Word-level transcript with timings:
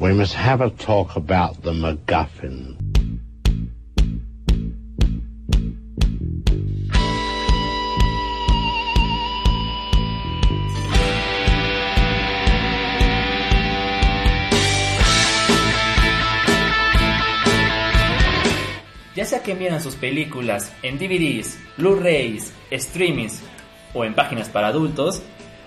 We 0.00 0.14
must 0.14 0.34
have 0.34 0.60
a 0.60 0.70
talk 0.70 1.16
about 1.16 1.60
the 1.62 1.72
MacGuffin. 1.72 2.76
Ya 19.16 19.24
sea 19.24 19.42
que 19.42 19.56
miran 19.56 19.82
sus 19.82 19.96
películas 19.96 20.72
en 20.82 20.96
DVDs, 20.96 21.58
Blu-rays, 21.76 22.52
streamings 22.70 23.42
o 23.92 24.04
en 24.04 24.14
páginas 24.14 24.48
para 24.48 24.68
adultos, 24.68 25.22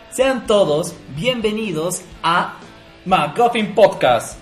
sean 0.09 0.47
todos 0.47 0.95
bienvenidos 1.17 2.01
a 2.23 2.57
McGuffin 3.05 3.73
Podcast. 3.73 4.37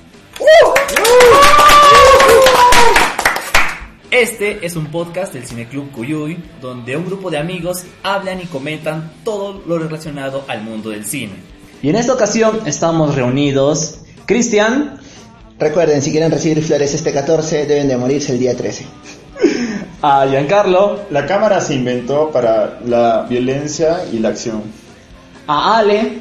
Este 4.12 4.66
es 4.66 4.76
un 4.76 4.88
podcast 4.88 5.34
del 5.34 5.46
Cineclub 5.46 5.92
Cuyuy, 5.92 6.38
donde 6.60 6.98
un 6.98 7.06
grupo 7.06 7.30
de 7.30 7.38
amigos 7.38 7.84
hablan 8.04 8.42
y 8.42 8.46
comentan 8.46 9.12
todo 9.24 9.62
lo 9.66 9.78
relacionado 9.78 10.44
al 10.48 10.62
mundo 10.64 10.90
del 10.90 11.06
cine. 11.06 11.34
Y 11.82 11.90
en 11.90 11.96
esta 11.96 12.14
ocasión 12.14 12.62
estamos 12.66 13.16
reunidos 13.16 14.00
Cristian, 14.26 15.00
Recuerden, 15.58 16.02
si 16.02 16.12
quieren 16.12 16.32
recibir 16.32 16.64
flores 16.64 16.94
este 16.94 17.12
14, 17.12 17.66
deben 17.66 17.90
de 17.90 17.98
morirse 17.98 18.32
el 18.32 18.40
día 18.40 18.56
13. 18.56 18.86
a 20.02 20.26
Giancarlo, 20.26 21.02
La 21.10 21.26
cámara 21.26 21.60
se 21.60 21.76
inventó 21.76 22.32
para 22.32 22.80
la 22.86 23.24
violencia 23.30 24.06
y 24.12 24.20
la 24.20 24.30
acción. 24.30 24.64
a 25.48 25.78
Ale, 25.80 26.20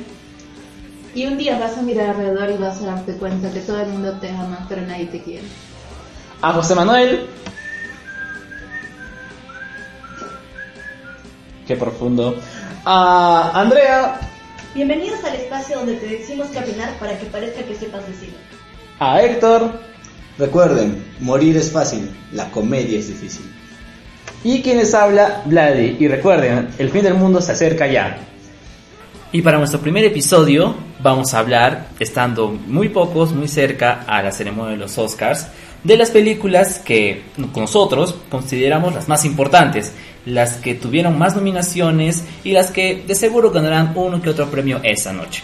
Y 1.15 1.27
un 1.27 1.37
día 1.39 1.59
vas 1.59 1.77
a 1.79 1.83
mirar 1.83 2.11
alrededor 2.11 2.51
y 2.51 2.57
vas 2.57 2.81
a 2.83 2.87
darte 2.87 3.13
cuenta 3.15 3.51
que 3.51 3.61
todo 3.61 3.81
el 3.81 3.89
mundo 3.89 4.13
te 4.21 4.31
ama, 4.31 4.67
pero 4.69 4.83
nadie 4.83 5.07
te 5.07 5.23
quiere. 5.23 5.47
a 6.43 6.53
José 6.53 6.75
Manuel. 6.75 7.27
Qué 11.67 11.77
profundo. 11.77 12.37
A 12.85 13.51
Andrea, 13.55 14.21
Bienvenidos 14.75 15.25
al 15.25 15.35
espacio 15.35 15.79
donde 15.79 15.95
te 15.95 16.07
decimos 16.07 16.49
qué 16.49 16.59
opinar 16.61 16.93
para 17.01 17.19
que 17.19 17.27
parezca 17.27 17.63
que 17.65 17.75
sepas 17.75 18.07
decir. 18.07 18.33
a 19.01 19.21
Héctor 19.23 19.81
Recuerden, 20.39 21.05
morir 21.21 21.57
es 21.57 21.73
fácil, 21.73 22.15
la 22.33 22.49
comedia 22.51 22.99
es 22.99 23.09
difícil. 23.09 23.45
y 24.45 24.63
quien 24.63 24.79
les 24.79 24.95
habla, 24.95 25.43
Vladi. 25.47 25.97
Y 25.99 26.07
recuerden, 26.07 26.69
el 26.79 26.91
fin 26.91 27.03
del 27.03 27.15
mundo 27.15 27.41
se 27.41 27.51
acerca 27.53 27.89
ya. 27.89 28.19
Y 29.31 29.43
para 29.43 29.59
nuestro 29.59 29.81
primer 29.81 30.05
episodio 30.05 30.75
vamos 31.03 31.35
a 31.35 31.41
hablar, 31.41 31.89
estando 32.01 32.51
muy 32.51 32.89
pocos, 32.89 33.33
muy 33.33 33.47
cerca 33.47 34.05
a 34.07 34.23
la 34.23 34.33
ceremonia 34.33 34.73
de 34.73 34.79
los 34.79 34.97
Oscars, 34.97 35.49
de 35.85 35.99
las 35.99 36.11
películas 36.11 36.79
que 36.79 37.25
nosotros 37.55 38.15
consideramos 38.31 38.95
las 38.95 39.07
más 39.07 39.27
importantes, 39.27 39.93
las 40.25 40.55
que 40.55 40.75
tuvieron 40.75 41.19
más 41.19 41.37
nominaciones 41.37 42.25
y 42.43 42.53
las 42.53 42.71
que 42.71 43.05
de 43.07 43.15
seguro 43.15 43.51
ganarán 43.51 43.93
uno 43.97 44.23
que 44.23 44.31
otro 44.31 44.51
premio 44.51 44.81
esa 44.83 45.13
noche. 45.13 45.43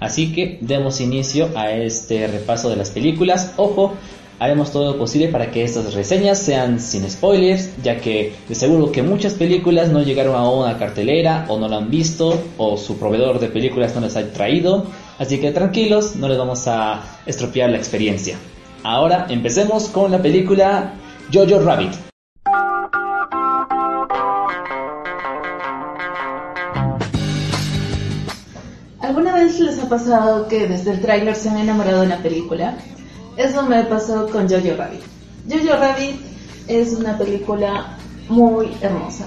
Así 0.00 0.32
que 0.32 0.56
demos 0.62 1.02
inicio 1.02 1.50
a 1.54 1.70
este 1.72 2.28
repaso 2.28 2.70
de 2.70 2.76
las 2.76 2.90
películas. 2.90 3.52
Ojo, 3.58 3.94
haremos 4.38 4.70
todo 4.70 4.92
lo 4.92 4.98
posible 4.98 5.28
para 5.28 5.50
que 5.50 5.64
estas 5.64 5.94
reseñas 5.94 6.38
sean 6.38 6.80
sin 6.80 7.08
spoilers, 7.10 7.70
ya 7.82 7.96
que 7.96 8.34
de 8.48 8.54
seguro 8.54 8.92
que 8.92 9.02
muchas 9.02 9.34
películas 9.34 9.90
no 9.90 10.02
llegaron 10.02 10.36
a 10.36 10.48
una 10.48 10.78
cartelera 10.78 11.46
o 11.48 11.58
no 11.58 11.68
la 11.68 11.78
han 11.78 11.90
visto 11.90 12.40
o 12.56 12.76
su 12.76 12.98
proveedor 12.98 13.40
de 13.40 13.48
películas 13.48 13.94
no 13.94 14.00
les 14.00 14.16
ha 14.16 14.32
traído. 14.32 14.86
Así 15.18 15.38
que 15.38 15.50
tranquilos, 15.50 16.16
no 16.16 16.28
les 16.28 16.38
vamos 16.38 16.68
a 16.68 17.02
estropear 17.26 17.70
la 17.70 17.78
experiencia. 17.78 18.36
Ahora 18.84 19.26
empecemos 19.28 19.88
con 19.88 20.12
la 20.12 20.22
película 20.22 20.94
Jojo 21.32 21.58
Rabbit. 21.58 21.92
¿Alguna 29.00 29.34
vez 29.34 29.58
les 29.58 29.78
ha 29.80 29.88
pasado 29.88 30.46
que 30.48 30.68
desde 30.68 30.92
el 30.92 31.00
tráiler 31.00 31.34
se 31.34 31.48
han 31.48 31.58
enamorado 31.58 32.00
de 32.00 32.06
una 32.06 32.22
película? 32.22 32.76
Eso 33.38 33.62
me 33.62 33.84
pasó 33.84 34.28
con 34.30 34.48
Jojo 34.48 34.76
Rabbit. 34.76 35.00
Jojo 35.48 35.76
Rabbit 35.78 36.20
es 36.66 36.92
una 36.92 37.16
película 37.16 37.96
muy 38.28 38.76
hermosa. 38.80 39.26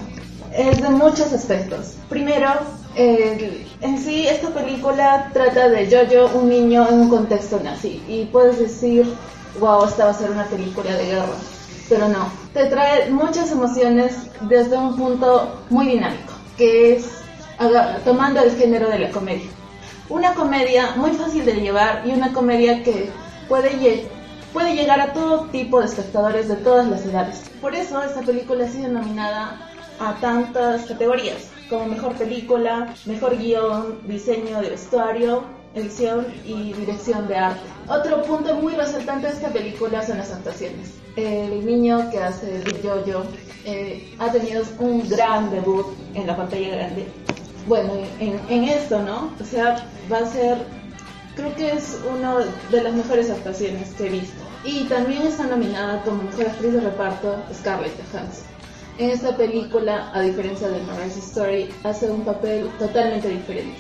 Es 0.53 0.81
de 0.81 0.89
muchos 0.89 1.31
aspectos. 1.31 1.93
Primero, 2.09 2.49
en 2.97 3.97
sí 3.97 4.27
esta 4.27 4.49
película 4.49 5.29
trata 5.31 5.69
de 5.69 5.89
Jojo, 5.89 6.37
un 6.37 6.49
niño 6.49 6.85
en 6.89 6.99
un 6.99 7.09
contexto 7.09 7.61
nazi. 7.63 8.03
Y 8.05 8.25
puedes 8.25 8.59
decir, 8.59 9.05
wow, 9.61 9.85
esta 9.85 10.03
va 10.03 10.11
a 10.11 10.13
ser 10.13 10.29
una 10.29 10.43
película 10.43 10.93
de 10.93 11.05
guerra. 11.05 11.37
Pero 11.87 12.09
no, 12.09 12.29
te 12.53 12.65
trae 12.65 13.09
muchas 13.11 13.49
emociones 13.53 14.13
desde 14.41 14.77
un 14.77 14.97
punto 14.97 15.55
muy 15.69 15.87
dinámico, 15.87 16.33
que 16.57 16.97
es 16.97 17.05
tomando 18.03 18.41
el 18.41 18.51
género 18.57 18.89
de 18.89 18.99
la 18.99 19.09
comedia. 19.11 19.49
Una 20.09 20.33
comedia 20.33 20.95
muy 20.97 21.11
fácil 21.11 21.45
de 21.45 21.53
llevar 21.53 22.03
y 22.05 22.11
una 22.11 22.33
comedia 22.33 22.83
que 22.83 23.09
puede, 23.51 24.07
puede 24.53 24.75
llegar 24.75 25.01
a 25.01 25.11
todo 25.11 25.47
tipo 25.47 25.81
de 25.81 25.85
espectadores 25.85 26.47
de 26.47 26.55
todas 26.55 26.87
las 26.87 27.05
edades. 27.05 27.51
Por 27.59 27.75
eso 27.75 28.01
esta 28.01 28.21
película 28.21 28.63
ha 28.63 28.69
sido 28.69 28.87
nominada 28.87 29.69
a 29.99 30.15
tantas 30.21 30.85
categorías, 30.85 31.49
como 31.69 31.85
mejor 31.87 32.15
película, 32.15 32.95
mejor 33.05 33.37
guion, 33.37 34.07
diseño 34.07 34.61
de 34.61 34.69
vestuario, 34.69 35.43
edición 35.75 36.27
y 36.45 36.71
dirección 36.71 37.27
de 37.27 37.35
arte. 37.35 37.59
Otro 37.89 38.21
punto 38.23 38.55
muy 38.55 38.73
resaltante 38.73 39.27
de 39.27 39.33
esta 39.33 39.49
película 39.49 40.01
son 40.01 40.19
las 40.19 40.31
actuaciones. 40.31 40.93
El 41.17 41.65
niño 41.65 42.09
que 42.09 42.19
hace 42.19 42.59
de 42.59 42.71
Jojo 42.81 43.25
eh, 43.65 44.15
ha 44.17 44.31
tenido 44.31 44.63
un 44.79 45.09
gran 45.09 45.51
debut 45.51 45.87
en 46.13 46.25
la 46.25 46.37
pantalla 46.37 46.69
grande 46.69 47.05
bueno, 47.67 47.93
en, 48.19 48.39
en 48.49 48.63
esto, 48.65 49.01
¿no? 49.03 49.31
O 49.39 49.43
sea, 49.43 49.85
va 50.11 50.19
a 50.19 50.25
ser, 50.25 50.57
creo 51.35 51.55
que 51.55 51.71
es 51.71 51.97
una 52.13 52.39
de 52.71 52.83
las 52.83 52.93
mejores 52.93 53.29
actuaciones 53.29 53.93
que 53.93 54.07
he 54.07 54.09
visto. 54.09 54.41
Y 54.63 54.83
también 54.85 55.23
está 55.23 55.45
nominada 55.45 56.03
como 56.03 56.23
mejor 56.23 56.47
actriz 56.47 56.73
de 56.73 56.81
reparto 56.81 57.43
Scarlett 57.53 57.93
Johansson. 58.11 58.45
En 58.97 59.09
esta 59.09 59.35
película, 59.35 60.11
a 60.13 60.21
diferencia 60.21 60.67
de 60.67 60.81
Marriage 60.83 61.19
Story, 61.19 61.69
hace 61.83 62.09
un 62.09 62.23
papel 62.23 62.69
totalmente 62.77 63.29
diferente. 63.29 63.75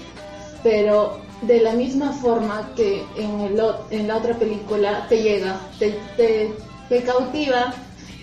Pero 0.63 1.21
de 1.41 1.59
la 1.59 1.73
misma 1.73 2.11
forma 2.13 2.71
que 2.75 3.03
en, 3.17 3.39
el, 3.41 3.61
en 3.89 4.07
la 4.07 4.17
otra 4.17 4.35
película 4.35 5.05
te 5.09 5.21
llega, 5.21 5.59
te, 5.79 5.99
te, 6.17 7.03
cautiva 7.03 7.73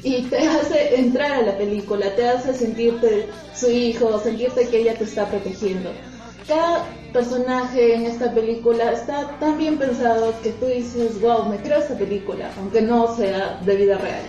y 0.03 0.23
te 0.23 0.39
hace 0.39 0.97
entrar 0.97 1.33
a 1.33 1.43
la 1.43 1.57
película, 1.57 2.15
te 2.15 2.29
hace 2.29 2.55
sentirte 2.55 3.29
su 3.55 3.71
hijo, 3.71 4.21
sentirte 4.21 4.69
que 4.69 4.81
ella 4.81 4.95
te 4.95 5.05
está 5.05 5.27
protegiendo. 5.27 5.91
Personaje 7.13 7.95
en 7.95 8.07
esta 8.07 8.33
película 8.33 8.93
está 8.93 9.39
tan 9.39 9.59
bien 9.59 9.79
pensado 9.79 10.35
que 10.43 10.51
tú 10.53 10.67
dices, 10.67 11.21
wow, 11.21 11.47
me 11.47 11.57
creo 11.57 11.79
esta 11.79 11.97
película, 11.97 12.51
aunque 12.59 12.83
no 12.83 13.15
sea 13.17 13.61
de 13.65 13.77
vida 13.77 13.99
real. 13.99 14.23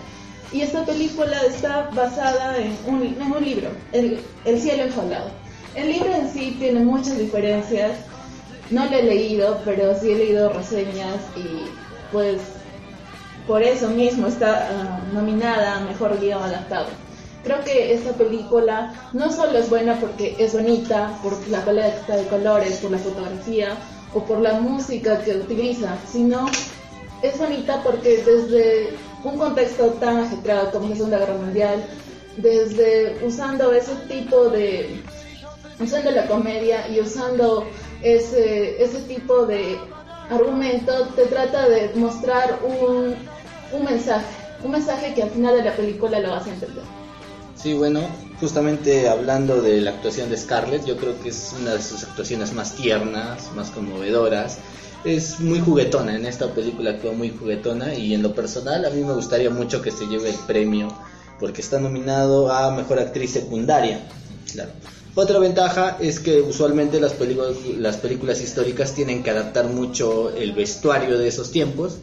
Y 0.51 0.61
esta 0.61 0.83
película 0.85 1.41
está 1.47 1.89
basada 1.93 2.57
en 2.57 2.75
un, 2.87 3.03
en 3.03 3.31
un 3.31 3.43
libro, 3.43 3.69
el, 3.91 4.19
el 4.45 4.59
cielo 4.59 4.83
enjaulado. 4.83 5.29
El 5.75 5.91
libro 5.91 6.13
en 6.13 6.31
sí 6.31 6.55
tiene 6.57 6.79
muchas 6.79 7.17
diferencias, 7.17 7.91
no 8.71 8.85
lo 8.85 8.91
he 8.97 9.03
leído, 9.03 9.59
pero 9.63 9.93
sí 9.99 10.11
he 10.11 10.15
leído 10.15 10.51
reseñas 10.51 11.17
y 11.35 11.69
pues 12.11 12.39
por 13.47 13.63
eso 13.63 13.89
mismo 13.89 14.27
está 14.27 14.69
ah, 14.69 14.99
nominada 15.13 15.77
a 15.77 15.79
Mejor 15.81 16.19
Guión 16.19 16.41
Adaptado. 16.41 16.87
Creo 17.43 17.63
que 17.63 17.93
esta 17.93 18.11
película 18.13 18.93
no 19.13 19.31
solo 19.31 19.57
es 19.57 19.69
buena 19.69 19.99
porque 19.99 20.35
es 20.37 20.53
bonita, 20.53 21.17
por 21.23 21.47
la 21.47 21.63
paleta 21.63 22.15
de 22.15 22.27
colores, 22.27 22.77
por 22.77 22.91
la 22.91 22.97
fotografía 22.97 23.77
o 24.13 24.23
por 24.23 24.39
la 24.39 24.59
música 24.59 25.19
que 25.21 25.37
utiliza, 25.37 25.97
sino 26.11 26.47
es 27.21 27.37
bonita 27.37 27.81
porque 27.83 28.23
desde 28.23 28.93
un 29.23 29.37
contexto 29.37 29.87
tan 29.93 30.17
ajetreado 30.17 30.71
como 30.71 30.89
la 30.89 30.95
Segunda 30.95 31.19
Guerra 31.19 31.35
Mundial, 31.35 31.85
desde 32.37 33.17
usando 33.25 33.71
ese 33.73 33.95
tipo 34.07 34.49
de 34.49 35.01
usando 35.79 36.11
la 36.11 36.27
comedia 36.27 36.87
y 36.89 36.99
usando 36.99 37.65
ese, 38.01 38.83
ese 38.83 38.99
tipo 39.01 39.45
de 39.45 39.79
argumento, 40.29 41.07
te 41.15 41.25
trata 41.25 41.67
de 41.67 41.91
mostrar 41.95 42.59
un, 42.63 43.15
un 43.71 43.85
mensaje, 43.85 44.27
un 44.63 44.71
mensaje 44.71 45.13
que 45.13 45.23
al 45.23 45.29
final 45.29 45.55
de 45.55 45.63
la 45.63 45.75
película 45.75 46.19
lo 46.19 46.31
vas 46.31 46.45
a 46.47 46.49
entender. 46.49 46.98
Sí, 47.61 47.73
bueno, 47.73 48.07
justamente 48.39 49.09
hablando 49.09 49.61
de 49.61 49.81
la 49.81 49.91
actuación 49.91 50.29
de 50.29 50.37
Scarlett, 50.37 50.85
yo 50.85 50.95
creo 50.95 51.19
que 51.19 51.27
es 51.27 51.53
una 51.59 51.73
de 51.73 51.81
sus 51.81 52.05
actuaciones 52.05 52.53
más 52.53 52.73
tiernas, 52.75 53.51
más 53.53 53.69
conmovedoras. 53.71 54.59
Es 55.03 55.41
muy 55.41 55.59
juguetona, 55.59 56.15
en 56.15 56.25
esta 56.25 56.53
película 56.53 56.91
actúa 56.91 57.11
muy 57.11 57.31
juguetona 57.31 57.93
y 57.95 58.13
en 58.13 58.23
lo 58.23 58.33
personal 58.33 58.85
a 58.85 58.89
mí 58.89 59.03
me 59.03 59.11
gustaría 59.11 59.49
mucho 59.49 59.81
que 59.81 59.91
se 59.91 60.07
lleve 60.07 60.29
el 60.29 60.37
premio 60.47 60.87
porque 61.37 61.59
está 61.59 61.79
nominado 61.81 62.49
a 62.49 62.71
Mejor 62.71 62.99
Actriz 62.99 63.31
Secundaria. 63.31 64.07
Otra 65.15 65.39
ventaja 65.39 65.97
es 65.99 66.21
que 66.21 66.39
usualmente 66.39 67.01
las 67.01 67.11
películas, 67.11 67.57
las 67.77 67.97
películas 67.97 68.41
históricas 68.41 68.93
tienen 68.93 69.21
que 69.21 69.31
adaptar 69.31 69.67
mucho 69.67 70.33
el 70.33 70.53
vestuario 70.53 71.17
de 71.17 71.27
esos 71.27 71.51
tiempos. 71.51 71.97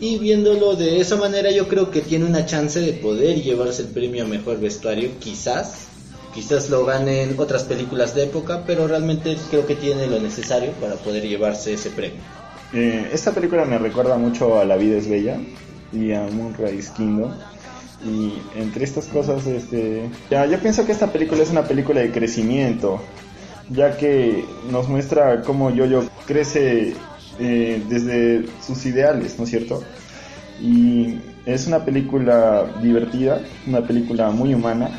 Y 0.00 0.18
viéndolo 0.18 0.74
de 0.74 1.00
esa 1.00 1.16
manera 1.16 1.50
yo 1.50 1.68
creo 1.68 1.90
que 1.90 2.00
tiene 2.00 2.24
una 2.24 2.46
chance 2.46 2.80
de 2.80 2.94
poder 2.94 3.42
llevarse 3.42 3.82
el 3.82 3.88
premio 3.88 4.24
a 4.24 4.26
mejor 4.26 4.58
vestuario, 4.58 5.10
quizás. 5.20 5.88
Quizás 6.34 6.68
lo 6.68 6.84
ganen 6.84 7.36
otras 7.38 7.62
películas 7.62 8.14
de 8.14 8.24
época, 8.24 8.64
pero 8.66 8.88
realmente 8.88 9.36
creo 9.50 9.66
que 9.66 9.76
tiene 9.76 10.08
lo 10.08 10.18
necesario 10.18 10.72
para 10.72 10.96
poder 10.96 11.22
llevarse 11.22 11.74
ese 11.74 11.90
premio. 11.90 12.18
Eh, 12.72 13.08
esta 13.12 13.30
película 13.30 13.64
me 13.64 13.78
recuerda 13.78 14.16
mucho 14.16 14.58
a 14.58 14.64
La 14.64 14.76
vida 14.76 14.96
es 14.96 15.08
bella 15.08 15.38
y 15.92 16.12
a 16.12 16.26
Moonrise 16.26 16.92
Kingdom. 16.96 17.32
Y 18.04 18.34
entre 18.58 18.84
estas 18.84 19.06
cosas, 19.06 19.46
este, 19.46 20.10
ya, 20.28 20.44
yo 20.46 20.58
pienso 20.58 20.84
que 20.84 20.92
esta 20.92 21.12
película 21.12 21.42
es 21.42 21.50
una 21.50 21.64
película 21.64 22.00
de 22.00 22.10
crecimiento, 22.10 23.00
ya 23.70 23.96
que 23.96 24.44
nos 24.70 24.88
muestra 24.88 25.42
cómo 25.42 25.70
Yoyo 25.70 26.04
crece 26.26 26.94
eh, 27.38 27.82
desde 27.88 28.46
sus 28.64 28.84
ideales, 28.86 29.38
¿no 29.38 29.44
es 29.44 29.50
cierto? 29.50 29.82
Y 30.60 31.18
es 31.46 31.66
una 31.66 31.84
película 31.84 32.64
divertida, 32.82 33.40
una 33.66 33.86
película 33.86 34.30
muy 34.30 34.54
humana, 34.54 34.90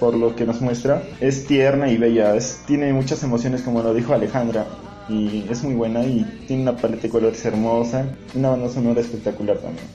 por 0.00 0.14
lo 0.14 0.34
que 0.34 0.44
nos 0.44 0.60
muestra. 0.60 1.02
Es 1.20 1.46
tierna 1.46 1.90
y 1.90 1.96
bella, 1.96 2.34
es, 2.34 2.62
tiene 2.66 2.92
muchas 2.92 3.22
emociones, 3.22 3.62
como 3.62 3.82
lo 3.82 3.94
dijo 3.94 4.14
Alejandra, 4.14 4.66
y 5.08 5.44
es 5.50 5.62
muy 5.62 5.74
buena 5.74 6.04
y 6.04 6.24
tiene 6.46 6.62
una 6.62 6.76
paleta 6.76 7.02
de 7.02 7.08
colores 7.10 7.44
hermosa, 7.44 8.06
una 8.34 8.50
banda 8.50 8.70
sonora 8.70 9.00
espectacular 9.00 9.58
también. 9.58 9.86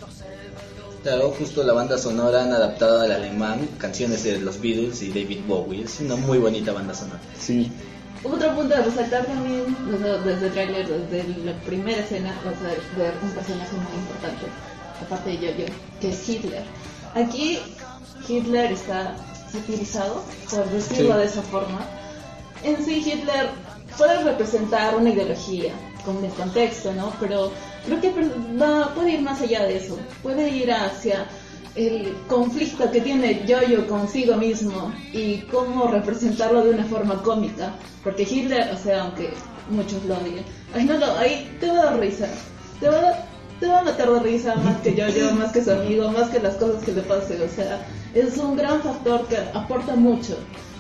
Claro, 1.03 1.31
justo 1.31 1.63
la 1.63 1.74
banda 1.74 1.97
sonora 1.97 2.44
han 2.44 2.51
adaptado 2.51 3.01
al 3.01 3.12
alemán 3.12 3.68
canciones 3.77 4.24
de 4.24 4.39
los 4.39 4.59
Beatles 4.59 5.01
y 5.01 5.09
David 5.09 5.39
Bowie. 5.47 5.83
Es 5.83 6.01
una 6.01 6.18
muy 6.18 6.38
bonita 6.39 6.74
banda 6.74 6.94
sonora. 6.94 7.21
Sí. 7.39 7.71
Otro 8.24 8.54
punto 8.56 8.75
a 8.75 8.81
resaltar 8.81 9.25
también, 9.25 9.75
desde 10.25 10.48
el 10.48 10.51
tráiler, 10.51 10.88
desde 11.10 11.45
la 11.45 11.54
primera 11.62 12.00
escena, 12.00 12.33
vas 12.44 12.56
a 12.62 13.00
ver 13.00 13.13
un 13.24 13.30
personaje 13.31 13.75
muy 13.77 14.00
importante, 14.00 14.45
aparte 15.01 15.30
de 15.30 15.38
Jojo, 15.38 15.74
que 16.01 16.10
es 16.10 16.30
Hitler. 16.30 16.63
Aquí 17.16 17.60
Hitler 18.27 18.74
está 18.74 19.16
satirizado, 19.51 20.24
por 20.50 20.69
decirlo 20.69 21.13
Sí. 21.13 21.19
de 21.19 21.25
esa 21.25 21.42
forma. 21.44 21.80
En 22.63 22.83
sí 22.83 23.01
Hitler 23.06 23.51
puede 23.98 24.21
representar 24.24 24.95
una 24.95 25.10
ideología, 25.10 25.71
con 26.06 26.24
el 26.24 26.31
contexto, 26.31 26.94
¿no? 26.94 27.13
Pero 27.19 27.51
creo 27.86 28.01
que 28.01 28.12
va, 28.62 28.94
puede 28.94 29.12
ir 29.12 29.21
más 29.21 29.42
allá 29.42 29.66
de 29.66 29.77
eso, 29.77 29.98
puede 30.21 30.50
ir 30.50 30.71
hacia 30.71 31.25
el 31.75 32.13
conflicto 32.27 32.89
que 32.92 33.01
tiene 33.01 33.45
Jojo 33.48 33.88
consigo 33.88 34.36
mismo 34.36 34.92
y 35.13 35.38
cómo 35.51 35.88
representarlo 35.88 36.63
de 36.63 36.71
una 36.71 36.86
forma 36.86 37.21
cómica, 37.24 37.74
porque 38.04 38.24
Hitler, 38.24 38.71
o 38.74 38.77
sea, 38.77 39.04
aunque 39.04 39.30
muchos 39.69 40.04
lo 40.06 40.16
odien, 40.16 40.44
ahí, 40.74 40.86
no 40.86 40.98
lo, 40.98 41.18
ahí 41.18 41.50
te 41.60 41.68
va 41.68 41.81
a 41.81 41.86
dar 41.86 42.00
risa, 42.00 42.27
te 42.80 42.89
va 42.89 42.98
a, 42.98 43.01
dar- 43.01 43.25
te 43.60 43.68
va 43.68 43.80
a 43.80 43.83
matar 43.83 44.10
de 44.10 44.19
risa 44.21 44.56
más 44.56 44.77
que 44.81 44.92
Jojo, 44.94 45.36
más 45.36 45.51
que 45.51 45.63
su 45.63 45.71
amigo, 45.71 46.10
más 46.12 46.30
que 46.30 46.39
las 46.39 46.56
cosas 46.56 46.83
que 46.83 46.92
le 46.94 47.01
pasen, 47.01 47.42
o 47.42 47.48
sea, 47.56 47.86
es 48.13 48.38
un 48.38 48.56
gran 48.57 48.81
factor 48.81 49.27
que 49.27 49.38
aporta 49.54 49.95
mucho. 49.95 50.38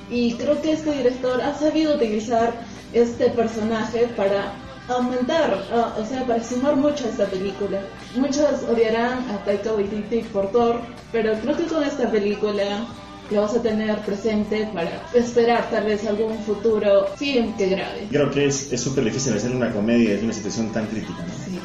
Y 0.09 0.33
creo 0.33 0.59
que 0.61 0.71
este 0.71 0.91
director 0.91 1.39
ha 1.41 1.53
sabido 1.53 1.95
utilizar 1.95 2.51
este 2.93 3.29
personaje 3.29 4.07
para 4.17 4.53
aumentar, 4.89 5.63
ah, 5.71 5.95
o 5.97 6.05
sea, 6.05 6.25
para 6.25 6.43
sumar 6.43 6.75
mucho 6.75 7.05
a 7.05 7.09
esta 7.09 7.25
película. 7.25 7.81
Muchos 8.15 8.63
odiarán 8.69 9.29
a 9.29 9.43
Taika 9.45 9.73
Waititi 9.73 10.21
por 10.33 10.51
Thor, 10.51 10.81
pero 11.11 11.33
creo 11.39 11.57
que 11.57 11.65
con 11.65 11.83
esta 11.83 12.09
película 12.09 12.87
lo 13.31 13.41
vas 13.41 13.55
a 13.55 13.61
tener 13.61 13.99
presente 13.99 14.67
para 14.73 15.03
esperar 15.13 15.69
tal 15.69 15.85
vez 15.85 16.05
algún 16.07 16.37
futuro 16.39 17.07
film 17.15 17.55
que 17.57 17.67
grabe. 17.69 18.07
Creo 18.09 18.31
que 18.31 18.47
es 18.47 18.71
es 18.73 18.81
súper 18.81 19.03
difícil 19.03 19.33
hacer 19.33 19.51
una 19.51 19.71
comedia 19.71 20.15
de 20.17 20.23
una 20.23 20.33
situación 20.33 20.71
tan 20.71 20.87
crítica, 20.87 21.23
¿no? 21.27 21.33
Sí. 21.45 21.59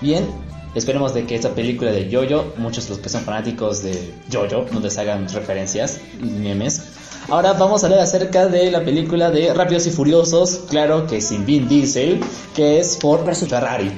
Bien, 0.00 0.26
esperemos 0.74 1.14
de 1.14 1.24
que 1.24 1.34
esta 1.34 1.54
película 1.54 1.90
de 1.90 2.08
Jojo, 2.12 2.52
muchos 2.58 2.84
de 2.84 2.90
los 2.90 2.98
que 2.98 3.08
son 3.08 3.22
fanáticos 3.22 3.82
de 3.82 4.14
Jojo, 4.30 4.66
no 4.72 4.80
les 4.80 4.98
hagan 4.98 5.28
referencias 5.28 6.00
y 6.20 6.26
memes. 6.26 6.97
Ahora 7.28 7.52
vamos 7.52 7.82
a 7.82 7.86
hablar 7.86 8.00
acerca 8.00 8.46
de 8.46 8.70
la 8.70 8.82
película 8.84 9.30
de 9.30 9.52
Rápidos 9.52 9.86
y 9.86 9.90
Furiosos, 9.90 10.60
claro 10.70 11.06
que 11.06 11.20
sin 11.20 11.44
Vin 11.44 11.68
Diesel, 11.68 12.20
que 12.54 12.80
es 12.80 12.96
Ford 12.98 13.24
vs 13.26 13.48
Ferrari. 13.48 13.92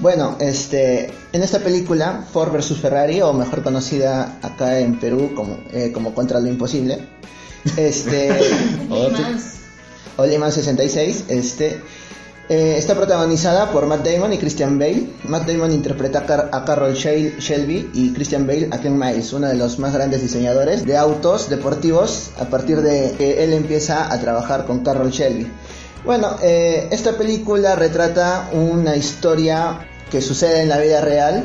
Bueno, 0.00 0.36
este, 0.38 1.06
en 1.32 1.42
esta 1.42 1.58
película, 1.58 2.24
Ford 2.32 2.52
vs 2.52 2.76
Ferrari, 2.80 3.20
o 3.20 3.32
mejor 3.32 3.64
conocida 3.64 4.38
acá 4.42 4.78
en 4.78 5.00
Perú 5.00 5.32
como, 5.34 5.58
eh, 5.72 5.90
como 5.92 6.14
Contra 6.14 6.38
lo 6.38 6.46
Imposible, 6.48 7.00
este, 7.76 8.30
Otro- 8.90 9.20
Más. 9.20 9.54
o 10.16 10.24
Le 10.24 10.38
Mans 10.38 10.54
66, 10.54 11.24
este, 11.28 11.80
eh, 12.48 12.76
está 12.78 12.94
protagonizada 12.94 13.70
por 13.70 13.86
Matt 13.86 14.06
Damon 14.06 14.32
y 14.32 14.38
Christian 14.38 14.78
Bale. 14.78 15.08
Matt 15.24 15.46
Damon 15.46 15.72
interpreta 15.72 16.20
a, 16.20 16.26
Car- 16.26 16.48
a 16.52 16.64
Carroll 16.64 16.94
Shel- 16.94 17.38
Shelby 17.38 17.90
y 17.94 18.12
Christian 18.12 18.46
Bale 18.46 18.68
a 18.70 18.78
Ken 18.80 18.98
Miles, 18.98 19.32
uno 19.32 19.48
de 19.48 19.54
los 19.54 19.78
más 19.78 19.92
grandes 19.92 20.22
diseñadores 20.22 20.84
de 20.86 20.96
autos 20.96 21.48
deportivos 21.50 22.30
a 22.38 22.46
partir 22.46 22.80
de 22.80 23.12
que 23.18 23.44
él 23.44 23.52
empieza 23.52 24.12
a 24.12 24.18
trabajar 24.20 24.64
con 24.66 24.82
Carroll 24.82 25.10
Shelby. 25.10 25.50
Bueno, 26.04 26.36
eh, 26.42 26.88
esta 26.90 27.12
película 27.18 27.74
retrata 27.76 28.48
una 28.52 28.96
historia 28.96 29.80
que 30.10 30.22
sucede 30.22 30.62
en 30.62 30.68
la 30.68 30.78
vida 30.78 31.00
real. 31.02 31.44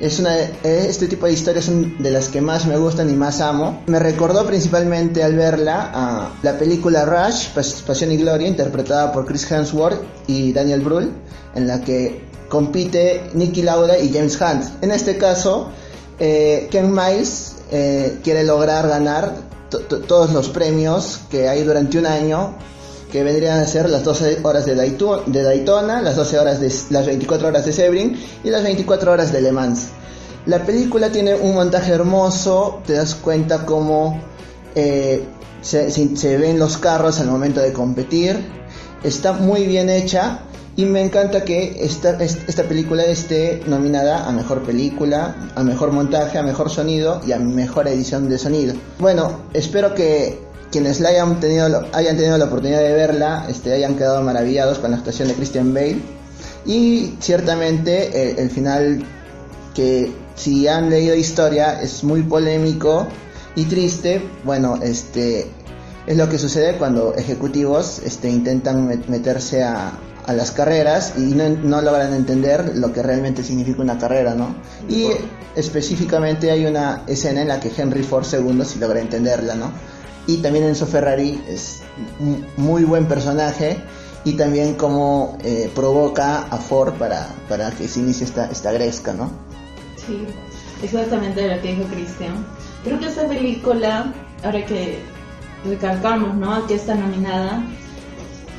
Es 0.00 0.18
eh, 0.20 0.50
este 0.88 1.08
tipo 1.08 1.26
de 1.26 1.32
historias 1.32 1.66
son 1.66 2.02
de 2.02 2.10
las 2.10 2.28
que 2.28 2.40
más 2.40 2.66
me 2.66 2.76
gustan 2.78 3.10
y 3.10 3.12
más 3.12 3.40
amo. 3.42 3.82
Me 3.86 3.98
recordó 3.98 4.46
principalmente 4.46 5.22
al 5.22 5.34
verla 5.36 5.90
a 5.92 6.30
la 6.42 6.58
película 6.58 7.04
Rush, 7.04 7.48
Pas- 7.54 7.82
Pasión 7.82 8.10
y 8.10 8.16
Gloria, 8.16 8.48
interpretada 8.48 9.12
por 9.12 9.26
Chris 9.26 9.50
Hemsworth 9.50 10.00
y 10.26 10.52
Daniel 10.54 10.80
Brühl, 10.80 11.10
en 11.54 11.66
la 11.66 11.82
que 11.82 12.24
compite 12.48 13.30
Nicky 13.34 13.62
Lauda 13.62 13.98
y 13.98 14.10
James 14.12 14.40
Hunt. 14.40 14.82
En 14.82 14.90
este 14.90 15.18
caso, 15.18 15.70
eh, 16.18 16.68
Ken 16.70 16.90
Miles 16.92 17.56
eh, 17.70 18.18
quiere 18.24 18.42
lograr 18.44 18.88
ganar 18.88 19.34
to- 19.68 19.80
to- 19.80 19.98
todos 20.00 20.32
los 20.32 20.48
premios 20.48 21.20
que 21.30 21.46
hay 21.48 21.62
durante 21.62 21.98
un 21.98 22.06
año 22.06 22.54
que 23.10 23.22
vendrían 23.24 23.60
a 23.60 23.66
ser 23.66 23.88
las 23.90 24.04
12 24.04 24.38
horas 24.42 24.66
de, 24.66 24.74
Dayto- 24.76 25.24
de 25.26 25.42
Daytona, 25.42 26.00
las 26.02 26.16
12 26.16 26.38
horas 26.38 26.60
de 26.60 26.72
las 26.90 27.06
24 27.06 27.48
horas 27.48 27.64
de 27.66 27.72
Sebring 27.72 28.16
y 28.44 28.50
las 28.50 28.62
24 28.62 29.12
horas 29.12 29.32
de 29.32 29.40
Le 29.40 29.52
Mans. 29.52 29.88
La 30.46 30.64
película 30.64 31.10
tiene 31.10 31.34
un 31.34 31.54
montaje 31.54 31.92
hermoso, 31.92 32.80
te 32.86 32.94
das 32.94 33.14
cuenta 33.14 33.66
cómo 33.66 34.20
eh, 34.74 35.24
se, 35.60 35.90
se- 35.90 36.38
ven 36.38 36.58
los 36.58 36.78
carros 36.78 37.20
al 37.20 37.26
momento 37.28 37.60
de 37.60 37.72
competir, 37.72 38.38
está 39.02 39.32
muy 39.32 39.66
bien 39.66 39.90
hecha 39.90 40.40
y 40.76 40.84
me 40.86 41.02
encanta 41.02 41.44
que 41.44 41.84
esta, 41.84 42.12
est- 42.22 42.48
esta 42.48 42.62
película 42.62 43.04
esté 43.04 43.62
nominada 43.66 44.26
a 44.26 44.32
mejor 44.32 44.62
película, 44.62 45.50
a 45.54 45.62
mejor 45.62 45.92
montaje, 45.92 46.38
a 46.38 46.42
mejor 46.42 46.70
sonido 46.70 47.20
y 47.26 47.32
a 47.32 47.38
mejor 47.38 47.88
edición 47.88 48.28
de 48.30 48.38
sonido. 48.38 48.74
Bueno, 48.98 49.40
espero 49.52 49.94
que 49.94 50.38
quienes 50.70 51.00
la 51.00 51.08
hayan 51.10 51.40
tenido, 51.40 51.86
hayan 51.92 52.16
tenido 52.16 52.38
la 52.38 52.44
oportunidad 52.46 52.80
de 52.80 52.92
verla 52.92 53.46
este, 53.48 53.72
hayan 53.72 53.96
quedado 53.96 54.22
maravillados 54.22 54.78
con 54.78 54.90
la 54.92 54.96
actuación 54.98 55.28
de 55.28 55.34
Christian 55.34 55.74
Bale 55.74 56.00
y 56.66 57.14
ciertamente 57.20 58.10
eh, 58.30 58.34
el 58.38 58.50
final 58.50 59.02
que 59.74 60.12
si 60.36 60.68
han 60.68 60.90
leído 60.90 61.14
historia 61.14 61.80
es 61.80 62.04
muy 62.04 62.22
polémico 62.22 63.06
y 63.56 63.64
triste. 63.64 64.22
Bueno, 64.44 64.78
este 64.82 65.46
es 66.06 66.16
lo 66.16 66.28
que 66.28 66.38
sucede 66.38 66.76
cuando 66.76 67.14
ejecutivos 67.14 68.00
este, 68.04 68.28
intentan 68.30 68.88
met- 68.88 69.06
meterse 69.06 69.62
a, 69.62 69.92
a 70.26 70.32
las 70.32 70.50
carreras 70.50 71.14
y 71.16 71.20
no, 71.34 71.48
no 71.48 71.82
logran 71.82 72.14
entender 72.14 72.72
lo 72.76 72.92
que 72.92 73.02
realmente 73.02 73.42
significa 73.42 73.82
una 73.82 73.98
carrera, 73.98 74.34
¿no? 74.34 74.54
Y 74.88 75.08
específicamente 75.56 76.50
hay 76.50 76.66
una 76.66 77.02
escena 77.06 77.42
en 77.42 77.48
la 77.48 77.60
que 77.60 77.70
Henry 77.76 78.02
Ford 78.02 78.24
II 78.32 78.62
sí 78.64 78.78
logra 78.78 79.00
entenderla, 79.00 79.54
¿no? 79.54 79.72
Y 80.26 80.38
también 80.38 80.64
Enzo 80.64 80.86
Ferrari 80.86 81.42
es 81.48 81.82
un 82.18 82.46
muy 82.56 82.84
buen 82.84 83.06
personaje 83.06 83.78
y 84.24 84.34
también 84.34 84.74
como 84.74 85.38
eh, 85.42 85.70
provoca 85.74 86.42
a 86.42 86.58
Ford 86.58 86.94
para, 86.94 87.28
para 87.48 87.70
que 87.70 87.88
se 87.88 88.00
inicie 88.00 88.26
esta, 88.26 88.46
esta 88.50 88.70
gresca, 88.72 89.12
¿no? 89.12 89.30
Sí, 89.96 90.26
exactamente 90.82 91.48
lo 91.48 91.60
que 91.62 91.74
dijo 91.74 91.88
Cristian. 91.88 92.44
Creo 92.84 92.98
que 92.98 93.06
esta 93.06 93.26
película, 93.26 94.12
ahora 94.44 94.64
que 94.64 94.98
recalcamos, 95.64 96.36
¿no? 96.36 96.66
Que 96.66 96.74
está 96.74 96.94
nominada, 96.94 97.62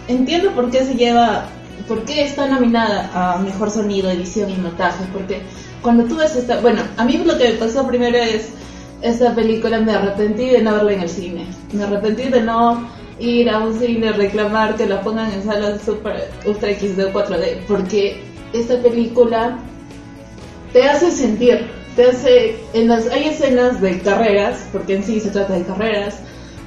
entiendo 0.07 0.51
por 0.53 0.71
qué 0.71 0.83
se 0.85 0.95
lleva, 0.95 1.45
por 1.87 2.05
qué 2.05 2.25
está 2.25 2.47
nominada 2.47 3.09
a 3.13 3.37
mejor 3.39 3.69
sonido, 3.69 4.09
edición 4.09 4.49
y 4.49 4.55
montaje, 4.55 5.05
porque 5.13 5.41
cuando 5.81 6.03
tú 6.05 6.17
ves 6.17 6.35
esta, 6.35 6.59
bueno, 6.59 6.81
a 6.97 7.05
mí 7.05 7.17
lo 7.17 7.37
que 7.37 7.49
me 7.49 7.55
pasó 7.55 7.87
primero 7.87 8.17
es 8.17 8.49
esta 9.01 9.33
película 9.33 9.79
me 9.79 9.93
arrepentí 9.93 10.49
de 10.49 10.61
no 10.61 10.73
verla 10.73 10.93
en 10.93 11.01
el 11.01 11.09
cine, 11.09 11.47
me 11.73 11.83
arrepentí 11.83 12.23
de 12.29 12.41
no 12.41 12.87
ir 13.19 13.49
a 13.49 13.59
un 13.59 13.77
cine 13.77 14.09
a 14.09 14.13
reclamar 14.13 14.75
que 14.75 14.87
la 14.87 15.01
pongan 15.01 15.31
en 15.31 15.43
salas 15.43 15.81
super 15.81 16.29
ultra 16.45 16.73
XD 16.73 16.99
o 17.05 17.13
4D, 17.13 17.65
porque 17.67 18.23
esta 18.53 18.81
película 18.81 19.57
te 20.73 20.83
hace 20.83 21.11
sentir, 21.11 21.67
te 21.95 22.05
hace, 22.05 22.55
en 22.73 22.87
las, 22.87 23.07
hay 23.07 23.25
escenas 23.25 23.81
de 23.81 23.99
carreras, 23.99 24.67
porque 24.71 24.95
en 24.95 25.03
sí 25.03 25.19
se 25.19 25.29
trata 25.29 25.53
de 25.53 25.65
carreras, 25.65 26.19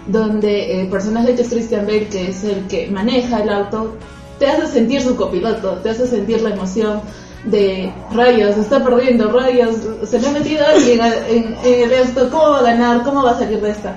donde 0.07 0.81
el 0.81 0.89
personaje 0.89 1.35
que 1.35 1.43
es 1.43 1.49
Christian 1.49 1.87
Bale, 1.87 2.09
que 2.09 2.29
es 2.29 2.45
el 2.45 2.67
que 2.67 2.89
maneja 2.89 3.43
el 3.43 3.49
auto, 3.49 3.97
te 4.39 4.47
hace 4.47 4.67
sentir 4.67 5.01
su 5.01 5.17
copiloto, 5.17 5.79
te 5.79 5.91
hace 5.91 6.07
sentir 6.07 6.43
la 6.43 6.51
emoción 6.51 7.01
de 7.45 7.93
rayos, 8.13 8.57
está 8.57 8.83
perdiendo 8.83 9.31
rayos, 9.31 9.77
se 10.09 10.19
le 10.19 10.29
ha 10.29 10.31
metido 10.33 10.65
alguien 10.67 11.01
en, 11.29 11.57
en 11.65 11.93
esto, 11.93 12.31
¿cómo 12.31 12.51
va 12.51 12.61
a 12.61 12.63
ganar? 12.63 13.03
¿Cómo 13.05 13.23
va 13.23 13.33
a 13.33 13.39
salir 13.39 13.61
de 13.61 13.71
esta? 13.71 13.97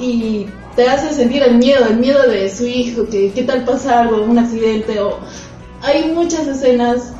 Y 0.00 0.46
te 0.74 0.88
hace 0.88 1.12
sentir 1.12 1.42
el 1.42 1.56
miedo, 1.58 1.84
el 1.86 1.98
miedo 1.98 2.22
de 2.22 2.48
su 2.48 2.66
hijo, 2.66 3.06
que 3.08 3.32
qué 3.32 3.42
tal 3.42 3.64
pasa 3.64 4.00
algo, 4.00 4.22
un 4.22 4.38
accidente, 4.38 5.00
o 5.00 5.18
hay 5.82 6.12
muchas 6.12 6.46
escenas 6.46 7.12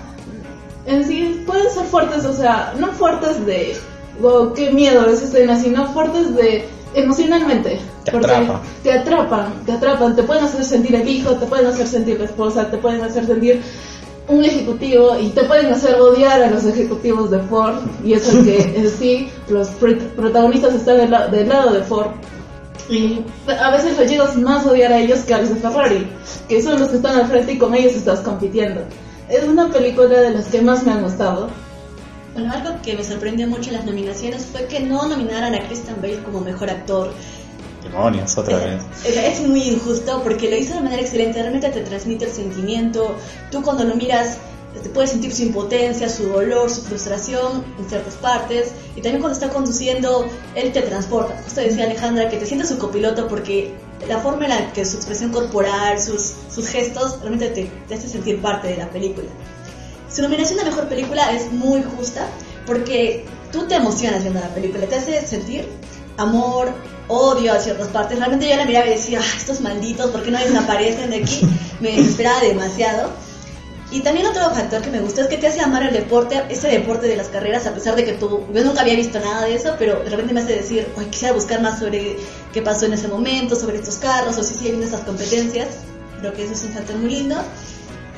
en 0.89 1.05
sí 1.05 1.43
pueden 1.47 1.71
ser 1.71 1.85
fuertes, 1.85 2.25
o 2.25 2.33
sea, 2.33 2.73
no 2.79 2.89
fuertes 2.93 3.45
de, 3.45 3.77
oh, 4.23 4.53
qué 4.55 4.71
miedo 4.71 5.07
esa 5.07 5.25
escena, 5.25 5.61
sino 5.61 5.93
fuertes 5.93 6.35
de 6.35 6.67
emocionalmente. 6.95 7.79
Te 8.05 8.13
porque 8.13 8.31
atrapa. 8.31 8.63
Te 8.83 8.93
atrapan, 8.93 9.65
te 9.67 9.73
atrapan, 9.73 10.17
te 10.17 10.23
pueden 10.23 10.45
hacer 10.45 10.65
sentir 10.65 10.95
el 10.95 11.07
hijo, 11.07 11.33
te 11.33 11.47
pueden 11.47 11.67
hacer 11.67 11.87
sentir 11.87 12.19
la 12.19 12.25
esposa, 12.25 12.71
te 12.71 12.79
pueden 12.79 13.03
hacer 13.03 13.27
sentir 13.27 13.61
un 14.29 14.45
ejecutivo 14.45 15.19
y 15.19 15.29
te 15.31 15.45
pueden 15.45 15.73
hacer 15.73 15.95
odiar 15.97 16.43
a 16.43 16.51
los 16.51 16.65
ejecutivos 16.67 17.31
de 17.31 17.39
Ford 17.41 17.77
y 18.05 18.13
eso 18.13 18.39
es 18.39 18.45
que 18.45 18.59
en 18.79 18.91
sí 18.91 19.31
los 19.49 19.69
pr- 19.81 19.99
protagonistas 20.11 20.75
están 20.75 20.99
del, 20.99 21.11
la- 21.11 21.29
del 21.29 21.49
lado 21.49 21.73
de 21.73 21.83
Ford. 21.83 22.09
Y 22.91 23.21
a 23.51 23.71
veces 23.71 23.99
los 23.99 24.09
llegas 24.09 24.37
más 24.37 24.65
a 24.67 24.71
odiar 24.71 24.93
a 24.93 24.99
ellos 24.99 25.21
que 25.21 25.35
a 25.35 25.41
los 25.41 25.51
de 25.51 25.57
Ferrari 25.57 26.07
que 26.49 26.63
son 26.63 26.79
los 26.81 26.89
que 26.89 26.97
están 26.97 27.17
al 27.17 27.27
frente 27.27 27.53
y 27.53 27.59
con 27.59 27.75
ellos 27.75 27.93
estás 27.95 28.21
compitiendo. 28.21 28.81
Es 29.29 29.45
una 29.45 29.69
película 29.71 30.09
de 30.21 30.31
las 30.31 30.47
que 30.47 30.63
más 30.63 30.85
me 30.85 30.93
han 30.93 31.03
gustado. 31.03 31.49
Bueno, 32.33 32.53
algo 32.53 32.81
que 32.83 32.95
me 32.97 33.05
sorprendió 33.05 33.47
mucho 33.47 33.71
en 33.71 33.77
las 33.77 33.85
nominaciones 33.85 34.47
fue 34.47 34.65
que 34.67 34.81
no 34.81 35.07
nominaran 35.07 35.55
a 35.55 35.67
Christian 35.67 35.97
Bale 36.01 36.23
como 36.23 36.41
mejor 36.41 36.71
actor. 36.71 37.11
Demonios, 37.91 38.37
otra 38.37 38.59
vez. 38.59 38.83
Es, 39.05 39.17
es 39.17 39.47
muy 39.47 39.63
injusto 39.63 40.23
porque 40.23 40.51
lo 40.51 40.57
hizo 40.57 40.75
de 40.75 40.81
manera 40.81 41.03
excelente, 41.03 41.41
realmente 41.41 41.69
te 41.71 41.81
transmite 41.81 42.27
el 42.27 42.33
sentimiento. 42.33 43.15
Tú 43.51 43.63
cuando 43.63 43.85
lo 43.85 43.95
miras 43.97 44.39
te 44.83 44.89
puedes 44.91 45.11
sentir 45.11 45.35
su 45.35 45.43
impotencia, 45.43 46.09
su 46.09 46.29
dolor, 46.29 46.71
su 46.71 46.83
frustración 46.83 47.65
en 47.79 47.89
ciertas 47.89 48.15
partes. 48.15 48.73
Y 48.97 49.01
también 49.01 49.21
cuando 49.21 49.39
está 49.39 49.53
conduciendo, 49.53 50.27
él 50.55 50.73
te 50.73 50.83
transporta. 50.83 51.41
Justo 51.45 51.61
decía 51.61 51.85
Alejandra 51.85 52.29
que 52.29 52.37
te 52.37 52.47
sientes 52.47 52.69
su 52.69 52.79
copiloto 52.79 53.29
porque 53.29 53.75
la 54.07 54.19
forma 54.19 54.45
en 54.45 54.51
la 54.51 54.73
que 54.73 54.85
su 54.85 54.97
expresión 54.97 55.33
corporal, 55.33 56.01
sus, 56.01 56.35
sus 56.51 56.69
gestos, 56.69 57.19
realmente 57.21 57.49
te, 57.49 57.71
te 57.89 57.95
hace 57.95 58.09
sentir 58.09 58.41
parte 58.41 58.69
de 58.69 58.77
la 58.77 58.89
película. 58.91 59.29
Su 60.11 60.23
nominación 60.23 60.61
a 60.61 60.65
mejor 60.65 60.89
película 60.89 61.33
es 61.33 61.53
muy 61.53 61.83
justa 61.83 62.27
porque 62.67 63.25
tú 63.53 63.67
te 63.67 63.77
emocionas 63.77 64.23
viendo 64.23 64.41
la 64.41 64.55
película, 64.55 64.87
te 64.87 64.97
hace 64.97 65.27
sentir 65.27 65.69
amor, 66.17 66.73
odio 67.09 67.53
a 67.53 67.59
ciertas 67.59 67.89
partes. 67.89 68.19
Realmente 68.19 68.49
yo 68.49 68.57
la 68.57 68.65
miraba 68.65 68.87
y 68.87 68.91
decía, 68.91 69.21
"Ah, 69.23 69.37
estos 69.37 69.61
malditos, 69.61 70.11
¿por 70.11 70.23
qué 70.23 70.31
no 70.31 70.39
desaparecen 70.39 71.11
de 71.11 71.23
aquí? 71.23 71.41
Me 71.81 71.93
desesperaba 71.97 72.41
demasiado. 72.41 73.11
Y 73.91 74.01
también 74.01 74.27
otro 74.27 74.43
factor 74.51 74.83
que 74.83 74.91
me 74.91 75.01
gusta 75.01 75.23
es 75.23 75.29
que 75.29 75.39
te 75.39 75.47
hace 75.47 75.61
amar 75.61 75.83
el 75.83 75.95
deporte, 75.95 76.43
ese 76.51 76.69
deporte 76.69 77.09
de 77.09 77.17
las 77.17 77.29
carreras, 77.29 77.67
a 77.67 77.73
pesar 77.73 77.97
de 77.97 78.05
que 78.05 78.13
tú, 78.13 78.45
yo 78.53 78.63
nunca 78.63 78.83
había 78.83 78.95
visto 78.95 79.19
nada 79.19 79.47
de 79.47 79.55
eso, 79.55 79.77
pero 79.79 80.01
de 80.05 80.11
repente 80.11 80.35
me 80.35 80.43
hace 80.43 80.57
decir, 80.57 80.87
"Ay, 80.99 81.07
quisiera 81.07 81.33
buscar 81.33 81.63
más 81.63 81.79
sobre 81.79 82.19
qué 82.53 82.61
pasó 82.61 82.85
en 82.85 82.93
ese 82.93 83.09
momento, 83.09 83.57
sobre 83.57 83.79
estos 83.79 83.97
carros, 83.97 84.37
o 84.37 84.45
si 84.45 84.55
siguen 84.55 84.83
estas 84.83 85.01
competencias. 85.01 85.69
Creo 86.21 86.35
que 86.35 86.45
eso 86.45 86.53
es 86.53 86.65
un 86.65 86.73
factor 86.73 86.97
muy 86.97 87.11
lindo. 87.11 87.37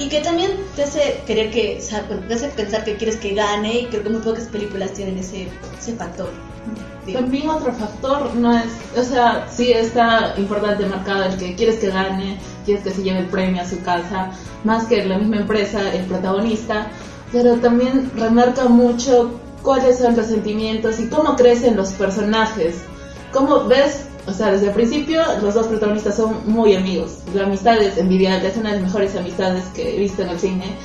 Y 0.00 0.08
que 0.08 0.22
también 0.22 0.52
te 0.76 0.84
hace 0.84 1.20
querer 1.26 1.50
que, 1.50 1.76
o 1.78 1.82
sea, 1.82 2.02
bueno, 2.08 2.26
te 2.26 2.32
hace 2.32 2.48
pensar 2.48 2.84
que 2.84 2.96
quieres 2.96 3.16
que 3.16 3.34
gane 3.34 3.80
y 3.80 3.86
creo 3.86 4.02
que 4.02 4.08
muy 4.08 4.22
pocas 4.22 4.44
películas 4.44 4.94
tienen 4.94 5.18
ese, 5.18 5.48
ese 5.78 5.94
factor. 5.94 6.30
Sí. 7.04 7.12
También 7.12 7.50
otro 7.50 7.70
factor 7.74 8.34
no 8.34 8.56
es, 8.56 8.64
o 8.96 9.02
sea, 9.02 9.46
sí 9.50 9.72
está 9.72 10.34
importante 10.38 10.86
marcado 10.86 11.24
el 11.24 11.36
que 11.36 11.54
quieres 11.54 11.76
que 11.80 11.90
gane, 11.90 12.38
quieres 12.64 12.82
que 12.82 12.92
se 12.92 13.02
lleve 13.02 13.18
el 13.18 13.26
premio 13.26 13.60
a 13.60 13.66
su 13.66 13.82
casa, 13.82 14.30
más 14.64 14.86
que 14.86 15.04
la 15.04 15.18
misma 15.18 15.36
empresa, 15.36 15.92
el 15.92 16.06
protagonista, 16.06 16.86
pero 17.30 17.56
también 17.56 18.10
remarca 18.16 18.68
mucho 18.68 19.38
cuáles 19.62 19.98
son 19.98 20.16
los 20.16 20.26
sentimientos 20.26 20.98
y 20.98 21.08
cómo 21.08 21.36
crecen 21.36 21.76
los 21.76 21.92
personajes. 21.92 22.76
Cómo 23.32 23.66
ves, 23.66 24.06
o 24.26 24.32
sea, 24.32 24.50
desde 24.52 24.68
el 24.68 24.72
principio 24.72 25.22
los 25.42 25.54
dos 25.54 25.66
protagonistas 25.66 26.16
son 26.16 26.36
muy 26.46 26.74
amigos. 26.74 27.18
La 27.34 27.44
amistad 27.44 27.80
es 27.82 27.96
envidiable, 27.98 28.48
es 28.48 28.56
una 28.56 28.70
de 28.70 28.76
las 28.76 28.84
mejores 28.84 29.16
amistades 29.16 29.64
que 29.74 29.96
he 29.96 29.98
visto 29.98 30.22
en 30.22 30.28
el 30.28 30.38
cine 30.38 30.76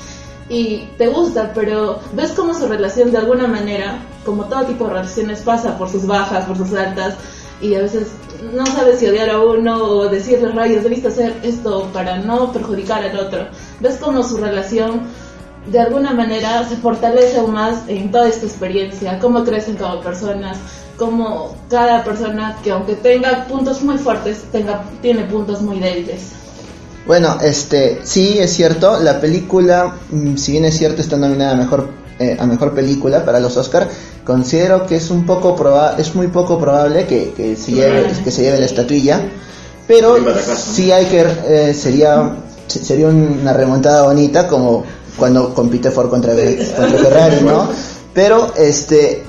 y 0.49 0.87
te 0.97 1.07
gusta, 1.07 1.51
pero 1.53 1.99
ves 2.13 2.31
cómo 2.31 2.53
su 2.53 2.67
relación 2.67 3.11
de 3.11 3.17
alguna 3.17 3.47
manera, 3.47 3.99
como 4.23 4.45
todo 4.45 4.65
tipo 4.65 4.85
de 4.85 4.93
relaciones, 4.93 5.41
pasa 5.41 5.77
por 5.77 5.89
sus 5.89 6.05
bajas, 6.05 6.45
por 6.45 6.57
sus 6.57 6.73
altas, 6.73 7.15
y 7.61 7.73
a 7.73 7.81
veces 7.81 8.09
no 8.53 8.65
sabes 8.65 8.99
si 8.99 9.07
odiar 9.07 9.29
a 9.29 9.41
uno 9.41 9.83
o 9.83 10.07
decirle 10.07 10.51
rayos, 10.51 10.83
debiste 10.83 11.07
hacer 11.07 11.33
esto 11.41 11.89
para 11.93 12.17
no 12.17 12.51
perjudicar 12.51 13.03
al 13.03 13.17
otro. 13.17 13.47
Ves 13.79 13.97
cómo 13.97 14.23
su 14.23 14.37
relación 14.37 15.01
de 15.65 15.79
alguna 15.79 16.13
manera 16.13 16.63
se 16.67 16.75
fortalece 16.75 17.39
aún 17.39 17.53
más 17.53 17.87
en 17.87 18.11
toda 18.11 18.27
esta 18.27 18.45
experiencia, 18.45 19.17
cómo 19.19 19.43
crecen 19.43 19.77
como 19.77 19.99
personas, 20.01 20.59
cómo 20.97 21.55
cada 21.69 22.03
persona 22.03 22.57
que 22.63 22.71
aunque 22.71 22.95
tenga 22.95 23.45
puntos 23.47 23.81
muy 23.81 23.97
fuertes, 23.97 24.39
tenga, 24.51 24.83
tiene 25.01 25.23
puntos 25.25 25.61
muy 25.61 25.79
débiles. 25.79 26.21
Bueno, 27.05 27.37
este, 27.41 27.99
sí 28.03 28.37
es 28.39 28.51
cierto, 28.53 28.99
la 28.99 29.19
película, 29.21 29.95
mm, 30.11 30.37
si 30.37 30.53
bien 30.53 30.65
es 30.65 30.77
cierto, 30.77 31.01
está 31.01 31.17
nominada 31.17 31.51
a 31.51 31.55
mejor, 31.55 31.89
eh, 32.17 32.35
a 32.39 32.45
mejor 32.45 32.73
película 32.73 33.23
para 33.23 33.39
los 33.39 33.55
Oscar, 33.57 33.87
considero 34.25 34.87
que 34.87 34.95
es 34.95 35.11
un 35.11 35.25
poco 35.25 35.55
proba 35.55 35.95
es 35.99 36.15
muy 36.15 36.27
poco 36.29 36.57
probable 36.59 37.05
que, 37.05 37.31
que 37.37 37.55
se 37.55 37.73
lleve, 37.73 38.11
que 38.23 38.31
se 38.31 38.41
lleve 38.41 38.59
la 38.59 38.65
estatuilla, 38.65 39.21
pero 39.87 40.15
sí 40.55 40.91
hay 40.91 41.05
que, 41.05 41.25
eh, 41.47 41.73
sería, 41.75 42.31
se- 42.65 42.83
sería 42.83 43.07
una 43.07 43.53
remontada 43.53 44.01
bonita 44.03 44.47
como 44.47 44.83
cuando 45.15 45.53
compite 45.53 45.91
Ford 45.91 46.09
contra, 46.09 46.33
contra 46.33 46.97
Ferrari, 46.99 47.37
¿no? 47.45 47.69
Pero, 48.15 48.51
este, 48.55 49.23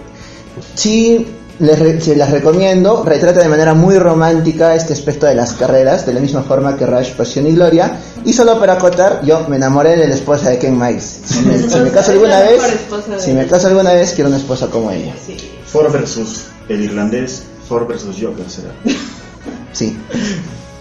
sí 0.75 1.27
les, 1.59 1.79
re- 1.79 2.01
se 2.01 2.17
las 2.17 2.31
recomiendo. 2.31 3.03
Retrata 3.05 3.41
de 3.41 3.49
manera 3.49 3.75
muy 3.75 3.99
romántica 3.99 4.75
este 4.75 4.93
aspecto 4.93 5.27
de 5.27 5.35
las 5.35 5.53
carreras, 5.55 6.07
de 6.07 6.15
la 6.15 6.21
misma 6.21 6.43
forma 6.43 6.77
que 6.77 6.87
Rush, 6.87 7.13
Pasión 7.13 7.47
y 7.47 7.53
Gloria. 7.55 7.99
Y 8.25 8.33
solo 8.33 8.59
para 8.59 8.75
acotar, 8.75 9.23
yo 9.25 9.47
me 9.49 9.57
enamoré 9.57 9.97
de 9.97 10.09
la 10.09 10.15
esposa 10.15 10.51
de 10.51 10.59
Ken 10.59 10.79
Miles. 10.79 11.21
Si 11.25 11.41
me, 11.41 11.59
si 11.59 11.79
me 11.79 11.91
caso 11.91 12.13
alguna 12.13 12.41
vez, 12.41 12.61
si 13.19 13.33
me 13.33 13.47
caso 13.47 13.69
alguna 13.69 13.93
vez, 13.93 14.13
quiero 14.15 14.29
una 14.29 14.39
esposa 14.39 14.67
como 14.69 14.91
ella. 14.91 15.15
Sí. 15.25 15.37
Ford 15.67 15.93
versus 15.93 16.45
el 16.69 16.83
irlandés, 16.85 17.43
Ford 17.69 17.87
versus 17.87 18.17
Joker 18.21 18.49
será. 18.49 18.71
Sí. 19.73 19.97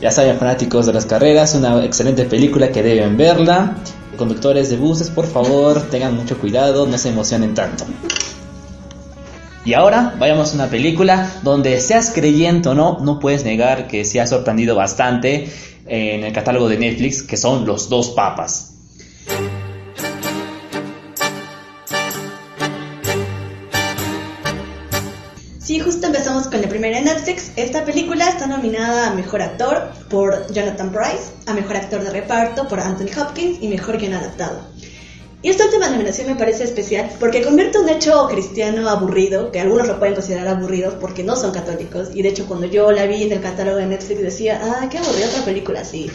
Ya 0.01 0.12
saben, 0.12 0.38
fanáticos 0.38 0.86
de 0.86 0.94
las 0.94 1.05
carreras, 1.05 1.55
una 1.55 1.84
excelente 1.86 2.25
película 2.25 2.70
que 2.70 2.84
deben 2.84 3.17
verla. 3.17 3.75
Conductores 4.17 4.70
de 4.70 4.77
buses, 4.77 5.10
por 5.10 5.25
favor, 5.25 5.82
tengan 5.89 6.15
mucho 6.15 6.38
cuidado, 6.38 6.86
no 6.86 6.98
se 6.98 7.10
emocionen 7.10 7.53
tanto. 7.53 7.86
Y 9.66 9.74
ahora 9.74 10.14
vayamos 10.20 10.52
a 10.52 10.56
una 10.56 10.68
película 10.68 11.28
donde 11.42 11.82
seas 11.82 12.12
creyente 12.12 12.70
o 12.70 12.76
no, 12.76 13.00
no 13.00 13.18
puedes 13.18 13.44
negar 13.44 13.88
que 13.88 14.06
se 14.06 14.22
ha 14.22 14.28
sorprendido 14.28 14.76
bastante 14.76 15.50
en 15.88 16.24
el 16.24 16.32
catálogo 16.34 16.70
de 16.70 16.78
Netflix, 16.78 17.24
que 17.24 17.36
son 17.36 17.66
Los 17.66 17.90
Dos 17.90 18.10
Papas. 18.10 18.74
Sí, 25.58 25.80
justo 25.80 26.06
empezamos 26.06 26.46
con 26.46 26.62
la 26.62 26.70
primera 26.70 27.00
de 27.00 27.06
Netflix. 27.06 27.52
Esta 27.56 27.84
película 27.86 28.30
está 28.30 28.46
nominada 28.46 29.10
a 29.10 29.16
Mejor 29.16 29.42
Actor 29.42 29.90
por 30.12 30.46
Jonathan 30.54 30.92
Price, 30.92 31.32
a 31.48 31.54
Mejor 31.56 31.78
Actor 31.78 32.04
de 32.04 32.12
Reparto 32.12 32.68
por 32.68 32.80
Anthony 32.80 33.20
Hopkins 33.20 33.58
y 33.64 33.68
Mejor 33.70 33.98
Guion 33.98 34.14
Adaptado. 34.14 34.75
Y 35.46 35.50
esta 35.50 35.66
última 35.66 35.90
nominación 35.90 36.25
me 36.25 36.34
parece 36.34 36.64
especial 36.64 37.08
porque 37.20 37.44
convierte 37.44 37.78
un 37.78 37.88
hecho 37.88 38.28
cristiano 38.28 38.90
aburrido, 38.90 39.52
que 39.52 39.60
algunos 39.60 39.88
lo 39.88 40.00
pueden 40.00 40.16
considerar 40.16 40.48
aburrido 40.48 40.98
porque 41.00 41.24
no 41.24 41.36
son 41.36 41.52
católicos, 41.52 42.10
y 42.16 42.24
de 42.24 42.30
hecho 42.30 42.48
cuando 42.48 42.66
yo 42.66 42.92
la 42.92 43.06
vi 43.06 43.22
en 43.22 43.32
el 43.32 43.42
catálogo 43.42 43.78
de 43.78 43.86
Netflix 43.86 44.24
decía, 44.24 44.60
ah, 44.64 44.90
qué 44.90 44.98
aburrida 44.98 45.28
otra 45.28 45.46
película 45.46 45.82
así, 45.82 46.10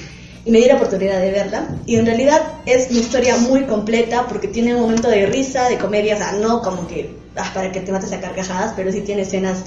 y 0.45 0.51
me 0.51 0.59
di 0.59 0.65
la 0.65 0.75
oportunidad 0.75 1.21
de 1.21 1.31
verla, 1.31 1.69
y 1.87 1.95
en 1.95 2.07
realidad 2.07 2.43
es 2.67 2.91
una 2.91 2.99
historia 2.99 3.37
muy 3.37 3.67
completa 3.67 4.27
porque 4.27 4.49
tiene 4.49 4.75
un 4.75 4.81
momento 4.81 5.09
de 5.09 5.27
risa, 5.27 5.69
de 5.69 5.79
comedia, 5.79 6.19
o 6.35 6.39
no 6.41 6.61
como 6.61 6.89
que 6.89 7.11
ah, 7.37 7.53
para 7.55 7.71
que 7.71 7.79
te 7.83 7.93
mates 7.93 8.13
a 8.13 8.21
carcajadas, 8.21 8.73
pero 8.75 8.91
sí 8.91 9.03
tiene 9.03 9.23
escenas 9.23 9.59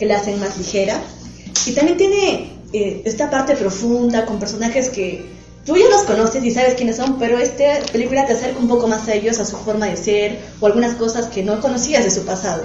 que 0.00 0.06
la 0.06 0.16
hacen 0.16 0.40
más 0.40 0.58
ligera, 0.58 1.00
y 1.64 1.70
también 1.70 1.96
tiene 1.96 2.58
eh, 2.72 3.02
esta 3.04 3.30
parte 3.30 3.54
profunda 3.54 4.26
con 4.26 4.40
personajes 4.40 4.88
que 4.88 5.41
tú 5.64 5.76
ya 5.76 5.88
los 5.88 6.02
conoces 6.02 6.44
y 6.44 6.50
sabes 6.50 6.74
quiénes 6.74 6.96
son, 6.96 7.18
pero 7.18 7.38
esta 7.38 7.80
película 7.92 8.26
te 8.26 8.32
acerca 8.32 8.58
un 8.58 8.68
poco 8.68 8.88
más 8.88 9.06
a 9.08 9.14
ellos, 9.14 9.38
a 9.38 9.44
su 9.44 9.56
forma 9.56 9.86
de 9.86 9.96
ser 9.96 10.38
o 10.60 10.66
algunas 10.66 10.94
cosas 10.94 11.26
que 11.26 11.42
no 11.42 11.60
conocías 11.60 12.04
de 12.04 12.10
su 12.10 12.24
pasado. 12.24 12.62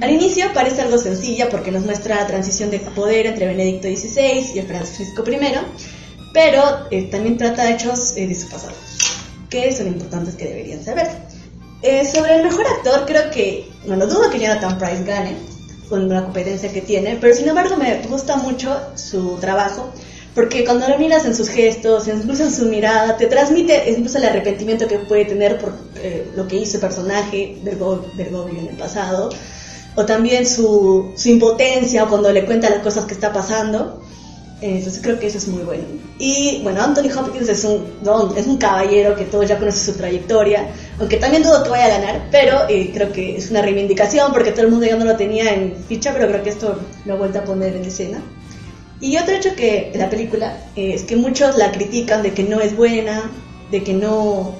Al 0.00 0.10
inicio 0.10 0.46
parece 0.54 0.82
algo 0.82 0.96
sencilla 0.96 1.48
porque 1.50 1.72
nos 1.72 1.84
muestra 1.84 2.16
la 2.16 2.26
transición 2.26 2.70
de 2.70 2.78
poder 2.78 3.26
entre 3.26 3.46
Benedicto 3.46 3.88
XVI 3.88 4.52
y 4.54 4.58
el 4.60 4.66
Francisco 4.66 5.24
I, 5.28 5.38
pero 6.32 6.62
eh, 6.90 7.08
también 7.10 7.36
trata 7.36 7.70
hechos 7.70 8.16
eh, 8.16 8.26
de 8.26 8.34
su 8.34 8.48
pasado, 8.48 8.74
que 9.50 9.72
son 9.72 9.88
importantes 9.88 10.36
que 10.36 10.44
deberían 10.44 10.84
saber. 10.84 11.08
Eh, 11.82 12.04
sobre 12.06 12.36
el 12.36 12.44
mejor 12.44 12.64
actor, 12.64 13.04
creo 13.06 13.30
que, 13.32 13.68
bueno, 13.86 14.06
dudo 14.06 14.30
que 14.30 14.38
Jonathan 14.38 14.78
Price 14.78 15.02
gane 15.02 15.36
con 15.88 16.08
la 16.08 16.22
competencia 16.22 16.72
que 16.72 16.80
tiene, 16.80 17.18
pero 17.20 17.34
sin 17.34 17.48
embargo 17.48 17.76
me 17.76 17.98
gusta 18.06 18.36
mucho 18.36 18.80
su 18.94 19.36
trabajo, 19.40 19.92
porque 20.34 20.64
cuando 20.64 20.88
lo 20.88 20.98
miras 20.98 21.26
en 21.26 21.34
sus 21.34 21.48
gestos, 21.50 22.08
incluso 22.08 22.44
en 22.44 22.52
su 22.52 22.66
mirada, 22.66 23.16
te 23.16 23.26
transmite 23.26 23.90
incluso 23.90 24.18
el 24.18 24.24
arrepentimiento 24.24 24.88
que 24.88 24.98
puede 24.98 25.26
tener 25.26 25.58
por 25.58 25.74
eh, 25.96 26.30
lo 26.34 26.48
que 26.48 26.56
hizo 26.56 26.78
el 26.78 26.80
personaje 26.80 27.58
del 27.62 27.76
Bergoglio 28.16 28.60
en 28.60 28.68
el 28.68 28.76
pasado, 28.76 29.30
o 29.94 30.06
también 30.06 30.46
su, 30.46 31.12
su 31.16 31.28
impotencia 31.28 32.06
cuando 32.06 32.32
le 32.32 32.46
cuenta 32.46 32.70
las 32.70 32.80
cosas 32.80 33.04
que 33.04 33.14
está 33.14 33.32
pasando. 33.32 34.02
Entonces 34.62 35.02
creo 35.02 35.18
que 35.18 35.26
eso 35.26 35.38
es 35.38 35.48
muy 35.48 35.64
bueno. 35.64 35.82
Y 36.20 36.60
bueno, 36.62 36.82
Anthony 36.82 37.10
Hopkins 37.18 37.48
es 37.48 37.64
un, 37.64 37.84
es 38.36 38.46
un 38.46 38.58
caballero 38.58 39.16
que 39.16 39.24
todos 39.24 39.48
ya 39.48 39.58
conocen 39.58 39.92
su 39.92 39.98
trayectoria, 39.98 40.68
aunque 41.00 41.16
también 41.16 41.42
dudo 41.42 41.64
que 41.64 41.70
vaya 41.70 41.86
a 41.86 41.98
ganar, 41.98 42.28
pero 42.30 42.68
eh, 42.68 42.92
creo 42.94 43.10
que 43.10 43.36
es 43.36 43.50
una 43.50 43.60
reivindicación 43.60 44.32
porque 44.32 44.52
todo 44.52 44.62
el 44.62 44.70
mundo 44.70 44.86
ya 44.86 44.94
no 44.94 45.04
lo 45.04 45.16
tenía 45.16 45.52
en 45.52 45.74
ficha, 45.88 46.12
pero 46.12 46.28
creo 46.28 46.44
que 46.44 46.50
esto 46.50 46.78
lo 47.04 47.14
ha 47.14 47.16
vuelto 47.16 47.40
a 47.40 47.44
poner 47.44 47.74
en 47.74 47.84
escena. 47.84 48.22
Y 49.02 49.18
otro 49.18 49.34
hecho 49.34 49.56
que 49.56 49.90
la 49.96 50.08
película 50.08 50.56
es 50.76 51.02
que 51.02 51.16
muchos 51.16 51.58
la 51.58 51.72
critican 51.72 52.22
de 52.22 52.32
que 52.32 52.44
no 52.44 52.60
es 52.60 52.76
buena, 52.76 53.30
de 53.72 53.82
que 53.82 53.94
no 53.94 54.54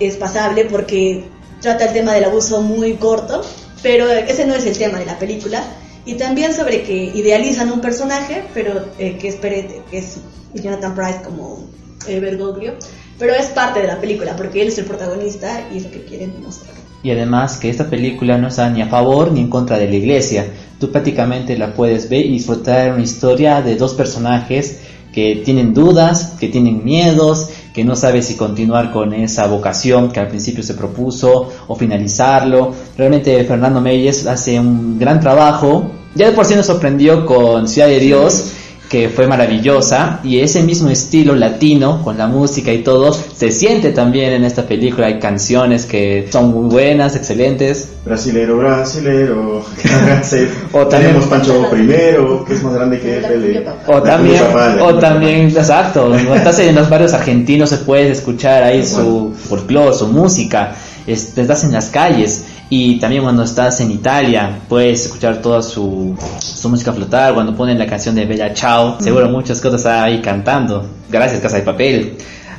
es 0.00 0.16
pasable 0.16 0.64
porque 0.64 1.24
trata 1.60 1.84
el 1.84 1.92
tema 1.92 2.14
del 2.14 2.24
abuso 2.24 2.62
muy 2.62 2.94
corto, 2.94 3.42
pero 3.82 4.08
ese 4.08 4.46
no 4.46 4.54
es 4.54 4.64
el 4.64 4.78
tema 4.78 4.98
de 4.98 5.04
la 5.04 5.18
película 5.18 5.62
y 6.06 6.14
también 6.14 6.54
sobre 6.54 6.82
que 6.82 6.94
idealizan 6.94 7.70
un 7.70 7.82
personaje, 7.82 8.44
pero 8.54 8.86
eh, 8.98 9.18
que 9.18 9.28
es 9.28 9.36
que 9.36 9.98
es 9.98 10.16
Jonathan 10.54 10.94
Price 10.94 11.20
como 11.22 11.66
eh, 12.08 12.20
Bergoglio, 12.20 12.72
pero 13.18 13.34
es 13.34 13.48
parte 13.48 13.82
de 13.82 13.88
la 13.88 14.00
película 14.00 14.34
porque 14.34 14.62
él 14.62 14.68
es 14.68 14.78
el 14.78 14.86
protagonista 14.86 15.68
y 15.70 15.76
es 15.76 15.84
lo 15.84 15.90
que 15.90 16.04
quieren 16.06 16.42
mostrar. 16.42 16.74
Y 17.02 17.10
además 17.10 17.58
que 17.58 17.68
esta 17.68 17.90
película 17.90 18.38
no 18.38 18.48
está 18.48 18.70
ni 18.70 18.80
a 18.80 18.86
favor 18.86 19.30
ni 19.30 19.40
en 19.40 19.50
contra 19.50 19.76
de 19.76 19.88
la 19.90 19.94
iglesia. 19.94 20.46
Tú 20.84 20.92
prácticamente 20.92 21.56
la 21.56 21.72
puedes 21.72 22.10
ver 22.10 22.26
y 22.26 22.32
disfrutar 22.32 22.92
una 22.92 23.02
historia 23.02 23.62
de 23.62 23.74
dos 23.74 23.94
personajes 23.94 24.80
que 25.14 25.40
tienen 25.42 25.72
dudas, 25.72 26.34
que 26.38 26.48
tienen 26.48 26.84
miedos, 26.84 27.48
que 27.72 27.84
no 27.84 27.96
sabe 27.96 28.20
si 28.20 28.34
continuar 28.34 28.92
con 28.92 29.14
esa 29.14 29.46
vocación 29.46 30.12
que 30.12 30.20
al 30.20 30.28
principio 30.28 30.62
se 30.62 30.74
propuso 30.74 31.50
o 31.68 31.74
finalizarlo. 31.74 32.74
Realmente 32.98 33.42
Fernando 33.44 33.80
Meyes 33.80 34.26
hace 34.26 34.60
un 34.60 34.98
gran 34.98 35.20
trabajo. 35.20 35.90
Ya 36.14 36.26
de 36.28 36.36
por 36.36 36.44
sí 36.44 36.54
nos 36.54 36.66
sorprendió 36.66 37.24
con 37.24 37.66
Ciudad 37.66 37.88
de 37.88 38.00
Dios 38.00 38.52
que 38.88 39.08
fue 39.08 39.26
maravillosa 39.26 40.20
y 40.22 40.40
ese 40.40 40.62
mismo 40.62 40.90
estilo 40.90 41.34
latino 41.34 42.02
con 42.02 42.18
la 42.18 42.26
música 42.26 42.72
y 42.72 42.82
todo 42.82 43.12
se 43.12 43.50
siente 43.50 43.92
también 43.92 44.32
en 44.32 44.44
esta 44.44 44.66
película. 44.66 45.06
Hay 45.06 45.18
canciones 45.18 45.86
que 45.86 46.28
son 46.30 46.50
muy 46.52 46.68
buenas 46.68 47.16
excelentes. 47.16 47.88
Brasilero 48.04 48.58
brasilero. 48.58 49.64
O 50.72 50.86
tenemos 50.86 51.26
Pancho 51.26 51.68
primero 51.70 52.44
que 52.44 52.54
es 52.54 52.62
más 52.62 52.74
grande 52.74 53.00
que 53.00 53.18
él 53.18 53.64
o 53.86 54.02
también 54.02 54.42
o 54.80 54.94
también 54.98 55.46
exacto 55.48 56.14
estás 56.34 56.58
en 56.58 56.74
los 56.74 56.88
barrios 56.88 57.12
argentinos 57.12 57.70
se 57.70 57.78
puede 57.78 58.10
escuchar 58.10 58.62
ahí 58.62 58.84
su 58.84 59.32
folclore 59.36 59.94
su 59.94 60.08
música 60.08 60.74
estás 61.06 61.64
en 61.64 61.72
las 61.72 61.90
calles 61.90 62.44
y 62.76 62.98
también 62.98 63.22
cuando 63.22 63.44
estás 63.44 63.80
en 63.80 63.92
Italia 63.92 64.58
puedes 64.68 65.06
escuchar 65.06 65.40
toda 65.40 65.62
su, 65.62 66.16
su 66.40 66.68
música 66.68 66.92
flotar, 66.92 67.32
cuando 67.32 67.54
ponen 67.54 67.78
la 67.78 67.86
canción 67.86 68.16
de 68.16 68.24
Bella 68.26 68.52
Ciao, 68.52 69.00
seguro 69.00 69.28
muchas 69.28 69.60
cosas 69.60 69.86
ahí 69.86 70.20
cantando, 70.20 70.84
gracias 71.08 71.40
Casa 71.40 71.58
de 71.58 71.62
Papel. 71.62 72.16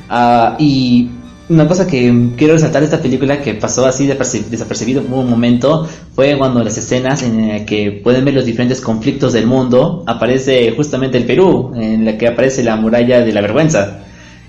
Ah, 0.08 0.56
y 0.58 1.10
una 1.50 1.68
cosa 1.68 1.86
que 1.86 2.30
quiero 2.34 2.54
resaltar 2.54 2.80
de 2.80 2.86
esta 2.86 3.02
película 3.02 3.42
que 3.42 3.52
pasó 3.52 3.84
así 3.84 4.06
desapercibido 4.06 5.02
por 5.02 5.18
un 5.18 5.28
momento 5.28 5.86
fue 6.14 6.38
cuando 6.38 6.64
las 6.64 6.78
escenas 6.78 7.22
en 7.22 7.48
las 7.48 7.62
que 7.66 8.00
pueden 8.02 8.24
ver 8.24 8.32
los 8.32 8.46
diferentes 8.46 8.80
conflictos 8.80 9.34
del 9.34 9.46
mundo 9.46 10.02
aparece 10.06 10.72
justamente 10.74 11.18
el 11.18 11.26
Perú, 11.26 11.72
en 11.76 12.06
la 12.06 12.16
que 12.16 12.26
aparece 12.26 12.64
la 12.64 12.76
muralla 12.76 13.20
de 13.20 13.32
la 13.34 13.42
vergüenza. 13.42 13.98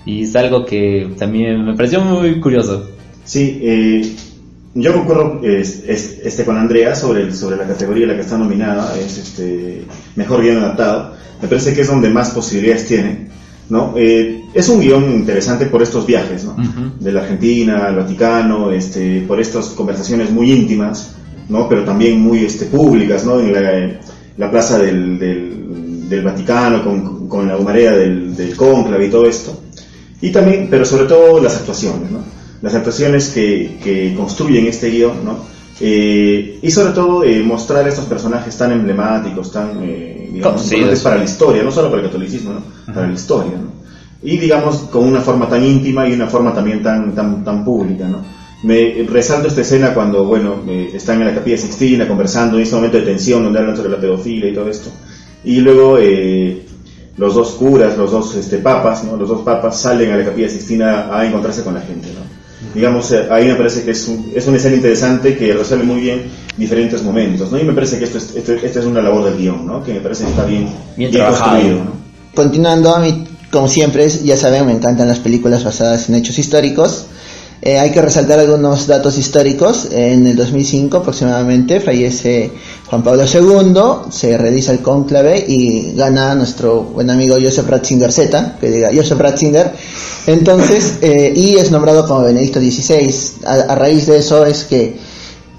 Y 0.06 0.22
es 0.22 0.34
algo 0.34 0.64
que 0.64 1.10
también 1.18 1.62
me 1.62 1.74
pareció 1.74 2.00
muy 2.00 2.40
curioso. 2.40 2.88
Sí, 3.24 3.58
eh, 3.60 4.16
yo 4.74 4.92
concuerdo 4.92 5.40
este, 5.42 6.44
con 6.44 6.56
Andrea 6.56 6.94
sobre, 6.94 7.32
sobre 7.32 7.56
la 7.56 7.66
categoría 7.66 8.04
en 8.04 8.10
la 8.10 8.16
que 8.16 8.22
está 8.22 8.38
nominada, 8.38 8.96
es 8.98 9.18
este, 9.18 9.84
mejor 10.16 10.42
guion 10.42 10.58
adaptado. 10.58 11.14
Me 11.40 11.48
parece 11.48 11.74
que 11.74 11.82
es 11.82 11.86
donde 11.86 12.10
más 12.10 12.30
posibilidades 12.30 12.86
tiene. 12.86 13.28
¿no? 13.68 13.94
Eh, 13.96 14.44
es 14.54 14.68
un 14.68 14.80
guion 14.80 15.10
interesante 15.10 15.66
por 15.66 15.82
estos 15.82 16.06
viajes, 16.06 16.44
¿no? 16.44 16.56
De 16.98 17.12
la 17.12 17.20
Argentina 17.20 17.86
al 17.86 17.96
Vaticano, 17.96 18.70
este, 18.72 19.22
por 19.26 19.40
estas 19.40 19.68
conversaciones 19.68 20.30
muy 20.30 20.50
íntimas, 20.50 21.16
¿no? 21.48 21.68
Pero 21.68 21.84
también 21.84 22.20
muy 22.20 22.44
este, 22.44 22.64
públicas, 22.66 23.24
¿no? 23.24 23.40
En 23.40 23.98
la, 24.36 24.50
plaza 24.50 24.78
del, 24.78 25.18
del, 26.08 26.22
Vaticano, 26.22 26.82
con, 26.82 27.28
con, 27.28 27.46
la 27.46 27.58
humareda 27.58 27.92
del, 27.92 28.34
del 28.34 28.56
cónclave 28.56 29.06
y 29.06 29.10
todo 29.10 29.26
esto. 29.26 29.60
Y 30.22 30.30
también, 30.30 30.68
pero 30.70 30.84
sobre 30.84 31.04
todo 31.04 31.40
las 31.40 31.56
actuaciones, 31.56 32.10
¿no? 32.10 32.37
Las 32.62 32.74
actuaciones 32.74 33.30
que, 33.30 33.78
que 33.82 34.14
construyen 34.16 34.66
este 34.66 34.90
guion, 34.90 35.24
¿no? 35.24 35.58
Eh, 35.80 36.58
y 36.60 36.70
sobre 36.70 36.92
todo 36.92 37.22
eh, 37.22 37.40
mostrar 37.42 37.86
estos 37.86 38.06
personajes 38.06 38.56
tan 38.56 38.72
emblemáticos, 38.72 39.52
tan 39.52 39.78
eh, 39.82 40.28
digamos, 40.32 40.72
para 41.02 41.18
la 41.18 41.24
historia, 41.24 41.62
no 41.62 41.70
solo 41.70 41.88
para 41.88 42.02
el 42.02 42.08
catolicismo, 42.08 42.52
¿no? 42.52 42.92
para 42.92 43.06
la 43.06 43.12
historia, 43.12 43.52
¿no? 43.52 43.78
y 44.20 44.36
digamos 44.38 44.78
con 44.90 45.04
una 45.04 45.20
forma 45.20 45.48
tan 45.48 45.64
íntima 45.64 46.08
y 46.08 46.14
una 46.14 46.26
forma 46.26 46.52
también 46.52 46.82
tan, 46.82 47.14
tan, 47.14 47.44
tan 47.44 47.64
pública. 47.64 48.08
¿no? 48.08 48.22
Me 48.64 49.06
resalto 49.08 49.46
esta 49.46 49.60
escena 49.60 49.94
cuando 49.94 50.24
bueno, 50.24 50.64
están 50.92 51.20
en 51.20 51.28
la 51.28 51.34
capilla 51.34 51.56
Sixtina 51.56 52.08
conversando 52.08 52.56
en 52.56 52.64
este 52.64 52.74
momento 52.74 52.96
de 52.96 53.04
tensión 53.04 53.44
donde 53.44 53.60
hablan 53.60 53.76
sobre 53.76 53.90
la 53.90 54.00
pedofilia 54.00 54.50
y 54.50 54.54
todo 54.54 54.68
esto, 54.68 54.90
y 55.44 55.60
luego 55.60 55.96
los 57.16 57.34
dos 57.34 57.50
curas, 57.52 57.96
los 57.96 58.10
dos 58.10 58.34
este, 58.34 58.58
papas, 58.58 59.04
¿no? 59.04 59.16
los 59.16 59.28
dos 59.28 59.42
papas 59.42 59.80
salen 59.80 60.10
a 60.10 60.16
la 60.16 60.24
capilla 60.24 60.48
Sixtina 60.48 61.16
a 61.16 61.24
encontrarse 61.24 61.62
con 61.62 61.74
la 61.74 61.82
gente. 61.82 62.08
¿no? 62.08 62.37
Digamos, 62.78 63.10
eh, 63.10 63.26
ahí 63.28 63.48
me 63.48 63.56
parece 63.56 63.82
que 63.82 63.90
es, 63.90 64.06
un, 64.06 64.30
es 64.36 64.46
una 64.46 64.56
escena 64.56 64.76
interesante 64.76 65.36
que 65.36 65.52
resuelve 65.52 65.84
muy 65.84 66.00
bien 66.00 66.30
diferentes 66.56 67.02
momentos, 67.02 67.50
¿no? 67.50 67.58
Y 67.58 67.64
me 67.64 67.72
parece 67.72 67.98
que 67.98 68.04
esto 68.04 68.18
es, 68.18 68.36
esto, 68.36 68.52
es 68.52 68.86
una 68.86 69.02
labor 69.02 69.24
del 69.24 69.36
guion, 69.36 69.66
¿no? 69.66 69.82
Que 69.82 69.94
me 69.94 70.00
parece 70.00 70.22
que 70.22 70.30
está 70.30 70.44
bien, 70.44 70.68
bien, 70.96 71.10
construido, 71.10 71.80
Continuando, 72.36 72.94
a 72.94 73.00
mí, 73.00 73.26
como 73.50 73.66
siempre, 73.66 74.08
ya 74.08 74.36
saben, 74.36 74.64
me 74.64 74.72
encantan 74.72 75.08
las 75.08 75.18
películas 75.18 75.64
basadas 75.64 76.08
en 76.08 76.14
hechos 76.14 76.38
históricos. 76.38 77.06
Eh, 77.60 77.78
hay 77.78 77.90
que 77.90 78.00
resaltar 78.00 78.38
algunos 78.38 78.86
datos 78.86 79.18
históricos. 79.18 79.88
En 79.90 80.26
el 80.26 80.36
2005 80.36 80.98
aproximadamente 80.98 81.80
fallece 81.80 82.52
Juan 82.86 83.02
Pablo 83.02 83.24
II, 83.24 84.10
se 84.12 84.38
realiza 84.38 84.72
el 84.72 84.80
cónclave 84.80 85.44
y 85.46 85.92
gana 85.96 86.34
nuestro 86.36 86.82
buen 86.84 87.10
amigo 87.10 87.36
Joseph 87.40 87.68
Ratzinger 87.68 88.12
Z, 88.12 88.58
que 88.60 88.70
diga 88.70 88.90
Joseph 88.94 89.18
Ratzinger. 89.18 89.72
Entonces, 90.26 90.98
eh, 91.02 91.32
y 91.34 91.56
es 91.56 91.70
nombrado 91.70 92.06
como 92.06 92.22
Benedicto 92.22 92.60
XVI. 92.60 93.44
A, 93.44 93.74
raíz 93.74 94.06
de 94.06 94.18
eso 94.18 94.46
es 94.46 94.64
que 94.64 94.96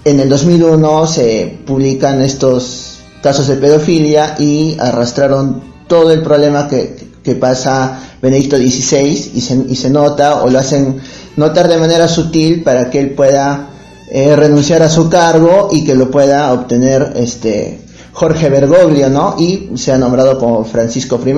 en 0.06 0.20
el 0.22 0.30
2001 0.30 1.08
se 1.08 1.60
publican 1.66 2.22
estos 2.22 3.00
casos 3.22 3.48
de 3.48 3.58
pedofilia 3.58 4.36
y 4.40 4.78
arrastraron 4.80 5.62
todo 5.88 6.12
el 6.12 6.22
problema 6.22 6.70
que, 6.70 7.09
que 7.30 7.36
pasa 7.36 8.00
Benedicto 8.24 8.58
XVI 8.58 9.32
y 9.36 9.42
se, 9.42 9.66
y 9.70 9.76
se 9.76 9.90
nota 9.92 10.42
o 10.42 10.50
lo 10.50 10.58
hacen 10.58 11.00
notar 11.38 11.68
de 11.68 11.78
manera 11.78 12.08
sutil 12.08 12.64
para 12.64 12.90
que 12.90 13.00
él 13.00 13.12
pueda 13.12 13.70
eh, 14.12 14.36
renunciar 14.36 14.82
a 14.82 14.90
su 14.90 15.10
cargo 15.10 15.70
y 15.72 15.84
que 15.84 15.94
lo 15.94 16.10
pueda 16.10 16.52
obtener 16.52 17.14
este 17.16 17.82
Jorge 18.14 18.50
Bergoglio, 18.50 19.10
¿no? 19.12 19.36
Y 19.38 19.70
se 19.76 19.92
ha 19.92 19.98
nombrado 20.00 20.40
como 20.40 20.66
Francisco 20.66 21.20
I. 21.24 21.34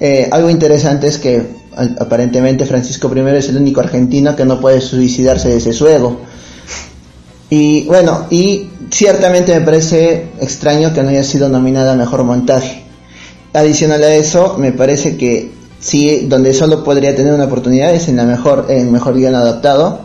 Eh, 0.00 0.28
algo 0.32 0.48
interesante 0.48 1.08
es 1.08 1.18
que 1.18 1.46
aparentemente 2.00 2.64
Francisco 2.64 3.12
I 3.14 3.20
es 3.36 3.50
el 3.50 3.58
único 3.58 3.80
argentino 3.80 4.34
que 4.34 4.46
no 4.46 4.58
puede 4.58 4.80
suicidarse 4.80 5.50
de 5.50 5.72
su 5.74 5.86
ego. 5.86 6.20
Y 7.50 7.84
bueno, 7.84 8.26
y 8.30 8.70
ciertamente 8.90 9.54
me 9.54 9.60
parece 9.60 10.28
extraño 10.40 10.94
que 10.94 11.02
no 11.02 11.10
haya 11.10 11.22
sido 11.22 11.50
nominada 11.50 11.92
a 11.92 11.96
mejor 11.96 12.24
montaje. 12.24 12.83
Adicional 13.54 14.02
a 14.02 14.12
eso, 14.16 14.56
me 14.58 14.72
parece 14.72 15.16
que 15.16 15.52
sí, 15.78 16.26
donde 16.28 16.52
solo 16.52 16.82
podría 16.82 17.14
tener 17.14 17.32
una 17.32 17.44
oportunidad 17.44 17.94
es 17.94 18.08
en 18.08 18.16
la 18.16 18.24
mejor, 18.24 18.66
en 18.68 18.90
mejor 18.90 19.14
guion 19.14 19.36
adaptado. 19.36 20.00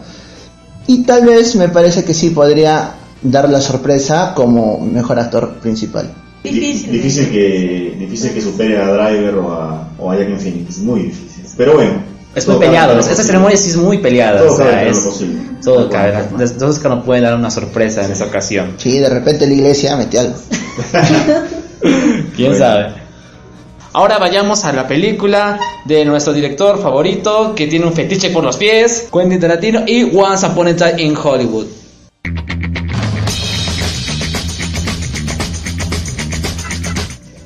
Y 0.86 1.04
tal 1.04 1.26
vez 1.26 1.56
me 1.56 1.68
parece 1.68 2.04
que 2.04 2.14
sí 2.14 2.30
podría 2.30 2.94
dar 3.24 3.50
la 3.50 3.60
sorpresa 3.60 4.34
como 4.36 4.80
mejor 4.80 5.20
actor 5.20 5.56
principal. 5.62 6.14
Difícil. 6.44 6.92
Difícil 6.92 7.30
que, 7.32 7.96
difícil 7.98 8.34
que 8.34 8.42
supere 8.42 8.78
a 8.78 8.88
Driver 8.94 9.36
o 9.36 9.52
a, 9.52 9.90
o 9.98 10.12
a 10.12 10.16
Joaquin 10.16 10.40
Phoenix, 10.40 10.78
muy 10.78 11.04
difícil. 11.06 11.46
Pero 11.58 11.74
bueno. 11.74 12.04
Es 12.36 12.48
muy 12.48 12.58
peleado, 12.58 13.00
esta 13.00 13.24
ceremonia 13.24 13.58
sí 13.58 13.72
es 13.72 13.78
muy 13.78 13.98
peleada. 13.98 14.38
Todo 14.38 14.54
o 14.54 14.58
sea, 14.58 14.86
es, 14.86 15.00
posible. 15.00 15.42
Todo 15.64 15.90
cabe. 15.90 16.14
Entonces 16.40 16.80
que 16.80 16.88
no 16.88 17.04
pueden 17.04 17.24
dar 17.24 17.36
una 17.36 17.50
sorpresa 17.50 18.06
en 18.06 18.12
esa 18.12 18.26
ocasión. 18.26 18.76
Sí, 18.78 19.00
de 19.00 19.10
repente 19.10 19.48
la 19.48 19.54
iglesia 19.56 19.98
mete 19.98 20.20
algo. 20.20 20.36
¿Quién 22.36 22.56
sabe? 22.56 23.09
Ahora 23.92 24.20
vayamos 24.20 24.66
a 24.66 24.72
la 24.72 24.88
película 24.88 25.60
de 25.86 26.06
nuestro 26.06 26.32
director 26.32 26.80
favorito 26.80 27.56
que 27.56 27.66
tiene 27.66 27.88
un 27.88 27.94
fetiche 27.94 28.30
por 28.30 28.44
los 28.44 28.56
pies, 28.56 29.10
Quentin 29.12 29.40
Tarantino 29.40 29.82
y 29.88 30.16
Once 30.16 30.46
Upon 30.46 30.68
a 30.68 30.76
Time 30.76 31.02
in 31.02 31.18
Hollywood. 31.18 31.66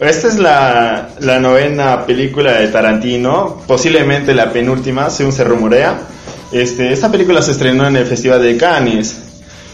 Esta 0.01 0.27
es 0.27 0.37
la, 0.37 1.39
novena 1.39 2.05
película 2.05 2.59
de 2.59 2.67
Tarantino, 2.67 3.61
posiblemente 3.65 4.33
la 4.33 4.51
penúltima, 4.51 5.09
según 5.09 5.31
se 5.31 5.45
rumorea. 5.45 5.97
Este, 6.51 6.91
esta 6.91 7.09
película 7.09 7.41
se 7.41 7.51
estrenó 7.51 7.87
en 7.87 7.95
el 7.95 8.05
Festival 8.05 8.43
de 8.43 8.57
Cannes 8.57 9.32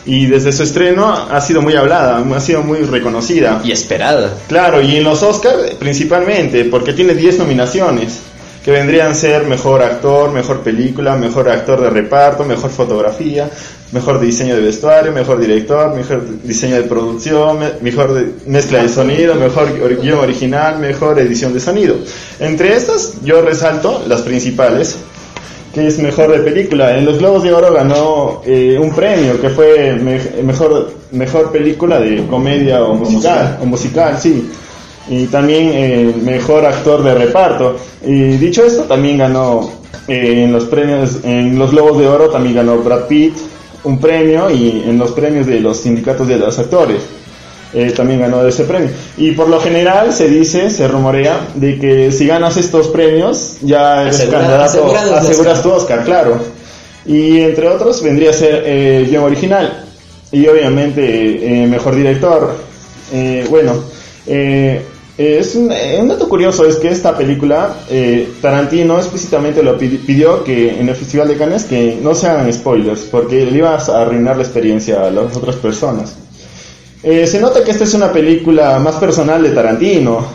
y 0.09 0.25
desde 0.25 0.51
su 0.51 0.63
estreno 0.63 1.05
ha 1.29 1.39
sido 1.41 1.61
muy 1.61 1.75
hablada, 1.75 2.17
ha 2.35 2.39
sido 2.39 2.63
muy 2.63 2.79
reconocida. 2.79 3.61
Y 3.63 3.71
esperada. 3.71 4.33
Claro, 4.47 4.81
y 4.81 4.95
en 4.97 5.03
los 5.03 5.21
Oscars 5.23 5.75
principalmente, 5.77 6.65
porque 6.65 6.93
tiene 6.93 7.13
10 7.13 7.37
nominaciones, 7.39 8.19
que 8.63 8.71
vendrían 8.71 9.11
a 9.11 9.15
ser 9.15 9.45
mejor 9.45 9.81
actor, 9.81 10.31
mejor 10.31 10.59
película, 10.61 11.15
mejor 11.15 11.47
actor 11.49 11.79
de 11.81 11.89
reparto, 11.89 12.43
mejor 12.43 12.69
fotografía, 12.71 13.49
mejor 13.93 14.19
diseño 14.19 14.55
de 14.55 14.61
vestuario, 14.61 15.11
mejor 15.13 15.39
director, 15.39 15.95
mejor 15.95 16.23
diseño 16.43 16.75
de 16.75 16.83
producción, 16.83 17.59
me- 17.59 17.71
mejor 17.81 18.13
de- 18.13 18.31
mezcla 18.47 18.81
de 18.83 18.89
sonido, 18.89 19.35
mejor 19.35 19.69
or- 19.81 20.01
guion 20.01 20.19
original, 20.19 20.77
mejor 20.79 21.17
edición 21.19 21.53
de 21.53 21.59
sonido. 21.61 21.95
Entre 22.39 22.75
estas 22.75 23.13
yo 23.23 23.41
resalto 23.41 24.03
las 24.07 24.21
principales, 24.23 24.97
que 25.79 25.87
es 25.87 25.99
mejor 25.99 26.31
de 26.31 26.39
película. 26.39 26.97
En 26.97 27.05
los 27.05 27.17
Globos 27.19 27.43
de 27.43 27.53
Oro 27.53 27.73
ganó 27.73 28.41
eh, 28.45 28.77
un 28.79 28.91
premio 28.91 29.39
que 29.41 29.49
fue 29.49 29.93
me- 29.95 30.43
mejor 30.43 30.91
mejor 31.11 31.51
película 31.51 31.99
de 31.99 32.25
comedia 32.27 32.83
o 32.83 32.93
musical, 32.93 33.57
o 33.61 33.65
musical, 33.65 34.17
sí. 34.19 34.49
Y 35.09 35.25
también 35.25 35.71
eh, 35.73 36.13
mejor 36.23 36.65
actor 36.65 37.03
de 37.03 37.15
reparto. 37.15 37.77
Y 38.05 38.37
dicho 38.37 38.63
esto, 38.63 38.83
también 38.83 39.17
ganó 39.17 39.71
eh, 40.07 40.43
en 40.43 40.51
los 40.51 40.65
premios, 40.65 41.19
en 41.23 41.57
los 41.57 41.71
Globos 41.71 41.97
de 41.97 42.07
Oro 42.07 42.29
también 42.29 42.55
ganó 42.55 42.77
Brad 42.77 43.05
Pitt 43.07 43.33
un 43.85 43.97
premio 43.99 44.51
y 44.51 44.83
en 44.85 44.97
los 44.97 45.11
premios 45.11 45.47
de 45.47 45.61
los 45.61 45.77
sindicatos 45.77 46.27
de 46.27 46.37
los 46.37 46.59
actores 46.59 46.97
eh, 47.73 47.91
también 47.95 48.19
ganó 48.21 48.45
ese 48.47 48.63
premio. 48.63 48.89
Y 49.17 49.31
por 49.31 49.47
lo 49.49 49.59
general 49.59 50.11
se 50.13 50.27
dice, 50.27 50.69
se 50.69 50.87
rumorea, 50.87 51.47
de 51.55 51.77
que 51.79 52.11
si 52.11 52.25
ganas 52.27 52.57
estos 52.57 52.87
premios, 52.87 53.57
ya 53.61 54.03
eres 54.03 54.15
Asegura- 54.19 54.39
candidato, 54.39 55.15
aseguras 55.15 55.57
Oscar. 55.57 55.61
tu 55.63 55.71
Oscar, 55.71 56.03
claro. 56.03 56.37
Y 57.05 57.39
entre 57.41 57.67
otros 57.67 58.03
vendría 58.03 58.31
a 58.31 58.33
ser 58.33 58.63
eh, 58.65 59.05
guion 59.09 59.23
original 59.23 59.85
y 60.31 60.45
obviamente 60.47 61.63
eh, 61.63 61.67
mejor 61.67 61.95
director. 61.95 62.53
Eh, 63.11 63.45
bueno, 63.49 63.73
eh, 64.27 64.81
es 65.17 65.55
un, 65.55 65.71
eh, 65.71 65.97
un 65.99 66.07
dato 66.07 66.29
curioso 66.29 66.65
es 66.65 66.75
que 66.75 66.89
esta 66.89 67.17
película, 67.17 67.73
eh, 67.89 68.29
Tarantino 68.41 68.97
explícitamente 68.97 69.63
lo 69.63 69.77
pidi- 69.79 69.99
pidió 70.05 70.43
que 70.43 70.79
en 70.79 70.87
el 70.87 70.95
Festival 70.95 71.27
de 71.29 71.35
Cannes 71.37 71.63
que 71.65 71.97
no 72.01 72.13
se 72.15 72.27
hagan 72.27 72.51
spoilers, 72.53 73.01
porque 73.11 73.45
le 73.45 73.57
iba 73.57 73.75
a 73.75 74.01
arruinar 74.01 74.37
la 74.37 74.43
experiencia 74.43 75.05
a 75.05 75.09
las 75.11 75.35
otras 75.35 75.55
personas. 75.57 76.15
Eh, 77.01 77.25
se 77.27 77.39
nota 77.39 77.63
que 77.63 77.71
esta 77.71 77.85
es 77.85 77.93
una 77.93 78.11
película 78.11 78.77
más 78.79 78.95
personal 78.95 79.41
de 79.41 79.51
Tarantino, 79.51 80.25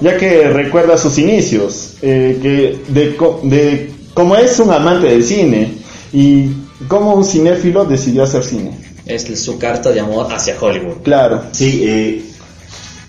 ya 0.00 0.16
que 0.16 0.48
recuerda 0.48 0.96
sus 0.96 1.18
inicios, 1.18 1.94
eh, 2.00 2.38
que 2.40 2.78
de, 2.92 3.16
co- 3.16 3.40
de 3.42 3.90
cómo 4.14 4.34
es 4.36 4.58
un 4.60 4.70
amante 4.72 5.08
del 5.08 5.22
cine 5.22 5.74
y 6.12 6.46
cómo 6.88 7.14
un 7.14 7.24
cinéfilo 7.24 7.84
decidió 7.84 8.22
hacer 8.22 8.42
cine. 8.44 8.70
Es 9.04 9.24
su 9.42 9.58
carta 9.58 9.90
de 9.90 10.00
amor 10.00 10.32
hacia 10.32 10.56
Hollywood. 10.58 10.98
Claro. 11.02 11.42
Sí, 11.52 11.82
eh, 11.84 12.22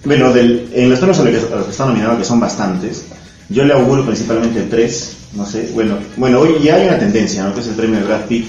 bueno, 0.04 0.34
del- 0.34 0.70
en 0.74 0.90
los 0.90 1.00
premios 1.00 1.20
a 1.20 1.24
los 1.24 1.32
que, 1.46 1.54
a 1.54 1.56
los 1.58 1.66
que 1.66 1.72
está 1.72 1.86
nominado, 1.86 2.18
que 2.18 2.26
son 2.26 2.40
bastantes, 2.42 3.06
yo 3.48 3.64
le 3.64 3.74
auguro 3.74 4.06
principalmente 4.06 4.64
tres, 4.70 5.16
no 5.34 5.46
sé, 5.46 5.70
bueno, 5.74 5.98
bueno, 6.18 6.40
hoy 6.40 6.56
ya 6.62 6.76
hay 6.76 6.88
una 6.88 7.00
tendencia, 7.00 7.44
¿no? 7.46 7.54
Que 7.54 7.62
es 7.62 7.68
el 7.68 7.76
premio 7.76 8.00
de 8.00 8.06
Brad 8.06 8.26
Pitt 8.26 8.48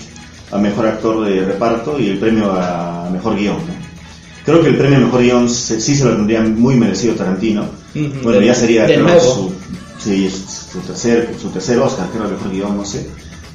a 0.50 0.58
mejor 0.58 0.86
actor 0.86 1.24
de 1.24 1.44
reparto 1.44 1.98
y 2.00 2.08
el 2.08 2.18
premio 2.18 2.50
a 2.52 3.08
mejor 3.12 3.36
guion, 3.36 3.56
¿no? 3.56 3.91
Creo 4.44 4.60
que 4.62 4.68
el 4.70 4.76
premio 4.76 4.98
mejor 5.00 5.22
guion 5.22 5.48
sí 5.48 5.80
se 5.94 6.04
lo 6.04 6.16
tendría 6.16 6.40
muy 6.42 6.74
merecido 6.76 7.14
Tarantino. 7.14 7.64
Bueno, 8.22 8.40
ya 8.40 8.54
sería 8.54 8.86
creo, 8.86 9.20
su, 9.20 9.52
sí, 10.02 10.30
su 10.72 10.78
tercer, 10.80 11.34
su 11.40 11.48
tercer 11.50 11.78
Oscar, 11.78 12.08
creo, 12.12 12.24
el 12.26 12.32
mejor 12.32 12.50
guion, 12.50 12.76
no 12.76 12.84
sé. 12.84 13.06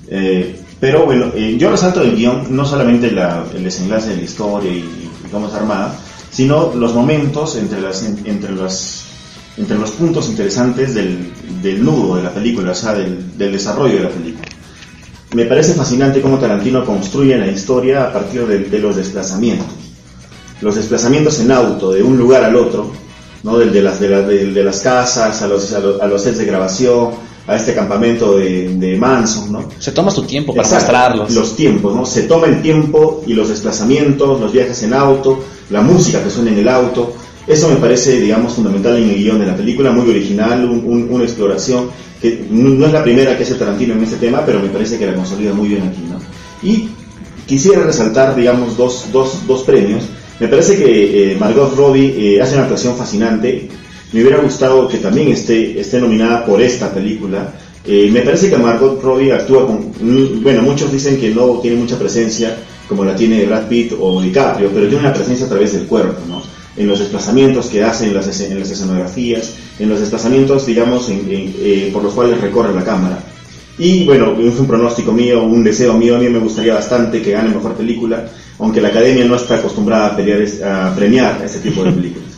Eh, 0.10 0.62
pero 0.80 1.06
bueno, 1.06 1.32
eh, 1.36 1.58
yo 1.60 1.69
resalto 1.71 2.02
el 2.02 2.15
guion, 2.15 2.56
no 2.56 2.63
solamente 2.65 3.12
la- 3.12 3.43
el 3.54 3.63
desenlace 3.63 4.12
de 4.12 4.17
la 4.17 4.21
historia 4.21 4.71
y, 4.71 4.78
y 4.78 5.30
cómo 5.32 5.47
está 5.47 5.60
armada, 5.60 5.95
sino 6.32 6.73
los 6.76 6.93
momentos 6.93 7.56
entre, 7.58 7.82
las, 7.82 8.04
en- 8.04 8.21
entre, 8.26 8.54
las, 8.56 9.06
entre 9.58 9.78
los 9.78 9.91
puntos 9.91 10.30
interesantes 10.30 10.93
del, 10.93 11.32
del 11.62 11.84
nudo 11.84 12.15
de 12.15 12.23
la 12.23 12.34
película, 12.34 12.71
o 12.71 12.76
sea, 12.76 12.93
del, 12.93 13.38
del 13.38 13.52
desarrollo 13.52 13.95
de 13.95 14.04
la 14.04 14.10
película. 14.10 14.47
Me 15.34 15.43
parece 15.45 15.73
fascinante 15.73 16.21
cómo 16.21 16.38
Tarantino 16.38 16.86
construye 16.86 17.36
la 17.38 17.47
historia 17.47 18.04
a 18.06 18.13
partir 18.13 18.45
de, 18.47 18.60
de 18.60 18.80
los 18.80 18.95
desplazamientos. 18.95 19.67
Los 20.61 20.75
desplazamientos 20.75 21.39
en 21.39 21.51
auto 21.51 21.91
de 21.91 22.01
un 22.03 22.17
lugar 22.17 22.43
al 22.43 22.55
otro, 22.55 22.91
¿no? 23.43 23.57
Del 23.57 23.71
de, 23.71 23.81
las, 23.83 23.99
de, 23.99 24.09
la- 24.09 24.21
del 24.21 24.53
de 24.53 24.63
las 24.63 24.79
casas, 24.81 25.41
a 25.41 25.47
los, 25.47 25.71
a 25.73 25.79
los, 25.79 26.01
a 26.01 26.07
los 26.07 26.21
sets 26.21 26.37
de 26.39 26.45
grabación, 26.45 27.11
a 27.47 27.55
este 27.55 27.73
campamento 27.73 28.35
de, 28.37 28.69
de 28.75 28.97
Manson, 28.97 29.51
¿no? 29.51 29.69
Se 29.79 29.91
toma 29.91 30.11
su 30.11 30.23
tiempo 30.23 30.53
para 30.53 30.67
Exacto, 30.67 30.91
mostrarlos. 30.91 31.31
Los 31.33 31.55
tiempos, 31.55 31.95
¿no? 31.95 32.05
Se 32.05 32.23
toma 32.23 32.47
el 32.47 32.61
tiempo 32.61 33.23
y 33.27 33.33
los 33.33 33.49
desplazamientos, 33.49 34.39
los 34.41 34.51
viajes 34.51 34.81
en 34.83 34.93
auto, 34.93 35.39
la 35.69 35.81
música 35.81 36.23
que 36.23 36.29
suena 36.29 36.51
en 36.51 36.57
el 36.59 36.67
auto. 36.67 37.13
Eso 37.45 37.69
me 37.69 37.77
parece, 37.77 38.19
digamos, 38.19 38.53
fundamental 38.53 38.97
en 38.97 39.09
el 39.09 39.15
guion 39.15 39.39
de 39.39 39.45
la 39.45 39.55
película, 39.55 39.91
muy 39.91 40.09
original, 40.09 40.65
un- 40.65 40.83
un- 40.85 41.07
una 41.09 41.23
exploración 41.23 41.89
que 42.21 42.45
no 42.49 42.85
es 42.87 42.91
la 42.91 43.03
primera 43.03 43.37
que 43.37 43.43
hace 43.43 43.53
Tarantino 43.55 43.93
en 43.93 44.03
este 44.03 44.17
tema, 44.17 44.41
pero 44.45 44.59
me 44.59 44.67
parece 44.69 44.97
que 44.97 45.05
la 45.05 45.13
consolida 45.13 45.53
muy 45.53 45.69
bien 45.69 45.83
aquí, 45.83 46.01
¿no? 46.09 46.19
Y 46.67 46.89
quisiera 47.45 47.83
resaltar, 47.83 48.35
digamos, 48.35 48.75
dos, 48.75 49.05
dos, 49.13 49.47
dos 49.47 49.61
premios. 49.63 50.03
Me 50.39 50.47
parece 50.47 50.78
que 50.78 51.32
eh, 51.32 51.36
Margot 51.39 51.76
Robbie 51.76 52.36
eh, 52.36 52.41
hace 52.41 52.54
una 52.54 52.63
actuación 52.63 52.95
fascinante. 52.95 53.67
Me 54.13 54.21
hubiera 54.21 54.38
gustado 54.38 54.88
que 54.88 54.97
también 54.97 55.30
esté, 55.30 55.80
esté 55.80 56.00
nominada 56.00 56.45
por 56.45 56.62
esta 56.62 56.93
película. 56.93 57.54
Eh, 57.86 58.10
me 58.12 58.21
parece 58.21 58.50
que 58.50 58.58
Margot 58.58 59.02
Robbie 59.02 59.32
actúa 59.32 59.65
con... 59.65 59.91
mm, 60.00 60.43
Bueno, 60.43 60.62
muchos 60.62 60.91
dicen 60.91 61.19
que 61.19 61.30
no 61.34 61.60
tiene 61.60 61.78
mucha 61.78 61.97
presencia 61.97 62.56
como 62.88 63.04
la 63.04 63.15
tiene 63.15 63.45
Brad 63.45 63.67
Pitt 63.67 63.93
o 64.00 64.21
DiCaprio, 64.21 64.69
pero 64.73 64.88
tiene 64.88 65.04
una 65.04 65.13
presencia 65.13 65.45
a 65.45 65.50
través 65.50 65.73
del 65.73 65.88
cuerpo, 65.88 66.21
¿no? 66.28 66.41
En 66.78 66.88
los 66.88 67.00
desplazamientos 67.00 67.65
que 67.67 67.84
hace 67.84 68.06
en 68.06 68.13
las, 68.13 68.39
en 68.39 68.60
las 68.60 68.69
escenografías, 68.69 69.56
en 69.80 69.89
los 69.89 70.00
desplazamientos, 70.00 70.65
digamos, 70.67 71.10
por 71.91 72.04
los 72.04 72.13
cuales 72.13 72.39
recorre 72.39 72.73
la 72.73 72.84
cámara. 72.86 73.19
Y 73.79 74.05
bueno, 74.05 74.35
es 74.39 74.59
un 74.59 74.67
pronóstico 74.67 75.11
mío, 75.11 75.43
un 75.43 75.63
deseo 75.63 75.93
mío, 75.93 76.15
a 76.15 76.19
mí 76.19 76.29
me 76.29 76.39
gustaría 76.39 76.73
bastante 76.73 77.21
que 77.21 77.31
gane 77.31 77.49
mejor 77.49 77.75
película, 77.75 78.27
aunque 78.59 78.81
la 78.81 78.87
academia 78.87 79.25
no 79.25 79.35
está 79.35 79.55
acostumbrada 79.55 80.07
a, 80.07 80.15
pelear 80.15 80.41
a 80.63 80.95
premiar 80.95 81.41
este 81.43 81.59
tipo 81.59 81.83
de 81.83 81.91
películas. 81.91 82.27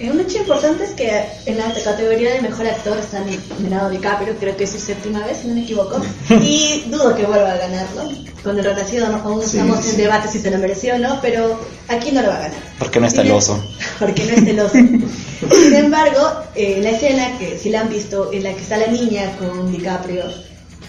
Eh, 0.00 0.10
un 0.10 0.18
hecho 0.18 0.38
importante 0.38 0.84
es 0.84 0.92
que 0.92 1.10
en 1.44 1.58
la 1.58 1.74
categoría 1.84 2.32
de 2.32 2.40
mejor 2.40 2.66
actor 2.66 2.96
está 2.96 3.22
nominado 3.58 3.90
DiCaprio, 3.90 4.34
creo 4.40 4.56
que 4.56 4.64
es 4.64 4.70
su 4.70 4.78
séptima 4.78 5.22
vez, 5.26 5.40
si 5.42 5.48
no 5.48 5.54
me 5.54 5.62
equivoco, 5.62 6.00
y 6.42 6.84
dudo 6.86 7.14
que 7.14 7.26
vuelva 7.26 7.52
a 7.52 7.58
ganarlo. 7.58 8.10
Con 8.42 8.58
el 8.58 8.64
renacido 8.64 9.10
no, 9.10 9.18
aún 9.18 9.42
Sí, 9.42 9.58
estamos 9.58 9.84
sí. 9.84 9.90
en 9.90 9.96
debate 9.98 10.28
si 10.28 10.38
se 10.38 10.50
lo 10.50 10.56
mereció 10.56 10.94
o 10.94 10.98
no, 10.98 11.18
pero 11.20 11.60
aquí 11.88 12.12
no 12.12 12.22
lo 12.22 12.28
va 12.28 12.36
a 12.36 12.40
ganar. 12.44 12.58
Porque 12.78 12.98
no 12.98 13.08
está 13.08 13.20
el 13.24 13.30
oso. 13.30 13.62
Porque 13.98 14.24
no 14.24 14.30
es 14.30 14.44
celoso. 14.44 14.72
Sin 14.72 15.74
embargo, 15.74 16.32
eh, 16.54 16.80
la 16.82 16.92
escena 16.92 17.36
que 17.38 17.58
si 17.58 17.68
la 17.68 17.82
han 17.82 17.90
visto, 17.90 18.30
en 18.32 18.44
la 18.44 18.54
que 18.54 18.62
está 18.62 18.78
la 18.78 18.86
niña 18.86 19.36
con 19.36 19.70
DiCaprio 19.70 20.22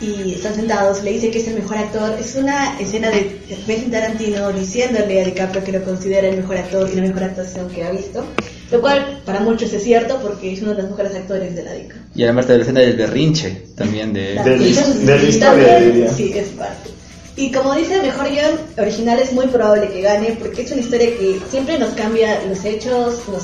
y 0.02 0.34
están 0.34 0.56
sentados, 0.56 1.04
le 1.04 1.12
dice 1.12 1.30
que 1.30 1.38
es 1.40 1.48
el 1.48 1.56
mejor 1.56 1.78
actor, 1.78 2.16
es 2.20 2.36
una 2.36 2.80
escena 2.80 3.10
de 3.12 3.40
Quentin 3.68 3.92
Tarantino 3.92 4.52
diciéndole 4.52 5.22
a 5.22 5.26
DiCaprio 5.26 5.64
que 5.64 5.72
lo 5.74 5.84
considera 5.84 6.28
el 6.28 6.38
mejor 6.38 6.58
actor 6.58 6.90
y 6.92 6.96
la 6.96 7.02
mejor 7.04 7.24
actuación 7.26 7.70
que 7.70 7.84
ha 7.84 7.92
visto, 7.92 8.26
lo 8.72 8.82
cual 8.82 9.22
para 9.26 9.40
muchos 9.42 9.72
es 9.74 9.84
cierto 9.84 10.20
porque 10.22 10.54
es 10.54 10.62
uno 10.62 10.74
de 10.74 10.82
los 10.82 10.92
mejores 10.92 11.16
actores 11.16 11.56
de 11.56 11.64
la 11.64 11.74
década. 11.74 12.02
Y 12.16 12.24
además 12.24 12.48
de 12.48 12.56
la 12.58 12.62
escena 12.64 12.80
del 12.82 12.98
berrinche 12.98 13.64
también 13.76 14.12
de... 14.14 14.22
Del- 14.34 14.44
También- 14.76 15.06
de 15.06 15.18
la 15.20 15.24
historia, 15.30 15.74
también. 15.80 16.10
Sí, 16.16 16.32
es 16.36 16.48
parte. 16.50 16.90
Y 17.38 17.52
como 17.52 17.74
dice 17.76 17.96
el 17.96 18.02
mejor 18.02 18.30
guion 18.30 18.60
original 18.78 19.20
es 19.20 19.32
muy 19.32 19.48
probable 19.48 19.88
que 19.90 20.02
gane 20.02 20.36
porque 20.40 20.64
es 20.64 20.72
una 20.72 20.82
historia 20.82 21.08
que 21.18 21.40
siempre 21.50 21.80
nos 21.80 21.92
cambia 21.92 22.40
los 22.48 22.64
hechos, 22.66 23.22
nos, 23.30 23.44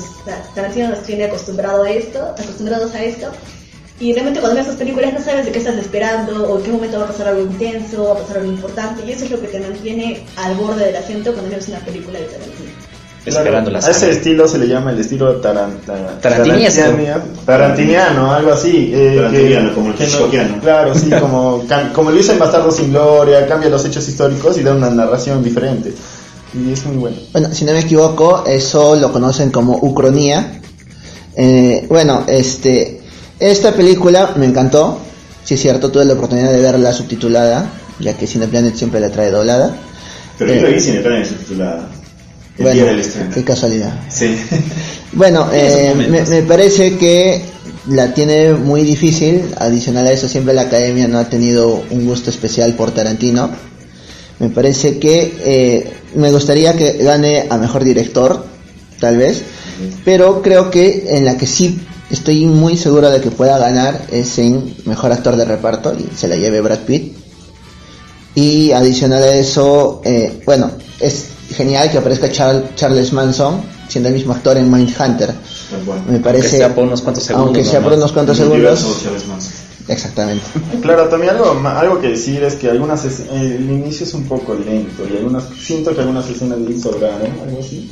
Tarantino 0.54 0.88
nos 0.90 1.02
tiene 1.04 1.24
acostumbrado 1.24 1.84
a 1.84 1.90
esto, 1.90 2.22
acostumbrados 2.22 2.94
a 2.94 3.02
esto. 3.04 3.30
Y 4.00 4.12
realmente 4.12 4.38
cuando 4.40 4.56
ves 4.56 4.66
esas 4.66 4.78
películas 4.78 5.12
no 5.12 5.20
sabes 5.20 5.46
de 5.46 5.50
qué 5.52 5.58
estás 5.58 5.76
esperando 5.76 6.48
o 6.52 6.58
en 6.58 6.64
qué 6.64 6.70
momento 6.70 6.98
va 6.98 7.04
a 7.04 7.08
pasar 7.08 7.28
algo 7.28 7.42
intenso, 7.42 8.04
va 8.04 8.12
a 8.12 8.18
pasar 8.18 8.38
algo 8.38 8.52
importante 8.52 9.02
y 9.04 9.10
eso 9.10 9.24
es 9.24 9.30
lo 9.32 9.40
que 9.40 9.48
te 9.48 9.58
mantiene 9.60 10.24
al 10.36 10.54
borde 10.54 10.84
del 10.86 10.96
asiento 10.96 11.32
cuando 11.32 11.50
ves 11.56 11.66
una 11.68 11.80
película 11.80 12.18
de 12.20 12.26
Tarantino. 12.26 12.70
Esperando 13.26 13.70
la 13.72 13.80
A 13.80 13.90
ese 13.90 14.10
estilo 14.10 14.46
se 14.48 14.56
le 14.58 14.68
llama 14.68 14.92
el 14.92 15.00
estilo 15.00 15.40
taran- 15.42 15.80
ta- 15.84 16.18
Tarantiniesco. 16.20 16.80
tarantiniano, 16.80 17.22
tarantiniano, 17.44 18.32
algo 18.32 18.52
así. 18.52 18.90
eh, 18.94 19.14
Tarantiniano, 19.16 19.74
como 19.74 19.88
el 19.90 19.94
que 19.96 20.04
no- 20.04 20.08
Hitchcockiano. 20.10 20.60
Claro, 20.60 20.94
sí, 20.94 21.10
como, 21.20 21.64
como 21.92 22.10
lo 22.12 22.18
hizo 22.20 22.32
en 22.32 22.38
Bastardo 22.38 22.70
sin 22.70 22.90
Gloria, 22.92 23.46
cambia 23.46 23.68
los 23.68 23.84
hechos 23.84 24.08
históricos 24.08 24.56
y 24.58 24.62
da 24.62 24.72
una 24.74 24.88
narración 24.90 25.42
diferente. 25.42 25.92
Y 26.54 26.72
es 26.72 26.86
muy 26.86 26.96
bueno. 26.96 27.16
Bueno, 27.32 27.48
si 27.52 27.64
no 27.66 27.72
me 27.72 27.80
equivoco, 27.80 28.44
eso 28.46 28.96
lo 28.96 29.12
conocen 29.12 29.50
como 29.50 29.76
ucronía. 29.82 30.60
Eh, 31.36 31.84
bueno, 31.88 32.24
este, 32.28 32.97
Esta 33.40 33.72
película 33.74 34.34
me 34.36 34.46
encantó. 34.46 35.00
Sí 35.44 35.54
es 35.54 35.60
cierto, 35.62 35.90
tuve 35.90 36.04
la 36.04 36.14
oportunidad 36.14 36.52
de 36.52 36.60
verla 36.60 36.92
subtitulada, 36.92 37.70
ya 38.00 38.14
que 38.16 38.26
Cineplanet 38.26 38.76
siempre 38.76 39.00
la 39.00 39.10
trae 39.10 39.30
doblada. 39.30 39.74
Pero 40.38 40.52
yo 40.52 40.58
Eh, 40.58 40.62
la 40.62 40.68
vi 40.76 40.88
entrar 40.90 41.18
en 41.18 41.26
subtitulada. 41.26 41.88
El 42.58 42.62
bueno, 42.64 42.74
día 42.74 42.84
del 42.90 43.00
estreno. 43.00 43.30
qué 43.34 43.44
casualidad. 43.44 43.92
Sí. 44.08 44.36
Bueno, 45.10 45.48
eh, 45.54 45.94
me, 45.96 46.22
me 46.22 46.42
parece 46.42 46.98
que 46.98 47.42
la 47.88 48.12
tiene 48.12 48.52
muy 48.52 48.82
difícil. 48.82 49.54
Adicional 49.56 50.06
a 50.06 50.12
eso, 50.12 50.28
siempre 50.28 50.52
la 50.52 50.62
academia 50.62 51.08
no 51.08 51.18
ha 51.18 51.24
tenido 51.30 51.82
un 51.90 52.04
gusto 52.06 52.28
especial 52.28 52.74
por 52.74 52.90
Tarantino. 52.90 53.50
Me 54.38 54.50
parece 54.50 54.98
que 54.98 55.34
eh, 55.40 55.92
me 56.14 56.30
gustaría 56.30 56.76
que 56.76 56.92
gane 56.98 57.46
a 57.48 57.56
mejor 57.56 57.84
director, 57.84 58.44
tal 59.00 59.16
vez. 59.16 59.42
Pero 60.04 60.42
creo 60.42 60.70
que 60.70 61.06
en 61.16 61.24
la 61.24 61.38
que 61.38 61.46
sí 61.46 61.80
estoy 62.10 62.46
muy 62.46 62.76
seguro 62.76 63.10
de 63.10 63.20
que 63.20 63.30
pueda 63.30 63.58
ganar 63.58 64.06
es 64.10 64.38
en 64.38 64.74
mejor 64.86 65.12
actor 65.12 65.36
de 65.36 65.44
reparto 65.44 65.94
y 65.94 66.08
se 66.16 66.28
la 66.28 66.36
lleve 66.36 66.60
Brad 66.60 66.80
Pitt. 66.80 67.16
Y 68.34 68.70
adicional 68.72 69.22
a 69.22 69.34
eso, 69.36 70.00
eh, 70.04 70.42
bueno, 70.46 70.70
es 71.00 71.26
genial 71.54 71.90
que 71.90 71.98
aparezca 71.98 72.30
Char- 72.30 72.74
Charles 72.76 73.12
Manson, 73.12 73.62
siendo 73.88 74.08
el 74.10 74.14
mismo 74.14 74.32
actor 74.32 74.56
en 74.56 74.70
Mindhunter. 74.70 75.32
Tal 75.70 75.80
cual. 75.84 76.02
Me 76.08 76.20
parece. 76.20 76.58
sea 76.58 76.74
por 76.74 76.84
unos 76.84 77.02
cuantos 77.02 77.24
segundos 77.24 77.46
Aunque 77.48 77.64
sea 77.68 77.80
por 77.80 77.92
unos 77.94 78.12
cuantos 78.12 78.36
segundos. 78.36 78.84
Exactamente. 79.88 80.44
Claro, 80.82 81.08
también 81.08 81.32
algo, 81.34 81.58
algo 81.66 82.00
que 82.00 82.08
decir 82.10 82.44
es 82.44 82.54
que 82.54 82.68
algunas 82.70 83.04
es- 83.06 83.20
el 83.32 83.62
inicio 83.70 84.04
es 84.06 84.14
un 84.14 84.24
poco 84.24 84.54
lento 84.54 85.02
y 85.12 85.16
algunas 85.16 85.44
siento 85.60 85.94
que 85.94 86.00
algunas 86.02 86.28
escenas 86.28 86.58
le 86.58 86.78
sobraron, 86.78 87.32
algo 87.42 87.58
así. 87.60 87.90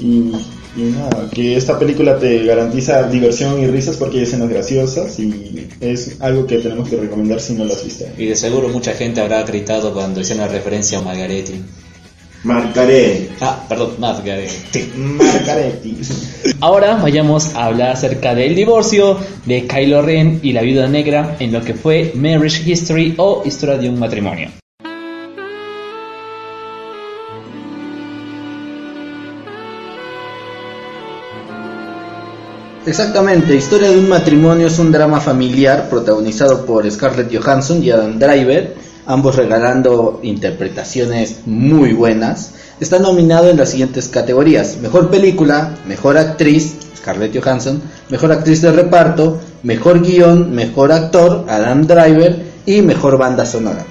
Y, 0.00 0.32
y 0.76 0.82
nada, 0.82 1.28
que 1.32 1.56
esta 1.56 1.78
película 1.78 2.18
te 2.18 2.44
garantiza 2.44 3.08
diversión 3.08 3.60
y 3.60 3.66
risas 3.66 3.96
porque 3.96 4.18
hay 4.18 4.24
escenas 4.24 4.48
graciosas 4.48 5.18
y 5.18 5.68
es 5.80 6.20
algo 6.20 6.46
que 6.46 6.58
tenemos 6.58 6.88
que 6.88 6.96
recomendar 6.96 7.40
si 7.40 7.54
no 7.54 7.64
lo 7.64 7.72
has 7.72 7.84
visto. 7.84 8.04
Y 8.18 8.26
de 8.26 8.36
seguro 8.36 8.68
mucha 8.68 8.92
gente 8.92 9.20
habrá 9.20 9.42
gritado 9.42 9.92
cuando 9.92 10.20
hicieron 10.20 10.46
la 10.46 10.52
referencia 10.52 10.98
a 10.98 11.02
Margaretti. 11.02 11.62
Marcaré. 12.44 13.30
Ah, 13.40 13.64
perdón, 13.68 13.96
Margaretti. 13.98 14.92
Marcaretti. 14.96 15.96
Ahora 16.60 16.96
vayamos 16.96 17.54
a 17.54 17.64
hablar 17.64 17.90
acerca 17.90 18.34
del 18.34 18.54
divorcio 18.54 19.18
de 19.46 19.66
Kylo 19.66 20.02
Ren 20.02 20.40
y 20.42 20.52
la 20.52 20.62
viuda 20.62 20.86
negra 20.86 21.36
en 21.40 21.52
lo 21.52 21.62
que 21.62 21.74
fue 21.74 22.12
Marriage 22.14 22.70
History 22.70 23.14
o 23.16 23.42
Historia 23.44 23.78
de 23.78 23.88
un 23.88 23.98
matrimonio. 23.98 24.50
Exactamente, 32.86 33.56
Historia 33.56 33.90
de 33.90 33.98
un 33.98 34.08
matrimonio 34.08 34.68
es 34.68 34.78
un 34.78 34.92
drama 34.92 35.20
familiar 35.20 35.88
protagonizado 35.90 36.64
por 36.64 36.88
Scarlett 36.88 37.36
Johansson 37.36 37.82
y 37.82 37.90
Adam 37.90 38.16
Driver, 38.16 38.76
ambos 39.06 39.34
regalando 39.34 40.20
interpretaciones 40.22 41.38
muy 41.46 41.94
buenas. 41.94 42.52
Está 42.78 43.00
nominado 43.00 43.50
en 43.50 43.56
las 43.56 43.70
siguientes 43.70 44.08
categorías: 44.08 44.76
Mejor 44.76 45.10
película, 45.10 45.76
Mejor 45.88 46.16
actriz, 46.16 46.76
Scarlett 46.96 47.36
Johansson, 47.36 47.82
Mejor 48.08 48.30
actriz 48.30 48.62
de 48.62 48.70
reparto, 48.70 49.40
Mejor 49.64 50.00
guion, 50.00 50.54
Mejor 50.54 50.92
actor, 50.92 51.44
Adam 51.48 51.88
Driver 51.88 52.40
y 52.66 52.82
Mejor 52.82 53.18
banda 53.18 53.44
sonora. 53.46 53.84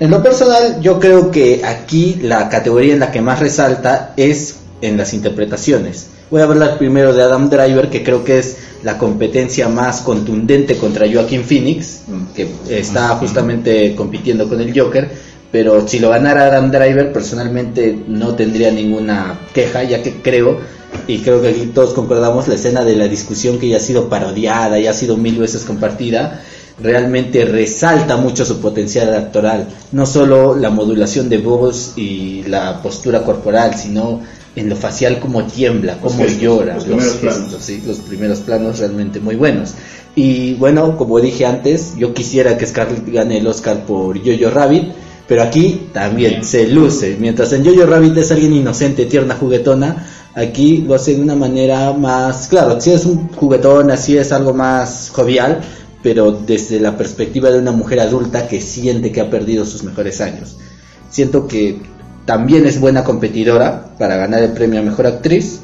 En 0.00 0.10
lo 0.10 0.22
personal, 0.22 0.82
yo 0.82 1.00
creo 1.00 1.30
que 1.30 1.64
aquí 1.64 2.18
la 2.20 2.50
categoría 2.50 2.92
en 2.92 3.00
la 3.00 3.10
que 3.10 3.22
más 3.22 3.40
resalta 3.40 4.12
es 4.18 4.56
en 4.82 4.98
las 4.98 5.14
interpretaciones. 5.14 6.08
Voy 6.28 6.40
a 6.40 6.44
hablar 6.44 6.76
primero 6.76 7.14
de 7.14 7.22
Adam 7.22 7.48
Driver, 7.48 7.88
que 7.88 8.02
creo 8.02 8.24
que 8.24 8.38
es 8.38 8.56
la 8.82 8.98
competencia 8.98 9.68
más 9.68 10.00
contundente 10.00 10.76
contra 10.76 11.06
Joaquin 11.10 11.44
Phoenix, 11.44 12.00
que 12.34 12.48
está 12.68 13.10
justamente 13.10 13.94
compitiendo 13.94 14.48
con 14.48 14.60
el 14.60 14.78
Joker. 14.78 15.08
Pero 15.52 15.86
si 15.86 16.00
lo 16.00 16.10
ganara 16.10 16.46
Adam 16.46 16.72
Driver, 16.72 17.12
personalmente 17.12 17.96
no 18.08 18.34
tendría 18.34 18.72
ninguna 18.72 19.38
queja, 19.54 19.84
ya 19.84 20.02
que 20.02 20.20
creo, 20.20 20.58
y 21.06 21.18
creo 21.18 21.40
que 21.40 21.48
aquí 21.48 21.66
todos 21.66 21.94
concordamos, 21.94 22.48
la 22.48 22.56
escena 22.56 22.84
de 22.84 22.96
la 22.96 23.06
discusión 23.06 23.60
que 23.60 23.68
ya 23.68 23.76
ha 23.76 23.80
sido 23.80 24.08
parodiada, 24.08 24.80
ya 24.80 24.90
ha 24.90 24.94
sido 24.94 25.16
mil 25.16 25.38
veces 25.38 25.62
compartida, 25.62 26.42
realmente 26.82 27.44
resalta 27.44 28.16
mucho 28.16 28.44
su 28.44 28.60
potencial 28.60 29.14
actoral. 29.14 29.68
No 29.92 30.06
solo 30.06 30.56
la 30.56 30.70
modulación 30.70 31.28
de 31.28 31.38
voz 31.38 31.92
y 31.96 32.42
la 32.48 32.82
postura 32.82 33.22
corporal, 33.22 33.76
sino 33.76 34.22
en 34.56 34.68
lo 34.70 34.76
facial 34.76 35.20
como 35.20 35.44
tiembla, 35.44 35.98
Los 36.02 36.16
gestos, 36.16 36.40
llora, 36.40 36.74
los 36.74 36.86
los, 36.86 36.96
primeros 36.96 37.12
gestos, 37.12 37.38
planos. 37.38 37.56
sí, 37.60 37.82
los 37.86 37.98
primeros 37.98 38.38
planos 38.40 38.78
realmente 38.78 39.20
muy 39.20 39.36
buenos. 39.36 39.74
Y 40.14 40.54
bueno, 40.54 40.96
como 40.96 41.20
dije 41.20 41.44
antes, 41.44 41.92
yo 41.98 42.14
quisiera 42.14 42.56
que 42.56 42.66
Scarlett 42.66 43.06
gane 43.12 43.38
el 43.38 43.46
Oscar 43.46 43.84
por 43.84 44.18
Jojo 44.18 44.50
Rabbit, 44.50 44.84
pero 45.28 45.42
aquí 45.42 45.88
también 45.92 46.42
se 46.42 46.68
luce. 46.68 47.16
Mientras 47.20 47.52
en 47.52 47.66
Jojo 47.66 47.84
Rabbit 47.84 48.16
es 48.16 48.32
alguien 48.32 48.54
inocente, 48.54 49.04
tierna, 49.04 49.34
juguetona, 49.34 50.06
aquí 50.34 50.78
lo 50.78 50.94
hace 50.94 51.14
de 51.14 51.20
una 51.20 51.34
manera 51.34 51.92
más, 51.92 52.48
claro, 52.48 52.80
si 52.80 52.92
es 52.92 53.04
un 53.04 53.28
juguetón, 53.28 53.90
así 53.90 54.16
es 54.16 54.32
algo 54.32 54.54
más 54.54 55.10
jovial, 55.12 55.60
pero 56.02 56.32
desde 56.32 56.80
la 56.80 56.96
perspectiva 56.96 57.50
de 57.50 57.58
una 57.58 57.72
mujer 57.72 58.00
adulta 58.00 58.48
que 58.48 58.62
siente 58.62 59.12
que 59.12 59.20
ha 59.20 59.28
perdido 59.28 59.66
sus 59.66 59.82
mejores 59.82 60.22
años. 60.22 60.56
Siento 61.10 61.46
que 61.46 61.80
también 62.26 62.66
es 62.66 62.78
buena 62.80 63.04
competidora 63.04 63.86
para 63.98 64.16
ganar 64.16 64.42
el 64.42 64.52
premio 64.52 64.80
a 64.80 64.82
mejor 64.82 65.06
actriz. 65.06 65.60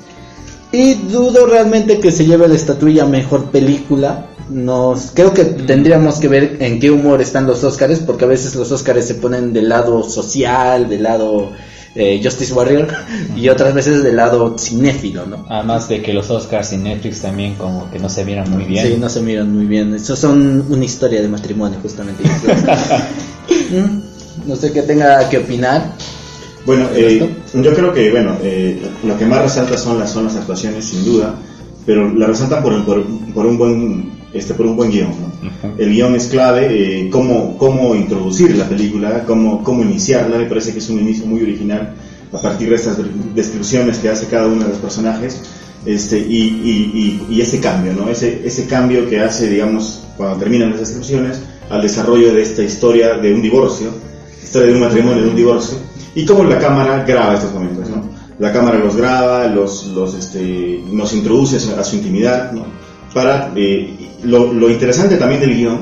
Y 0.70 0.94
dudo 0.94 1.44
realmente 1.44 2.00
que 2.00 2.10
se 2.10 2.24
lleve 2.24 2.48
la 2.48 2.54
estatuilla 2.54 3.02
a 3.02 3.06
mejor 3.06 3.50
película. 3.50 4.28
Nos, 4.48 5.10
creo 5.12 5.34
que 5.34 5.44
tendríamos 5.44 6.18
que 6.18 6.28
ver 6.28 6.56
en 6.60 6.80
qué 6.80 6.90
humor 6.90 7.20
están 7.20 7.46
los 7.46 7.62
Oscars, 7.62 8.00
porque 8.00 8.24
a 8.24 8.28
veces 8.28 8.54
los 8.54 8.72
Oscars 8.72 9.04
se 9.04 9.16
ponen 9.16 9.52
del 9.52 9.68
lado 9.68 10.02
social, 10.02 10.88
del 10.88 11.02
lado 11.02 11.50
eh, 11.94 12.20
Justice 12.24 12.54
Warrior, 12.54 12.88
y 13.36 13.50
otras 13.50 13.74
veces 13.74 14.02
del 14.02 14.16
lado 14.16 14.56
cinéfilo, 14.58 15.26
¿no? 15.26 15.44
Además 15.50 15.90
de 15.90 16.00
que 16.00 16.14
los 16.14 16.30
Oscars 16.30 16.72
y 16.72 16.78
Netflix 16.78 17.20
también 17.20 17.54
como 17.56 17.90
que 17.90 17.98
no 17.98 18.08
se 18.08 18.24
vieran 18.24 18.50
muy 18.50 18.64
bien. 18.64 18.86
Sí, 18.86 18.96
no 18.98 19.10
se 19.10 19.20
miran 19.20 19.54
muy 19.54 19.66
bien. 19.66 19.94
Eso 19.94 20.16
son 20.16 20.64
una 20.70 20.84
historia 20.84 21.20
de 21.20 21.28
matrimonio, 21.28 21.78
justamente. 21.82 22.22
Mm, 23.70 24.48
no 24.48 24.56
sé 24.56 24.72
qué 24.72 24.82
tenga 24.82 25.28
que 25.28 25.38
opinar. 25.38 25.92
Bueno, 26.64 26.88
eh, 26.94 27.28
yo 27.54 27.74
creo 27.74 27.92
que 27.92 28.10
bueno, 28.10 28.36
eh, 28.42 28.80
lo 29.04 29.18
que 29.18 29.26
más 29.26 29.42
resalta 29.42 29.76
son 29.76 29.98
las, 29.98 30.10
son 30.10 30.24
las 30.24 30.36
actuaciones, 30.36 30.84
sin 30.84 31.04
duda, 31.04 31.34
pero 31.84 32.12
la 32.14 32.26
resaltan 32.26 32.62
por, 32.62 32.84
por, 32.84 33.04
por 33.34 33.46
un 33.46 33.58
buen 33.58 34.12
este 34.32 34.54
por 34.54 34.66
un 34.66 34.76
buen 34.76 34.90
guion. 34.90 35.10
¿no? 35.10 35.74
El 35.78 35.90
guion 35.90 36.14
es 36.14 36.28
clave, 36.28 36.68
eh, 36.70 37.10
cómo, 37.10 37.58
cómo 37.58 37.94
introducir 37.94 38.56
la 38.56 38.68
película, 38.68 39.24
cómo, 39.26 39.62
cómo 39.62 39.82
iniciarla, 39.82 40.38
me 40.38 40.46
parece 40.46 40.72
que 40.72 40.78
es 40.78 40.88
un 40.88 41.00
inicio 41.00 41.26
muy 41.26 41.42
original 41.42 41.94
a 42.32 42.40
partir 42.40 42.70
de 42.70 42.76
estas 42.76 42.96
descripciones 43.34 43.98
que 43.98 44.08
hace 44.08 44.26
cada 44.26 44.46
uno 44.46 44.62
de 44.64 44.70
los 44.70 44.78
personajes 44.78 45.42
este, 45.84 46.18
y, 46.18 46.38
y, 46.64 47.26
y, 47.28 47.34
y 47.34 47.40
ese 47.40 47.60
cambio, 47.60 47.92
¿no? 47.92 48.08
ese, 48.08 48.40
ese 48.44 48.66
cambio 48.66 49.08
que 49.08 49.20
hace, 49.20 49.50
digamos, 49.50 50.04
cuando 50.16 50.38
terminan 50.38 50.70
las 50.70 50.80
descripciones, 50.80 51.40
al 51.68 51.82
desarrollo 51.82 52.32
de 52.32 52.42
esta 52.42 52.62
historia 52.62 53.14
de 53.14 53.34
un 53.34 53.42
divorcio, 53.42 53.90
historia 54.42 54.68
de 54.68 54.74
un 54.74 54.80
matrimonio, 54.80 55.22
de 55.22 55.28
un 55.28 55.36
divorcio, 55.36 55.78
y 56.14 56.24
cómo 56.24 56.44
la 56.44 56.58
cámara 56.58 57.04
graba 57.04 57.34
estos 57.34 57.52
momentos. 57.52 57.88
¿no? 57.88 58.04
La 58.38 58.52
cámara 58.52 58.78
los 58.78 58.96
graba, 58.96 59.46
los, 59.46 59.86
los, 59.86 60.14
este, 60.14 60.82
nos 60.90 61.12
introduce 61.12 61.56
a 61.56 61.84
su, 61.84 61.96
intimidad, 61.96 62.52
¿no? 62.52 62.64
para 63.14 63.52
eh, 63.54 64.10
lo, 64.24 64.52
lo, 64.52 64.70
interesante 64.70 65.16
también 65.16 65.40
del 65.40 65.54
guion 65.54 65.80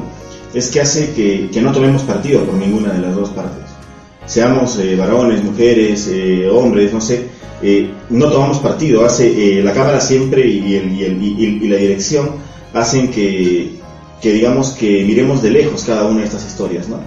es 0.53 0.69
que 0.69 0.81
hace 0.81 1.13
que, 1.13 1.49
que, 1.53 1.63
no 1.63 1.73
tomemos 1.73 2.03
partido 2.03 2.43
por 2.43 2.55
ninguna 2.55 2.93
de 2.93 3.01
las 3.01 3.15
dos 3.15 3.31
partes. 3.31 3.65
Seamos 4.27 4.79
eh, 4.79 4.97
varones, 4.97 5.43
mujeres, 5.43 6.09
eh, 6.09 6.49
hombres, 6.51 6.93
no 6.93 7.01
sé, 7.01 7.29
eh, 7.63 7.91
no 8.09 8.31
tomamos 8.31 8.59
partido. 8.59 9.05
Hace 9.05 9.59
eh, 9.59 9.63
la 9.63 9.73
cámara 9.73 10.01
siempre 10.01 10.47
y, 10.47 10.75
el, 10.75 10.93
y, 10.93 11.05
el, 11.05 11.23
y, 11.23 11.59
y, 11.63 11.69
la 11.69 11.77
dirección 11.77 12.31
hacen 12.73 13.11
que, 13.11 13.73
que, 14.21 14.33
digamos, 14.33 14.71
que 14.71 15.05
miremos 15.05 15.43
de 15.43 15.51
lejos 15.51 15.85
cada 15.85 16.07
una 16.07 16.21
de 16.21 16.27
estas 16.27 16.47
historias, 16.47 16.89
¿no? 16.89 17.01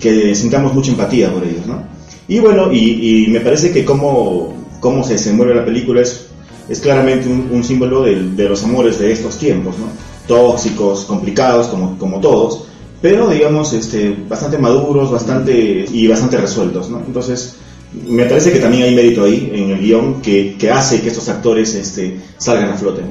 Que 0.00 0.34
sintamos 0.34 0.74
mucha 0.74 0.90
empatía 0.90 1.32
por 1.32 1.44
ellos, 1.44 1.66
¿no? 1.66 1.82
Y 2.28 2.40
bueno, 2.40 2.72
y, 2.72 3.26
me 3.30 3.40
parece 3.40 3.72
que 3.72 3.84
cómo, 3.84 4.54
cómo 4.80 5.02
se 5.02 5.14
desenvuelve 5.14 5.54
la 5.54 5.64
película 5.64 6.02
es 6.02 6.26
es 6.68 6.80
claramente 6.80 7.26
un, 7.28 7.48
un 7.50 7.64
símbolo 7.64 8.02
de, 8.02 8.30
de, 8.30 8.48
los 8.48 8.62
amores 8.62 8.98
de 8.98 9.10
estos 9.10 9.38
tiempos, 9.38 9.76
¿no? 9.78 9.86
Tóxicos, 10.26 11.06
complicados, 11.06 11.68
como, 11.68 11.98
como 11.98 12.20
todos, 12.20 12.64
pero 13.00 13.28
digamos 13.28 13.72
este, 13.72 14.14
bastante 14.28 14.58
maduros, 14.58 15.10
bastante 15.10 15.86
y 15.90 16.06
bastante 16.08 16.36
resueltos, 16.36 16.90
¿no? 16.90 16.98
Entonces, 17.06 17.54
me 18.06 18.24
parece 18.26 18.52
que 18.52 18.58
también 18.58 18.84
hay 18.84 18.94
mérito 18.94 19.24
ahí 19.24 19.50
en 19.54 19.70
el 19.70 19.80
guion 19.80 20.20
que, 20.20 20.56
que 20.58 20.70
hace 20.70 21.00
que 21.00 21.08
estos 21.08 21.28
actores 21.28 21.74
este, 21.74 22.20
salgan 22.36 22.70
a 22.70 22.74
flote. 22.74 23.02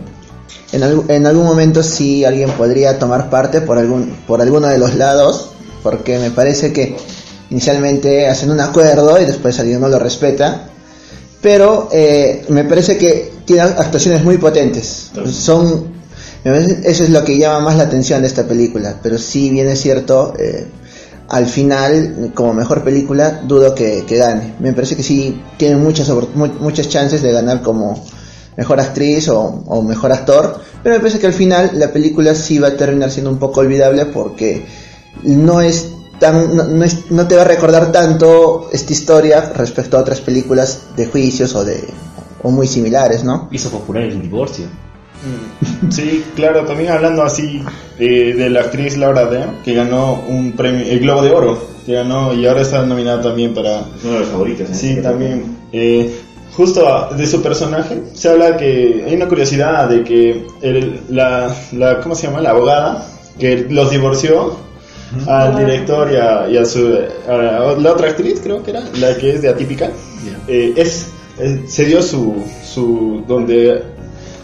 En, 0.71 0.84
al, 0.84 1.04
en 1.08 1.26
algún 1.26 1.45
momento 1.45 1.82
sí 1.82 2.26
alguien 2.26 2.52
podría 2.52 3.00
tomar 3.00 3.30
parte 3.30 3.62
por 3.62 3.78
algún 3.78 4.13
por 4.28 4.41
alguno 4.41 4.67
de 4.67 4.78
los 4.78 4.95
lados, 4.95 5.52
porque 5.88 6.19
me 6.19 6.32
parece 6.32 6.73
que 6.73 6.97
inicialmente 7.50 8.28
hacen 8.28 8.52
un 8.52 8.60
acuerdo 8.60 9.21
y 9.21 9.23
después 9.23 9.58
alguien 9.58 9.80
no 9.80 9.88
lo 9.88 9.97
respeta, 9.97 10.67
pero 11.41 11.88
eh, 11.93 12.43
me 12.50 12.65
parece 12.65 12.97
que 12.97 13.32
tiene 13.45 13.62
actuaciones 13.62 14.21
muy 14.21 14.38
potentes. 14.38 15.12
Son 15.32 15.93
Eso 16.43 17.04
es 17.06 17.10
lo 17.10 17.23
que 17.23 17.38
llama 17.38 17.62
más 17.62 17.78
la 17.78 17.84
atención 17.84 18.21
de 18.21 18.28
esta 18.28 18.45
película, 18.45 19.00
pero 19.02 19.17
sí 19.17 19.50
bien 19.50 19.69
es 19.69 19.80
cierto, 19.80 20.34
eh, 20.38 20.67
al 21.30 21.45
final, 21.45 22.32
como 22.36 22.54
mejor 22.54 22.84
película, 22.84 23.43
dudo 23.47 23.73
que, 23.73 24.04
que 24.06 24.17
gane. 24.17 24.56
Me 24.60 24.73
parece 24.73 24.97
que 24.97 25.04
sí 25.04 25.41
tiene 25.56 25.78
muchas, 25.78 26.12
muchas 26.36 26.89
chances 26.89 27.21
de 27.21 27.32
ganar 27.32 27.62
como 27.62 28.04
mejor 28.58 28.82
actriz 28.82 29.30
o, 29.30 29.39
o 29.39 29.82
mejor 29.84 30.12
actor, 30.12 30.60
pero 30.84 30.95
me 30.95 31.00
parece 31.00 31.19
que 31.19 31.28
al 31.28 31.34
final 31.34 31.71
la 31.76 31.93
película 31.93 32.36
sí 32.36 32.60
va 32.60 32.67
a 32.67 32.76
terminar 32.76 33.10
siendo 33.10 33.30
un 33.30 33.39
poco 33.39 33.62
olvidable 33.62 34.06
porque 34.08 34.65
no 35.23 35.62
es 35.62 35.91
tan, 36.19 36.56
no, 36.56 36.63
no 36.63 36.84
es- 36.84 37.12
no 37.12 37.27
te 37.27 37.36
va 37.36 37.41
a 37.43 37.45
recordar 37.45 37.91
tanto 37.91 38.69
esta 38.71 38.91
historia 38.93 39.51
respecto 39.56 39.97
a 39.97 40.01
otras 40.01 40.21
películas 40.21 40.88
de 40.95 41.06
juicios 41.06 41.53
o 41.56 41.63
de 41.63 41.84
o 42.43 42.51
muy 42.51 42.67
similares, 42.67 43.23
¿no? 43.23 43.49
Hizo 43.51 43.69
popular 43.69 44.03
el 44.03 44.21
divorcio. 44.21 44.65
Mm, 44.65 45.91
Sí, 45.91 46.23
claro, 46.36 46.65
también 46.65 46.91
hablando 46.91 47.23
así 47.23 47.62
eh, 47.99 48.34
de 48.38 48.49
la 48.49 48.62
actriz 48.62 48.97
Laura 48.97 49.25
Dern, 49.25 49.62
que 49.63 49.73
ganó 49.73 50.21
un 50.27 50.53
premio, 50.53 50.86
el 50.86 50.99
Globo 50.99 51.21
de 51.23 51.32
Oro, 51.32 51.60
que 51.86 51.93
ganó 51.93 52.34
y 52.34 52.45
ahora 52.45 52.62
está 52.62 52.84
nominada 52.86 53.21
también 53.21 53.53
para... 53.53 53.80
Es 53.80 54.03
una 54.03 54.13
de 54.15 54.19
las 54.21 54.30
favoritas. 54.30 54.69
¿eh? 54.69 54.73
Sí, 54.75 55.01
también. 55.01 55.58
eh, 55.71 56.15
justo 56.56 57.10
de 57.17 57.27
su 57.27 57.41
personaje, 57.41 58.01
se 58.13 58.30
habla 58.30 58.58
que 58.58 59.03
hay 59.08 59.15
una 59.15 59.27
curiosidad 59.27 59.88
de 59.89 60.03
que 60.03 60.45
el- 60.62 61.01
la, 61.10 61.53
la, 61.73 61.99
¿cómo 62.01 62.13
se 62.15 62.27
llama? 62.27 62.41
La 62.41 62.51
abogada, 62.51 63.08
que 63.39 63.65
los 63.69 63.89
divorció 63.91 64.56
al 65.28 65.58
director 65.58 66.12
y 66.12 66.15
a, 66.15 66.50
y 66.50 66.58
a 66.58 66.65
su, 66.65 66.98
a 67.28 67.76
la 67.78 67.91
otra 67.91 68.10
actriz, 68.10 68.39
creo 68.41 68.63
que 68.63 68.72
era, 68.72 68.84
la 69.00 69.15
que 69.17 69.34
es 69.34 69.41
de 69.41 69.50
Atípica, 69.50 69.89
eh, 70.48 70.74
es, 70.76 71.08
eh, 71.39 71.63
se 71.67 71.86
dio 71.86 72.02
su, 72.02 72.43
su, 72.65 73.24
donde, 73.28 73.84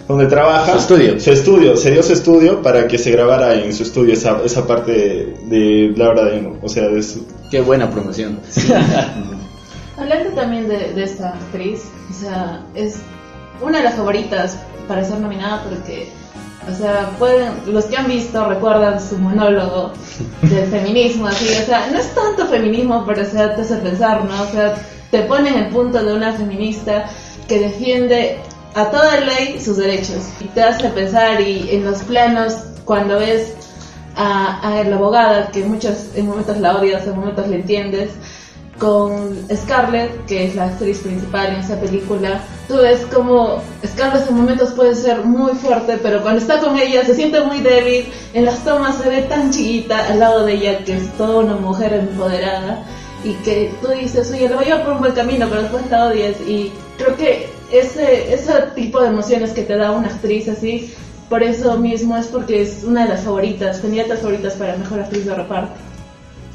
donde 0.07 0.27
trabaja, 0.27 0.73
Su 0.73 0.79
estudio. 0.79 1.19
su 1.19 1.31
estudio, 1.31 1.77
se 1.77 1.91
dio 1.91 2.03
su 2.03 2.13
estudio 2.13 2.61
para 2.61 2.87
que 2.87 2.97
se 2.97 3.11
grabara 3.11 3.55
en 3.55 3.73
su 3.73 3.83
estudio 3.83 4.13
esa, 4.13 4.41
esa 4.43 4.65
parte 4.67 4.91
de, 4.91 5.37
de 5.47 5.93
Laura 5.95 6.29
o 6.61 6.69
sea, 6.69 6.87
de 6.87 7.03
su, 7.03 7.25
Qué 7.49 7.61
buena 7.61 7.89
promoción. 7.89 8.39
Hablando 9.97 10.29
también 10.31 10.67
de, 10.67 10.93
de 10.93 11.03
esta 11.03 11.29
actriz, 11.33 11.83
o 12.09 12.13
sea, 12.13 12.65
es 12.73 12.95
una 13.61 13.77
de 13.77 13.83
las 13.83 13.95
favoritas 13.95 14.57
para 14.87 15.03
ser 15.03 15.19
nominada 15.19 15.63
porque, 15.69 16.07
o 16.71 16.75
sea, 16.75 17.11
pueden, 17.19 17.51
los 17.67 17.85
que 17.85 17.97
han 17.97 18.07
visto 18.07 18.45
recuerdan 18.47 19.01
su 19.01 19.17
monólogo 19.17 19.91
del 20.41 20.67
feminismo, 20.67 21.27
así, 21.27 21.45
o 21.49 21.65
sea, 21.65 21.89
no 21.91 21.99
es 21.99 22.13
tanto 22.13 22.45
feminismo, 22.47 23.03
pero 23.05 23.21
o 23.23 23.25
sea, 23.25 23.55
te 23.55 23.61
hace 23.61 23.75
pensar, 23.77 24.23
¿no? 24.25 24.43
O 24.43 24.47
sea, 24.47 24.75
te 25.11 25.21
pone 25.23 25.49
en 25.49 25.57
el 25.65 25.67
punto 25.67 26.03
de 26.03 26.13
una 26.13 26.33
feminista 26.33 27.05
que 27.47 27.59
defiende 27.59 28.39
a 28.75 28.89
toda 28.89 29.19
ley 29.19 29.59
sus 29.59 29.77
derechos 29.77 30.29
y 30.39 30.45
te 30.45 30.63
hace 30.63 30.89
pensar 30.89 31.41
y 31.41 31.69
en 31.71 31.85
los 31.85 31.99
planos 32.03 32.55
cuando 32.85 33.19
ves 33.19 33.53
a, 34.15 34.79
a 34.79 34.83
la 34.83 34.95
abogada 34.95 35.49
que 35.51 35.63
muchos 35.63 36.09
en 36.15 36.27
momentos 36.27 36.57
la 36.57 36.75
odias, 36.77 37.05
en 37.05 37.15
momentos 37.15 37.47
le 37.47 37.57
entiendes 37.57 38.11
con 38.79 39.37
Scarlett, 39.53 40.25
que 40.25 40.45
es 40.45 40.55
la 40.55 40.65
actriz 40.65 40.99
principal 40.99 41.53
en 41.53 41.59
esa 41.59 41.79
película, 41.79 42.41
tú 42.67 42.77
ves 42.77 43.05
como 43.13 43.61
Scarlett 43.85 44.29
en 44.29 44.35
momentos 44.35 44.71
puede 44.71 44.95
ser 44.95 45.23
muy 45.23 45.53
fuerte, 45.53 45.99
pero 46.01 46.21
cuando 46.21 46.41
está 46.41 46.59
con 46.59 46.77
ella 46.77 47.05
se 47.05 47.15
siente 47.15 47.41
muy 47.41 47.61
débil, 47.61 48.11
en 48.33 48.45
las 48.45 48.63
tomas 48.63 48.97
se 48.97 49.09
ve 49.09 49.21
tan 49.23 49.51
chiquita 49.51 50.07
al 50.07 50.19
lado 50.19 50.45
de 50.45 50.53
ella, 50.53 50.83
que 50.83 50.97
es 50.97 51.09
toda 51.17 51.43
una 51.43 51.55
mujer 51.55 51.93
empoderada, 51.93 52.83
y 53.23 53.33
que 53.35 53.71
tú 53.81 53.87
dices, 53.89 54.31
oye, 54.31 54.49
lo 54.49 54.55
voy 54.55 54.65
a 54.65 54.67
llevar 54.67 54.85
por 54.85 54.93
un 54.95 54.99
buen 54.99 55.13
camino, 55.13 55.47
pero 55.49 55.61
después 55.61 55.89
la 55.89 56.07
odias, 56.07 56.35
y 56.41 56.71
creo 56.97 57.15
que 57.15 57.49
ese, 57.71 58.33
ese 58.33 58.53
tipo 58.75 59.01
de 59.01 59.07
emociones 59.07 59.51
que 59.51 59.63
te 59.63 59.77
da 59.77 59.91
una 59.91 60.07
actriz 60.07 60.49
así, 60.49 60.93
por 61.29 61.41
eso 61.41 61.77
mismo 61.77 62.17
es 62.17 62.27
porque 62.27 62.61
es 62.61 62.83
una 62.83 63.03
de 63.03 63.09
las 63.09 63.21
favoritas, 63.21 63.79
candidatas 63.79 64.19
favoritas 64.19 64.53
para 64.53 64.77
mejor 64.77 64.99
actriz 64.99 65.25
de 65.25 65.33
reparto. 65.33 65.73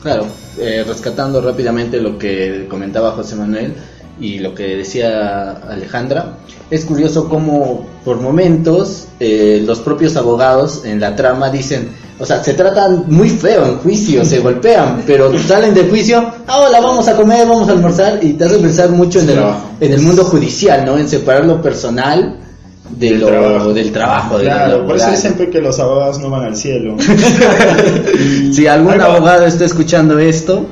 Claro, 0.03 0.27
eh, 0.59 0.85
rescatando 0.87 1.41
rápidamente 1.41 2.01
lo 2.01 2.19
que 2.19 2.67
comentaba 2.69 3.13
José 3.13 3.35
Manuel 3.35 3.75
y 4.21 4.39
lo 4.39 4.55
que 4.55 4.77
decía 4.77 5.51
Alejandra, 5.69 6.39
es 6.71 6.85
curioso 6.85 7.29
cómo 7.29 7.87
por 8.05 8.21
momentos 8.21 9.09
eh, 9.19 9.63
los 9.65 9.81
propios 9.81 10.17
abogados 10.17 10.85
en 10.85 11.01
la 11.01 11.17
trama 11.17 11.51
dicen, 11.51 11.91
o 12.19 12.27
sea, 12.27 12.43
se 12.43 12.55
tratan 12.55 13.05
muy 13.09 13.29
feo 13.29 13.65
en 13.65 13.79
juicio, 13.79 14.25
se 14.25 14.41
golpean, 14.41 15.03
pero 15.07 15.37
salen 15.39 15.75
del 15.75 15.89
juicio, 15.89 16.33
ah, 16.47 16.61
hola, 16.61 16.81
vamos 16.81 17.07
a 17.09 17.17
comer, 17.17 17.47
vamos 17.47 17.69
a 17.69 17.73
almorzar, 17.73 18.19
y 18.23 18.33
te 18.35 18.45
hace 18.45 18.59
pensar 18.59 18.91
mucho 18.91 19.21
en 19.21 19.31
el, 19.31 19.39
en 19.81 19.93
el 19.93 20.01
mundo 20.01 20.25
judicial, 20.25 20.85
¿no? 20.85 20.99
En 20.99 21.09
separar 21.09 21.45
lo 21.45 21.63
personal 21.63 22.39
de 22.91 23.11
Del 23.11 23.21
lo, 23.21 23.27
trabajo. 23.27 23.73
del 23.75 23.93
trabajo. 23.93 24.39
de 24.39 24.45
lo 24.45 24.51
Claro, 24.51 24.87
por 24.87 24.97
eso 24.97 25.11
dicen 25.11 25.35
que 25.35 25.61
los 25.61 25.79
abogados 25.79 26.19
no 26.21 26.31
van 26.31 26.45
al 26.45 26.57
cielo. 26.57 26.97
Si 28.53 28.67
algún 28.67 28.93
Algo- 28.93 29.05
abogado 29.05 29.47
está 29.47 29.65
escuchando 29.65 30.19
esto, 30.19 30.67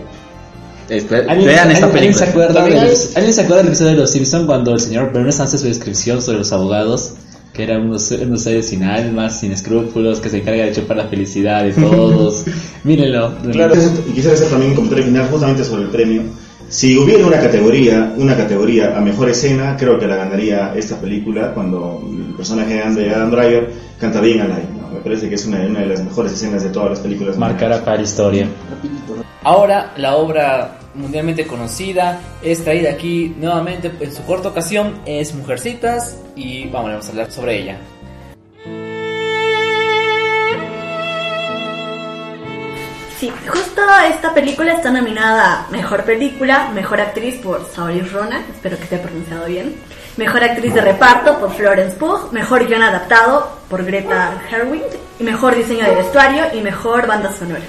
espe- 0.89 1.27
¿Alguien, 1.29 1.47
vean 1.47 1.71
esta 1.71 1.87
alguien- 1.87 2.05
alguien 2.11 2.15
se 2.15 2.21
película. 2.27 2.45
acuerda 2.47 2.63
¿Alguien 3.17 3.35
se 3.35 3.41
acuerda 3.41 3.57
del 3.59 3.67
episodio 3.69 3.91
de 3.93 3.97
Los 3.99 4.11
Simpsons 4.11 4.47
cuando 4.47 4.73
el 4.75 4.81
señor 4.81 5.13
Burns 5.13 5.41
hace 5.41 5.59
su 5.59 5.67
descripción 5.67 6.23
sobre 6.23 6.39
los 6.39 6.53
abogados? 6.53 7.13
Que 7.53 7.63
eran 7.63 7.83
unos, 7.89 8.11
unos 8.11 8.43
seres 8.43 8.69
sin 8.69 8.83
almas, 8.85 9.41
sin 9.41 9.51
escrúpulos, 9.53 10.21
que 10.21 10.29
se 10.29 10.39
encarga 10.39 10.65
de 10.65 10.73
chupar 10.73 10.99
la 10.99 11.07
felicidad 11.09 11.65
de 11.65 11.73
todos. 11.73 12.45
Mírenlo. 12.85 13.33
Claro. 13.51 13.75
Y 14.09 14.13
quisiera 14.13 14.35
hacer 14.37 14.49
también 14.49 14.73
un 14.73 14.77
comentario 14.77 15.05
final 15.07 15.27
justamente 15.31 15.65
sobre 15.65 15.83
el 15.85 15.89
premio. 15.89 16.23
Si 16.69 16.97
hubiera 16.99 17.25
una 17.27 17.39
categoría, 17.41 18.13
una 18.17 18.37
categoría 18.37 18.97
a 18.97 19.01
mejor 19.01 19.29
escena, 19.31 19.77
creo 19.79 19.99
que 19.99 20.07
la 20.07 20.17
ganaría 20.17 20.73
esta 20.75 20.97
película 21.01 21.53
cuando 21.55 22.03
el 22.05 22.35
personaje 22.35 22.75
de 22.75 23.15
Adam- 23.15 23.31
Driver 23.31 23.73
canta 24.01 24.21
bien 24.21 24.41
al 24.41 24.51
aire. 24.53 24.69
¿no? 24.81 24.89
Me 24.89 25.01
parece 25.01 25.29
que 25.29 25.37
es 25.37 25.47
una, 25.47 25.59
una 25.61 25.81
de 25.81 25.87
las 25.87 26.03
mejores 26.03 26.33
escenas 26.33 26.65
de 26.65 26.71
todas 26.71 26.91
las 26.91 27.01
películas. 27.01 27.39
Marcará 27.39 27.85
para 27.85 27.99
la 27.99 28.03
historia. 28.03 28.49
Ahora 29.45 29.93
la 29.97 30.17
obra 30.17 30.79
mundialmente 30.95 31.47
conocida 31.47 32.21
es 32.43 32.65
traída 32.65 32.91
aquí 32.91 33.35
nuevamente 33.39 33.93
en 34.01 34.13
su 34.13 34.23
corta 34.25 34.49
ocasión, 34.49 34.95
es 35.07 35.35
Mujercitas 35.35 36.19
y 36.35 36.67
vamos 36.69 37.07
a 37.07 37.11
hablar 37.11 37.31
sobre 37.31 37.61
ella. 37.63 37.79
Sí, 43.19 43.33
justo 43.49 43.81
esta 44.11 44.35
película 44.35 44.75
está 44.75 44.91
nominada 44.91 45.65
a 45.67 45.71
Mejor 45.71 46.05
Película, 46.05 46.69
Mejor 46.75 47.01
Actriz 47.01 47.37
por 47.37 47.65
Saoirse 47.65 48.11
Ronan, 48.11 48.45
espero 48.55 48.77
que 48.77 48.85
esté 48.85 48.99
pronunciado 48.99 49.47
bien, 49.47 49.75
Mejor 50.19 50.45
Actriz 50.45 50.75
de 50.75 50.83
Reparto 50.83 51.39
por 51.39 51.55
Florence 51.55 51.97
Pugh, 51.97 52.31
Mejor 52.33 52.67
Guión 52.67 52.83
Adaptado 52.83 53.59
por 53.71 53.87
Greta 53.87 54.35
Gerwig, 54.51 54.83
y 55.19 55.25
Mejor 55.25 55.55
Diseño 55.55 55.87
de 55.87 55.95
Vestuario 55.95 56.45
y 56.53 56.61
Mejor 56.61 57.07
Banda 57.07 57.33
Sonora. 57.33 57.65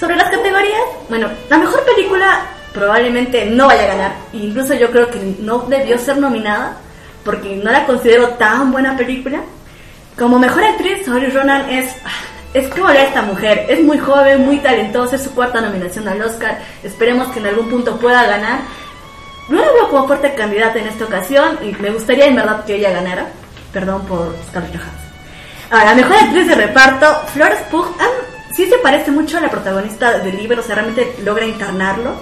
Sobre 0.00 0.16
las 0.16 0.30
categorías, 0.30 0.82
bueno, 1.08 1.28
la 1.48 1.58
Mejor 1.58 1.84
Película 1.84 2.40
probablemente 2.74 3.46
no 3.46 3.68
vaya 3.68 3.84
a 3.84 3.94
ganar, 3.94 4.16
incluso 4.32 4.74
yo 4.74 4.90
creo 4.90 5.08
que 5.12 5.36
no 5.38 5.60
debió 5.60 5.96
ser 5.96 6.18
nominada, 6.18 6.76
porque 7.24 7.54
no 7.54 7.70
la 7.70 7.86
considero 7.86 8.30
tan 8.30 8.72
buena 8.72 8.96
película. 8.96 9.42
Como 10.18 10.40
Mejor 10.40 10.64
Actriz, 10.64 11.06
Saoirse 11.06 11.38
Ronan 11.38 11.70
es... 11.70 11.94
Es 12.56 12.68
como 12.68 12.88
hablar 12.88 13.04
esta 13.04 13.20
mujer, 13.20 13.66
es 13.68 13.84
muy 13.84 13.98
joven, 13.98 14.46
muy 14.46 14.56
talentosa, 14.56 15.16
es 15.16 15.22
su 15.22 15.34
cuarta 15.34 15.60
nominación 15.60 16.08
al 16.08 16.22
Oscar, 16.22 16.58
esperemos 16.82 17.28
que 17.28 17.40
en 17.40 17.48
algún 17.48 17.68
punto 17.68 18.00
pueda 18.00 18.24
ganar. 18.24 18.60
No 19.50 19.60
la 19.60 19.70
veo 19.72 19.90
como 19.90 20.06
fuerte 20.06 20.32
candidata 20.32 20.78
en 20.78 20.86
esta 20.86 21.04
ocasión 21.04 21.58
y 21.62 21.72
me 21.82 21.90
gustaría 21.90 22.24
en 22.24 22.36
verdad 22.36 22.64
que 22.64 22.76
ella 22.76 22.92
ganara, 22.92 23.26
perdón 23.74 24.06
por 24.06 24.34
Scarlett 24.48 24.72
Johansson. 24.72 25.10
Ahora, 25.70 25.94
mejor 25.96 26.16
actriz 26.16 26.48
de 26.48 26.54
reparto, 26.54 27.06
Florence 27.34 27.64
Pugh, 27.70 27.94
ah, 28.00 28.08
sí 28.54 28.64
se 28.64 28.78
parece 28.78 29.10
mucho 29.10 29.36
a 29.36 29.42
la 29.42 29.50
protagonista 29.50 30.18
del 30.20 30.38
libro, 30.38 30.62
o 30.62 30.64
sea, 30.64 30.76
realmente 30.76 31.14
logra 31.22 31.44
encarnarlo, 31.44 32.14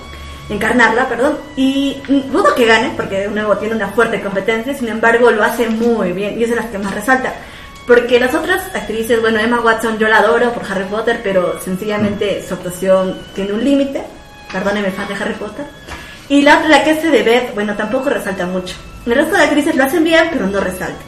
encarnarla, 0.48 1.08
perdón, 1.08 1.38
y 1.54 2.02
mm, 2.08 2.32
dudo 2.32 2.56
que 2.56 2.66
gane, 2.66 2.90
porque 2.96 3.20
de 3.20 3.28
nuevo 3.28 3.56
tiene 3.58 3.76
una 3.76 3.90
fuerte 3.90 4.20
competencia, 4.20 4.74
sin 4.74 4.88
embargo 4.88 5.30
lo 5.30 5.44
hace 5.44 5.68
muy 5.68 6.10
bien 6.10 6.36
y 6.40 6.42
es 6.42 6.50
de 6.50 6.56
las 6.56 6.66
que 6.66 6.78
más 6.78 6.92
resalta. 6.92 7.32
Porque 7.86 8.18
las 8.18 8.34
otras 8.34 8.74
actrices, 8.74 9.20
bueno, 9.20 9.38
Emma 9.38 9.60
Watson 9.60 9.98
yo 9.98 10.08
la 10.08 10.18
adoro 10.18 10.52
por 10.52 10.64
Harry 10.70 10.84
Potter, 10.84 11.20
pero 11.22 11.60
sencillamente 11.60 12.42
su 12.46 12.54
actuación 12.54 13.18
tiene 13.34 13.52
un 13.52 13.62
límite. 13.62 14.02
Perdóneme, 14.50 14.90
fan 14.90 15.08
de 15.08 15.14
Harry 15.14 15.34
Potter. 15.34 15.66
Y 16.28 16.40
la 16.40 16.60
la 16.66 16.82
que 16.82 16.92
hace 16.92 17.10
de 17.10 17.22
Beth, 17.22 17.54
bueno, 17.54 17.74
tampoco 17.76 18.08
resalta 18.08 18.46
mucho. 18.46 18.74
El 19.04 19.14
resto 19.14 19.36
de 19.36 19.42
actrices 19.42 19.76
lo 19.76 19.84
hacen 19.84 20.02
bien, 20.02 20.28
pero 20.32 20.46
no 20.46 20.60
resalta. 20.60 21.02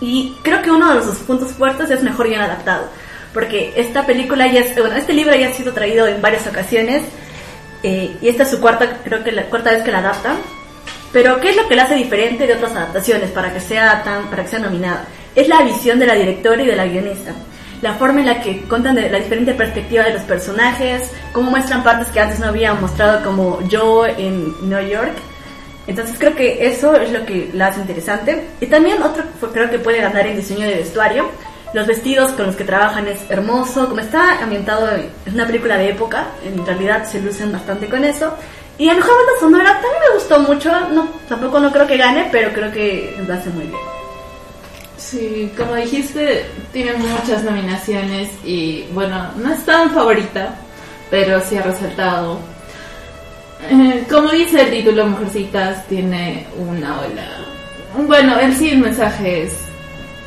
Y 0.00 0.34
creo 0.42 0.62
que 0.62 0.70
uno 0.70 0.94
de 0.94 1.02
sus 1.02 1.18
puntos 1.18 1.52
fuertes 1.52 1.90
es 1.90 2.02
mejor 2.02 2.28
guion 2.28 2.40
adaptado. 2.40 2.88
Porque 3.34 3.74
esta 3.76 4.06
película 4.06 4.46
ya 4.46 4.60
es, 4.60 4.74
bueno, 4.76 4.96
este 4.96 5.12
libro 5.12 5.34
ya 5.34 5.48
ha 5.48 5.52
sido 5.52 5.72
traído 5.74 6.06
en 6.06 6.22
varias 6.22 6.46
ocasiones. 6.46 7.02
eh, 7.82 8.16
y 8.22 8.28
esta 8.28 8.44
es 8.44 8.50
su 8.50 8.60
cuarta, 8.60 8.98
creo 9.04 9.22
que 9.22 9.32
la 9.32 9.44
cuarta 9.44 9.70
vez 9.70 9.82
que 9.82 9.92
la 9.92 9.98
adaptan. 9.98 10.36
Pero 11.12 11.40
¿qué 11.40 11.50
es 11.50 11.56
lo 11.56 11.68
que 11.68 11.76
la 11.76 11.82
hace 11.84 11.94
diferente 11.94 12.46
de 12.46 12.54
otras 12.54 12.72
adaptaciones 12.72 13.30
para 13.30 13.52
que 13.52 13.60
sea 13.60 14.02
tan, 14.02 14.30
para 14.30 14.44
que 14.44 14.48
sea 14.48 14.58
nominada? 14.60 15.04
Es 15.34 15.48
la 15.48 15.62
visión 15.62 15.98
de 15.98 16.06
la 16.06 16.14
directora 16.14 16.62
y 16.62 16.66
de 16.66 16.76
la 16.76 16.86
guionista. 16.86 17.32
La 17.82 17.94
forma 17.94 18.20
en 18.20 18.26
la 18.26 18.40
que 18.40 18.62
cuentan 18.62 18.94
de 18.94 19.08
la 19.08 19.18
diferente 19.18 19.54
perspectiva 19.54 20.04
de 20.04 20.14
los 20.14 20.22
personajes, 20.22 21.10
cómo 21.32 21.50
muestran 21.50 21.82
partes 21.82 22.08
que 22.08 22.20
antes 22.20 22.38
no 22.40 22.46
habían 22.46 22.80
mostrado 22.80 23.24
como 23.24 23.66
yo 23.68 24.06
en 24.06 24.54
New 24.68 24.88
York. 24.88 25.12
Entonces 25.86 26.16
creo 26.18 26.34
que 26.34 26.66
eso 26.66 26.94
es 26.96 27.10
lo 27.10 27.24
que 27.24 27.50
la 27.54 27.68
hace 27.68 27.80
interesante. 27.80 28.48
Y 28.60 28.66
también 28.66 29.02
otro 29.02 29.24
creo 29.52 29.70
que 29.70 29.78
puede 29.78 30.00
ganar 30.00 30.26
en 30.26 30.36
diseño 30.36 30.66
de 30.66 30.76
vestuario. 30.76 31.26
Los 31.72 31.86
vestidos 31.86 32.32
con 32.32 32.46
los 32.46 32.56
que 32.56 32.64
trabajan 32.64 33.06
es 33.06 33.18
hermoso, 33.30 33.88
como 33.88 34.00
está 34.00 34.42
ambientado, 34.42 34.88
es 35.24 35.32
una 35.32 35.46
película 35.46 35.78
de 35.78 35.90
época, 35.90 36.26
en 36.44 36.66
realidad 36.66 37.08
se 37.08 37.20
lucen 37.20 37.52
bastante 37.52 37.88
con 37.88 38.04
eso. 38.04 38.34
Y 38.76 38.88
a 38.88 38.94
mejor 38.94 39.14
banda 39.14 39.32
sonora 39.38 39.72
también 39.74 40.02
me 40.08 40.14
gustó 40.14 40.40
mucho, 40.40 40.70
no, 40.90 41.08
tampoco 41.28 41.60
no 41.60 41.70
creo 41.70 41.86
que 41.86 41.96
gane, 41.96 42.28
pero 42.32 42.52
creo 42.52 42.72
que 42.72 43.16
lo 43.26 43.34
hace 43.34 43.50
muy 43.50 43.66
bien. 43.66 43.99
Sí, 45.00 45.50
como 45.56 45.76
dijiste, 45.76 46.44
tiene 46.74 46.92
muchas 46.92 47.42
nominaciones 47.42 48.28
y 48.44 48.84
bueno, 48.92 49.30
no 49.36 49.50
es 49.50 49.64
tan 49.64 49.90
favorita, 49.92 50.54
pero 51.10 51.40
sí 51.40 51.56
ha 51.56 51.62
resaltado. 51.62 52.38
Eh, 53.70 54.04
como 54.10 54.30
dice 54.30 54.60
el 54.60 54.70
título, 54.70 55.06
Mujercitas 55.06 55.86
tiene 55.88 56.46
una 56.56 57.00
ola. 57.00 57.28
Bueno, 58.06 58.38
el 58.38 58.54
sí, 58.54 58.68
el 58.70 58.78
mensaje 58.78 59.44
es 59.44 59.54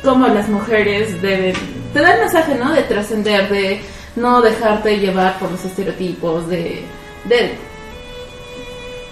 cómo 0.02 0.26
las 0.26 0.48
mujeres 0.48 1.22
deben. 1.22 1.54
Te 1.92 2.00
da 2.00 2.14
el 2.14 2.20
mensaje, 2.22 2.56
¿no? 2.56 2.72
De 2.72 2.82
trascender, 2.82 3.48
de 3.48 3.80
no 4.16 4.42
dejarte 4.42 4.98
llevar 4.98 5.38
por 5.38 5.52
los 5.52 5.64
estereotipos, 5.64 6.48
de, 6.48 6.82
de 7.24 7.54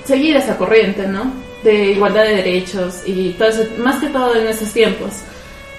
seguir 0.04 0.36
esa 0.36 0.58
corriente, 0.58 1.06
¿no? 1.06 1.32
De 1.62 1.92
igualdad 1.92 2.24
de 2.24 2.36
derechos 2.36 3.02
y 3.06 3.30
todo 3.34 3.48
eso, 3.48 3.62
más 3.78 4.00
que 4.00 4.08
todo 4.08 4.34
en 4.34 4.48
esos 4.48 4.72
tiempos. 4.72 5.12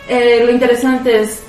Eh, 0.08 0.42
lo 0.46 0.52
interesante 0.52 1.22
es 1.22 1.42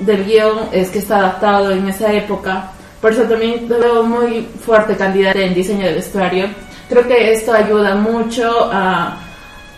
del 0.00 0.24
guion 0.24 0.68
es 0.72 0.88
que 0.90 1.00
está 1.00 1.18
adaptado 1.18 1.70
en 1.72 1.88
esa 1.88 2.12
época, 2.12 2.70
por 3.00 3.12
eso 3.12 3.22
también 3.22 3.68
veo 3.68 4.02
muy 4.02 4.46
fuerte 4.64 4.96
calidad 4.96 5.36
en 5.36 5.54
diseño 5.54 5.86
de 5.86 5.94
vestuario. 5.94 6.46
Creo 6.88 7.06
que 7.06 7.32
esto 7.32 7.52
ayuda 7.52 7.94
mucho 7.96 8.68
a, 8.72 9.16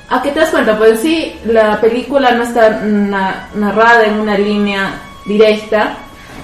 a 0.09 0.23
te 0.23 0.31
das 0.33 0.51
cuenta, 0.51 0.77
pues 0.79 1.01
sí, 1.01 1.35
la 1.45 1.81
película 1.81 2.33
no 2.33 2.45
está 2.45 2.81
na- 2.83 3.49
narrada 3.55 4.05
en 4.05 4.21
una 4.21 4.37
línea 4.39 4.95
directa, 5.27 5.95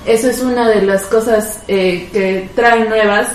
eso 0.06 0.28
es 0.30 0.40
una 0.42 0.68
de 0.68 0.82
las 0.82 1.02
cosas 1.04 1.62
eh, 1.68 2.08
que 2.12 2.48
traen 2.54 2.88
nuevas. 2.88 3.28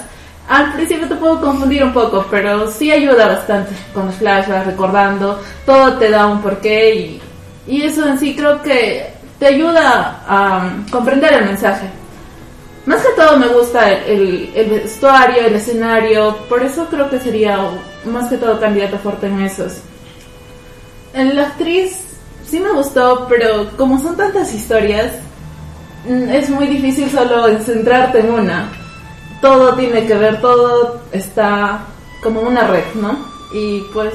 Al 0.49 0.73
principio 0.73 1.07
te 1.07 1.15
puedo 1.15 1.39
confundir 1.39 1.83
un 1.83 1.93
poco, 1.93 2.25
pero 2.29 2.69
sí 2.69 2.91
ayuda 2.91 3.27
bastante 3.27 3.71
con 3.93 4.07
los 4.07 4.15
flashbacks, 4.15 4.65
recordando, 4.67 5.41
todo 5.65 5.93
te 5.97 6.09
da 6.09 6.27
un 6.27 6.41
porqué 6.41 6.95
y, 6.95 7.21
y 7.67 7.83
eso 7.83 8.07
en 8.07 8.19
sí 8.19 8.35
creo 8.35 8.61
que 8.61 9.13
te 9.39 9.47
ayuda 9.47 10.23
a 10.27 10.57
um, 10.57 10.89
comprender 10.89 11.33
el 11.33 11.45
mensaje. 11.45 11.89
Más 12.85 13.01
que 13.01 13.13
todo 13.15 13.37
me 13.37 13.47
gusta 13.47 13.91
el, 13.91 14.51
el 14.53 14.69
vestuario, 14.69 15.45
el 15.45 15.55
escenario, 15.55 16.37
por 16.49 16.63
eso 16.63 16.87
creo 16.89 17.09
que 17.09 17.19
sería 17.19 17.57
más 18.05 18.27
que 18.29 18.37
todo 18.37 18.59
candidato 18.59 18.97
fuerte 18.97 19.27
en 19.27 19.41
esos. 19.41 19.77
En 21.13 21.35
La 21.35 21.43
actriz 21.43 21.97
sí 22.45 22.59
me 22.59 22.71
gustó, 22.71 23.25
pero 23.29 23.69
como 23.77 23.99
son 24.01 24.17
tantas 24.17 24.53
historias, 24.53 25.13
mm, 26.07 26.29
es 26.29 26.49
muy 26.49 26.67
difícil 26.67 27.09
solo 27.09 27.47
en 27.47 27.61
centrarte 27.63 28.19
en 28.19 28.31
una. 28.31 28.69
Todo 29.41 29.75
tiene 29.75 30.05
que 30.05 30.15
ver, 30.15 30.41
todo 30.41 31.01
está 31.11 31.85
como 32.21 32.41
una 32.41 32.67
red, 32.67 32.85
¿no? 32.95 33.17
Y 33.53 33.81
pues 33.93 34.13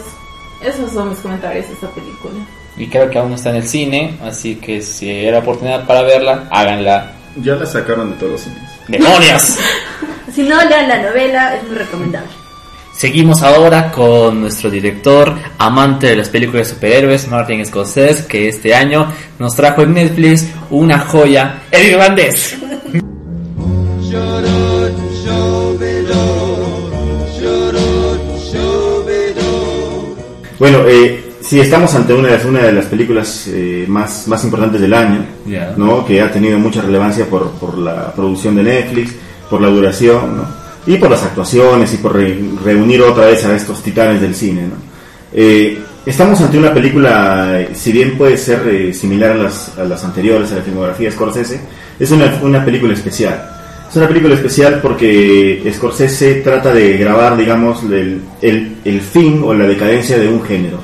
esos 0.62 0.92
son 0.92 1.10
mis 1.10 1.18
comentarios 1.20 1.66
de 1.68 1.74
esta 1.74 1.88
película. 1.88 2.57
Y 2.78 2.86
creo 2.86 3.10
que 3.10 3.18
aún 3.18 3.30
no 3.30 3.36
está 3.36 3.50
en 3.50 3.56
el 3.56 3.68
cine, 3.68 4.16
así 4.22 4.54
que 4.56 4.80
si 4.80 5.22
la 5.30 5.38
oportunidad 5.38 5.84
para 5.86 6.02
verla, 6.02 6.44
háganla. 6.50 7.12
Ya 7.36 7.54
la 7.54 7.66
sacaron 7.66 8.10
de 8.10 8.16
todos 8.16 8.32
los 8.32 8.40
cines. 8.42 8.62
¡Demonios! 8.88 9.58
Si 10.34 10.44
no, 10.44 10.62
lean 10.62 10.88
la 10.88 11.02
novela, 11.02 11.56
es 11.56 11.64
muy 11.66 11.74
recomendable. 11.74 12.28
Seguimos 12.92 13.42
ahora 13.42 13.90
con 13.90 14.40
nuestro 14.40 14.70
director, 14.70 15.34
amante 15.56 16.08
de 16.08 16.16
las 16.16 16.28
películas 16.28 16.68
de 16.68 16.74
superhéroes, 16.74 17.28
Martin 17.28 17.64
Scorsese, 17.64 18.26
que 18.26 18.48
este 18.48 18.74
año 18.74 19.12
nos 19.38 19.56
trajo 19.56 19.82
en 19.82 19.94
Netflix 19.94 20.46
una 20.70 20.98
joya, 20.98 21.62
El 21.70 21.92
Irlandés. 21.92 22.56
Bueno, 30.58 30.80
eh, 30.88 31.27
sí, 31.48 31.58
estamos 31.60 31.94
ante 31.94 32.12
una 32.14 32.28
de, 32.36 32.46
una 32.46 32.60
de 32.62 32.72
las 32.72 32.84
películas 32.86 33.48
eh, 33.48 33.84
más, 33.88 34.28
más 34.28 34.44
importantes 34.44 34.80
del 34.80 34.92
año. 34.94 35.24
¿no? 35.76 36.04
que 36.04 36.20
ha 36.20 36.30
tenido 36.30 36.58
mucha 36.58 36.82
relevancia 36.82 37.24
por, 37.26 37.50
por 37.52 37.78
la 37.78 38.12
producción 38.12 38.54
de 38.56 38.62
Netflix, 38.64 39.14
por 39.48 39.60
la 39.62 39.68
duración, 39.68 40.36
¿no? 40.36 40.44
y 40.86 40.96
por 40.98 41.10
las 41.10 41.22
actuaciones 41.22 41.92
y 41.94 41.96
por 41.98 42.14
re- 42.14 42.38
reunir 42.64 43.00
otra 43.02 43.26
vez 43.26 43.44
a 43.44 43.56
estos 43.56 43.82
titanes 43.82 44.20
del 44.20 44.34
cine. 44.34 44.62
¿no? 44.62 44.74
Eh, 45.32 45.78
estamos 46.06 46.40
ante 46.40 46.58
una 46.58 46.72
película, 46.72 47.66
si 47.74 47.92
bien 47.92 48.16
puede 48.18 48.36
ser 48.36 48.66
eh, 48.68 48.92
similar 48.94 49.32
a 49.32 49.36
las, 49.44 49.76
a 49.78 49.84
las 49.84 50.04
anteriores, 50.04 50.52
a 50.52 50.56
la 50.56 50.62
filmografía 50.62 51.08
de 51.08 51.14
Scorsese, 51.14 51.60
es 51.98 52.10
una, 52.10 52.38
una 52.42 52.64
película 52.64 52.92
especial. 52.94 53.54
Es 53.90 53.96
una 53.96 54.06
película 54.06 54.34
especial 54.34 54.80
porque 54.82 55.62
Scorsese 55.74 56.36
trata 56.36 56.74
de 56.74 56.98
grabar, 56.98 57.36
digamos, 57.38 57.82
el, 57.84 58.20
el, 58.42 58.76
el 58.84 59.00
fin 59.00 59.40
o 59.42 59.54
la 59.54 59.66
decadencia 59.66 60.18
de 60.18 60.28
un 60.28 60.42
género, 60.42 60.78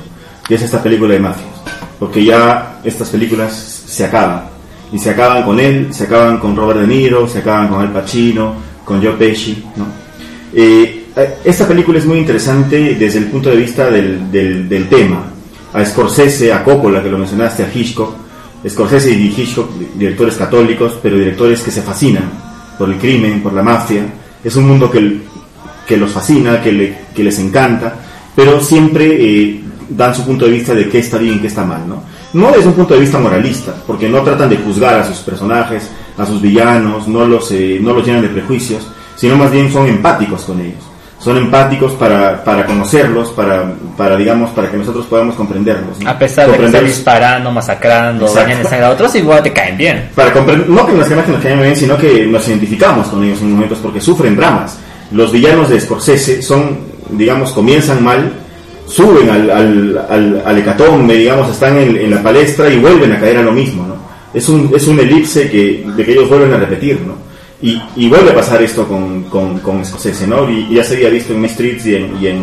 que 0.47 0.55
es 0.55 0.61
esta 0.61 0.81
película 0.81 1.13
de 1.13 1.19
mafias. 1.19 1.47
Porque 1.99 2.23
ya 2.25 2.79
estas 2.83 3.09
películas 3.09 3.53
se 3.87 4.05
acaban. 4.05 4.43
Y 4.91 4.99
se 4.99 5.09
acaban 5.11 5.43
con 5.43 5.59
él, 5.59 5.87
se 5.91 6.03
acaban 6.05 6.37
con 6.39 6.55
Robert 6.55 6.81
De 6.81 6.87
Niro, 6.87 7.27
se 7.27 7.39
acaban 7.39 7.67
con 7.67 7.81
Al 7.81 7.91
Pacino, 7.91 8.53
con 8.83 9.01
Joe 9.01 9.13
Pesci, 9.13 9.63
¿no? 9.75 9.85
Eh, 10.53 11.05
esta 11.43 11.67
película 11.67 11.97
es 11.99 12.05
muy 12.05 12.17
interesante 12.19 12.95
desde 12.95 13.19
el 13.19 13.25
punto 13.25 13.49
de 13.49 13.55
vista 13.55 13.89
del, 13.89 14.31
del, 14.31 14.69
del 14.69 14.87
tema. 14.89 15.23
A 15.73 15.83
Scorsese, 15.83 16.53
a 16.53 16.63
Coppola, 16.63 17.01
que 17.01 17.09
lo 17.09 17.17
mencionaste, 17.17 17.63
a 17.63 17.69
Hitchcock. 17.73 18.13
Scorsese 18.67 19.11
y 19.11 19.27
Hitchcock, 19.35 19.69
directores 19.95 20.35
católicos, 20.35 20.97
pero 21.01 21.17
directores 21.17 21.61
que 21.61 21.71
se 21.71 21.81
fascinan 21.81 22.29
por 22.77 22.89
el 22.89 22.97
crimen, 22.97 23.41
por 23.41 23.53
la 23.53 23.61
mafia. 23.63 24.03
Es 24.43 24.55
un 24.55 24.67
mundo 24.67 24.89
que, 24.91 25.19
que 25.87 25.97
los 25.97 26.11
fascina, 26.11 26.61
que, 26.61 26.71
le- 26.71 26.97
que 27.15 27.23
les 27.23 27.37
encanta, 27.39 27.95
pero 28.35 28.61
siempre 28.63 29.05
eh, 29.19 29.61
dan 29.89 30.13
su 30.15 30.23
punto 30.25 30.45
de 30.45 30.51
vista 30.51 30.73
de 30.73 30.89
qué 30.89 30.99
está 30.99 31.17
bien 31.17 31.35
y 31.35 31.39
qué 31.39 31.47
está 31.47 31.63
mal, 31.63 31.87
¿no? 31.87 32.03
No 32.33 32.51
desde 32.51 32.67
un 32.67 32.73
punto 32.73 32.93
de 32.93 32.99
vista 33.01 33.17
moralista, 33.19 33.73
porque 33.87 34.09
no 34.09 34.21
tratan 34.21 34.49
de 34.49 34.57
juzgar 34.57 34.95
a 34.99 35.03
sus 35.05 35.17
personajes, 35.19 35.89
a 36.17 36.25
sus 36.25 36.41
villanos, 36.41 37.07
no 37.07 37.25
los, 37.25 37.51
eh, 37.51 37.79
no 37.81 37.93
los 37.93 38.05
llenan 38.05 38.21
de 38.21 38.29
prejuicios, 38.29 38.87
sino 39.15 39.37
más 39.37 39.51
bien 39.51 39.71
son 39.71 39.87
empáticos 39.87 40.41
con 40.43 40.59
ellos. 40.59 40.83
Son 41.17 41.37
empáticos 41.37 41.93
para, 41.93 42.43
para 42.43 42.65
conocerlos, 42.65 43.29
para, 43.29 43.73
para, 43.97 44.15
digamos, 44.17 44.51
para 44.51 44.69
que 44.69 44.77
nosotros 44.77 45.05
podamos 45.05 45.33
comprenderlos. 45.35 45.99
¿no? 46.01 46.09
A 46.09 46.19
pesar 46.19 46.45
de 46.45 46.57
que 46.57 46.65
están 46.65 46.81
Comprenderlos- 46.83 46.87
disparando, 46.87 47.51
masacrando, 47.51 48.31
dañando 48.31 48.69
a 48.69 48.89
otros, 48.91 49.15
igual 49.15 49.41
te 49.41 49.51
caen 49.53 49.77
bien. 49.77 50.09
para 50.13 50.31
comprender, 50.33 50.69
no 50.69 50.85
que 50.85 50.93
nos 50.93 51.07
que 51.07 51.15
nos 51.15 51.41
caigan 51.41 51.61
bien, 51.61 51.75
sino 51.75 51.97
que 51.97 52.27
nos 52.27 52.47
identificamos 52.47 53.07
con 53.07 53.23
ellos 53.23 53.41
en 53.41 53.53
momentos 53.53 53.79
porque 53.81 54.01
sufren 54.01 54.35
dramas. 54.35 54.77
Los 55.11 55.31
villanos 55.31 55.69
de 55.69 55.79
Scorsese 55.79 56.41
son, 56.43 56.77
digamos, 57.09 57.53
comienzan 57.53 58.03
mal, 58.03 58.31
suben 58.87 59.29
al, 59.29 59.49
al, 59.49 60.05
al, 60.09 60.43
al 60.45 60.57
hecatombe, 60.59 61.15
digamos, 61.15 61.49
están 61.49 61.77
en, 61.77 61.95
en 61.97 62.11
la 62.11 62.21
palestra 62.23 62.69
y 62.69 62.77
vuelven 62.79 63.11
a 63.11 63.19
caer 63.19 63.37
a 63.37 63.41
lo 63.43 63.51
mismo, 63.51 63.85
¿no? 63.87 63.95
Es 64.33 64.47
un, 64.49 64.71
es 64.75 64.85
un 64.87 64.99
elipse 64.99 65.49
que, 65.49 65.85
de 65.95 66.05
que 66.05 66.11
ellos 66.11 66.29
vuelven 66.29 66.53
a 66.53 66.57
repetir, 66.57 66.99
¿no? 67.01 67.15
Y, 67.61 67.81
y 67.95 68.09
vuelve 68.09 68.31
a 68.31 68.35
pasar 68.35 68.61
esto 68.61 68.87
con, 68.87 69.23
con, 69.23 69.59
con 69.59 69.83
Scorsese, 69.85 70.27
¿no? 70.27 70.49
Y, 70.49 70.73
ya 70.75 70.83
se 70.83 70.95
había 70.95 71.09
visto 71.09 71.33
en 71.33 71.47
Streets 71.49 71.85
y 71.87 71.95
en, 71.95 72.11
y 72.21 72.27
en, 72.27 72.39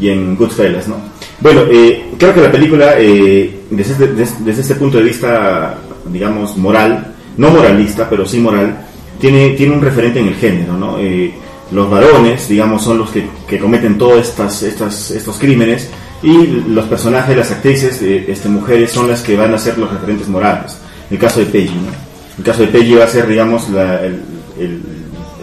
y 0.00 0.08
en 0.10 0.36
Goodfellas, 0.36 0.86
¿no? 0.88 0.96
Bueno, 1.40 1.62
eh, 1.70 2.04
creo 2.18 2.34
que 2.34 2.40
la 2.42 2.52
película, 2.52 2.94
eh, 2.98 3.50
desde, 3.70 3.92
este- 3.92 4.08
des- 4.14 4.44
desde 4.44 4.60
este 4.60 4.74
punto 4.76 4.98
de 4.98 5.04
vista, 5.04 5.74
digamos, 6.06 6.56
moral, 6.56 7.12
no 7.38 7.50
moralista, 7.50 8.08
pero 8.08 8.26
sí 8.26 8.38
moral, 8.38 8.76
tiene, 9.18 9.50
tiene 9.50 9.74
un 9.74 9.80
referente 9.82 10.20
en 10.20 10.28
el 10.28 10.34
género, 10.34 10.74
¿no? 10.76 10.98
Eh, 10.98 11.32
los 11.72 11.90
varones, 11.90 12.48
digamos, 12.48 12.82
son 12.84 12.98
los 12.98 13.10
que, 13.10 13.26
que 13.48 13.58
cometen 13.58 13.96
todos 13.98 14.20
estas, 14.28 14.62
estas, 14.62 15.10
estos 15.10 15.38
crímenes 15.38 15.88
y 16.22 16.46
los 16.68 16.84
personajes, 16.86 17.36
las 17.36 17.50
actrices, 17.50 18.00
eh, 18.02 18.26
este, 18.28 18.48
mujeres, 18.48 18.92
son 18.92 19.08
las 19.08 19.22
que 19.22 19.36
van 19.36 19.52
a 19.54 19.58
ser 19.58 19.78
los 19.78 19.90
referentes 19.90 20.28
morales. 20.28 20.76
El 21.10 21.18
caso 21.18 21.40
de 21.40 21.46
Peggy, 21.46 21.74
¿no? 21.74 21.92
El 22.38 22.44
caso 22.44 22.62
de 22.62 22.68
Peggy 22.68 22.94
va 22.94 23.04
a 23.04 23.08
ser, 23.08 23.26
digamos, 23.26 23.68
la- 23.70 24.00
el, 24.02 24.20
el- 24.58 24.80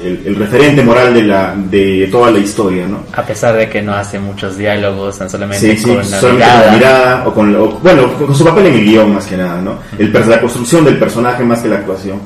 el- 0.03 0.21
el 0.27 0.36
referente 0.38 0.82
moral 0.82 1.13
de, 1.13 1.23
la, 1.23 1.53
de 1.57 2.07
toda 2.09 2.32
la 2.32 2.39
historia, 2.39 2.88
¿no? 2.88 3.03
A 3.13 3.21
pesar 3.23 3.57
de 3.57 3.67
que 3.67 3.82
no 3.82 3.93
hace 3.93 4.17
muchos 4.17 4.57
diálogos, 4.57 5.17
tan 5.17 5.30
solamente 5.30 5.71
Sí, 5.75 5.77
sí, 5.77 5.84
con 5.89 5.97
la 5.97 6.03
solamente 6.05 6.45
mirada. 6.45 6.71
mirada 6.71 7.27
o 7.27 7.34
con, 7.34 7.55
o- 7.55 7.80
bueno, 7.84 8.13
con, 8.13 8.34
su 8.34 8.45
papel 8.45 8.67
en 8.67 8.73
el 8.75 8.86
guion 8.86 9.13
más 9.13 9.25
que 9.25 9.36
nada, 9.36 9.61
¿no? 9.61 9.80
El, 9.97 10.09
per- 10.09 10.25
la 10.27 10.39
construcción 10.39 10.86
del 10.86 10.97
personaje 10.97 11.43
más 11.43 11.59
que 11.59 11.67
la 11.67 11.75
actuación. 11.77 12.21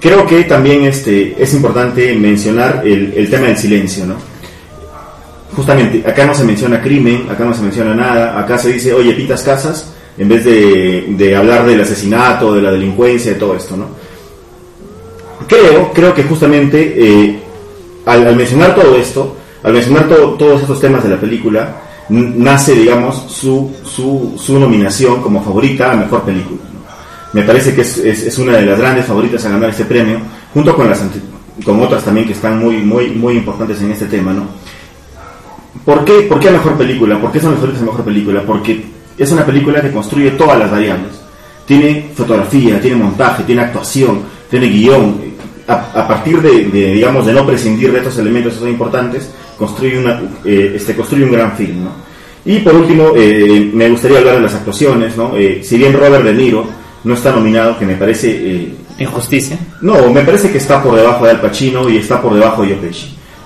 Creo 0.00 0.24
que 0.26 0.44
también 0.44 0.82
este, 0.84 1.34
es 1.42 1.52
importante 1.54 2.14
mencionar 2.14 2.82
el, 2.86 3.28
tema 3.28 3.46
del 3.48 3.56
silencio, 3.56 4.06
¿no? 4.06 4.14
Justamente, 5.56 6.08
acá 6.08 6.24
no 6.24 6.34
se 6.34 6.44
menciona 6.44 6.80
crimen, 6.80 7.26
acá 7.28 7.44
no 7.44 7.52
se 7.52 7.62
menciona 7.62 7.94
nada, 7.94 8.38
acá 8.38 8.58
se 8.58 8.72
dice, 8.72 8.92
oye, 8.92 9.12
pitas 9.14 9.42
casas, 9.42 9.92
en 10.16 10.28
vez 10.28 10.44
de, 10.44 11.06
de 11.16 11.34
hablar 11.34 11.66
del 11.66 11.80
asesinato, 11.80 12.54
de 12.54 12.62
la 12.62 12.70
delincuencia, 12.70 13.32
de 13.32 13.38
todo 13.38 13.56
esto, 13.56 13.76
¿no? 13.76 13.86
Creo, 15.48 15.92
creo 15.92 16.14
que 16.14 16.22
justamente 16.22 16.94
eh, 16.96 17.40
al, 18.06 18.36
mencionar 18.36 18.76
todo 18.76 18.94
esto, 18.96 19.34
al 19.64 19.72
mencionar 19.72 20.06
to- 20.08 20.34
todos 20.38 20.60
estos 20.60 20.80
temas 20.80 21.02
de 21.02 21.10
la 21.10 21.16
película, 21.20 21.76
nace, 22.10 22.74
digamos, 22.74 23.16
su, 23.28 23.70
su 23.84 24.58
nominación 24.60 25.20
como 25.22 25.42
favorita 25.42 25.90
a 25.90 25.96
mejor 25.96 26.22
película. 26.22 26.60
Me 27.32 27.42
parece 27.42 27.74
que 27.74 27.82
es, 27.82 27.98
es, 27.98 28.38
una 28.38 28.52
de 28.52 28.64
las 28.64 28.78
grandes 28.78 29.04
favoritas 29.04 29.44
a 29.44 29.50
ganar 29.50 29.70
este 29.70 29.84
premio, 29.84 30.18
junto 30.54 30.74
con 30.74 30.88
las 30.88 31.02
con 31.64 31.82
otras 31.82 32.04
también 32.04 32.26
que 32.26 32.32
están 32.32 32.58
muy 32.58 32.78
muy 32.78 33.10
muy 33.10 33.36
importantes 33.36 33.80
en 33.82 33.90
este 33.90 34.06
tema, 34.06 34.32
¿no? 34.32 34.46
¿Por 35.84 36.04
qué, 36.04 36.22
¿Por 36.22 36.40
qué 36.40 36.50
mejor 36.50 36.76
película? 36.76 37.20
¿Por 37.20 37.32
qué 37.32 37.40
son 37.40 37.52
mejores 37.52 37.80
mejor 37.80 38.04
película? 38.04 38.42
Porque 38.46 38.84
es 39.16 39.32
una 39.32 39.44
película 39.44 39.80
que 39.80 39.90
construye 39.90 40.30
todas 40.32 40.58
las 40.58 40.70
variables. 40.70 41.12
Tiene 41.66 42.10
fotografía, 42.14 42.80
tiene 42.80 42.96
montaje, 42.96 43.42
tiene 43.42 43.62
actuación, 43.62 44.22
tiene 44.50 44.68
guion. 44.68 45.28
A, 45.66 46.08
partir 46.08 46.40
de, 46.40 46.64
digamos, 46.94 47.26
de 47.26 47.34
no 47.34 47.46
prescindir 47.46 47.92
de 47.92 47.98
estos 47.98 48.16
elementos 48.16 48.54
que 48.54 48.60
son 48.60 48.70
importantes, 48.70 49.30
construye, 49.58 49.98
una, 49.98 50.18
eh, 50.42 50.72
este, 50.76 50.96
construye 50.96 51.24
un 51.24 51.32
gran 51.32 51.52
film, 51.58 51.84
¿no? 51.84 51.90
Y 52.46 52.60
por 52.60 52.74
último, 52.74 53.12
eh, 53.14 53.70
me 53.74 53.90
gustaría 53.90 54.18
hablar 54.18 54.36
de 54.36 54.40
las 54.40 54.54
actuaciones, 54.54 55.14
¿no? 55.18 55.36
Eh, 55.36 55.60
si 55.62 55.76
bien 55.76 55.92
Robert 55.92 56.24
De 56.24 56.32
Niro 56.32 56.64
no 57.08 57.14
está 57.14 57.32
nominado, 57.32 57.78
que 57.78 57.86
me 57.86 57.94
parece... 57.96 58.30
eh, 58.30 58.74
Injusticia. 59.00 59.56
no, 59.80 60.10
me 60.12 60.22
parece 60.22 60.50
que 60.50 60.58
está 60.58 60.82
por 60.82 60.96
debajo 60.96 61.24
de 61.24 61.30
Al 61.30 61.40
Pacino 61.40 61.88
y 61.88 61.98
está 61.98 62.20
por 62.20 62.34
debajo 62.34 62.62
de 62.62 62.68
Joe. 62.74 62.90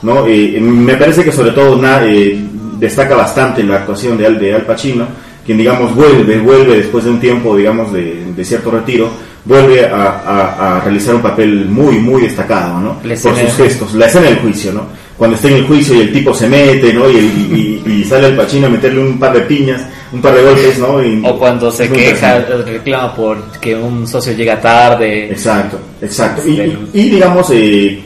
¿no? 0.03 0.27
Eh, 0.27 0.59
me 0.61 0.95
parece 0.95 1.23
que 1.25 1.31
sobre 1.31 1.51
todo 1.53 1.77
na- 1.81 2.03
eh, 2.05 2.41
destaca 2.79 3.15
bastante 3.15 3.63
la 3.63 3.77
actuación 3.77 4.17
de 4.19 4.27
Al, 4.27 4.39
de 4.39 4.55
Al 4.55 4.63
Pacino, 4.63 5.07
quien 5.45 5.59
digamos 5.59 5.95
vuelve, 5.95 6.39
vuelve 6.41 6.79
después 6.79 7.05
de 7.05 7.11
un 7.11 7.21
tiempo 7.21 7.55
digamos 7.57 7.93
de, 7.93 8.25
de 8.35 8.45
cierto 8.45 8.71
retiro, 8.71 9.11
vuelve 9.45 9.85
a, 9.87 9.95
a- 10.27 10.77
a 10.77 10.81
realizar 10.81 11.15
un 11.15 11.21
papel 11.23 11.67
muy, 11.67 11.99
muy 11.99 12.23
destacado, 12.23 12.81
¿no? 12.81 12.99
Por 13.31 13.39
sus 13.51 13.57
gestos, 13.67 13.95
la 13.95 14.07
escena 14.07 14.27
del 14.27 14.39
juicio, 14.39 14.73
¿no? 14.73 14.87
Cuando 15.19 15.37
está 15.37 15.49
en 15.49 15.57
el 15.57 15.67
juicio 15.67 15.95
y 15.95 16.01
el 16.01 16.13
tipo 16.13 16.33
se 16.35 16.49
mete, 16.49 16.93
¿no? 16.95 17.11
Y, 17.11 17.17
y- 17.17 17.83
y- 17.87 17.93
y 18.01 18.05
sale 18.05 18.27
Al 18.29 18.37
Pacino 18.37 18.67
a 18.69 18.71
meterle 18.71 19.01
un 19.01 19.19
par 19.19 19.33
de 19.35 19.41
piñas, 19.43 19.83
un 20.13 20.21
par 20.21 20.35
de 20.35 20.43
golpes, 20.43 20.79
¿no? 20.79 21.03
Y- 21.03 21.23
O 21.25 21.39
cuando 21.39 21.71
se 21.71 21.89
queja, 21.91 22.39
reclama 22.67 23.15
por 23.15 23.43
que 23.61 23.75
un 23.75 24.07
socio 24.07 24.33
llega 24.35 24.61
tarde. 24.61 25.31
Exacto, 25.31 25.79
exacto. 26.01 26.43
Y, 26.47 26.53
y- 26.61 26.91
y, 26.93 27.11
digamos, 27.11 27.49
eh, 27.51 28.03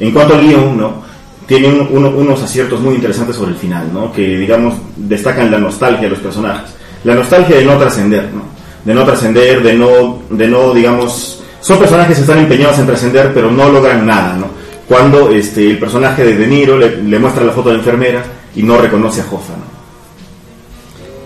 en 0.00 0.10
cuanto 0.12 0.34
al 0.34 0.42
guion, 0.46 0.76
¿no? 0.76 1.02
Tiene 1.46 1.68
un- 1.68 1.88
uno- 1.90 2.10
unos 2.10 2.42
aciertos 2.42 2.80
muy 2.80 2.96
interesantes 2.96 3.34
sobre 3.36 3.52
el 3.52 3.56
final, 3.56 3.90
¿no? 3.92 4.12
Que, 4.12 4.36
digamos, 4.38 4.74
destacan 4.96 5.50
la 5.50 5.58
nostalgia 5.58 6.02
de 6.02 6.10
los 6.10 6.18
personajes. 6.18 6.70
La 7.04 7.14
nostalgia 7.14 7.56
de 7.56 7.64
no 7.64 7.78
trascender, 7.78 8.24
¿no? 8.34 8.42
De 8.84 8.92
no 8.94 9.04
trascender, 9.04 9.62
de 9.62 9.74
no, 9.74 10.18
de 10.30 10.46
no, 10.46 10.74
digamos... 10.74 11.42
Son 11.60 11.78
personajes 11.78 12.16
que 12.16 12.20
están 12.20 12.38
empeñados 12.38 12.78
en 12.78 12.86
trascender, 12.86 13.32
pero 13.34 13.50
no 13.50 13.68
logran 13.70 14.06
nada, 14.06 14.34
¿no? 14.36 14.46
Cuando 14.86 15.30
este, 15.30 15.70
el 15.70 15.78
personaje 15.78 16.24
de 16.24 16.36
De 16.36 16.46
Niro 16.46 16.78
le, 16.78 17.02
le 17.02 17.18
muestra 17.18 17.44
la 17.44 17.52
foto 17.52 17.68
de 17.70 17.74
la 17.76 17.80
enfermera 17.80 18.22
y 18.54 18.62
no 18.62 18.76
reconoce 18.78 19.20
a 19.20 19.24
Hoffa, 19.24 19.54
¿no? 19.54 19.77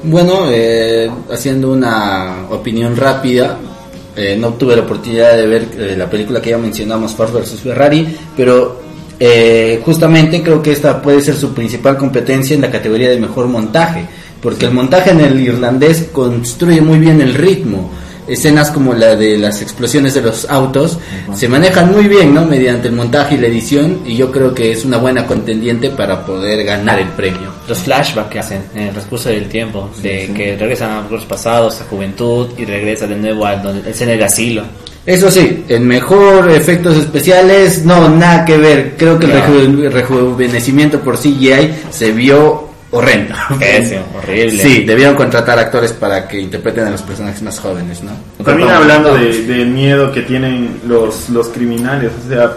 Bueno, 0.05 0.47
eh, 0.51 1.09
haciendo 1.31 1.73
una 1.73 2.47
opinión 2.51 2.97
rápida, 2.97 3.57
eh, 4.17 4.37
no 4.39 4.55
tuve 4.55 4.77
la 4.77 4.83
oportunidad 4.83 5.37
de 5.37 5.47
ver 5.47 5.69
eh, 5.79 5.95
la 5.97 6.11
película 6.11 6.43
que 6.43 6.51
ya 6.51 6.59
mencionamos, 6.59 7.13
Ford 7.13 7.33
vs 7.33 7.61
Ferrari, 7.63 8.17
pero 8.37 8.81
eh, 9.19 9.81
justamente 9.85 10.43
creo 10.43 10.61
que 10.61 10.73
esta 10.73 11.01
puede 11.01 11.21
ser 11.21 11.37
su 11.37 11.55
principal 11.55 11.97
competencia 11.97 12.55
en 12.55 12.63
la 12.63 12.71
categoría 12.71 13.11
de 13.11 13.21
mejor 13.21 13.47
montaje, 13.47 14.05
porque 14.43 14.67
el 14.67 14.73
montaje 14.73 15.11
en 15.11 15.21
el 15.21 15.41
irlandés 15.41 16.09
construye 16.13 16.81
muy 16.81 16.99
bien 16.99 17.21
el 17.21 17.35
ritmo. 17.35 17.91
Escenas 18.27 18.71
como 18.71 18.95
la 18.95 19.17
de 19.17 19.39
las 19.39 19.63
explosiones 19.63 20.15
de 20.15 20.23
los 20.23 20.49
autos 20.49 20.99
se 21.35 21.49
manejan 21.49 21.93
muy 21.93 22.07
bien, 22.07 22.35
¿no? 22.35 22.45
Mediante 22.45 22.89
el 22.89 22.95
montaje 22.95 23.35
y 23.35 23.39
la 23.39 23.49
edición, 23.49 24.01
y 24.05 24.17
yo 24.17 24.31
creo 24.31 24.55
que 24.55 24.73
es 24.73 24.85
una 24.85 24.99
buena 24.99 25.27
contendiente 25.27 25.91
para 25.91 26.25
poder 26.25 26.65
ganar 26.65 26.99
el 26.99 27.09
premio. 27.09 27.51
Los 27.73 27.79
flashbacks 27.85 28.29
que 28.31 28.39
hacen 28.39 28.63
en 28.75 28.83
el 28.83 28.91
transcurso 28.91 29.31
del 29.31 29.49
tiempo, 29.49 29.91
de 30.03 30.31
que 30.37 30.57
regresan 30.59 30.91
a 30.91 31.07
los 31.11 31.25
pasados, 31.25 31.81
a 31.81 31.85
juventud 31.85 32.49
y 32.59 32.65
regresa 32.67 33.07
de 33.07 33.17
nuevo 33.17 33.47
al 33.47 33.63
donde 33.63 33.91
escena 33.91 34.13
del 34.13 34.23
asilo. 34.25 34.63
Eso 35.07 35.31
sí, 35.31 35.65
en 35.69 35.87
mejor 35.87 36.51
efectos 36.51 36.97
especiales, 36.99 37.85
no, 37.85 38.09
nada 38.11 38.45
que 38.45 38.57
ver. 38.59 38.95
Creo 38.99 39.19
que 39.19 39.27
el 39.27 39.33
reju- 39.33 39.91
rejuvenecimiento 39.91 41.01
por 41.01 41.17
CGI 41.19 41.71
se 41.91 42.13
vio 42.13 42.69
horrendo. 42.91 43.35
Pésimo, 43.59 44.03
horrible. 44.19 44.63
Sí, 44.63 44.85
debieron 44.85 45.15
contratar 45.17 45.59
actores 45.59 45.93
para 45.95 46.29
que 46.29 46.39
interpreten 46.41 46.85
a 46.87 46.91
los 46.91 47.01
personajes 47.03 47.41
más 47.43 47.59
jóvenes, 47.59 48.03
¿no? 48.03 48.13
También 48.45 48.69
hablando 48.69 49.15
de, 49.15 49.43
del 49.45 49.67
miedo 49.69 50.13
que 50.13 50.21
tienen 50.23 50.81
los, 50.87 51.31
los 51.31 51.49
criminales, 51.49 52.13
o 52.27 52.29
sea, 52.29 52.53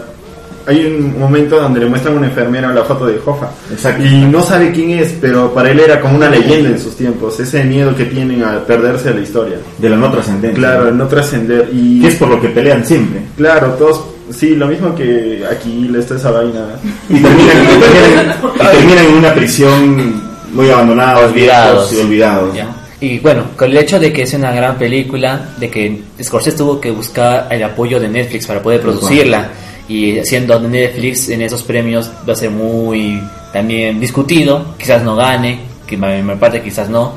hay 0.66 0.84
un 0.86 1.18
momento 1.18 1.60
donde 1.60 1.80
le 1.80 1.86
muestran 1.86 2.14
a 2.14 2.18
una 2.18 2.26
enfermera 2.26 2.72
la 2.72 2.82
foto 2.84 3.06
de 3.06 3.16
Exacto. 3.16 4.02
y 4.04 4.20
no 4.24 4.42
sabe 4.42 4.72
quién 4.72 4.90
es, 4.90 5.14
pero 5.20 5.52
para 5.54 5.70
él 5.70 5.80
era 5.80 6.00
como 6.00 6.16
una 6.16 6.28
leyenda 6.28 6.70
en 6.70 6.80
sus 6.80 6.96
tiempos, 6.96 7.38
ese 7.40 7.64
miedo 7.64 7.94
que 7.94 8.04
tienen 8.06 8.42
a 8.42 8.58
perderse 8.64 9.10
de 9.10 9.14
la 9.16 9.20
historia. 9.20 9.56
De 9.78 9.88
la 9.88 9.96
no 9.96 10.10
trascendencia. 10.10 10.58
Claro, 10.58 10.88
el 10.88 10.96
no 10.96 11.06
trascender 11.06 11.68
y 11.72 12.00
Que 12.00 12.08
es 12.08 12.14
por 12.16 12.28
lo 12.28 12.40
que 12.40 12.48
pelean 12.48 12.84
siempre. 12.84 13.20
claro, 13.36 13.68
todos 13.78 14.04
sí, 14.30 14.56
lo 14.56 14.66
mismo 14.66 14.94
que 14.94 15.44
aquí 15.50 15.88
le 15.88 16.00
está 16.00 16.16
esa 16.16 16.30
vaina. 16.32 16.66
y 17.08 17.14
terminan, 17.14 17.56
y 17.62 17.80
terminan- 17.80 18.36
y 18.54 18.76
terminan 18.76 19.04
en 19.06 19.14
una 19.14 19.34
prisión 19.34 20.22
muy 20.52 20.70
abandonados, 20.70 21.30
Olvidados. 21.30 21.92
y 21.92 21.96
olvidados. 22.00 22.54
Ya. 22.54 22.68
Y 22.98 23.18
bueno, 23.18 23.44
con 23.56 23.70
el 23.70 23.76
hecho 23.76 24.00
de 24.00 24.10
que 24.10 24.22
es 24.22 24.32
una 24.32 24.50
gran 24.52 24.76
película, 24.78 25.50
de 25.58 25.68
que 25.70 26.00
Scorsese 26.22 26.56
tuvo 26.56 26.80
que 26.80 26.90
buscar 26.90 27.46
el 27.50 27.62
apoyo 27.62 28.00
de 28.00 28.08
Netflix 28.08 28.46
para 28.46 28.62
poder 28.62 28.80
producirla, 28.80 29.48
y 29.88 30.20
siendo 30.24 30.58
Netflix 30.60 31.28
en 31.28 31.42
esos 31.42 31.62
premios 31.62 32.10
va 32.28 32.32
a 32.32 32.36
ser 32.36 32.50
muy 32.50 33.22
también 33.52 34.00
discutido, 34.00 34.74
quizás 34.78 35.02
no 35.02 35.16
gane, 35.16 35.60
que 35.86 35.94
en 35.94 36.26
mi 36.26 36.34
parte 36.34 36.60
quizás 36.62 36.88
no, 36.88 37.12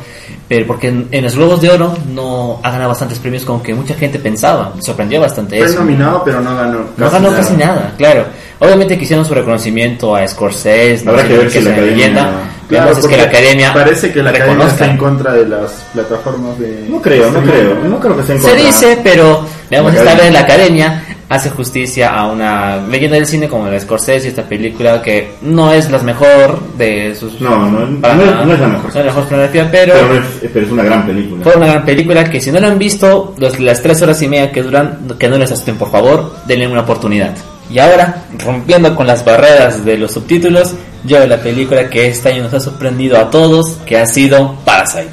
pero 0.47 0.65
porque 0.67 0.87
en, 0.89 1.07
en 1.11 1.23
los 1.23 1.35
Globos 1.35 1.59
de 1.61 1.69
Oro 1.69 1.95
no 2.13 2.59
ha 2.63 2.69
ganado 2.71 2.89
bastantes 2.89 3.17
premios 3.17 3.43
como 3.43 3.63
que 3.63 3.73
mucha 3.73 3.95
gente 3.95 4.19
pensaba, 4.19 4.73
sorprendió 4.79 5.19
bastante 5.19 5.57
Fue 5.57 5.65
eso. 5.65 5.79
nominado, 5.79 6.21
pero 6.23 6.39
no 6.41 6.55
ganó. 6.55 6.79
No 6.95 7.09
ganó 7.09 7.31
casi 7.33 7.53
nada, 7.55 7.93
claro. 7.97 8.25
Obviamente 8.59 8.97
quisieron 8.97 9.25
su 9.25 9.33
reconocimiento 9.33 10.15
a 10.15 10.27
Scorsese, 10.27 11.07
Habrá 11.09 11.23
no 11.23 11.29
que 11.29 11.37
ver 11.37 11.49
si 11.51 11.57
es 11.59 11.63
la 11.63 11.71
academia- 11.71 11.95
leyenda. 11.95 12.31
Claro, 12.67 12.91
es 12.91 13.07
que 13.07 13.17
la 13.17 13.23
academia 13.23 13.73
parece 13.73 14.11
que 14.11 14.21
la 14.21 14.29
academia 14.29 14.53
reconozca. 14.53 14.73
está 14.83 14.91
en 14.91 14.97
contra 14.97 15.33
de 15.33 15.45
las 15.47 15.71
plataformas 15.93 16.59
de 16.59 16.85
No 16.87 17.01
creo, 17.01 17.31
no 17.31 17.41
creo. 17.41 17.75
No 17.85 17.99
creo 17.99 18.15
que 18.15 18.21
esté 18.21 18.33
en 18.33 18.41
Se 18.41 18.47
contra. 18.49 18.65
dice, 18.67 18.99
pero 19.03 19.45
veamos 19.71 19.93
La 19.93 19.99
esta 19.99 20.11
academia. 20.11 20.23
vez 20.23 20.33
la 20.33 20.39
academia 20.53 21.03
hace 21.29 21.49
justicia 21.51 22.09
a 22.13 22.25
una 22.27 22.77
leyenda 22.87 23.15
del 23.15 23.27
cine 23.27 23.47
como 23.47 23.67
la 23.69 23.79
Scorsese 23.79 24.25
y 24.27 24.29
esta 24.29 24.43
película 24.43 25.01
que 25.01 25.33
no 25.43 25.71
es 25.71 25.89
la 25.91 25.99
mejor 25.99 26.59
de 26.77 27.15
sus 27.15 27.39
No, 27.39 27.69
no, 27.69 27.85
no 27.85 27.99
nada. 27.99 28.45
no 28.45 28.53
es 28.53 28.59
la 28.59 28.67
mejor. 28.67 28.83
No 28.83 28.89
es 28.89 28.95
la 28.95 29.03
mejor 29.03 29.25
pero, 29.71 29.93
Pero, 29.93 30.13
es, 30.15 30.49
pero 30.51 30.65
es 30.65 30.71
una 30.71 30.83
gran 30.83 31.05
película. 31.05 31.43
fue 31.43 31.55
una 31.55 31.67
gran 31.67 31.85
película 31.85 32.23
que 32.29 32.41
si 32.41 32.51
no 32.51 32.59
la 32.59 32.67
han 32.67 32.79
visto 32.79 33.35
los- 33.37 33.59
las 33.59 33.81
tres 33.81 34.01
horas 34.01 34.19
y 34.23 34.27
media 34.27 34.51
que 34.51 34.63
duran 34.63 35.07
que 35.19 35.29
no 35.29 35.37
les 35.37 35.51
asusten 35.51 35.77
por 35.77 35.91
favor 35.91 36.33
denle 36.47 36.67
una 36.67 36.81
oportunidad 36.81 37.35
y 37.71 37.77
ahora 37.77 38.23
rompiendo 38.43 38.95
con 38.95 39.05
las 39.05 39.23
barreras 39.23 39.85
de 39.85 39.97
los 39.99 40.11
subtítulos 40.11 40.73
yo 41.03 41.25
la 41.27 41.37
película 41.37 41.87
que 41.89 42.07
este 42.07 42.29
año 42.29 42.43
nos 42.43 42.53
ha 42.55 42.59
sorprendido 42.59 43.17
a 43.19 43.29
todos 43.29 43.77
que 43.85 43.97
ha 43.97 44.07
sido 44.07 44.55
Parasite 44.65 45.09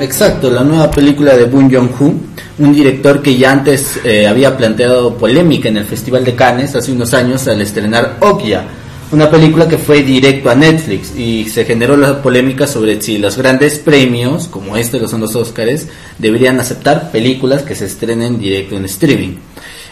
Exacto, 0.00 0.50
la 0.50 0.64
nueva 0.64 0.90
película 0.90 1.36
de 1.36 1.44
Boon 1.44 1.70
Joon-ho, 1.72 2.14
un 2.58 2.74
director 2.74 3.22
que 3.22 3.36
ya 3.36 3.52
antes 3.52 4.00
eh, 4.04 4.26
había 4.26 4.56
planteado 4.56 5.16
polémica 5.16 5.68
en 5.68 5.76
el 5.76 5.84
Festival 5.84 6.24
de 6.24 6.34
Cannes 6.34 6.74
hace 6.74 6.92
unos 6.92 7.14
años 7.14 7.46
al 7.46 7.60
estrenar 7.60 8.16
Okja, 8.20 8.64
una 9.12 9.30
película 9.30 9.68
que 9.68 9.78
fue 9.78 10.02
directo 10.02 10.50
a 10.50 10.54
Netflix 10.56 11.16
y 11.16 11.48
se 11.48 11.64
generó 11.64 11.96
la 11.96 12.20
polémica 12.20 12.66
sobre 12.66 13.00
si 13.00 13.18
los 13.18 13.38
grandes 13.38 13.78
premios, 13.78 14.48
como 14.48 14.76
este 14.76 14.98
que 14.98 15.06
son 15.06 15.20
los 15.20 15.36
Oscars, 15.36 15.86
deberían 16.18 16.58
aceptar 16.58 17.12
películas 17.12 17.62
que 17.62 17.76
se 17.76 17.86
estrenen 17.86 18.38
directo 18.38 18.76
en 18.76 18.86
streaming. 18.86 19.36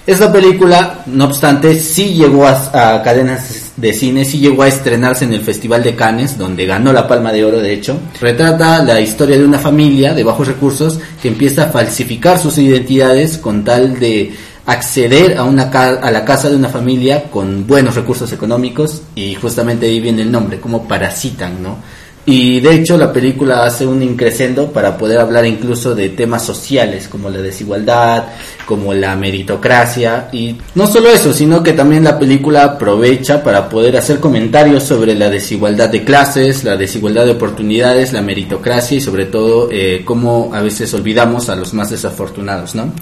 Esta 0.05 0.33
película, 0.33 1.05
no 1.07 1.27
obstante, 1.27 1.79
sí 1.79 2.15
llegó 2.15 2.45
a 2.45 3.03
cadenas 3.05 3.72
de 3.83 3.93
cine, 3.93 4.25
sí 4.25 4.39
llegó 4.39 4.63
a 4.63 4.69
estrenarse 4.69 5.25
en 5.25 5.33
el 5.33 5.41
Festival 5.41 5.83
de 5.83 5.97
Cannes, 5.97 6.39
donde 6.39 6.67
ganó 6.67 6.93
la 6.93 7.09
Palma 7.09 7.33
de 7.33 7.45
Oro, 7.45 7.59
de 7.59 7.73
hecho. 7.73 7.99
Retrata 8.21 8.81
la 8.85 9.01
historia 9.01 9.37
de 9.37 9.45
una 9.45 9.59
familia 9.59 10.15
de 10.15 10.23
bajos 10.23 10.47
recursos 10.47 11.01
que 11.21 11.27
empieza 11.27 11.65
a 11.65 11.71
falsificar 11.71 12.39
sus 12.39 12.59
identidades 12.59 13.39
con 13.39 13.65
tal 13.65 13.99
de 13.99 14.35
acceder 14.67 15.37
a, 15.37 15.43
una 15.43 15.65
a 15.65 16.11
la 16.13 16.25
casa 16.25 16.49
de 16.49 16.55
una 16.55 16.69
familia 16.69 17.25
con 17.25 17.67
buenos 17.67 17.97
recursos 17.97 18.33
económicos 18.33 19.03
y 19.17 19.35
justamente 19.35 19.87
ahí 19.87 19.99
viene 19.99 20.23
el 20.23 20.31
nombre, 20.31 20.61
como 20.61 20.87
parasitan, 20.87 21.61
¿no? 21.61 21.79
Y 22.25 22.61
de 22.61 22.77
hecho 22.77 22.97
la 22.97 23.13
película 23.13 23.65
hace 23.65 23.85
un 23.85 24.01
increscendo 24.01 24.71
para 24.71 24.97
poder 24.97 25.19
hablar 25.19 25.45
incluso 25.45 25.93
de 25.93 26.11
temas 26.11 26.45
sociales 26.47 27.09
como 27.09 27.29
la 27.29 27.39
desigualdad, 27.39 28.27
como 28.67 28.95
la 28.95 29.17
meritocracia 29.17 30.29
y 30.33 30.57
no 30.75 30.87
solo 30.87 31.09
eso, 31.11 31.33
sino 31.33 31.63
que 31.63 31.73
también 31.73 32.05
la 32.05 32.19
película 32.19 32.65
aprovecha 32.65 33.43
para 33.43 33.69
poder 33.69 33.97
hacer 33.97 34.21
comentarios 34.21 34.83
sobre 34.83 35.15
la 35.15 35.31
desigualdad 35.31 35.89
de 35.89 36.05
clases, 36.05 36.65
la 36.65 36.77
desigualdad 36.77 37.25
de 37.25 37.33
oportunidades, 37.33 38.13
la 38.13 38.23
meritocracia 38.23 38.97
y 38.97 39.01
sobre 39.01 39.27
todo 39.27 39.69
eh, 39.71 40.03
cómo 40.05 40.51
a 40.55 40.61
veces 40.63 40.93
olvidamos 40.95 41.49
a 41.49 41.57
los 41.57 41.75
más 41.75 41.91
desafortunados, 41.91 42.75
¿no? 42.75 42.93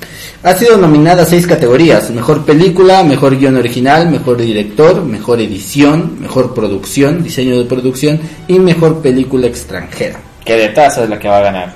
Ha 0.42 0.54
sido 0.54 0.76
nominada 0.76 1.22
a 1.22 1.26
seis 1.26 1.46
categorías, 1.46 2.10
mejor 2.10 2.44
película, 2.44 3.02
mejor 3.02 3.38
guion 3.38 3.56
original, 3.56 4.10
mejor 4.10 4.38
director, 4.38 5.04
mejor 5.04 5.40
edición, 5.40 6.18
mejor 6.20 6.54
producción, 6.54 7.22
diseño 7.22 7.58
de 7.58 7.64
producción 7.64 8.20
y 8.48 8.58
mejor 8.58 9.02
película 9.02 9.46
extranjera. 9.46 10.29
Que 10.50 10.56
de 10.56 10.68
taza 10.70 11.04
es 11.04 11.08
la 11.08 11.16
que 11.16 11.28
va 11.28 11.38
a 11.38 11.42
ganar. 11.42 11.74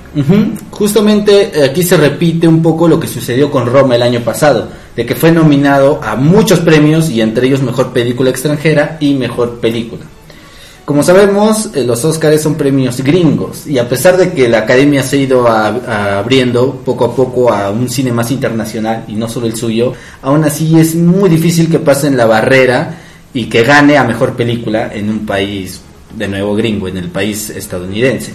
Justamente 0.73 1.53
eh, 1.55 1.63
aquí 1.63 1.85
se 1.85 1.97
repite 1.97 2.49
un 2.49 2.61
poco 2.61 2.89
lo 2.89 2.99
que 2.99 3.07
sucedió 3.07 3.49
con 3.49 3.67
Roma 3.67 3.95
el 3.95 4.03
año 4.03 4.19
pasado, 4.19 4.67
de 4.97 5.07
que 5.07 5.15
fue 5.15 5.31
nominado 5.31 6.01
a 6.03 6.17
muchos 6.17 6.59
premios 6.59 7.09
y 7.09 7.21
entre 7.21 7.47
ellos 7.47 7.63
mejor 7.63 7.93
película 7.93 8.31
extranjera 8.31 8.97
y 8.99 9.15
mejor 9.15 9.61
película. 9.61 10.03
Como 10.85 11.05
sabemos, 11.05 11.71
eh, 11.73 11.85
los 11.85 12.05
Oscars 12.05 12.43
son 12.43 12.57
premios 12.57 13.01
gringos 13.01 13.65
y 13.69 13.79
a 13.79 13.89
pesar 13.89 14.17
de 14.17 14.33
que 14.33 14.49
la 14.49 14.59
academia 14.59 15.05
se 15.05 15.19
ha 15.19 15.21
ido 15.21 15.47
abriendo 15.47 16.75
poco 16.85 17.05
a 17.05 17.15
poco 17.15 17.53
a 17.53 17.71
un 17.71 17.89
cine 17.89 18.11
más 18.11 18.33
internacional 18.33 19.05
y 19.07 19.13
no 19.13 19.29
solo 19.29 19.47
el 19.47 19.55
suyo, 19.55 19.93
aún 20.21 20.43
así 20.43 20.81
es 20.81 20.97
muy 20.97 21.31
difícil 21.31 21.71
que 21.71 21.79
pasen 21.79 22.17
la 22.17 22.27
barrera 22.27 22.99
y 23.33 23.45
que 23.45 23.63
gane 23.63 23.97
a 23.97 24.03
mejor 24.03 24.35
película 24.35 24.91
en 24.93 25.11
un 25.11 25.25
país 25.25 25.81
de 26.13 26.27
nuevo 26.27 26.57
gringo, 26.57 26.89
en 26.89 26.97
el 26.97 27.09
país 27.09 27.51
estadounidense. 27.51 28.33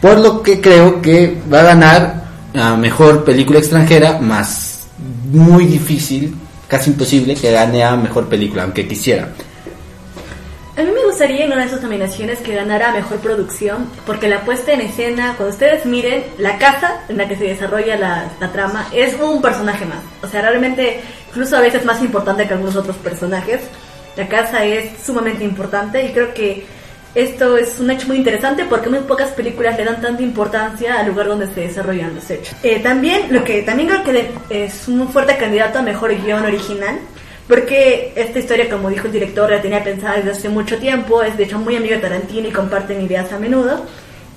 Por 0.00 0.18
lo 0.18 0.42
que 0.42 0.60
creo 0.60 1.02
que 1.02 1.36
va 1.52 1.60
a 1.60 1.64
ganar 1.64 2.24
a 2.54 2.76
mejor 2.76 3.24
película 3.24 3.58
extranjera, 3.58 4.18
más 4.18 4.86
muy 5.30 5.66
difícil, 5.66 6.34
casi 6.68 6.90
imposible 6.90 7.34
que 7.34 7.52
gane 7.52 7.82
a 7.82 7.96
mejor 7.96 8.28
película, 8.28 8.62
aunque 8.62 8.86
quisiera. 8.86 9.28
A 10.76 10.82
mí 10.82 10.92
me 10.92 11.04
gustaría 11.04 11.44
en 11.44 11.52
una 11.52 11.64
de 11.64 11.70
sus 11.70 11.82
nominaciones 11.82 12.38
que 12.38 12.54
ganara 12.54 12.92
mejor 12.92 13.18
producción, 13.18 13.88
porque 14.06 14.28
la 14.28 14.44
puesta 14.44 14.72
en 14.72 14.82
escena, 14.82 15.34
cuando 15.36 15.52
ustedes 15.52 15.84
miren, 15.84 16.22
la 16.38 16.56
casa 16.56 17.00
en 17.08 17.16
la 17.16 17.26
que 17.26 17.34
se 17.34 17.46
desarrolla 17.46 17.96
la, 17.96 18.30
la 18.38 18.52
trama 18.52 18.86
es 18.94 19.16
un 19.20 19.42
personaje 19.42 19.84
más. 19.84 19.98
O 20.22 20.28
sea, 20.28 20.40
realmente, 20.42 21.00
incluso 21.30 21.56
a 21.56 21.62
veces 21.62 21.84
más 21.84 22.00
importante 22.00 22.46
que 22.46 22.54
algunos 22.54 22.76
otros 22.76 22.96
personajes. 22.98 23.62
La 24.16 24.28
casa 24.28 24.64
es 24.64 25.04
sumamente 25.04 25.42
importante 25.42 26.04
y 26.04 26.12
creo 26.12 26.32
que 26.32 26.64
esto 27.14 27.56
es 27.56 27.80
un 27.80 27.90
hecho 27.90 28.06
muy 28.06 28.16
interesante 28.16 28.64
porque 28.64 28.88
muy 28.88 29.00
pocas 29.00 29.30
películas 29.30 29.76
le 29.76 29.84
dan 29.84 30.00
tanta 30.00 30.22
importancia 30.22 31.00
al 31.00 31.08
lugar 31.08 31.28
donde 31.28 31.46
se 31.46 31.60
desarrollan 31.60 32.14
los 32.14 32.30
hechos. 32.30 32.54
Eh, 32.62 32.80
también, 32.80 33.32
lo 33.32 33.44
que 33.44 33.62
también 33.62 33.88
creo 33.88 34.04
que 34.04 34.64
es 34.66 34.88
un 34.88 35.08
fuerte 35.08 35.36
candidato 35.36 35.78
a 35.78 35.82
mejor 35.82 36.14
guion 36.14 36.44
original. 36.44 36.98
Porque 37.48 38.12
esta 38.14 38.38
historia, 38.38 38.68
como 38.68 38.90
dijo 38.90 39.06
el 39.06 39.12
director, 39.12 39.50
la 39.50 39.62
tenía 39.62 39.82
pensada 39.82 40.16
desde 40.16 40.32
hace 40.32 40.48
mucho 40.50 40.76
tiempo, 40.76 41.22
es 41.22 41.38
de 41.38 41.44
hecho 41.44 41.58
muy 41.58 41.76
amigo 41.76 41.94
de 41.94 42.00
Tarantino 42.02 42.46
y 42.46 42.52
comparten 42.52 43.00
ideas 43.00 43.32
a 43.32 43.38
menudo. 43.38 43.86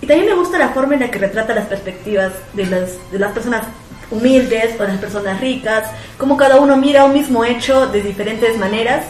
Y 0.02 0.08
también 0.08 0.30
me 0.30 0.36
gusta 0.36 0.58
la 0.58 0.70
forma 0.70 0.94
en 0.94 1.02
la 1.02 1.12
que 1.12 1.20
retrata 1.20 1.54
las 1.54 1.68
perspectivas 1.68 2.32
de 2.54 2.66
las, 2.68 3.12
de 3.12 3.20
las 3.20 3.34
personas 3.34 3.64
humildes 4.10 4.80
o 4.80 4.84
las 4.84 4.98
personas 4.98 5.42
ricas, 5.42 5.90
cómo 6.18 6.38
cada 6.38 6.58
uno 6.60 6.78
mira 6.78 7.06
un 7.06 7.14
mismo 7.14 7.44
hecho 7.44 7.88
de 7.88 8.02
diferentes 8.02 8.58
maneras, 8.58 9.06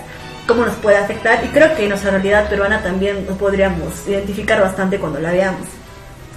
cómo 0.47 0.65
nos 0.65 0.75
puede 0.75 0.97
afectar. 0.97 1.43
Y 1.45 1.47
creo 1.49 1.75
que 1.75 1.83
en 1.83 1.89
nuestra 1.89 2.11
realidad 2.11 2.49
peruana 2.49 2.81
también 2.81 3.25
lo 3.27 3.35
podríamos 3.35 4.07
identificar 4.07 4.61
bastante 4.61 4.99
cuando 4.99 5.19
la 5.19 5.31
veamos. 5.31 5.67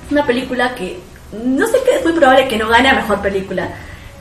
Es 0.07 0.13
una 0.13 0.27
película 0.27 0.75
que 0.75 0.99
no 1.45 1.67
sé 1.67 1.79
que 1.85 1.97
es 1.97 2.05
muy 2.05 2.13
probable 2.13 2.49
que 2.49 2.59
no 2.59 2.69
gane 2.69 2.89
a 2.89 2.95
mejor 2.95 3.21
película, 3.21 3.69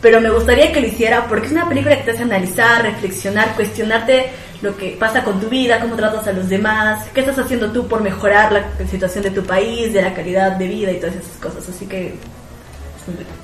pero 0.01 0.19
me 0.19 0.29
gustaría 0.29 0.71
que 0.71 0.81
lo 0.81 0.87
hiciera 0.87 1.27
porque 1.27 1.47
es 1.47 1.51
una 1.51 1.67
película 1.67 1.97
que 1.97 2.03
te 2.03 2.11
hace 2.11 2.23
analizar, 2.23 2.81
reflexionar, 2.81 3.55
cuestionarte 3.55 4.31
lo 4.61 4.75
que 4.77 4.95
pasa 4.99 5.23
con 5.23 5.39
tu 5.39 5.49
vida, 5.49 5.79
cómo 5.79 5.95
tratas 5.95 6.25
a 6.27 6.33
los 6.33 6.49
demás, 6.49 7.05
qué 7.13 7.19
estás 7.19 7.37
haciendo 7.37 7.71
tú 7.71 7.87
por 7.87 8.01
mejorar 8.01 8.51
la 8.51 8.87
situación 8.87 9.23
de 9.23 9.31
tu 9.31 9.43
país, 9.43 9.93
de 9.93 10.01
la 10.01 10.13
calidad 10.13 10.53
de 10.53 10.67
vida 10.67 10.91
y 10.91 10.99
todas 10.99 11.15
esas 11.15 11.37
cosas. 11.37 11.67
Así 11.69 11.85
que 11.85 12.07
es 12.07 13.17
rico. 13.17 13.42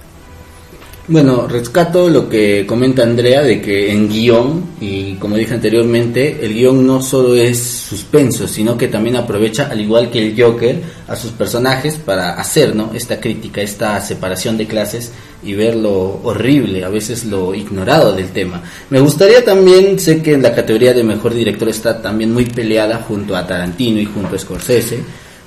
Bueno, 1.11 1.47
rescato 1.47 2.07
lo 2.07 2.29
que 2.29 2.67
comenta 2.67 3.01
Andrea 3.01 3.41
de 3.41 3.59
que 3.59 3.91
en 3.91 4.07
guion, 4.07 4.63
y 4.79 5.15
como 5.15 5.37
dije 5.37 5.55
anteriormente, 5.55 6.45
el 6.45 6.53
guion 6.53 6.85
no 6.85 7.01
solo 7.01 7.33
es 7.33 7.57
suspenso, 7.57 8.47
sino 8.47 8.77
que 8.77 8.89
también 8.89 9.15
aprovecha, 9.15 9.69
al 9.71 9.81
igual 9.81 10.11
que 10.11 10.19
el 10.19 10.39
Joker, 10.39 10.79
a 11.07 11.15
sus 11.15 11.31
personajes 11.31 11.95
para 11.95 12.33
hacer 12.33 12.75
¿no? 12.75 12.91
esta 12.93 13.19
crítica, 13.19 13.59
esta 13.59 13.99
separación 14.01 14.55
de 14.55 14.67
clases 14.67 15.11
y 15.41 15.55
ver 15.55 15.77
lo 15.77 16.21
horrible, 16.21 16.83
a 16.83 16.89
veces 16.89 17.25
lo 17.25 17.55
ignorado 17.55 18.13
del 18.13 18.29
tema. 18.29 18.61
Me 18.91 18.99
gustaría 18.99 19.43
también, 19.43 19.97
sé 19.97 20.21
que 20.21 20.33
en 20.33 20.43
la 20.43 20.53
categoría 20.53 20.93
de 20.93 21.03
mejor 21.03 21.33
director 21.33 21.69
está 21.69 22.03
también 22.03 22.31
muy 22.31 22.45
peleada 22.45 22.97
junto 22.97 23.35
a 23.35 23.47
Tarantino 23.47 23.99
y 23.99 24.05
junto 24.05 24.35
a 24.35 24.39
Scorsese. 24.39 24.99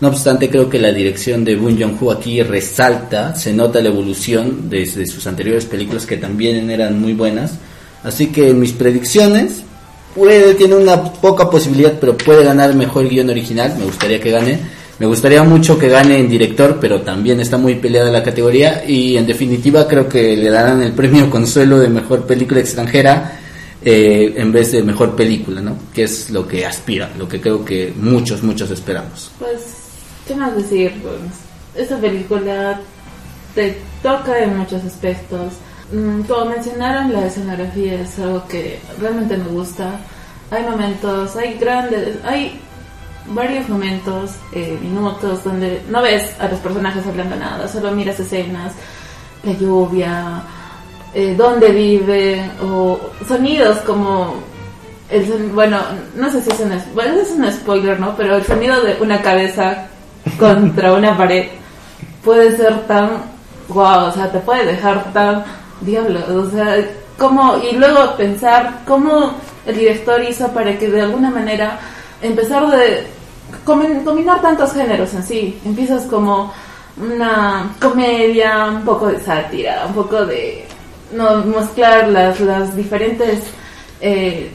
No 0.03 0.09
obstante, 0.09 0.51
creo 0.51 0.69
que 0.69 0.81
la 0.81 0.91
dirección 0.91 1.45
de 1.45 1.55
Boon 1.55 1.79
Joon-ho 1.79 2.11
aquí 2.11 2.43
resalta, 2.43 3.37
se 3.37 3.53
nota 3.53 3.81
la 3.81 3.89
evolución 3.89 4.69
desde 4.69 5.07
sus 5.07 5.29
anteriores 5.29 5.65
películas 5.65 6.07
que 6.07 6.17
también 6.17 6.69
eran 6.71 7.01
muy 7.01 7.13
buenas. 7.13 7.53
Así 8.03 8.33
que 8.33 8.53
mis 8.53 8.73
predicciones, 8.73 9.63
puede, 10.13 10.55
tiene 10.55 10.75
una 10.75 11.05
poca 11.05 11.49
posibilidad, 11.49 12.01
pero 12.01 12.19
puede 12.19 12.43
ganar 12.43 12.75
mejor 12.75 13.09
guion 13.09 13.31
original, 13.31 13.77
me 13.79 13.85
gustaría 13.85 14.21
que 14.21 14.33
gane. 14.33 14.59
Me 14.99 15.07
gustaría 15.07 15.45
mucho 15.45 15.79
que 15.79 15.89
gane 15.89 16.19
en 16.19 16.29
director, 16.29 16.79
pero 16.81 17.03
también 17.03 17.39
está 17.39 17.57
muy 17.57 17.77
peleada 17.77 18.11
la 18.11 18.25
categoría 18.25 18.83
y 18.85 19.17
en 19.17 19.25
definitiva 19.25 19.87
creo 19.87 20.09
que 20.09 20.37
le 20.37 20.51
darán 20.51 20.83
el 20.83 20.95
premio 20.95 21.31
consuelo 21.31 21.79
de 21.79 21.89
mejor 21.89 22.27
película 22.27 22.59
extranjera 22.59 23.39
eh, 23.85 24.35
en 24.37 24.51
vez 24.51 24.73
de 24.73 24.83
mejor 24.83 25.15
película, 25.15 25.61
¿no? 25.61 25.79
Que 25.95 26.03
es 26.03 26.29
lo 26.31 26.45
que 26.49 26.67
aspira, 26.67 27.13
lo 27.17 27.29
que 27.29 27.41
creo 27.41 27.65
que 27.65 27.93
muchos, 27.97 28.43
muchos 28.43 28.69
esperamos. 28.73 29.31
Pues, 29.39 29.82
¿qué 30.27 30.35
más 30.35 30.57
decir? 30.57 31.01
Pues, 31.03 31.85
esta 31.85 31.97
película 31.99 32.81
te 33.55 33.79
toca 34.03 34.39
en 34.39 34.59
muchos 34.59 34.85
aspectos. 34.85 35.55
Mm, 35.93 36.23
Como 36.23 36.47
mencionaron, 36.47 37.13
la 37.13 37.27
escenografía 37.27 38.01
es 38.01 38.19
algo 38.19 38.47
que 38.49 38.81
realmente 39.01 39.37
me 39.37 39.49
gusta. 39.49 40.01
Hay 40.51 40.63
momentos, 40.65 41.37
hay 41.37 41.55
grandes, 41.55 42.17
hay 42.25 42.61
varios 43.27 43.69
momentos, 43.69 44.33
eh, 44.53 44.79
minutos, 44.81 45.45
donde 45.45 45.83
no 45.89 46.03
ves 46.03 46.35
a 46.41 46.49
los 46.49 46.59
personajes 46.61 47.07
hablando 47.07 47.37
nada, 47.37 47.69
solo 47.69 47.93
miras 47.93 48.19
escenas, 48.21 48.73
la 49.45 49.53
lluvia, 49.53 50.43
eh, 51.15 51.35
dónde 51.37 51.71
vive, 51.71 52.51
o 52.63 52.99
sonidos 53.27 53.79
como 53.79 54.35
el 55.11 55.25
bueno, 55.51 55.79
no 56.17 56.31
sé 56.33 56.43
si 56.43 56.51
es 56.51 56.61
un, 56.61 56.73
bueno, 56.95 57.21
es 57.21 57.31
un 57.31 57.51
spoiler, 57.53 58.01
¿no? 58.01 58.17
Pero 58.17 58.37
el 58.37 58.45
sonido 58.45 58.83
de 58.83 58.97
una 59.01 59.21
cabeza 59.21 59.89
contra 60.39 60.93
una 60.93 61.17
pared 61.17 61.47
puede 62.25 62.57
ser 62.57 62.87
tan 62.87 63.11
wow, 63.69 64.07
o 64.09 64.13
sea, 64.13 64.31
te 64.31 64.39
puede 64.41 64.67
dejar 64.67 65.13
tan 65.13 65.45
diablo, 65.81 66.21
o 66.41 66.51
sea, 66.51 66.77
como 67.19 67.57
y 67.59 67.73
luego 67.77 68.17
pensar 68.17 68.81
cómo 68.87 69.35
el 69.67 69.77
director 69.77 70.23
hizo 70.23 70.49
para 70.49 70.79
que 70.79 70.89
de 70.89 71.03
alguna 71.03 71.31
manera 71.31 71.79
empezar 72.21 72.69
de 72.71 73.07
combin- 73.65 74.05
combinar 74.05 74.41
tantos 74.43 74.73
géneros 74.73 75.13
en 75.15 75.23
sí, 75.23 75.61
empiezas 75.65 76.03
como 76.05 76.53
una 76.97 77.71
comedia, 77.81 78.67
un 78.67 78.83
poco 78.85 79.07
de 79.09 79.21
sátira, 79.21 79.85
un 79.87 79.95
poco 79.95 80.27
de 80.27 80.67
no 81.13 81.37
mezclar 81.45 82.09
las, 82.09 82.39
las 82.41 82.77
diferentes 82.77 83.41
eh, 84.01 84.51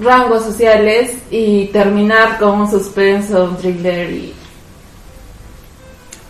rangos 0.00 0.44
sociales 0.44 1.14
y 1.30 1.66
terminar 1.66 2.38
con 2.38 2.60
un 2.60 2.70
suspenso, 2.70 3.44
un 3.44 3.56
thriller 3.56 4.10
y 4.10 4.34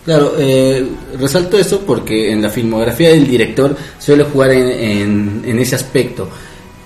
Claro, 0.05 0.33
eh, 0.37 0.85
resalto 1.19 1.57
eso 1.59 1.81
porque 1.81 2.31
en 2.31 2.41
la 2.41 2.49
filmografía 2.49 3.09
del 3.09 3.27
director 3.27 3.75
suele 3.99 4.23
jugar 4.23 4.51
en, 4.51 4.67
en- 4.71 5.41
en 5.45 5.59
ese 5.59 5.75
aspecto. 5.75 6.27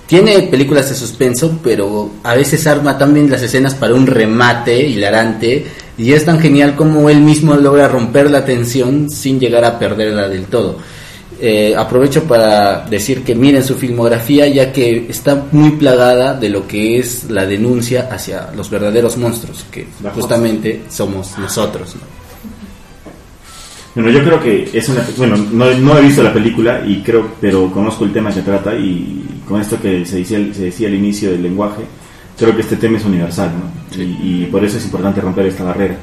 Tiene 0.06 0.44
películas 0.44 0.90
de 0.90 0.96
suspenso, 0.96 1.60
pero 1.64 2.12
a 2.24 2.36
veces 2.36 2.68
arma 2.68 2.98
también 2.98 3.30
las 3.32 3.42
escenas 3.42 3.74
para 3.74 3.96
un 3.96 4.06
remate 4.06 4.86
hilarante 4.88 5.66
y 5.98 6.12
es 6.12 6.26
tan 6.26 6.40
genial 6.40 6.76
como 6.76 7.10
él 7.10 7.22
mismo 7.22 7.56
logra 7.56 7.88
romper 7.88 8.30
la 8.30 8.46
tensión 8.46 9.10
sin 9.10 9.40
llegar 9.40 9.64
a 9.66 9.80
perderla 9.80 10.28
del 10.30 10.46
todo. 10.46 10.78
Eh, 11.42 11.74
aprovecho 11.76 12.24
para 12.26 12.82
decir 12.88 13.24
que 13.24 13.34
miren 13.36 13.64
su 13.64 13.76
filmografía 13.76 14.48
ya 14.48 14.72
que 14.72 15.08
está 15.10 15.46
muy 15.52 15.72
plagada 15.72 16.34
de 16.34 16.50
lo 16.50 16.68
que 16.68 17.00
es 17.00 17.30
la 17.30 17.46
denuncia 17.46 18.08
hacia 18.12 18.50
los 18.56 18.70
verdaderos 18.70 19.18
monstruos, 19.18 19.66
que 19.72 19.88
justamente 20.14 20.82
somos 20.90 21.38
nosotros. 21.40 21.96
¿no? 21.96 22.25
Bueno, 23.96 24.10
yo 24.10 24.24
creo 24.24 24.42
que 24.42 24.70
es 24.74 24.90
una... 24.90 25.08
Bueno, 25.18 25.38
no, 25.38 25.74
no 25.74 25.98
he 25.98 26.02
visto 26.02 26.22
la 26.22 26.34
película, 26.34 26.82
y 26.86 27.02
creo, 27.02 27.28
pero 27.40 27.72
conozco 27.72 28.04
el 28.04 28.12
tema 28.12 28.34
que 28.34 28.42
trata 28.42 28.76
y 28.76 29.24
con 29.48 29.62
esto 29.62 29.80
que 29.82 30.06
se 30.06 30.18
decía, 30.18 30.38
se 30.54 30.64
decía 30.64 30.90
al 30.90 30.96
inicio 30.96 31.32
del 31.32 31.44
lenguaje, 31.44 31.84
creo 32.38 32.54
que 32.54 32.62
este 32.62 32.76
tema 32.76 32.98
es 32.98 33.06
universal, 33.06 33.52
¿no? 33.52 34.02
Y, 34.02 34.44
y 34.44 34.50
por 34.52 34.64
eso 34.66 34.78
es 34.78 34.86
importante 34.86 35.22
romper 35.22 35.46
esta 35.46 35.64
barrera. 35.64 35.96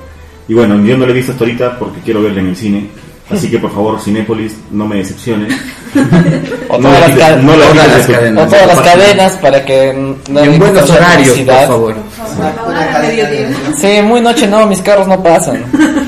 Y 0.48 0.54
bueno, 0.54 0.82
yo 0.84 0.96
no 0.96 1.04
lo 1.04 1.12
he 1.12 1.14
visto 1.14 1.32
hasta 1.32 1.44
ahorita 1.44 1.78
porque 1.78 2.00
quiero 2.00 2.22
verla 2.22 2.40
en 2.40 2.48
el 2.48 2.56
cine, 2.56 2.86
así 3.30 3.50
que 3.50 3.58
por 3.58 3.72
favor, 3.72 4.00
Cinépolis, 4.00 4.56
no 4.70 4.86
me 4.86 4.96
decepcione. 4.96 5.48
O 6.68 6.78
No 6.78 6.88
todas 6.88 7.16
la 7.16 7.30
las, 7.32 7.44
no 7.44 7.54
la 7.54 7.66
todas 7.66 7.86
las 7.86 8.06
cadenas, 8.06 8.46
o 8.46 8.48
todas 8.48 8.66
las 8.66 8.80
cadenas 8.80 9.32
para 9.32 9.62
que 9.62 10.16
no 10.30 10.42
Y 10.42 10.48
en 10.48 10.58
buenos 10.58 10.88
horarios, 10.88 11.38
por 11.38 11.66
favor. 11.66 11.94
Sí, 13.76 14.00
muy 14.02 14.22
noche 14.22 14.46
no, 14.46 14.66
mis 14.66 14.80
carros 14.80 15.06
no 15.06 15.22
pasan. 15.22 15.62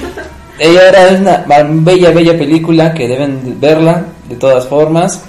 Ella 0.58 0.88
era 0.88 1.18
una 1.18 1.44
bella, 1.68 2.10
bella 2.10 2.38
película 2.38 2.94
que 2.94 3.08
deben 3.08 3.60
verla 3.60 4.04
de 4.28 4.36
todas 4.36 4.66
formas. 4.66 5.24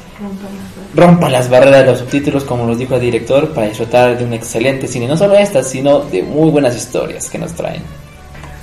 Rompa 0.94 1.30
las 1.30 1.50
barreras 1.50 1.82
de 1.82 1.92
los 1.92 2.00
subtítulos, 2.00 2.44
como 2.44 2.66
nos 2.66 2.78
dijo 2.78 2.96
el 2.96 3.02
director, 3.02 3.50
para 3.50 3.68
disfrutar 3.68 4.18
de 4.18 4.24
un 4.24 4.34
excelente 4.34 4.88
cine. 4.88 5.08
No 5.08 5.18
solo 5.18 5.36
estas, 5.36 5.70
sino 5.70 6.00
de 6.00 6.24
muy 6.24 6.50
buenas 6.52 6.76
historias 6.76 7.30
que 7.30 7.38
nos 7.38 7.54
traen. 7.54 7.82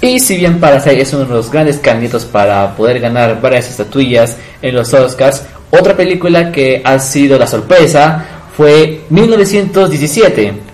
Y 0.01 0.19
si 0.19 0.37
bien 0.37 0.59
Parasite 0.59 1.01
es 1.01 1.13
uno 1.13 1.27
de 1.27 1.35
los 1.35 1.51
grandes 1.51 1.79
candidatos 1.79 2.25
para 2.25 2.75
poder 2.75 3.01
ganar 3.01 3.41
varias 3.41 3.69
estatuillas 3.69 4.37
en 4.61 4.75
los 4.75 4.93
Oscars, 4.95 5.43
otra 5.71 5.97
película 5.97 6.51
que 6.51 6.81
ha 6.85 6.99
sido 6.99 7.39
la 7.39 7.47
sorpresa 7.47 8.25
fue 8.57 9.03
1917. 9.11 10.72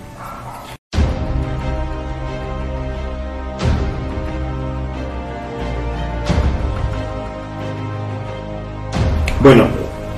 Bueno, 9.49 9.64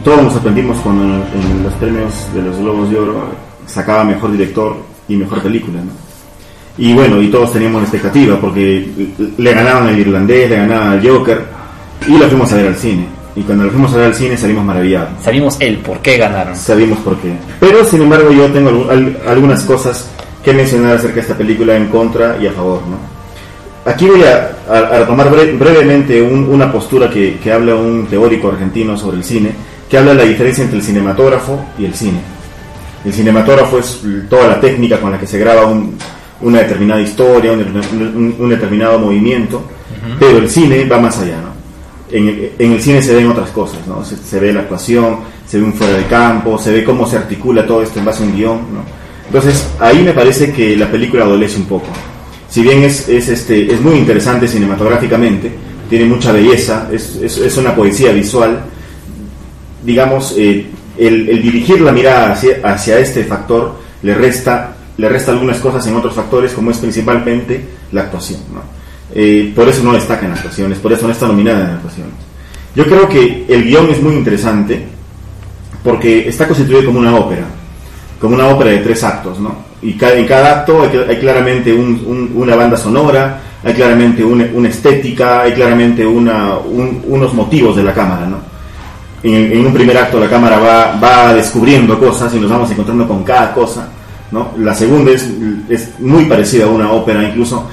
todos 0.03 0.25
nos 0.25 0.33
sorprendimos 0.33 0.77
cuando 0.79 1.05
en, 1.05 1.23
en 1.53 1.63
los 1.63 1.73
premios 1.75 2.13
de 2.35 2.43
los 2.43 2.59
Globos 2.59 2.91
de 2.91 2.99
Oro 2.99 3.27
sacaba 3.65 4.03
mejor 4.03 4.33
director 4.33 4.75
y 5.07 5.15
mejor 5.15 5.41
película, 5.41 5.79
¿no? 5.79 5.93
Y 6.77 6.93
bueno, 6.95 7.23
y 7.23 7.29
todos 7.29 7.53
teníamos 7.53 7.81
la 7.83 7.87
expectativa 7.87 8.41
porque 8.41 8.89
le 9.39 9.55
ganaban 9.55 9.87
al 9.87 9.97
irlandés, 10.01 10.51
le 10.51 10.57
ganaban 10.57 10.89
al 10.89 11.09
Joker 11.09 11.45
y 12.09 12.19
lo 12.19 12.27
fuimos 12.27 12.53
a 12.53 12.57
ver 12.57 12.67
al 12.67 12.75
cine. 12.75 13.07
Y 13.37 13.43
cuando 13.43 13.67
lo 13.67 13.71
fuimos 13.71 13.93
a 13.93 13.99
ver 13.99 14.07
al 14.07 14.15
cine 14.17 14.37
salimos 14.37 14.65
maravillados. 14.65 15.11
Sabimos 15.23 15.57
el 15.61 15.77
por 15.79 16.01
qué 16.01 16.17
ganaron. 16.17 16.57
Sabimos 16.57 16.99
por 16.99 17.17
qué. 17.19 17.33
Pero 17.61 17.85
sin 17.85 18.03
embargo 18.03 18.33
yo 18.33 18.47
tengo 18.51 18.71
algu- 18.71 18.91
al- 18.91 19.17
algunas 19.29 19.63
cosas 19.63 20.11
que 20.45 20.53
mencionar 20.53 20.97
acerca 20.97 21.15
de 21.15 21.21
esta 21.21 21.37
película 21.37 21.77
en 21.77 21.87
contra 21.87 22.37
y 22.43 22.49
a 22.49 22.53
favor, 22.53 22.81
¿no? 22.91 23.20
Aquí 23.85 24.07
voy 24.07 24.23
a, 24.23 24.57
a- 24.69 24.79
a 24.95 24.99
retomar 25.01 25.31
bre- 25.31 25.59
brevemente 25.59 26.21
un- 26.21 26.49
una 26.51 26.71
postura 26.71 27.09
que, 27.09 27.39
que 27.43 27.53
habla 27.53 27.75
un 27.75 28.07
teórico 28.07 28.49
argentino 28.49 28.97
sobre 28.97 29.17
el 29.19 29.25
cine, 29.25 29.53
que 29.89 29.97
habla 29.99 30.13
de 30.13 30.19
la 30.19 30.25
diferencia 30.25 30.63
entre 30.65 30.79
el 30.79 30.85
cinematógrafo 30.85 31.59
y 31.79 31.87
el 31.87 31.95
cine. 31.95 32.21
El 33.05 33.13
cinematógrafo 33.13 33.79
es 33.79 34.01
toda 34.29 34.47
la 34.49 34.61
técnica 34.61 34.99
con 35.01 35.11
la 35.13 35.19
que 35.19 35.27
se 35.27 35.39
graba 35.39 35.65
un- 35.67 35.97
una 36.43 36.59
determinada 36.61 37.01
historia, 37.01 37.53
un, 37.53 37.61
un- 37.61 38.37
un 38.39 38.49
determinado 38.51 38.99
movimiento, 38.99 39.63
pero 40.19 40.39
el 40.39 40.49
cine 40.51 40.85
va 40.85 40.99
más 41.01 41.19
allá, 41.19 41.37
¿no? 41.41 41.51
En 42.13 42.29
el, 42.29 42.53
en 42.59 42.73
el 42.73 42.83
cine 42.83 43.01
se 43.03 43.15
ven 43.15 43.29
otras 43.29 43.51
cosas, 43.51 43.87
¿no? 43.87 44.05
Se, 44.05 44.17
se 44.17 44.39
ve 44.41 44.53
la 44.53 44.61
actuación, 44.61 45.19
se 45.47 45.59
ve 45.59 45.65
un 45.65 45.73
fuera 45.73 45.95
de 45.95 46.05
campo, 46.05 46.59
se 46.59 46.73
ve 46.73 46.85
cómo 46.85 47.07
se 47.07 47.17
articula 47.17 47.67
todo 47.67 47.83
esto 47.83 47.99
en 47.99 48.05
base 48.05 48.23
a 48.23 48.27
un 48.27 48.37
guion, 48.37 48.57
¿no? 48.75 48.83
Entonces, 49.27 49.69
ahí 49.79 50.03
me 50.03 50.13
parece 50.13 50.53
que 50.53 50.77
la 50.77 50.91
película 50.91 51.25
adolece 51.25 51.57
un 51.59 51.67
poco. 51.67 51.87
Si 52.51 52.63
bien 52.63 52.83
es, 52.83 53.09
es, 53.09 53.29
este, 53.29 53.73
es 53.73 53.81
muy 53.81 53.95
interesante 53.95 54.49
cinematográficamente, 54.49 55.53
tiene 55.89 56.05
mucha 56.05 56.33
belleza, 56.33 56.89
es, 56.93 57.17
es, 57.17 57.57
una 57.57 57.75
poesía 57.75 58.13
visual, 58.13 58.61
digamos, 59.85 60.35
eh, 60.37 60.67
el, 60.99 61.29
el 61.29 61.43
dirigir 61.43 61.81
la 61.81 61.93
mirada 61.93 62.33
hacia, 62.33 62.61
hacia 62.65 62.99
este 62.99 63.25
factor 63.25 63.77
le 64.03 64.15
resta, 64.15 64.75
le 64.97 65.09
resta 65.09 65.33
algunas 65.33 65.59
cosas 65.59 65.87
en 65.87 65.97
otros 65.97 66.15
factores, 66.15 66.53
como 66.53 66.71
es 66.71 66.79
principalmente 66.79 67.65
la 67.93 68.03
actuación. 68.03 68.41
¿no? 68.53 68.63
Eh, 69.15 69.53
por 69.55 69.69
eso 69.69 69.83
no 69.83 69.93
destaca 69.93 70.27
en 70.27 70.33
actuaciones, 70.33 70.79
por 70.79 70.93
eso 70.93 71.07
no 71.07 71.13
está 71.13 71.27
nominada 71.27 71.65
en 71.65 71.71
actuaciones. 71.77 72.15
Yo 72.75 72.85
creo 72.85 73.09
que 73.09 73.47
el 73.49 73.65
guion 73.65 73.91
es 73.91 74.01
muy 74.01 74.15
interesante 74.15 74.85
porque 75.83 76.29
está 76.29 76.47
constituido 76.47 76.87
como 76.87 77.01
una 77.01 77.17
ópera, 77.17 77.45
como 78.21 78.35
una 78.35 78.49
ópera 78.49 78.71
de 78.71 78.79
tres 78.79 79.03
actos, 79.03 79.41
¿no? 79.41 79.55
Y 79.83 79.95
ca- 79.95 80.13
en 80.15 80.27
cada 80.27 80.61
acto 80.61 80.83
hay, 80.83 80.91
hay 81.09 81.17
claramente 81.19 81.73
un- 81.73 82.03
un- 82.07 82.33
una 82.35 82.55
banda 82.55 82.77
sonora, 82.77 83.41
hay 83.65 83.73
claramente 83.75 84.23
una, 84.23 84.47
una 84.53 84.69
estética, 84.69 85.43
hay 85.43 85.53
claramente 85.55 86.07
una, 86.07 86.59
un- 86.59 87.03
unos 87.09 87.33
motivos 87.35 87.77
de 87.77 87.83
la 87.83 87.93
cámara, 87.95 88.27
¿no? 88.27 88.37
En, 89.23 89.53
en 89.53 89.67
un 89.67 89.73
primer 89.73 89.97
acto 89.99 90.19
la 90.21 90.29
cámara 90.31 90.59
va, 90.59 90.99
va 91.03 91.35
descubriendo 91.35 91.99
cosas 91.99 92.35
y 92.35 92.41
nos 92.41 92.51
vamos 92.51 92.71
encontrando 92.71 93.07
con 93.09 93.23
cada 93.25 93.53
cosa, 93.53 93.89
¿no? 94.31 94.51
La 94.59 94.75
segunda 94.75 95.13
es, 95.13 95.27
es 95.69 95.89
muy 95.99 96.25
parecida 96.27 96.65
a 96.65 96.69
una 96.69 96.91
ópera, 96.93 97.23
incluso 97.23 97.67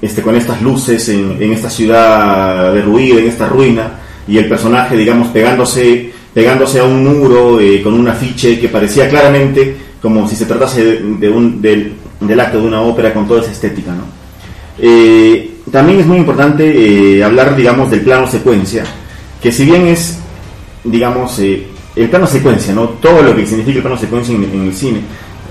este, 0.00 0.22
con 0.22 0.34
estas 0.36 0.62
luces 0.62 1.08
en, 1.08 1.36
en 1.40 1.52
esta 1.52 1.68
ciudad 1.68 2.72
derruida, 2.72 3.20
en 3.20 3.28
esta 3.28 3.46
ruina, 3.48 3.90
y 4.28 4.38
el 4.38 4.48
personaje, 4.48 4.96
digamos, 4.96 5.28
pegándose, 5.28 6.12
pegándose 6.38 6.78
a 6.78 6.84
un 6.84 7.04
muro 7.04 7.58
eh, 7.58 7.82
con 7.82 7.94
un 7.94 8.06
afiche 8.06 8.60
que 8.60 8.68
parecía 8.68 9.08
claramente 9.08 9.74
como 10.00 10.28
si 10.28 10.36
se 10.36 10.46
tratase 10.46 10.84
de, 10.84 11.28
un, 11.28 11.60
del, 11.60 11.96
acto 12.38 12.60
de 12.60 12.64
una 12.64 12.80
ópera 12.80 13.12
con 13.12 13.26
toda 13.26 13.40
esa 13.40 13.50
estética, 13.50 13.90
¿no? 13.90 14.04
Eh, 14.78 15.54
también 15.72 15.98
es 15.98 16.06
muy 16.06 16.18
importante 16.18 16.62
eh, 17.16 17.24
hablar, 17.24 17.56
digamos, 17.56 17.90
del 17.90 18.02
plano 18.02 18.30
secuencia, 18.30 18.84
que 19.42 19.50
si 19.50 19.64
bien 19.64 19.88
es, 19.88 20.20
digamos, 20.84 21.40
el 21.40 22.08
plano 22.08 22.28
secuencia, 22.28 22.72
¿no? 22.72 22.84
Todo 23.02 23.20
lo 23.20 23.34
que 23.34 23.44
significa 23.44 23.78
el 23.78 23.82
plano 23.82 23.98
secuencia 23.98 24.32
en, 24.32 24.44
en 24.44 24.62
el 24.68 24.74
cine. 24.74 25.00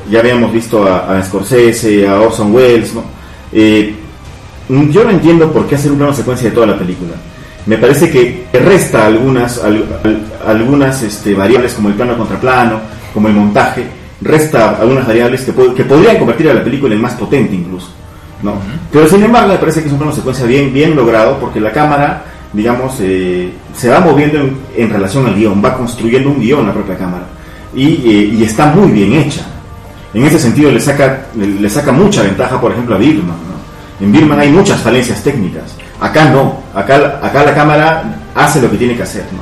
Ya 0.09 0.21
habíamos 0.21 0.53
visto 0.53 0.87
a, 0.87 1.17
a 1.17 1.21
Scorsese, 1.21 2.07
a 2.07 2.21
Orson 2.21 2.55
Welles, 2.55 2.93
¿no? 2.93 3.03
Yo 4.89 5.03
no 5.03 5.09
entiendo 5.09 5.51
por 5.51 5.67
qué 5.67 5.75
hacer 5.75 5.91
un 5.91 5.97
plano 5.97 6.13
secuencia 6.13 6.47
de 6.47 6.55
toda 6.55 6.67
la 6.67 6.79
película. 6.79 7.11
Me 7.67 7.77
parece 7.77 8.09
que 8.09 8.45
resta 8.53 9.05
algunas, 9.05 9.61
al- 9.63 9.85
al- 10.03 10.21
algunas 10.47 11.03
este, 11.03 11.33
variables 11.33 11.73
como 11.73 11.89
el 11.89 11.95
plano 11.95 12.17
contra 12.17 12.39
plano, 12.39 12.79
como 13.13 13.27
el 13.27 13.33
montaje, 13.33 13.83
resta 14.21 14.77
algunas 14.79 15.05
variables 15.05 15.41
que, 15.41 15.51
que 15.75 15.83
podrían 15.83 16.17
convertir 16.17 16.49
a 16.49 16.53
la 16.53 16.63
película 16.63 16.95
en 16.95 17.01
más 17.01 17.13
potente 17.13 17.53
incluso. 17.55 17.89
¿no? 18.41 18.53
Pero 18.91 19.07
sin 19.07 19.23
embargo 19.23 19.49
me 19.49 19.57
parece 19.57 19.81
que 19.81 19.87
es 19.87 19.91
un 19.91 19.97
plano 19.99 20.13
secuencia 20.13 20.45
bien, 20.45 20.71
bien 20.73 20.95
logrado 20.95 21.37
porque 21.39 21.59
la 21.59 21.71
cámara, 21.71 22.23
digamos, 22.53 22.95
eh, 23.01 23.51
se 23.75 23.89
va 23.89 23.99
moviendo 23.99 24.39
en, 24.39 24.57
en 24.75 24.89
relación 24.89 25.25
al 25.25 25.35
guion, 25.35 25.61
va 25.63 25.75
construyendo 25.75 26.29
un 26.29 26.39
guion 26.39 26.65
la 26.67 26.73
propia 26.73 26.97
cámara 26.97 27.25
y, 27.75 27.85
eh, 27.87 28.31
y 28.33 28.43
está 28.43 28.67
muy 28.67 28.91
bien 28.91 29.13
hecha. 29.13 29.41
En 30.13 30.23
ese 30.25 30.39
sentido 30.39 30.71
le 30.71 30.79
saca, 30.79 31.25
le, 31.35 31.47
le 31.47 31.69
saca 31.69 31.91
mucha 31.91 32.23
ventaja, 32.23 32.59
por 32.61 32.71
ejemplo, 32.71 32.95
a 32.95 32.97
Birman. 32.97 33.35
En 33.99 34.11
Birman 34.11 34.39
hay 34.39 34.49
muchas 34.49 34.79
falencias 34.81 35.23
técnicas. 35.23 35.63
Acá 35.99 36.25
no. 36.29 36.57
Acá, 36.73 37.19
acá 37.21 37.43
la 37.43 37.53
cámara 37.55 38.03
hace 38.35 38.61
lo 38.61 38.69
que 38.69 38.77
tiene 38.77 38.95
que 38.95 39.03
hacer. 39.03 39.23
¿no? 39.31 39.39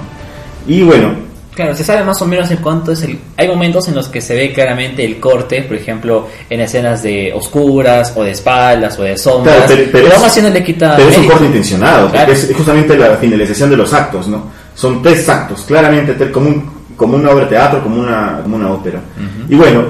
Y 0.74 0.84
bueno, 0.84 1.26
Claro, 1.54 1.74
se 1.74 1.86
sabe 1.86 2.04
más 2.04 2.22
o 2.22 2.26
menos 2.28 2.52
en 2.52 2.58
cuánto 2.58 2.92
es 2.92 3.02
el... 3.04 3.18
Hay 3.38 3.48
momentos 3.48 3.88
en 3.88 3.96
los 3.96 4.10
que 4.10 4.20
se 4.20 4.36
ve 4.36 4.52
claramente 4.52 5.06
el 5.06 5.22
corte, 5.22 5.62
por 5.62 5.78
ejemplo, 5.78 6.28
en 6.50 6.60
escenas 6.60 7.02
de 7.02 7.32
oscuras, 7.34 8.12
o 8.18 8.24
de 8.24 8.32
espaldas, 8.32 9.00
o 9.00 9.04
de 9.04 9.18
sombras. 9.18 9.56
Claro, 9.66 9.74
pero- 9.74 9.90
pero 10.06 10.16
aún 10.18 10.26
es- 10.26 10.44
no 10.44 10.50
le 10.50 10.62
quita... 10.66 10.98
Pero 10.98 11.08
es 11.10 11.18
un 11.18 11.28
corte 11.28 11.46
intencionado, 11.46 12.12
Claro. 12.12 12.34
es 12.34 12.52
justamente 12.54 12.98
la 12.98 13.16
finalización 13.16 13.70
de 13.70 13.78
los 13.78 13.94
actos, 13.94 14.28
¿no? 14.28 14.44
Son 14.76 15.02
tres 15.02 15.30
actos, 15.30 15.62
claramente 15.62 16.16
te- 16.16 16.30
como, 16.30 16.50
un- 16.50 16.70
como 16.98 17.16
una 17.16 17.30
obra 17.30 17.46
de 17.46 17.52
teatro, 17.52 17.82
como 17.82 18.02
una, 18.02 18.40
como 18.44 18.58
una 18.58 18.72
ópera. 18.74 19.00
Y 19.48 19.56
bueno, 19.56 19.82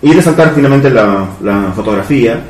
y 0.00 0.14
resaltar 0.14 0.52
finalmente 0.54 0.88
la, 0.88 1.26
la 1.42 1.70
fotografía, 1.76 2.40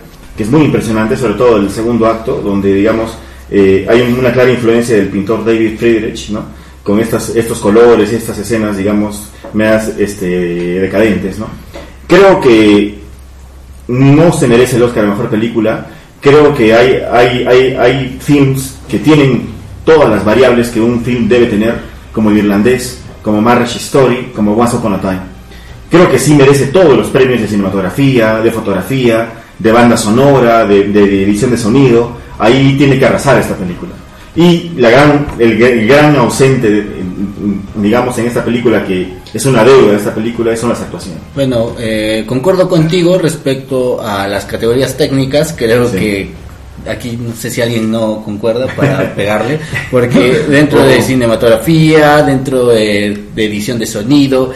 que 0.41 0.45
es 0.45 0.51
muy 0.51 0.63
impresionante, 0.63 1.19
sobre 1.19 1.35
todo 1.35 1.59
el 1.59 1.69
segundo 1.69 2.07
acto, 2.07 2.41
donde, 2.41 2.73
digamos, 2.73 3.11
eh, 3.51 3.87
hay 3.87 4.01
una 4.01 4.33
clara 4.33 4.51
influencia 4.51 4.97
del 4.97 5.09
pintor 5.09 5.45
David 5.45 5.77
Friedrich, 5.77 6.31
¿no? 6.31 6.45
Con 6.83 6.99
estas, 6.99 7.37
estos 7.37 7.59
colores 7.59 8.11
y 8.11 8.15
estas 8.15 8.39
escenas, 8.39 8.79
digamos, 8.79 9.29
medias 9.53 9.93
este, 9.99 10.81
decadentes, 10.81 11.39
¿no? 11.39 11.47
Creo 12.07 12.41
que 12.41 13.01
no 13.89 14.33
se 14.33 14.49
merece 14.49 14.77
el 14.77 14.85
Oscar 14.85 15.05
a 15.05 15.09
Mejor 15.09 15.29
Película. 15.29 15.89
Creo 16.23 16.55
que 16.55 16.73
hay, 16.75 17.03
hay, 17.13 17.45
hay, 17.47 17.77
hay 17.79 18.19
films 18.19 18.79
que 18.89 18.99
tienen 18.99 19.43
todas 19.85 20.09
las 20.09 20.25
variables 20.25 20.71
que 20.71 20.81
un 20.81 21.05
film 21.05 21.29
debe 21.29 21.49
tener, 21.49 21.75
como 22.15 22.31
el 22.31 22.39
irlandés, 22.39 23.03
como 23.23 23.43
Marriage 23.43 23.77
Story, 23.77 24.33
como 24.35 24.55
Once 24.55 24.75
Upon 24.75 24.95
a 24.95 25.01
Time. 25.03 25.21
Creo 25.91 26.11
que 26.11 26.19
sí 26.19 26.33
merece 26.33 26.69
todos 26.69 26.97
los 26.97 27.09
premios 27.09 27.43
de 27.43 27.47
cinematografía, 27.47 28.41
de 28.41 28.51
fotografía, 28.51 29.40
de 29.61 29.73
banda 29.73 29.97
sonora, 29.97 30.65
de, 30.67 30.89
de- 30.89 31.23
edición 31.25 31.51
de 31.53 31.59
sonido. 31.59 32.13
Ahí 32.39 32.75
tiene 32.79 32.99
que 32.99 33.07
arrasar 33.07 33.39
esta 33.39 33.55
película. 33.55 33.93
Y 34.35 34.71
la 34.77 34.91
gran, 34.91 35.27
el, 35.39 35.61
el 35.63 35.87
gran 35.87 36.17
ausente, 36.17 36.87
digamos, 37.75 38.17
en 38.19 38.27
esta 38.27 38.45
película, 38.45 38.85
que 38.87 39.09
es 39.35 39.45
una 39.47 39.65
deuda 39.65 39.93
de 39.93 39.97
esta 39.99 40.15
película, 40.15 40.57
son 40.57 40.71
las 40.71 40.81
actuaciones. 40.81 41.21
Bueno, 41.35 41.73
eh, 41.79 42.25
concuerdo 42.27 42.69
contigo 42.69 43.19
respecto 43.19 44.01
a 44.01 44.27
las 44.29 44.45
categorías 44.45 44.97
técnicas. 44.97 45.53
Creo 45.57 45.89
Sí. 45.91 45.99
que 45.99 46.31
aquí 46.89 47.19
no 47.21 47.35
sé 47.35 47.51
si 47.51 47.61
alguien 47.61 47.91
no 47.91 48.23
concuerda 48.25 48.67
para 48.69 49.15
pegarle, 49.17 49.59
porque 49.91 50.45
dentro 50.49 50.83
de 50.85 50.99
Oh. 50.99 51.03
cinematografía, 51.03 52.23
dentro 52.23 52.69
de, 52.69 53.25
de 53.35 53.45
edición 53.47 53.79
de 53.79 53.87
sonido, 53.87 54.53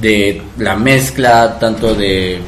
de 0.00 0.42
la 0.58 0.76
mezcla, 0.76 1.58
tanto 1.58 1.94
de 1.94 2.38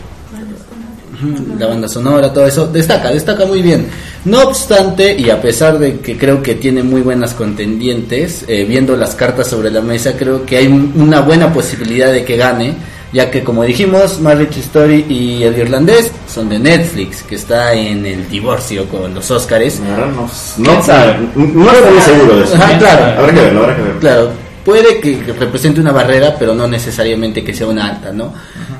la 1.58 1.66
banda 1.66 1.88
sonora, 1.88 2.32
todo 2.32 2.46
eso, 2.46 2.66
destaca, 2.66 3.10
destaca 3.10 3.44
muy 3.46 3.62
bien. 3.62 3.86
No 4.24 4.42
obstante, 4.42 5.16
y 5.18 5.30
a 5.30 5.40
pesar 5.40 5.78
de 5.78 5.98
que 6.00 6.16
creo 6.18 6.42
que 6.42 6.54
tiene 6.54 6.82
muy 6.82 7.00
buenas 7.02 7.34
contendientes, 7.34 8.44
eh, 8.48 8.64
viendo 8.68 8.96
las 8.96 9.14
cartas 9.14 9.48
sobre 9.48 9.70
la 9.70 9.80
mesa, 9.80 10.12
creo 10.16 10.44
que 10.44 10.56
hay 10.58 10.66
un- 10.66 10.92
una 10.96 11.20
buena 11.20 11.52
posibilidad 11.52 12.12
de 12.12 12.24
que 12.24 12.36
gane, 12.36 12.74
ya 13.12 13.30
que 13.30 13.42
como 13.44 13.62
dijimos, 13.62 14.20
Marriage 14.20 14.60
Story 14.60 15.06
y 15.08 15.42
El 15.44 15.56
Irlandés 15.58 16.10
son 16.32 16.48
de 16.48 16.58
Netflix, 16.58 17.22
que 17.22 17.36
está 17.36 17.72
en 17.72 18.04
el 18.04 18.28
divorcio 18.28 18.86
con 18.88 19.14
los 19.14 19.30
Oscars. 19.30 19.80
no, 19.80 20.28
no 20.58 21.70
estoy 21.70 21.92
muy 21.92 22.00
seguro 22.02 22.36
de 22.38 22.44
eso. 22.44 22.54
Ajá, 22.56 22.78
claro. 22.78 23.20
Habrá 23.20 23.32
que 23.34 23.40
verlo, 23.40 23.62
habrá 23.62 23.76
que 23.76 23.82
verlo. 23.82 24.00
Claro, 24.00 24.30
puede 24.66 24.98
que 24.98 25.22
represente 25.38 25.80
una 25.80 25.92
barrera, 25.92 26.34
pero 26.36 26.52
no 26.52 26.66
necesariamente 26.66 27.44
que 27.44 27.54
sea 27.54 27.68
una 27.68 27.86
alta, 27.86 28.12
¿no? 28.12 28.34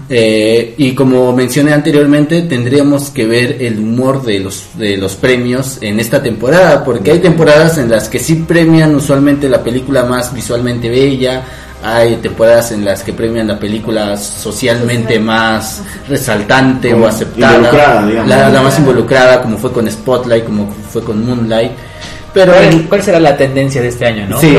Eh, 0.09 0.75
y 0.77 0.95
como 0.97 1.33
mencioné 1.33 1.73
anteriormente, 1.73 2.43
tendríamos 2.43 3.11
que 3.11 3.25
ver 3.25 3.59
el 3.61 3.79
humor 3.79 4.25
de 4.25 4.41
los, 4.41 4.65
de 4.75 4.97
los 4.97 5.15
premios 5.15 5.79
en 5.81 6.01
esta 6.01 6.21
temporada, 6.21 6.85
porque 6.85 7.13
hay 7.13 7.21
temporadas 7.21 7.79
en 7.79 7.89
las 7.89 8.09
que 8.09 8.19
sí 8.19 8.45
premian 8.49 8.97
usualmente 8.97 9.49
la 9.49 9.63
película 9.63 10.05
más 10.05 10.35
visualmente 10.35 10.91
bella, 10.91 11.45
hay 11.85 12.17
temporadas 12.17 12.73
en 12.73 12.85
las 12.85 13.05
que 13.05 13.13
premian 13.13 13.47
la 13.47 13.59
película 13.61 14.17
socialmente 14.17 15.21
más 15.21 15.83
resaltante 16.09 16.91
Como 16.91 17.05
o 17.05 17.09
aceptada, 17.09 18.05
digamos. 18.05 18.29
la, 18.29 18.49
la 18.49 18.63
más 18.63 18.77
involucrada, 18.77 19.41
como 19.41 19.57
fue 19.57 19.73
con 19.73 19.89
Spotlight, 19.89 20.45
como 20.45 20.69
fue 20.91 21.05
con 21.05 21.25
Moonlight. 21.25 21.71
Pero 22.37 22.53
¿Cuál, 22.53 22.83
cuál 22.87 23.03
será 23.03 23.19
la 23.19 23.35
tendencia 23.35 23.81
de 23.81 23.89
este 23.89 24.05
año, 24.05 24.27
no? 24.29 24.39
Sí, 24.39 24.55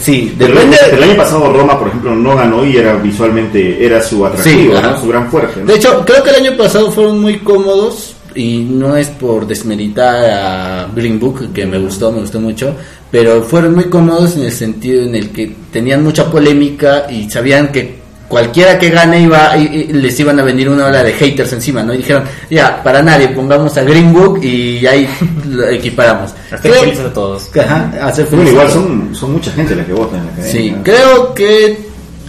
sí, 0.00 0.34
depende. 0.36 0.76
el 0.90 1.02
año 1.04 1.16
pasado 1.16 1.52
Roma, 1.52 1.78
por 1.78 1.86
ejemplo, 1.86 2.16
no 2.16 2.34
ganó 2.34 2.64
y 2.64 2.76
era 2.76 2.96
visualmente 2.96 3.86
era 3.86 4.02
su 4.02 4.26
atractivo, 4.26 4.74
Sí, 4.76 4.82
¿no? 4.82 5.00
su 5.00 5.06
gran 5.06 5.30
fuerte. 5.30 5.60
¿no? 5.60 5.66
De 5.66 5.76
hecho, 5.76 6.02
creo 6.04 6.20
que 6.24 6.30
el 6.30 6.44
año 6.44 6.56
pasado 6.58 6.90
fueron 6.90 7.20
muy 7.20 7.38
cómodos 7.38 8.16
y 8.34 8.66
no 8.68 8.96
es 8.96 9.06
por 9.06 9.46
desmeritar 9.46 10.24
a 10.30 10.88
Green 10.92 11.20
Book, 11.20 11.52
que 11.52 11.64
me 11.64 11.78
gustó, 11.78 12.10
me 12.10 12.18
gustó 12.22 12.40
mucho, 12.40 12.74
pero 13.08 13.40
fueron 13.42 13.76
muy 13.76 13.84
cómodos 13.84 14.34
en 14.34 14.42
el 14.42 14.52
sentido 14.52 15.04
en 15.04 15.14
el 15.14 15.30
que 15.30 15.54
tenían 15.72 16.02
mucha 16.02 16.28
polémica 16.28 17.06
y 17.08 17.30
sabían 17.30 17.70
que 17.70 18.01
cualquiera 18.32 18.78
que 18.78 18.88
gane 18.88 19.20
iba 19.20 19.54
y- 19.58 19.88
y 19.90 19.92
les 19.92 20.18
iban 20.18 20.40
a 20.40 20.42
venir 20.42 20.70
una 20.70 20.86
ola 20.86 21.02
de 21.04 21.12
haters 21.12 21.52
encima, 21.52 21.82
¿no? 21.82 21.92
Y 21.92 21.98
dijeron, 21.98 22.24
ya, 22.48 22.82
para 22.82 23.02
nadie, 23.02 23.28
pongamos 23.28 23.76
a 23.76 23.82
Green 23.82 24.10
Book 24.10 24.42
y 24.42 24.86
ahí 24.86 25.06
lo 25.50 25.68
equiparamos. 25.68 26.32
Hacer 26.50 26.72
felices 26.72 27.04
a 27.04 27.12
todos. 27.12 27.50
Ajá, 27.54 27.92
hacer 28.08 28.24
Bueno, 28.30 28.44
felices 28.46 28.52
igual 28.52 28.66
todos. 28.68 28.72
son, 28.82 29.14
son 29.14 29.32
mucha 29.32 29.52
gente 29.52 29.76
la 29.76 29.84
que 29.84 29.92
vota 29.92 30.16
en 30.16 30.24
la 30.24 30.32
academia. 30.32 30.50
Sí, 30.52 30.70
¿no? 30.70 30.82
creo 30.82 31.34
que 31.34 31.78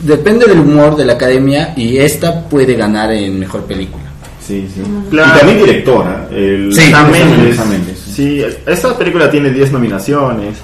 depende 0.01 0.45
del 0.45 0.59
humor 0.59 0.97
de 0.97 1.05
la 1.05 1.13
academia 1.13 1.73
y 1.77 1.97
esta 1.99 2.41
puede 2.49 2.73
ganar 2.75 3.09
en 3.13 3.39
mejor 3.39 3.61
película. 3.63 4.03
Sí, 4.45 4.67
sí. 4.75 4.81
Claro. 5.09 5.31
Y 5.35 5.39
también 5.39 5.57
directora. 5.65 6.27
El 6.29 6.73
Sí, 6.75 6.91
Mendes. 7.11 7.65
Mendes. 7.65 7.97
Sí, 8.13 8.43
esta 8.67 8.97
película 8.97 9.31
tiene 9.31 9.51
10 9.51 9.71
nominaciones. 9.71 10.57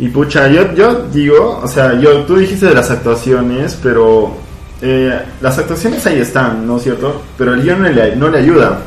Y 0.00 0.08
pucha, 0.08 0.48
yo, 0.48 0.74
yo 0.74 1.06
digo, 1.12 1.60
o 1.62 1.68
sea, 1.68 1.94
yo, 2.00 2.22
tú 2.24 2.38
dijiste 2.38 2.66
de 2.66 2.74
las 2.74 2.90
actuaciones, 2.90 3.78
pero 3.80 4.34
eh, 4.82 5.20
las 5.40 5.58
actuaciones 5.58 6.06
ahí 6.06 6.18
están, 6.20 6.66
¿no 6.66 6.76
es 6.78 6.82
cierto? 6.84 7.22
Pero 7.36 7.54
el 7.54 7.62
guion 7.62 7.82
no 7.82 7.88
le, 7.88 8.16
no 8.16 8.28
le 8.28 8.38
ayuda. 8.38 8.80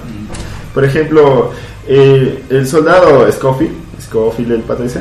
Por 0.74 0.84
ejemplo, 0.86 1.52
eh, 1.88 2.44
el 2.50 2.68
soldado 2.68 3.32
Scofield, 3.32 3.74
Scofield 4.02 4.52
el 4.52 4.86
ese, 4.86 5.00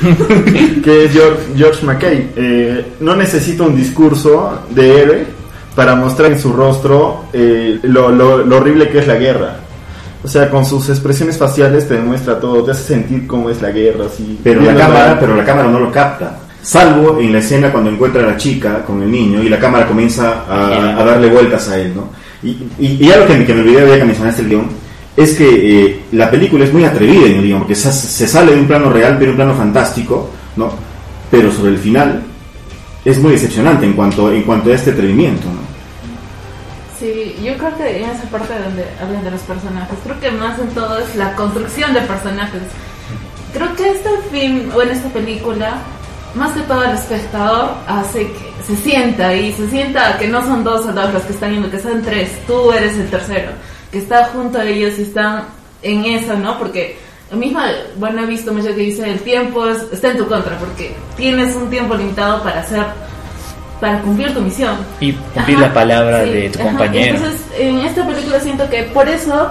que 0.84 1.04
es 1.06 1.12
George, 1.12 1.40
George 1.56 1.84
McKay, 1.84 2.30
eh, 2.36 2.86
no 3.00 3.16
necesita 3.16 3.64
un 3.64 3.76
discurso 3.76 4.60
de 4.70 5.02
héroe 5.02 5.26
para 5.74 5.94
mostrar 5.94 6.32
en 6.32 6.38
su 6.38 6.52
rostro 6.52 7.24
eh, 7.32 7.78
lo, 7.82 8.10
lo- 8.10 8.38
lo 8.44 8.56
horrible 8.56 8.88
que 8.88 8.98
es 9.00 9.06
la 9.06 9.14
guerra. 9.16 9.56
O 10.22 10.26
sea, 10.26 10.50
con 10.50 10.66
sus 10.66 10.88
expresiones 10.88 11.38
faciales 11.38 11.86
te 11.86 11.94
demuestra 11.94 12.40
todo, 12.40 12.64
te 12.64 12.72
hace 12.72 12.82
sentir 12.94 13.26
cómo 13.26 13.50
es 13.50 13.62
la 13.62 13.70
guerra. 13.70 14.06
Así, 14.06 14.38
Pero 14.42 14.60
la 14.62 14.74
cámara, 14.74 15.16
pero 15.20 15.36
la 15.36 15.44
cámara 15.44 15.68
no 15.68 15.78
lo 15.78 15.92
capta. 15.92 16.38
Salvo 16.68 17.18
en 17.18 17.32
la 17.32 17.38
escena 17.38 17.72
cuando 17.72 17.88
encuentra 17.88 18.22
a 18.22 18.26
la 18.26 18.36
chica 18.36 18.84
con 18.84 19.02
el 19.02 19.10
niño 19.10 19.42
y 19.42 19.48
la 19.48 19.58
cámara 19.58 19.86
comienza 19.86 20.44
a, 20.46 21.02
darle 21.02 21.30
vueltas 21.30 21.66
a 21.70 21.78
él, 21.78 21.94
¿no? 21.96 22.10
Y, 22.42 23.10
algo 23.10 23.26
que, 23.26 23.36
me- 23.38 23.46
que 23.46 23.54
me 23.54 23.62
olvidé 23.62 23.88
ya 23.88 23.96
que 23.96 24.04
mencionaste 24.04 24.42
el 24.42 24.48
guion, 24.50 24.66
es 25.16 25.34
que 25.34 25.48
eh, 25.48 26.00
la 26.12 26.30
película 26.30 26.66
es 26.66 26.72
muy 26.74 26.84
atrevida 26.84 27.24
en 27.24 27.36
el 27.36 27.42
guion, 27.42 27.60
porque 27.60 27.74
se, 27.74 27.90
se 27.90 28.28
sale 28.28 28.52
de 28.52 28.60
un 28.60 28.66
plano 28.66 28.90
real, 28.90 29.16
pero 29.18 29.30
un 29.30 29.38
plano 29.38 29.54
fantástico, 29.54 30.28
¿no? 30.56 30.70
Pero 31.30 31.50
sobre 31.50 31.70
el 31.70 31.78
final 31.78 32.22
es 33.02 33.18
muy 33.18 33.32
decepcionante 33.32 33.86
en 33.86 33.94
cuanto, 33.94 34.30
en 34.30 34.42
cuanto 34.42 34.70
a 34.70 34.74
este 34.74 34.90
atrevimiento, 34.90 35.46
¿no? 35.46 35.60
Sí, 37.00 37.34
yo 37.42 37.56
creo 37.56 37.74
que 37.78 37.96
en 38.02 38.10
esa 38.10 38.24
parte 38.24 38.52
donde 38.62 38.84
hablan 39.02 39.24
de 39.24 39.30
los 39.30 39.40
personajes, 39.40 39.96
creo 40.04 40.20
que 40.20 40.30
más 40.32 40.58
en 40.58 40.68
todo 40.74 40.98
es 40.98 41.16
la 41.16 41.34
construcción 41.34 41.94
de 41.94 42.02
personajes. 42.02 42.60
Creo 43.54 43.74
que 43.74 43.88
este 43.90 44.10
film, 44.30 44.68
o 44.76 44.82
en 44.82 44.90
esta 44.90 45.08
película, 45.08 45.78
más 46.34 46.52
que 46.52 46.60
todo 46.62 46.84
el 46.84 46.90
espectador 46.92 47.70
hace 47.86 48.26
que 48.32 48.52
se 48.66 48.76
sienta 48.76 49.34
y 49.34 49.52
se 49.52 49.68
sienta 49.70 50.18
que 50.18 50.28
no 50.28 50.42
son 50.44 50.62
dos 50.64 50.84
soldados 50.84 51.14
los 51.14 51.22
que 51.24 51.32
están 51.32 51.52
yendo, 51.52 51.70
que 51.70 51.80
son 51.80 52.02
tres, 52.02 52.30
tú 52.46 52.70
eres 52.72 52.96
el 52.98 53.08
tercero, 53.10 53.50
que 53.90 53.98
está 53.98 54.26
junto 54.26 54.58
a 54.58 54.64
ellos 54.64 54.98
y 54.98 55.02
están 55.02 55.44
en 55.82 56.04
eso, 56.04 56.34
¿no? 56.34 56.58
Porque 56.58 56.98
lo 57.30 57.36
mismo, 57.38 57.60
bueno, 57.96 58.22
he 58.22 58.26
visto 58.26 58.52
mucho 58.52 58.68
que 58.68 58.74
dice 58.82 59.10
el 59.10 59.20
tiempo 59.20 59.66
es- 59.68 59.84
está 59.92 60.10
en 60.10 60.18
tu 60.18 60.26
contra, 60.28 60.56
porque 60.58 60.94
tienes 61.16 61.54
un 61.56 61.70
tiempo 61.70 61.94
limitado 61.94 62.42
para 62.42 62.60
hacer, 62.60 62.82
para 63.80 64.00
cumplir 64.00 64.34
tu 64.34 64.40
misión. 64.40 64.76
Y 65.00 65.12
cumplir 65.12 65.56
Ajá, 65.58 65.66
la 65.68 65.74
palabra 65.74 66.24
sí, 66.24 66.30
de 66.30 66.50
tu 66.50 66.58
ajá. 66.60 66.68
compañero. 66.70 67.16
Entonces, 67.16 67.40
en 67.58 67.78
esta 67.80 68.06
película 68.06 68.40
siento 68.40 68.68
que 68.68 68.82
por 68.84 69.08
eso 69.08 69.48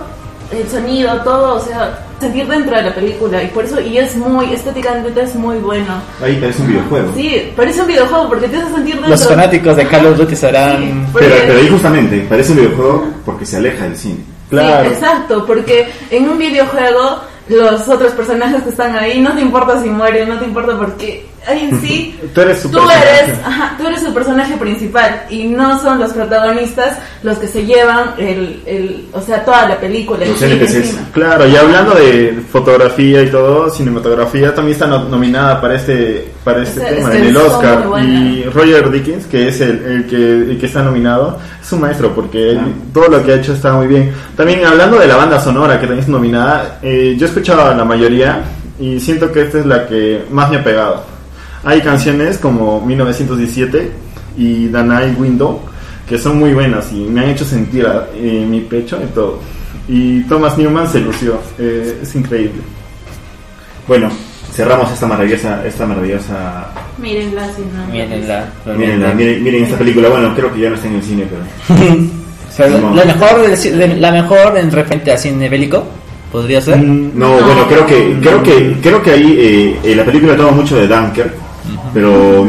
el 0.52 0.70
sonido, 0.70 1.22
todo, 1.22 1.56
o 1.56 1.60
sea, 1.60 2.00
sentir 2.20 2.48
dentro 2.48 2.76
de 2.76 2.84
la 2.84 2.96
película 2.96 3.44
y 3.44 3.48
por 3.48 3.66
eso, 3.66 3.80
y 3.80 3.98
es 3.98 4.16
muy, 4.16 4.54
estéticamente 4.54 5.22
es 5.22 5.36
muy 5.36 5.58
bueno. 5.58 6.02
Ahí 6.24 6.36
parece 6.38 6.62
un 6.64 6.68
videojuego. 6.70 7.12
Sí, 7.16 7.52
parece 7.56 7.82
un 7.82 7.88
videojuego 7.88 8.28
porque 8.30 8.48
te 8.48 8.58
hace 8.58 8.74
sentir 8.74 8.94
dentro. 8.96 9.10
Los 9.12 9.28
fanáticos 9.28 9.76
de 9.76 9.88
Call 9.88 10.06
of 10.08 10.18
Duty 10.18 10.36
sabrán... 10.36 11.08
porque- 11.12 11.28
Pero, 11.28 11.42
pero 11.48 11.60
ahí 11.60 11.70
justamente 11.70 12.26
parece 12.30 12.52
un 12.54 12.58
videojuego 12.60 13.08
porque 13.26 13.46
se 13.46 13.58
aleja 13.58 13.84
del 13.84 13.98
cine. 13.98 14.18
Sí, 14.50 14.56
exacto, 14.58 15.46
porque 15.46 15.88
en 16.10 16.30
un 16.30 16.38
videojuego 16.38 17.20
los 17.50 17.88
otros 17.88 18.12
personajes 18.14 18.64
que 18.64 18.70
están 18.70 18.96
ahí 18.96 19.22
no 19.22 19.34
te 19.34 19.42
importa 19.42 19.82
si 19.82 19.90
mueren, 19.90 20.30
no 20.30 20.38
te 20.40 20.46
importa 20.46 20.78
porque 20.78 21.26
en 21.48 21.82
sí 21.82 22.20
Tú 22.34 22.42
eres 22.42 22.60
su 22.60 22.70
tú 22.70 22.78
personaje. 22.80 23.08
eres, 23.26 23.40
ajá, 23.46 23.76
tú 23.78 23.88
eres 23.88 24.04
el 24.04 24.14
personaje 24.14 24.58
principal 24.58 25.22
y 25.30 25.44
no 25.46 25.80
son 25.82 26.00
los 26.00 26.12
protagonistas 26.14 26.98
los 27.24 27.38
que 27.38 27.48
se 27.48 27.66
llevan 27.66 28.12
el, 28.18 28.62
el 28.66 29.06
o 29.14 29.22
sea, 29.22 29.44
toda 29.46 29.68
la 29.70 29.80
película. 29.80 30.26
sí, 30.38 30.46
encima. 30.46 31.00
Claro, 31.14 31.48
y 31.48 31.56
hablando 31.56 31.94
de 31.96 32.40
fotografía 32.52 33.22
y 33.24 33.30
todo, 33.30 33.70
cinematografía 33.70 34.54
también 34.54 34.74
está 34.76 34.88
no- 34.88 35.06
nominada 35.06 35.60
para 35.62 35.76
este 35.76 36.28
para 36.44 36.64
este 36.64 36.82
Este- 36.82 36.96
tema 36.96 37.16
en 37.16 37.24
el 37.26 37.38
Oscar 37.38 37.86
y 38.04 38.44
Roger 38.46 38.90
Dickens, 38.92 39.26
que 39.28 39.48
es 39.50 39.60
el, 39.62 39.84
el 39.84 40.06
que 40.08 40.16
el 40.52 40.58
que 40.60 40.66
está 40.66 40.82
nominado, 40.84 41.40
es 41.62 41.72
un 41.72 41.82
maestro 41.82 42.14
porque 42.14 42.52
él- 42.52 42.60
todo 42.94 43.08
lo 43.08 43.24
que 43.24 43.34
ha 43.34 43.36
hecho 43.36 43.54
está 43.54 43.74
muy 43.74 43.88
bien. 43.88 44.12
También 44.36 44.66
hablando 44.66 44.98
de 45.00 45.08
la 45.08 45.16
banda 45.16 45.40
sonora 45.40 45.76
que 45.80 45.88
también 45.88 46.04
es 46.04 46.08
nominada, 46.10 46.80
eh, 46.82 47.16
yo 47.18 47.26
he 47.26 47.30
escuchado 47.30 47.66
a 47.66 47.74
la 47.74 47.84
mayoría 47.86 48.42
y 48.80 49.00
siento 49.00 49.32
que 49.32 49.42
esta 49.42 49.60
es 49.60 49.66
la 49.66 49.88
que 49.88 50.24
más 50.32 50.50
me 50.50 50.58
ha 50.58 50.64
pegado. 50.64 51.04
Hay 51.68 51.82
canciones 51.82 52.38
como 52.38 52.80
1917 52.86 53.92
y 54.38 54.68
The 54.68 54.84
Night 54.84 55.20
Window 55.20 55.60
que 56.08 56.18
son 56.18 56.40
muy 56.40 56.54
buenas 56.54 56.90
y 56.94 56.96
me 57.02 57.20
han 57.22 57.30
hecho 57.32 57.44
sentir 57.44 57.86
a- 57.86 58.08
en 58.16 58.50
mi 58.50 58.62
pecho 58.62 58.98
y 59.04 59.08
todo. 59.14 59.40
Y 59.90 60.22
Thomas 60.24 60.58
Newman 60.58 60.88
se 60.90 61.02
lució, 61.02 61.38
eh, 61.60 62.00
es 62.02 62.16
increíble. 62.16 62.62
Bueno, 63.86 64.10
cerramos 64.54 64.90
esta 64.94 65.08
maravillosa, 65.08 65.66
esta 65.68 65.86
maravillosa 65.86 66.68
Mírenla 66.98 67.48
si 67.54 67.62
no. 67.64 67.86
Mírenla. 67.92 68.46
Miren, 68.78 69.18
miren, 69.18 69.44
miren 69.44 69.64
esta 69.66 69.78
película, 69.78 70.08
bueno, 70.08 70.34
creo 70.36 70.54
que 70.54 70.62
ya 70.62 70.70
no 70.70 70.76
está 70.76 70.88
en 70.88 70.96
el 70.96 71.04
cine, 71.04 71.28
pero... 71.30 71.98
No. 72.82 72.96
la 72.96 73.06
mejor, 73.06 73.30
la 74.00 74.12
mejor 74.12 74.58
en 74.58 74.72
referente 74.72 75.12
a 75.12 75.18
cine 75.18 75.48
bélico, 75.48 75.84
podría 76.32 76.60
ser. 76.60 76.80
No, 76.82 77.30
bueno, 77.34 77.68
creo 77.68 77.86
que 77.86 78.18
creo 78.20 78.42
que 78.42 78.78
creo 78.82 79.04
que 79.04 79.12
ahí 79.12 79.36
eh, 79.38 79.80
eh, 79.84 79.96
la 79.96 80.04
película 80.04 80.36
toma 80.36 80.50
mucho 80.52 80.76
de 80.76 80.88
Dunker, 80.88 81.36
pero 81.94 82.46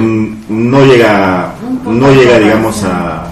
no 0.48 0.84
llega 0.86 1.52
no 1.84 2.10
llega 2.12 2.38
digamos 2.38 2.82
a 2.84 3.24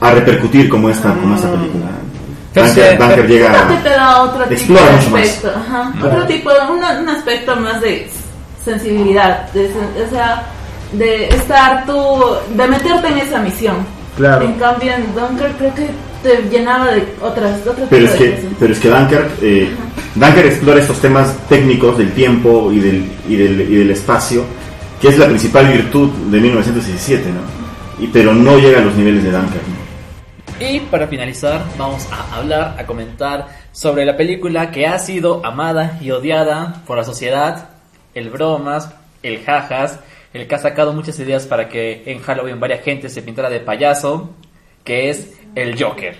a 0.00 0.10
repercutir 0.12 0.68
como 0.68 0.90
esta 0.90 1.12
como 1.14 1.34
esta 1.34 1.50
película. 1.50 1.86
Dunker, 2.54 2.72
sí, 2.72 2.80
Dunker 2.98 3.08
Creo 3.14 3.26
que 3.26 3.32
llega 3.32 3.80
te 3.82 3.88
da 3.90 4.22
otro 4.22 4.42
tipo 4.44 4.52
explora 4.54 4.86
de 4.86 4.92
mucho 4.96 5.10
más. 5.10 5.20
aspecto, 5.22 5.52
ajá, 5.58 5.92
otro 6.04 6.26
tipo, 6.26 6.50
un, 6.70 7.02
un 7.02 7.08
aspecto 7.08 7.56
más 7.56 7.80
de 7.80 8.10
sensibilidad, 8.64 9.50
de, 9.52 9.68
sen- 9.70 10.06
o 10.06 10.10
sea, 10.10 10.42
de 10.92 11.28
estar 11.28 11.84
tú, 11.84 11.94
de 12.54 12.68
meterte 12.68 13.08
en 13.08 13.18
esa 13.18 13.40
misión. 13.40 13.76
Claro. 14.16 14.44
En 14.44 14.52
cambio, 14.54 14.92
en 14.92 15.12
Dunkirk 15.14 15.58
creo 15.58 15.74
que 15.74 15.88
te 16.22 16.48
llenaba 16.48 16.92
de 16.92 17.04
otras, 17.20 17.60
otro 17.66 17.84
pero 17.90 18.06
es 18.06 18.12
que 18.12 18.30
cosas. 18.36 18.44
pero 18.60 18.72
es 18.72 18.78
que 18.78 18.88
Dunker 18.88 19.30
eh, 19.42 19.70
Dunker 20.14 20.46
explora 20.46 20.80
estos 20.80 20.98
temas 21.00 21.34
técnicos 21.48 21.98
del 21.98 22.12
tiempo 22.12 22.70
y 22.72 22.78
del 22.78 23.10
y 23.28 23.34
del, 23.36 23.60
y 23.62 23.74
del 23.78 23.90
espacio, 23.90 24.44
que 25.04 25.10
es 25.10 25.18
la 25.18 25.26
principal 25.26 25.66
virtud 25.66 26.08
de 26.08 26.40
1917, 26.40 27.28
¿no? 27.28 28.02
Y 28.02 28.06
pero 28.06 28.32
no 28.32 28.56
llega 28.56 28.78
a 28.78 28.82
los 28.82 28.94
niveles 28.94 29.22
de 29.22 29.32
Dunker. 29.32 29.60
¿no? 29.68 30.66
Y 30.66 30.80
para 30.80 31.06
finalizar, 31.08 31.62
vamos 31.76 32.08
a 32.10 32.38
hablar, 32.38 32.76
a 32.78 32.86
comentar 32.86 33.48
sobre 33.70 34.06
la 34.06 34.16
película 34.16 34.70
que 34.70 34.86
ha 34.86 34.98
sido 34.98 35.44
amada 35.44 35.98
y 36.00 36.10
odiada 36.10 36.80
por 36.86 36.96
la 36.96 37.04
sociedad, 37.04 37.68
el 38.14 38.30
bromas, 38.30 38.94
el 39.22 39.44
jajas, 39.44 40.00
el 40.32 40.46
que 40.48 40.54
ha 40.54 40.58
sacado 40.58 40.94
muchas 40.94 41.18
ideas 41.20 41.44
para 41.44 41.68
que 41.68 42.04
en 42.06 42.20
Halloween 42.20 42.58
varias 42.58 42.82
gente 42.82 43.10
se 43.10 43.20
pintara 43.20 43.50
de 43.50 43.60
payaso, 43.60 44.30
que 44.84 45.10
es 45.10 45.34
el 45.54 45.78
Joker. 45.78 46.16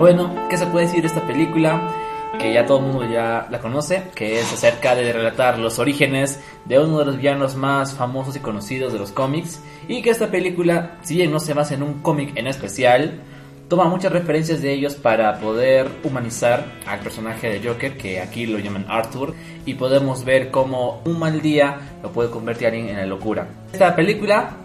Bueno, 0.00 0.34
¿qué 0.48 0.56
se 0.56 0.64
puede 0.64 0.86
decir 0.86 1.02
de 1.02 1.08
esta 1.08 1.26
película? 1.26 1.92
Que 2.38 2.54
ya 2.54 2.64
todo 2.64 2.78
el 2.78 2.86
mundo 2.86 3.04
ya 3.04 3.46
la 3.50 3.58
conoce, 3.58 4.04
que 4.14 4.40
es 4.40 4.50
acerca 4.50 4.94
de 4.94 5.12
relatar 5.12 5.58
los 5.58 5.78
orígenes 5.78 6.40
de 6.64 6.78
uno 6.78 7.00
de 7.00 7.04
los 7.04 7.18
villanos 7.18 7.54
más 7.54 7.92
famosos 7.92 8.34
y 8.34 8.38
conocidos 8.38 8.94
de 8.94 8.98
los 8.98 9.12
cómics. 9.12 9.62
Y 9.88 10.00
que 10.00 10.08
esta 10.08 10.30
película, 10.30 10.96
si 11.02 11.16
bien 11.16 11.30
no 11.30 11.38
se 11.38 11.52
basa 11.52 11.74
en 11.74 11.82
un 11.82 12.00
cómic 12.00 12.32
en 12.36 12.46
especial, 12.46 13.20
toma 13.68 13.90
muchas 13.90 14.10
referencias 14.10 14.62
de 14.62 14.72
ellos 14.72 14.94
para 14.94 15.38
poder 15.38 15.86
humanizar 16.02 16.64
al 16.86 17.00
personaje 17.00 17.50
de 17.50 17.68
Joker, 17.68 17.98
que 17.98 18.22
aquí 18.22 18.46
lo 18.46 18.58
llaman 18.58 18.86
Arthur, 18.88 19.34
y 19.66 19.74
podemos 19.74 20.24
ver 20.24 20.50
cómo 20.50 21.02
un 21.04 21.18
mal 21.18 21.42
día 21.42 21.98
lo 22.02 22.10
puede 22.10 22.30
convertir 22.30 22.68
a 22.68 22.74
en 22.74 22.96
la 22.96 23.04
locura. 23.04 23.48
Esta 23.70 23.94
película 23.94 24.56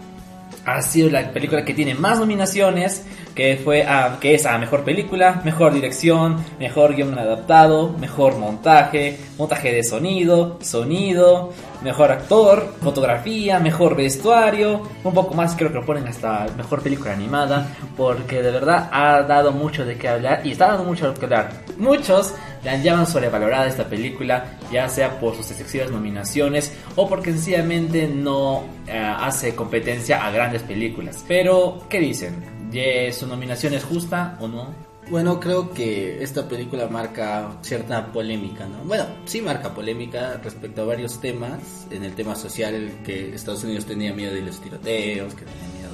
ha 0.66 0.82
sido 0.82 1.08
la 1.08 1.30
película 1.30 1.64
que 1.64 1.72
tiene 1.72 1.94
más 1.94 2.18
nominaciones, 2.18 3.06
que 3.36 3.56
fue 3.62 3.86
a, 3.86 4.18
que 4.20 4.34
es 4.34 4.46
a 4.46 4.58
mejor 4.58 4.82
película, 4.82 5.40
mejor 5.44 5.72
dirección, 5.72 6.44
mejor 6.58 6.96
guion 6.96 7.16
adaptado, 7.16 7.94
mejor 7.98 8.36
montaje, 8.36 9.18
montaje 9.38 9.72
de 9.72 9.84
sonido, 9.84 10.58
sonido, 10.60 11.52
mejor 11.82 12.10
actor, 12.10 12.74
fotografía, 12.82 13.60
mejor 13.60 13.94
vestuario, 13.94 14.82
un 15.04 15.14
poco 15.14 15.34
más 15.34 15.54
creo 15.54 15.68
que 15.70 15.76
lo 15.76 15.86
ponen 15.86 16.08
hasta 16.08 16.46
mejor 16.56 16.82
película 16.82 17.12
animada, 17.12 17.68
porque 17.96 18.42
de 18.42 18.50
verdad 18.50 18.88
ha 18.90 19.22
dado 19.22 19.52
mucho 19.52 19.84
de 19.84 19.96
qué 19.96 20.08
hablar 20.08 20.40
y 20.44 20.50
está 20.50 20.66
dando 20.66 20.84
mucho 20.84 21.12
de 21.12 21.18
qué 21.18 21.26
hablar. 21.26 21.50
Muchos 21.78 22.34
la 22.66 22.76
llaman 22.76 23.06
sobrevalorada 23.06 23.68
esta 23.68 23.88
película, 23.88 24.58
ya 24.72 24.88
sea 24.88 25.20
por 25.20 25.36
sus 25.36 25.48
excesivas 25.52 25.88
nominaciones 25.88 26.72
o 26.96 27.08
porque 27.08 27.30
sencillamente 27.30 28.08
no 28.08 28.64
eh, 28.88 28.98
hace 28.98 29.54
competencia 29.54 30.26
a 30.26 30.32
grandes 30.32 30.62
películas. 30.62 31.24
Pero, 31.28 31.86
¿qué 31.88 32.00
dicen? 32.00 32.44
¿Ya 32.72 33.12
¿Su 33.12 33.28
nominación 33.28 33.74
es 33.74 33.84
justa 33.84 34.36
o 34.40 34.48
no? 34.48 34.74
Bueno, 35.08 35.38
creo 35.38 35.70
que 35.70 36.20
esta 36.20 36.48
película 36.48 36.88
marca 36.88 37.56
cierta 37.62 38.12
polémica, 38.12 38.66
¿no? 38.66 38.78
Bueno, 38.78 39.06
sí 39.26 39.40
marca 39.40 39.72
polémica 39.72 40.40
respecto 40.42 40.82
a 40.82 40.86
varios 40.86 41.20
temas. 41.20 41.86
En 41.92 42.02
el 42.02 42.16
tema 42.16 42.34
social, 42.34 42.90
que 43.04 43.32
Estados 43.32 43.62
Unidos 43.62 43.86
tenía 43.86 44.12
miedo 44.12 44.34
de 44.34 44.42
los 44.42 44.58
tiroteos, 44.58 45.32
que 45.34 45.44
tenía 45.44 45.78
miedo 45.78 45.85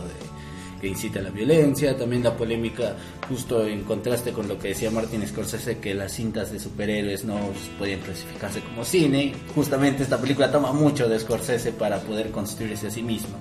que 0.83 0.89
incita 0.89 1.21
a 1.21 1.23
la 1.23 1.31
violencia. 1.31 1.97
También 1.97 2.25
la 2.25 2.37
polémica, 2.37 2.97
justo 3.29 3.65
en 3.65 3.85
contraste 3.85 4.33
con 4.33 4.49
lo 4.49 4.59
que 4.59 4.69
decía 4.69 4.91
Martin 4.91 5.27
Scorsese, 5.27 5.79
que 5.79 5.95
las 5.95 6.13
cintas 6.13 6.53
de 6.53 6.59
superhéroes 6.59 7.25
no 7.25 7.39
podían 7.79 8.01
clasificarse 8.01 8.61
como 8.61 8.85
cine. 8.85 9.33
Justamente 9.55 10.03
esta 10.03 10.21
película 10.21 10.51
toma 10.51 10.73
mucho 10.73 11.09
de 11.09 11.21
Scorsese 11.21 11.73
para 11.73 12.01
poder 12.01 12.33
construirse 12.33 12.89
a 12.89 12.91
sí 12.91 13.03
mismo. 13.03 13.37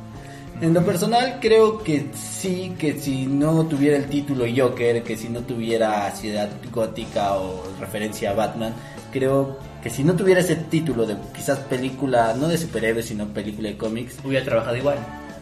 En 0.62 0.76
lo 0.76 0.86
personal 0.86 1.40
creo 1.42 1.80
que 1.80 2.06
sí, 2.14 2.76
que 2.78 2.94
si 3.00 3.26
no 3.26 3.66
tuviera 3.66 3.98
el 3.98 4.06
título 4.06 4.46
Joker, 4.56 5.02
que 5.02 5.18
si 5.18 5.28
no 5.28 5.40
tuviera 5.42 6.12
Ciudad 6.12 6.52
Gótica 6.72 7.34
o 7.34 7.64
referencia 7.80 8.30
a 8.30 8.34
Batman, 8.36 8.76
creo 9.12 9.58
que 9.82 9.90
si 9.90 10.04
no 10.04 10.16
tuviera 10.16 10.42
ese 10.42 10.56
título 10.56 11.08
de 11.08 11.18
quizás 11.36 11.58
película, 11.62 12.36
no 12.38 12.48
de 12.48 12.60
superhéroes, 12.60 13.08
sino 13.08 13.26
película 13.30 13.70
de 13.70 13.78
cómics, 13.78 14.18
Hubiera 14.24 14.46
trabajado 14.46 14.78
igual. 14.78 15.00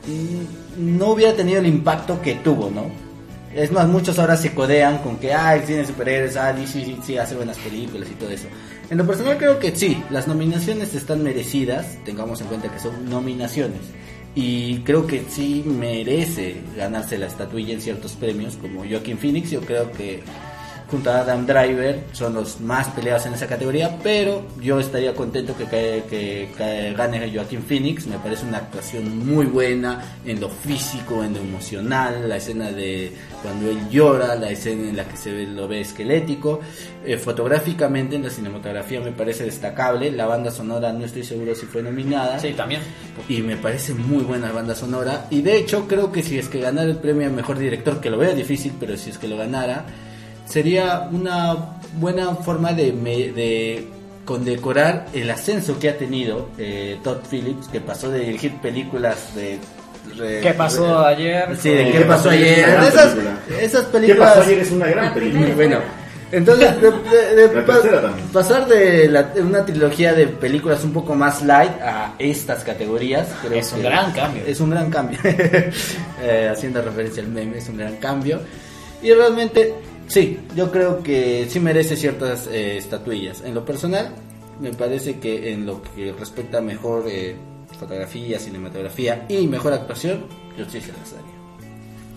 Mm, 0.09 0.97
no 0.97 1.07
hubiera 1.11 1.35
tenido 1.35 1.59
el 1.59 1.67
impacto 1.67 2.21
que 2.21 2.35
tuvo, 2.35 2.69
¿no? 2.69 2.85
Es 3.53 3.71
más, 3.71 3.87
muchos 3.87 4.19
ahora 4.19 4.37
se 4.37 4.53
codean 4.53 4.99
con 4.99 5.17
que, 5.17 5.33
ah, 5.33 5.55
el 5.55 5.63
cine 5.63 5.79
de 5.79 5.87
superhéroes, 5.87 6.37
ah, 6.37 6.53
DC 6.53 6.85
sí, 6.85 6.97
sí 7.03 7.17
hace 7.17 7.35
buenas 7.35 7.57
películas 7.57 8.07
y 8.09 8.13
todo 8.13 8.29
eso. 8.29 8.47
En 8.89 8.97
lo 8.97 9.05
personal 9.05 9.37
creo 9.37 9.59
que 9.59 9.75
sí, 9.75 10.01
las 10.09 10.27
nominaciones 10.27 10.93
están 10.93 11.23
merecidas, 11.23 11.97
tengamos 12.05 12.41
en 12.41 12.47
cuenta 12.47 12.71
que 12.71 12.79
son 12.79 13.09
nominaciones. 13.09 13.81
Y 14.35 14.79
creo 14.79 15.07
que 15.07 15.23
sí 15.27 15.63
merece 15.65 16.57
ganarse 16.77 17.17
la 17.17 17.27
estatuilla 17.27 17.73
en 17.73 17.81
ciertos 17.81 18.13
premios, 18.13 18.55
como 18.55 18.87
Joaquin 18.87 19.17
Phoenix, 19.17 19.49
yo 19.49 19.61
creo 19.61 19.91
que 19.91 20.21
junto 20.89 21.11
a 21.11 21.19
Adam 21.21 21.45
Driver 21.45 22.03
son 22.13 22.33
los 22.33 22.59
más 22.61 22.87
peleados 22.89 23.25
en 23.25 23.33
esa 23.33 23.47
categoría, 23.47 23.97
pero 24.03 24.43
yo 24.61 24.79
estaría 24.79 25.13
contento 25.13 25.55
que, 25.57 25.65
que, 25.65 26.03
que- 26.09 26.49
que 26.57 26.93
gane 26.97 27.31
Joaquin 27.33 27.61
Phoenix, 27.63 28.07
me 28.07 28.17
parece 28.17 28.45
una 28.45 28.57
actuación 28.57 29.25
muy 29.25 29.45
buena 29.45 30.01
en 30.25 30.39
lo 30.39 30.49
físico, 30.49 31.23
en 31.23 31.33
lo 31.33 31.39
emocional, 31.39 32.27
la 32.27 32.37
escena 32.37 32.71
de 32.71 33.11
cuando 33.41 33.69
él 33.69 33.77
llora, 33.89 34.35
la 34.35 34.49
escena 34.49 34.89
en 34.89 34.97
la 34.97 35.05
que 35.05 35.17
se 35.17 35.31
ve, 35.31 35.45
lo 35.47 35.67
ve 35.67 35.81
esquelético, 35.81 36.59
Eh, 37.05 37.17
fotográficamente 37.17 38.17
en 38.17 38.23
la 38.23 38.29
cinematografía 38.29 38.99
me 38.99 39.13
parece 39.13 39.45
destacable, 39.45 40.11
la 40.11 40.25
banda 40.25 40.51
sonora 40.51 40.91
no 40.91 41.05
estoy 41.05 41.23
seguro 41.23 41.55
si 41.55 41.65
fue 41.65 41.81
nominada. 41.81 42.37
Sí, 42.39 42.51
también. 42.51 42.81
Y 43.29 43.41
me 43.41 43.55
parece 43.55 43.93
muy 43.93 44.23
buena 44.23 44.51
banda 44.51 44.75
sonora. 44.75 45.25
Y 45.29 45.41
de 45.41 45.55
hecho 45.57 45.87
creo 45.87 46.11
que 46.11 46.21
si 46.21 46.37
es 46.37 46.49
que 46.49 46.59
ganara 46.59 46.89
el 46.89 46.97
premio 46.97 47.27
a 47.27 47.31
mejor 47.31 47.57
director, 47.57 48.01
que 48.01 48.09
lo 48.09 48.17
veo 48.17 48.35
difícil, 48.35 48.73
pero 48.79 48.97
si 48.97 49.11
es 49.11 49.17
que 49.17 49.29
lo 49.29 49.37
ganara, 49.37 49.85
sería 50.49 51.07
una 51.11 51.55
buena 51.99 52.33
forma 52.35 52.73
de, 52.73 52.91
me- 52.91 53.31
de 53.31 53.87
condecorar 54.25 55.07
el 55.13 55.29
ascenso 55.31 55.79
que 55.79 55.89
ha 55.89 55.97
tenido 55.97 56.49
eh, 56.57 56.97
Todd 57.03 57.19
Phillips, 57.29 57.67
que 57.67 57.79
pasó 57.81 58.09
de 58.11 58.19
dirigir 58.21 58.53
películas 58.61 59.33
de... 59.35 59.59
re- 60.17 60.41
¿Qué 60.41 60.53
pasó 60.53 61.01
re- 61.03 61.15
ayer? 61.15 61.57
Sí, 61.57 61.69
de 61.69 61.91
qué 61.91 62.01
pasó 62.01 62.29
ayer. 62.29 62.59
Esas, 62.69 63.07
película. 63.13 63.39
esas 63.61 63.85
¿Qué 63.85 63.91
películas... 63.91 64.29
pasó 64.29 64.41
ayer? 64.41 64.59
Es 64.59 64.71
una 64.71 64.87
gran 64.87 65.13
película. 65.13 65.41
Muy 65.41 65.51
bueno. 65.51 65.77
Entonces, 66.31 66.79
de, 66.79 66.91
de- 66.91 67.47
de 67.47 67.55
La 67.55 67.65
pa- 67.65 67.73
tercera 67.81 68.01
también. 68.03 68.27
pasar 68.27 68.67
de, 68.67 69.07
la- 69.09 69.23
de 69.23 69.41
una 69.41 69.65
trilogía 69.65 70.13
de 70.13 70.27
películas 70.27 70.83
un 70.83 70.93
poco 70.93 71.15
más 71.15 71.41
light 71.41 71.71
a 71.81 72.13
estas 72.19 72.63
categorías, 72.63 73.27
creo 73.41 73.59
Es 73.59 73.73
un 73.73 73.81
gran 73.81 74.11
cambio. 74.11 74.43
Es 74.45 74.59
un 74.59 74.69
gran 74.69 74.89
cambio. 74.91 75.17
Eh, 76.21 76.49
haciendo 76.51 76.81
referencia 76.81 77.23
al 77.23 77.29
meme, 77.29 77.57
es 77.59 77.69
un 77.69 77.77
gran 77.77 77.95
cambio. 77.95 78.41
Y 79.01 79.11
realmente, 79.13 79.73
sí, 80.09 80.39
yo 80.55 80.69
creo 80.71 81.01
que 81.01 81.45
sí 81.49 81.59
merece 81.61 81.95
ciertas 81.95 82.47
eh, 82.47 82.77
estatuillas. 82.77 83.41
En 83.45 83.53
lo 83.55 83.63
personal, 83.63 84.13
me 84.59 84.73
parece 84.73 85.19
que 85.19 85.53
en 85.53 85.65
lo 85.65 85.81
que 85.81 86.11
respecta 86.11 86.57
a 86.57 86.61
mejor 86.61 87.05
eh, 87.07 87.35
fotografía, 87.79 88.37
cinematografía 88.39 89.25
y 89.29 89.47
mejor 89.47 89.71
actuación, 89.73 90.25
yo 90.57 90.65
sí 90.65 90.81
se 90.81 90.91
las 90.91 91.13
daría. 91.13 91.39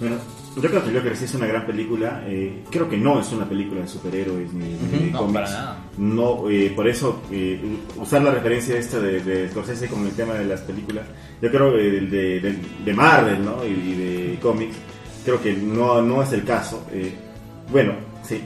Bueno, 0.01 0.17
yo 0.57 0.63
creo 0.69 0.85
que 0.85 0.93
Joker 0.93 1.17
sí 1.17 1.27
es 1.27 1.35
una 1.35 1.47
gran 1.47 1.65
película. 1.65 2.25
eh, 2.27 2.65
creo 2.71 2.89
que 2.89 2.97
no 2.97 3.21
es 3.21 3.31
una 3.33 3.49
película 3.49 3.83
de 3.83 3.87
superhéroes 3.89 4.53
ni, 4.53 4.65
ni 4.65 5.05
de 5.07 5.11
No, 5.13 5.19
cómics. 5.21 5.35
para 5.35 5.51
nada. 5.51 5.85
No, 5.97 6.51
eh, 6.51 6.73
por 6.75 6.89
eso 6.89 7.23
eh, 7.31 7.61
usar 7.97 8.23
la 8.23 8.33
referencia 8.33 8.77
esta 8.77 8.99
de, 8.99 9.21
de 9.21 9.49
Scorsese 9.51 9.87
con 9.87 10.05
el 10.05 10.13
tema 10.13 10.35
de 10.35 10.45
las 10.47 10.63
películas, 10.63 11.05
yo 11.41 11.51
creo 11.51 11.73
que 11.73 11.99
el 11.99 12.11
de, 12.11 12.41
de, 12.41 12.57
de 12.85 12.93
Marvel 12.95 13.45
¿no? 13.45 13.65
y, 13.65 13.69
y 13.71 13.95
de 14.33 14.39
cómics, 14.41 14.75
creo 15.25 15.41
que 15.41 15.53
no, 15.53 16.03
no 16.03 16.21
es 16.23 16.33
el 16.33 16.43
caso. 16.45 16.85
Eh, 17.67 17.71
bueno, 17.71 17.95
sí. 18.27 18.43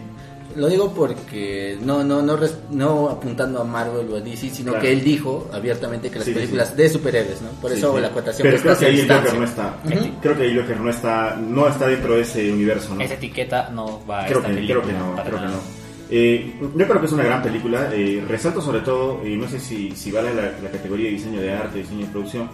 Lo 0.54 0.68
digo 0.68 0.94
porque 0.94 1.76
no 1.82 2.02
no 2.02 2.22
no 2.22 2.34
res- 2.36 2.56
no 2.70 3.10
apuntando 3.10 3.60
a 3.60 3.64
Marvel 3.64 4.10
o 4.10 4.16
a 4.16 4.20
DC, 4.20 4.48
sino 4.48 4.70
Claro. 4.72 4.80
que 4.86 4.92
él 4.92 5.04
dijo 5.04 5.50
abiertamente 5.52 6.08
que 6.08 6.16
las 6.16 6.24
Sí, 6.24 6.32
películas 6.32 6.70
sí. 6.70 6.76
de 6.76 6.88
superhéroes, 6.88 7.42
¿no? 7.42 7.48
Por 7.60 7.72
Sí, 7.72 7.76
eso 7.78 7.94
sí. 7.94 8.00
la 8.00 8.06
acotación 8.08 8.42
Pero 8.46 8.56
que 8.56 8.62
creo 8.62 8.72
está 8.72 8.86
que 8.86 8.92
ahí 8.92 9.00
el 9.00 9.12
Joker 9.12 9.34
no 9.38 9.44
está. 9.44 9.76
Creo 10.22 10.36
que 10.36 10.42
ahí 10.44 10.50
el 10.52 10.60
Joker 10.62 10.80
no 10.80 10.90
está, 10.90 11.36
no 11.36 11.68
está 11.68 11.86
dentro 11.88 12.14
de 12.14 12.22
ese 12.22 12.50
universo, 12.50 12.94
¿no? 12.94 13.02
Esa 13.02 13.14
etiqueta 13.14 13.68
no 13.70 14.00
va 14.08 14.22
a 14.22 14.26
Creo 14.26 14.38
esta 14.38 14.48
que, 14.48 14.54
película. 14.54 14.80
creo 14.82 14.92
que 14.94 14.98
no, 14.98 15.22
creo 15.24 15.38
que 15.40 15.46
no. 15.46 15.60
Eh, 16.08 16.54
yo 16.74 16.86
creo 16.88 17.00
que 17.00 17.06
es 17.06 17.12
una 17.12 17.24
gran 17.24 17.42
película. 17.42 17.90
eh, 17.92 18.24
resalto 18.26 18.62
sobre 18.62 18.80
todo, 18.80 19.26
y 19.26 19.36
no 19.36 19.46
sé 19.48 19.60
si, 19.60 19.90
si 19.90 20.10
vale 20.10 20.32
la, 20.32 20.52
la 20.62 20.70
categoría 20.70 21.06
de 21.06 21.12
diseño 21.12 21.40
de 21.42 21.52
arte, 21.52 21.80
diseño 21.80 22.06
de 22.06 22.12
producción, 22.12 22.48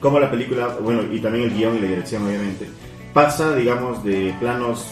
como 0.00 0.18
la 0.18 0.30
película, 0.30 0.68
bueno, 0.80 1.02
y 1.12 1.20
también 1.20 1.44
el 1.44 1.54
guion 1.54 1.76
y 1.76 1.80
la 1.80 1.88
dirección, 1.88 2.26
obviamente, 2.26 2.66
pasa, 3.12 3.54
digamos, 3.54 4.02
de 4.02 4.34
planos 4.40 4.86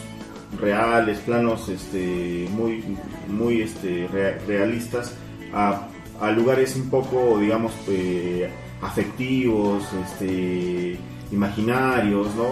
reales, 0.61 1.19
planos 1.19 1.69
este, 1.69 2.49
muy, 2.51 2.83
muy 3.29 3.63
este, 3.63 4.09
rea- 4.13 4.39
realistas, 4.47 5.15
a, 5.53 5.89
a 6.21 6.31
lugares 6.31 6.75
un 6.77 6.89
poco, 6.91 7.39
digamos, 7.39 7.73
eh, 7.89 8.49
afectivos, 8.81 9.85
este, 10.05 10.97
imaginarios, 11.33 12.35
¿no? 12.35 12.47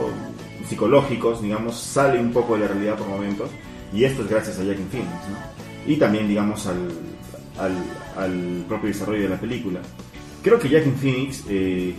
psicológicos, 0.69 1.43
digamos, 1.43 1.77
sale 1.79 2.19
un 2.19 2.33
poco 2.33 2.55
de 2.55 2.61
la 2.61 2.69
realidad 2.69 2.97
por 2.97 3.09
momentos, 3.09 3.51
y 3.93 4.03
esto 4.05 4.23
es 4.23 4.29
gracias 4.29 4.59
a 4.59 4.65
Joaquin 4.65 4.89
Phoenix, 4.89 5.11
¿no? 5.31 5.93
Y 5.93 5.97
también, 5.97 6.27
digamos, 6.27 6.67
al, 6.67 6.89
al, 7.59 7.73
al 8.21 8.65
propio 8.67 8.89
desarrollo 8.89 9.23
de 9.23 9.29
la 9.29 9.41
película. 9.41 9.79
Creo 10.43 10.59
que 10.59 10.69
Joaquin 10.69 10.97
Phoenix 10.97 11.45
eh, 11.49 11.95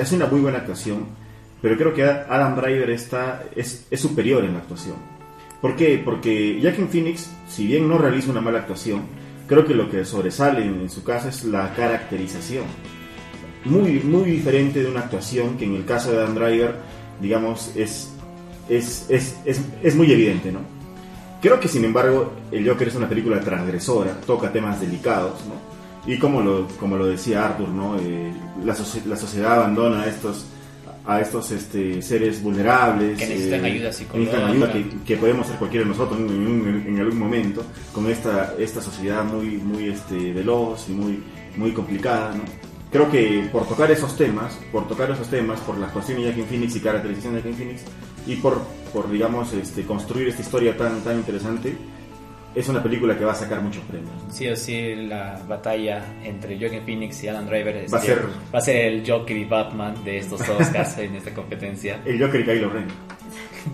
hace 0.00 0.16
una 0.16 0.26
muy 0.26 0.40
buena 0.40 0.58
actuación, 0.58 1.06
pero 1.62 1.76
creo 1.78 1.94
que 1.94 2.04
Adam 2.04 2.56
Driver 2.56 2.90
está, 2.90 3.44
es, 3.56 3.86
es 3.90 4.00
superior 4.00 4.44
en 4.44 4.52
la 4.54 4.58
actuación. 4.58 4.96
¿Por 5.60 5.76
qué? 5.76 6.02
Porque 6.04 6.58
Joaquin 6.60 6.88
Phoenix, 6.88 7.30
si 7.48 7.66
bien 7.68 7.88
no 7.88 7.96
realiza 7.96 8.30
una 8.32 8.40
mala 8.40 8.58
actuación, 8.58 9.02
creo 9.46 9.64
que 9.64 9.74
lo 9.74 9.88
que 9.88 10.04
sobresale 10.04 10.64
en, 10.64 10.80
en 10.80 10.90
su 10.90 11.04
caso 11.04 11.28
es 11.28 11.44
la 11.44 11.72
caracterización. 11.74 12.64
muy, 13.64 14.00
muy 14.00 14.28
diferente 14.30 14.82
de 14.82 14.90
una 14.90 15.00
actuación 15.00 15.56
que 15.56 15.64
en 15.64 15.76
el 15.76 15.84
caso 15.84 16.10
de 16.10 16.16
Dan 16.18 16.34
Driver, 16.34 16.74
digamos, 17.20 17.70
es, 17.76 18.10
es, 18.68 19.06
es, 19.08 19.36
es, 19.44 19.94
muy 19.94 20.10
evidente, 20.10 20.50
¿no? 20.50 20.60
Creo 21.40 21.60
que 21.60 21.68
sin 21.68 21.84
embargo 21.84 22.32
el 22.50 22.68
Joker 22.68 22.88
es 22.88 22.94
una 22.96 23.08
película 23.08 23.40
transgresora, 23.40 24.20
toca 24.26 24.50
temas 24.52 24.80
delicados, 24.80 25.40
¿no? 25.46 25.54
Y 26.12 26.18
como 26.18 26.40
lo, 26.40 26.66
como 26.80 26.96
lo 26.96 27.06
decía 27.06 27.44
Arthur, 27.44 27.68
¿no? 27.68 27.96
Eh, 28.00 28.32
la, 28.64 28.74
socie- 28.74 29.04
la 29.06 29.16
sociedad 29.16 29.54
abandona 29.54 30.06
estos, 30.06 30.46
a 31.04 31.20
estos 31.20 31.50
este, 31.50 32.00
seres 32.02 32.42
vulnerables. 32.42 33.18
Que 33.18 33.26
necesitan 33.26 33.64
eh, 33.64 33.70
ayuda 33.72 33.92
psicológica. 33.92 34.38
necesitan 34.48 34.50
ayuda, 34.50 34.72
que, 34.72 35.04
que 35.04 35.16
podemos 35.16 35.46
ser 35.46 35.56
cualquiera 35.56 35.84
de 35.84 35.90
nosotros 35.90 36.18
en, 36.20 36.26
un- 36.26 36.84
en 36.86 36.98
algún 37.00 37.18
momento, 37.18 37.64
con 37.92 38.06
esta, 38.10 38.54
esta 38.58 38.80
sociedad 38.80 39.24
muy, 39.24 39.56
muy 39.56 39.88
este, 39.88 40.32
veloz 40.32 40.88
y 40.88 40.92
muy, 40.92 41.22
muy 41.56 41.72
complicada, 41.72 42.34
¿no? 42.34 42.42
Creo 42.90 43.10
que 43.10 43.48
por 43.50 43.66
tocar 43.66 43.90
esos 43.90 44.16
temas, 44.18 44.52
por 44.70 44.86
tocar 44.86 45.10
esos 45.10 45.26
temas, 45.28 45.58
por 45.60 45.78
la 45.78 45.86
actuación 45.86 46.18
de 46.18 46.24
Joaquin 46.24 46.44
Phoenix 46.46 46.76
y 46.76 46.80
caracterización 46.80 47.34
de 47.34 47.40
Joaquin 47.40 47.58
Phoenix, 47.58 47.82
y 48.26 48.36
por, 48.36 48.60
por 48.92 49.10
digamos, 49.10 49.52
este, 49.54 49.82
construir 49.84 50.28
esta 50.28 50.42
historia 50.42 50.76
tan, 50.76 51.00
tan 51.00 51.16
interesante, 51.16 51.74
es 52.54 52.68
una 52.68 52.82
película 52.82 53.16
que 53.16 53.24
va 53.24 53.32
a 53.32 53.36
sacar 53.36 53.60
muchos 53.62 53.82
premios. 53.84 54.10
Sí 54.30 54.48
o 54.48 54.56
sí, 54.56 54.94
la 55.06 55.40
batalla 55.48 56.02
entre 56.22 56.58
Joaquin 56.58 56.82
Phoenix 56.84 57.22
y 57.24 57.28
Adam 57.28 57.46
Driver 57.46 57.76
es- 57.76 57.92
Va 57.92 57.98
a 57.98 58.02
ser- 58.02 58.26
va 58.54 58.58
a 58.58 58.62
ser 58.62 58.76
el 58.86 59.04
Joker 59.10 59.36
y 59.36 59.44
Batman 59.44 60.04
de 60.04 60.18
estos 60.18 60.40
Oscars 60.48 60.98
en 60.98 61.16
esta 61.16 61.32
competencia. 61.34 62.00
El 62.04 62.20
Joker 62.22 62.40
y 62.40 62.44
Kylo 62.44 62.70
Ren. 62.70 62.86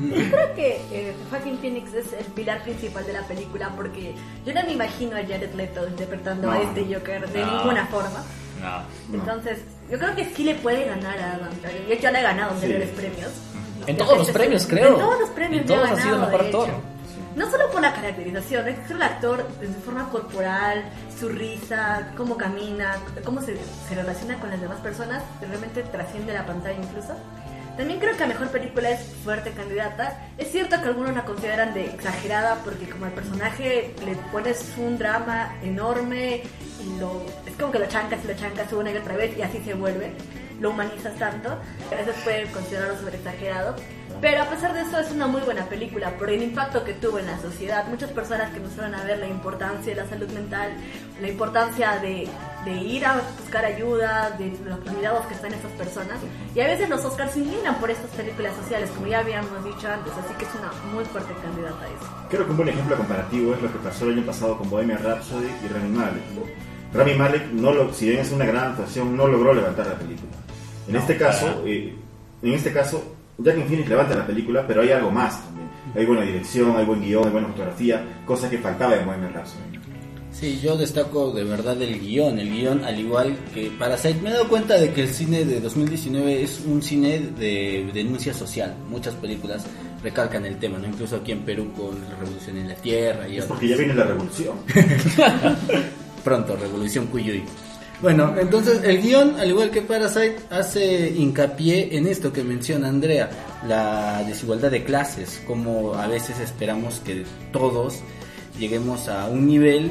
Yo 0.01 0.31
creo 0.31 0.55
que 0.55 0.81
eh, 0.93 1.15
Joaquin 1.31 1.59
Phoenix 1.59 1.95
es 1.95 2.13
el 2.13 2.27
pilar 2.35 2.63
principal 2.63 3.07
de 3.07 3.15
la 3.15 3.23
película 3.27 3.73
porque 3.75 4.13
yo 4.45 4.53
no 4.53 4.63
me 4.65 4.73
imagino 4.75 5.17
a 5.17 5.21
Jared 5.21 5.55
Leto 5.55 5.89
interpretando 5.89 6.51
a 6.51 6.59
este 6.61 6.85
Joker 6.95 7.27
de 7.29 7.41
No. 7.41 7.57
ninguna 7.57 7.87
forma. 7.87 8.23
No. 8.61 9.19
Entonces, 9.19 9.61
yo 9.91 9.99
creo 9.99 10.15
que 10.15 10.25
sí 10.27 10.45
le 10.45 10.57
puede 10.57 10.85
ganar 10.85 11.19
a 11.19 11.33
Adam 11.37 11.51
Driver. 11.63 11.87
De 11.87 11.95
hecho, 11.95 12.03
ya 12.03 12.11
le 12.11 12.19
ha 12.19 12.23
ganado 12.23 12.51
Sí. 12.51 12.55
anteriores 12.57 12.89
premios. 12.91 13.31
En 13.87 13.97
todos 13.97 14.19
los 14.19 14.31
premios, 14.31 14.67
creo. 14.67 14.89
En 14.89 14.95
todos 14.99 15.21
los 15.21 15.31
premios 15.31 15.63
En 15.63 15.69
le 15.69 15.75
ha 15.75 15.77
todos 15.79 15.91
ha 15.91 15.97
sido 16.03 16.15
ganado, 16.17 16.31
mejor 16.33 16.47
actor. 16.47 16.69
No 17.39 17.49
solo 17.49 17.71
por 17.71 17.81
la 17.81 17.95
caracterización, 17.95 18.67
es 18.67 18.81
que 18.81 18.95
el 18.95 19.01
actor 19.01 19.47
en 19.63 19.73
su 19.73 19.81
forma 19.83 20.11
corporal, 20.11 20.83
su 21.17 21.29
risa, 21.29 22.11
cómo 22.17 22.37
camina, 22.37 22.97
cómo 23.25 23.41
se, 23.41 23.57
se 23.89 23.95
relaciona 23.95 24.41
con 24.41 24.51
las 24.51 24.61
demás 24.61 24.81
personas, 24.81 25.23
realmente 25.41 25.85
trasciende 25.85 26.35
la 26.35 26.45
pantalla 26.45 26.77
incluso. 26.83 27.15
También 27.77 28.01
creo 28.01 28.15
que 28.15 28.21
la 28.23 28.27
mejor 28.27 28.49
película 28.49 28.91
es 28.91 29.01
fuerte 29.23 29.53
candidata. 29.53 30.21
Es 30.37 30.51
cierto 30.51 30.83
que 30.83 30.89
algunos 30.89 31.15
la 31.15 31.25
consideran 31.25 31.75
de 31.75 31.85
exagerada 31.85 32.57
porque 32.65 32.91
como 32.91 33.05
al 33.05 33.13
personaje 33.13 33.95
le 34.05 34.17
pones 34.33 34.75
un 34.77 34.99
drama 34.99 35.55
enorme 35.63 36.43
y 36.83 36.99
lo 36.99 37.23
es 37.47 37.55
como 37.55 37.71
que 37.71 37.79
lo 37.79 37.87
chancas 37.87 38.19
y 38.25 38.27
lo 38.27 38.35
chancas 38.35 38.73
una 38.73 38.91
y 38.91 38.97
otra 38.97 39.15
vez 39.15 39.39
y 39.39 39.43
así 39.43 39.63
se 39.65 39.75
vuelve. 39.75 40.11
Lo 40.59 40.71
humanizas 40.71 41.17
tanto. 41.21 41.57
Veces 41.89 42.17
puede 42.25 42.51
considerarlo 42.51 42.99
sobre 42.99 43.17
exagerado. 43.17 43.77
Pero 44.21 44.43
a 44.43 44.47
pesar 44.47 44.75
de 44.75 44.81
eso 44.81 44.99
es 44.99 45.13
una 45.13 45.29
muy 45.29 45.41
buena 45.43 45.65
película 45.67 46.11
por 46.19 46.29
el 46.29 46.43
impacto 46.43 46.83
que 46.83 46.93
tuvo 46.95 47.21
en 47.21 47.27
la 47.27 47.39
sociedad. 47.39 47.87
Muchas 47.87 48.11
personas 48.11 48.53
que 48.53 48.59
nos 48.59 48.73
fueron 48.73 48.95
a 48.97 49.05
ver 49.05 49.19
la 49.19 49.29
importancia 49.29 49.95
de 49.95 50.01
la 50.03 50.09
salud 50.09 50.29
mental, 50.31 50.73
la 51.21 51.29
importancia 51.29 51.99
de, 52.01 52.27
de 52.65 52.71
ir 52.73 53.07
a 53.07 53.21
buscar 53.41 53.65
ayuda, 53.65 54.31
de 54.37 54.59
los 54.65 54.81
cuidados 54.81 55.25
que 55.27 55.35
están 55.35 55.55
esas 55.55 55.71
personas. 55.73 56.19
Y 56.53 56.61
a 56.61 56.67
veces 56.67 56.89
los 56.89 57.05
Oscars 57.05 57.33
se 57.33 57.41
inclinan 57.41 57.77
por 57.77 57.91
estas 57.93 58.11
películas 58.11 58.57
sociales, 58.57 58.91
como 58.91 59.07
ya 59.07 59.21
habíamos 59.21 59.63
dicho 59.65 59.87
antes. 59.89 60.13
Así 60.13 60.35
que 60.37 60.45
es 60.47 60.55
una 60.59 60.73
muy 60.93 61.05
fuerte 61.05 61.33
candidata 61.41 61.85
a 61.85 61.87
eso. 61.87 62.29
Creo 62.29 62.45
que 62.45 62.51
un 62.51 62.57
buen 62.57 62.69
ejemplo 62.71 62.97
comparativo 62.97 63.55
es 63.55 63.63
lo 63.63 63.73
que 63.73 63.79
pasó 63.79 64.05
el 64.07 64.15
año 64.19 64.27
pasado 64.27 64.59
con 64.59 64.69
Bohemian 64.69 64.99
Rhapsody 65.03 65.47
y 65.65 65.69
Rami 65.69 65.91
Malek. 65.91 66.23
¿no? 66.35 66.43
Rami 66.99 67.15
Malek, 67.15 67.47
no 67.53 67.73
lo, 67.73 67.93
si 67.95 68.09
bien 68.09 68.21
es 68.21 68.33
una 68.33 68.47
gran 68.47 68.73
actuación, 68.73 69.17
no 69.17 69.29
logró 69.29 69.55
levantar 69.55 69.87
la 69.87 69.95
película. 69.95 70.33
En 70.89 70.95
No, 70.95 70.99
este 70.99 71.17
caso, 71.17 71.63
eh, 71.67 71.95
en 72.43 72.53
este 72.55 72.73
caso, 72.73 73.15
Joaquin 73.43 73.67
Phoenix 73.67 73.89
levanta 73.89 74.17
la 74.17 74.27
película, 74.27 74.67
pero 74.67 74.83
hay 74.83 74.91
algo 74.91 75.11
más 75.11 75.45
también. 75.45 75.69
Hay 75.95 76.05
buena 76.05 76.23
dirección, 76.23 76.77
hay 76.77 76.85
buen 76.85 77.01
guion, 77.01 77.25
hay 77.25 77.31
buena 77.31 77.49
fotografía, 77.49 78.23
cosa 78.27 78.51
que 78.51 78.59
faltaba 78.59 78.97
en 78.97 79.07
Bohemian 79.07 79.33
Rhapsody. 79.33 79.79
Sí, 80.33 80.61
yo 80.63 80.77
destaco 80.77 81.33
de 81.33 81.43
verdad 81.43 81.81
el 81.83 81.99
guion. 81.99 82.39
El 82.39 82.51
guion, 82.51 82.85
al 82.85 82.99
igual 82.99 83.37
que 83.53 83.73
Parasite, 83.77 84.21
me 84.23 84.31
he 84.31 84.33
dado 84.33 84.49
cuenta 84.49 84.75
de 84.75 84.93
que 84.93 85.03
el 85.03 85.09
cine 85.09 85.45
de 85.45 85.61
2019 85.61 86.43
es 86.43 86.63
un 86.65 86.83
cine 86.83 87.19
de 87.19 87.91
denuncia 87.93 88.33
social. 88.33 88.77
Muchas 88.89 89.15
películas 89.15 89.67
recalcan 90.03 90.45
el 90.45 90.57
tema, 90.59 90.79
¿no? 90.79 90.87
Incluso 90.87 91.17
aquí 91.17 91.33
en 91.33 91.41
Perú 91.41 91.73
con 91.77 92.01
la 92.09 92.17
Revolución 92.17 92.57
en 92.57 92.69
la 92.69 92.75
Tierra 92.75 93.29
y 93.29 93.39
Es 93.39 93.47
porque 93.47 93.69
ya 93.69 93.77
viene 93.77 93.95
la 93.95 94.05
revolución. 94.05 94.59
Pronto, 96.25 96.57
Revolución 96.57 97.07
Cuyuy. 97.07 97.43
Bueno, 98.01 98.33
entonces 98.39 98.81
el 98.85 99.03
guion, 99.03 99.41
al 99.41 99.49
igual 99.49 99.71
que 99.73 99.83
Parasite, 99.83 100.37
hace 100.51 101.11
hincapié 101.11 101.97
en 101.97 102.07
esto 102.07 102.33
que 102.33 102.45
menciona 102.45 102.89
Andrea, 102.89 103.29
la 103.67 104.23
desigualdad 104.25 104.71
de 104.71 104.85
clases, 104.85 105.43
como 105.47 105.95
a 105.95 106.07
veces 106.07 106.39
esperamos 106.39 107.01
que 107.05 107.25
todos 107.53 107.97
lleguemos 108.57 109.09
a 109.09 109.27
un 109.27 109.49
nivel 109.49 109.91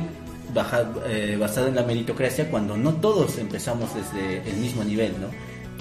baja- 0.53 0.89
eh, 1.05 1.35
basado 1.37 1.67
en 1.67 1.75
la 1.75 1.83
meritocracia 1.83 2.49
cuando 2.49 2.77
no 2.77 2.93
todos 2.93 3.37
empezamos 3.39 3.89
desde 3.93 4.37
el 4.49 4.55
mismo 4.55 4.85
nivel, 4.85 5.11
¿no? 5.19 5.27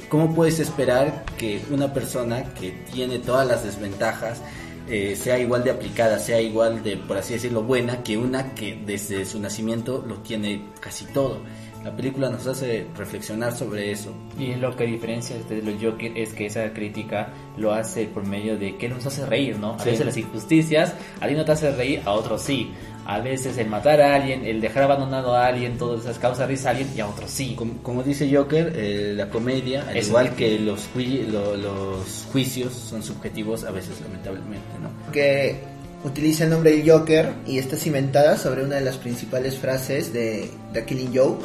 ¿Cómo 0.09 0.35
puedes 0.35 0.59
esperar 0.59 1.25
que 1.39 1.63
una 1.71 1.93
persona 1.93 2.43
que 2.55 2.73
tiene 2.93 3.21
todas 3.21 3.47
las 3.47 3.63
desventajas 3.65 4.41
eh, 4.89 5.17
sea 5.21 5.39
igual 5.39 5.63
de 5.65 5.71
aplicada, 5.73 6.19
sea 6.19 6.41
igual 6.41 6.83
de, 6.83 6.97
por 6.97 7.19
así 7.19 7.35
decirlo, 7.35 7.63
buena 7.63 8.03
que 8.05 8.17
una 8.17 8.53
que 8.55 8.81
desde 8.85 9.25
su 9.27 9.39
nacimiento 9.41 10.05
lo 10.07 10.17
tiene 10.17 10.65
casi 10.81 11.05
todo? 11.07 11.41
La 11.85 11.95
película 11.95 12.29
nos 12.31 12.47
hace 12.49 12.87
reflexionar 12.97 13.53
sobre 13.57 13.93
eso. 13.93 14.13
Y 14.39 14.55
lo 14.57 14.75
que 14.75 14.85
diferencia 14.87 15.37
de 15.49 15.63
los 15.63 15.81
Joker 15.81 16.17
es 16.19 16.33
que 16.33 16.47
esa 16.47 16.73
crítica 16.73 17.29
lo 17.57 17.73
hace 17.73 18.07
por 18.07 18.27
medio 18.27 18.59
de 18.59 18.77
que 18.77 18.89
nos 18.89 19.07
hace 19.07 19.25
reír, 19.25 19.57
¿no? 19.59 19.75
A 19.75 19.79
Sí. 19.79 19.91
veces 19.91 20.05
las 20.07 20.17
injusticias, 20.17 20.95
a 21.21 21.29
ti 21.29 21.35
no 21.35 21.45
te 21.45 21.53
hace 21.53 21.71
reír, 21.71 22.03
a 22.05 22.11
otros 22.13 22.43
sí. 22.43 22.73
A 23.09 23.21
veces 23.21 23.57
el 23.59 23.69
matar 23.69 24.01
a 24.01 24.17
alguien, 24.17 24.45
el 24.45 24.61
dejar 24.61 24.83
abandonado 24.83 25.37
a 25.37 25.47
alguien, 25.47 25.79
todas 25.79 26.01
esas 26.01 26.19
causa 26.19 26.45
risa 26.45 26.69
a 26.69 26.73
alguien 26.73 26.89
y 26.97 26.99
a 26.99 27.07
otros 27.07 27.31
sí. 27.31 27.55
Como, 27.57 27.75
como 27.85 28.03
dice 28.03 28.29
Joker, 28.35 28.73
eh, 28.75 29.13
la 29.15 29.29
comedia, 29.29 29.87
al 29.89 29.97
Eso 29.97 30.09
igual 30.09 30.27
es. 30.27 30.33
que 30.33 30.59
los, 30.59 30.89
jui- 30.93 31.25
lo- 31.29 31.57
los 31.57 32.27
juicios, 32.33 32.73
son 32.73 33.05
subjetivos 33.05 33.63
a 33.63 33.71
veces, 33.71 34.01
lamentablemente, 34.01 34.67
¿no? 34.83 35.13
que 35.13 35.61
utiliza 36.05 36.45
el 36.45 36.51
nombre 36.51 36.73
de 36.77 36.91
Joker 36.91 37.33
y 37.47 37.59
está 37.59 37.77
cimentada 37.77 38.37
sobre 38.37 38.65
una 38.65 38.75
de 38.75 38.81
las 38.83 38.97
principales 38.97 39.57
frases 39.57 40.13
de 40.13 40.51
The 40.73 40.85
Killing 40.85 41.17
Joke, 41.17 41.45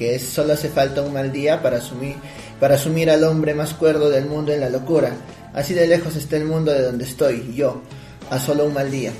que 0.00 0.14
es 0.14 0.22
solo 0.22 0.54
hace 0.54 0.70
falta 0.70 1.02
un 1.02 1.12
mal 1.12 1.30
día 1.30 1.60
para 1.60 1.76
asumir, 1.76 2.14
para 2.58 2.76
asumir 2.76 3.10
al 3.10 3.22
hombre 3.22 3.52
más 3.52 3.74
cuerdo 3.74 4.08
del 4.08 4.24
mundo 4.24 4.50
en 4.50 4.60
la 4.60 4.70
locura. 4.70 5.12
Así 5.52 5.74
de 5.74 5.86
lejos 5.86 6.16
está 6.16 6.38
el 6.38 6.46
mundo 6.46 6.72
de 6.72 6.80
donde 6.80 7.04
estoy, 7.04 7.52
yo, 7.54 7.82
a 8.30 8.38
solo 8.38 8.64
un 8.64 8.72
mal 8.72 8.90
día. 8.90 9.12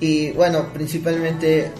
Y 0.00 0.30
bueno, 0.30 0.72
principalmente 0.72 1.70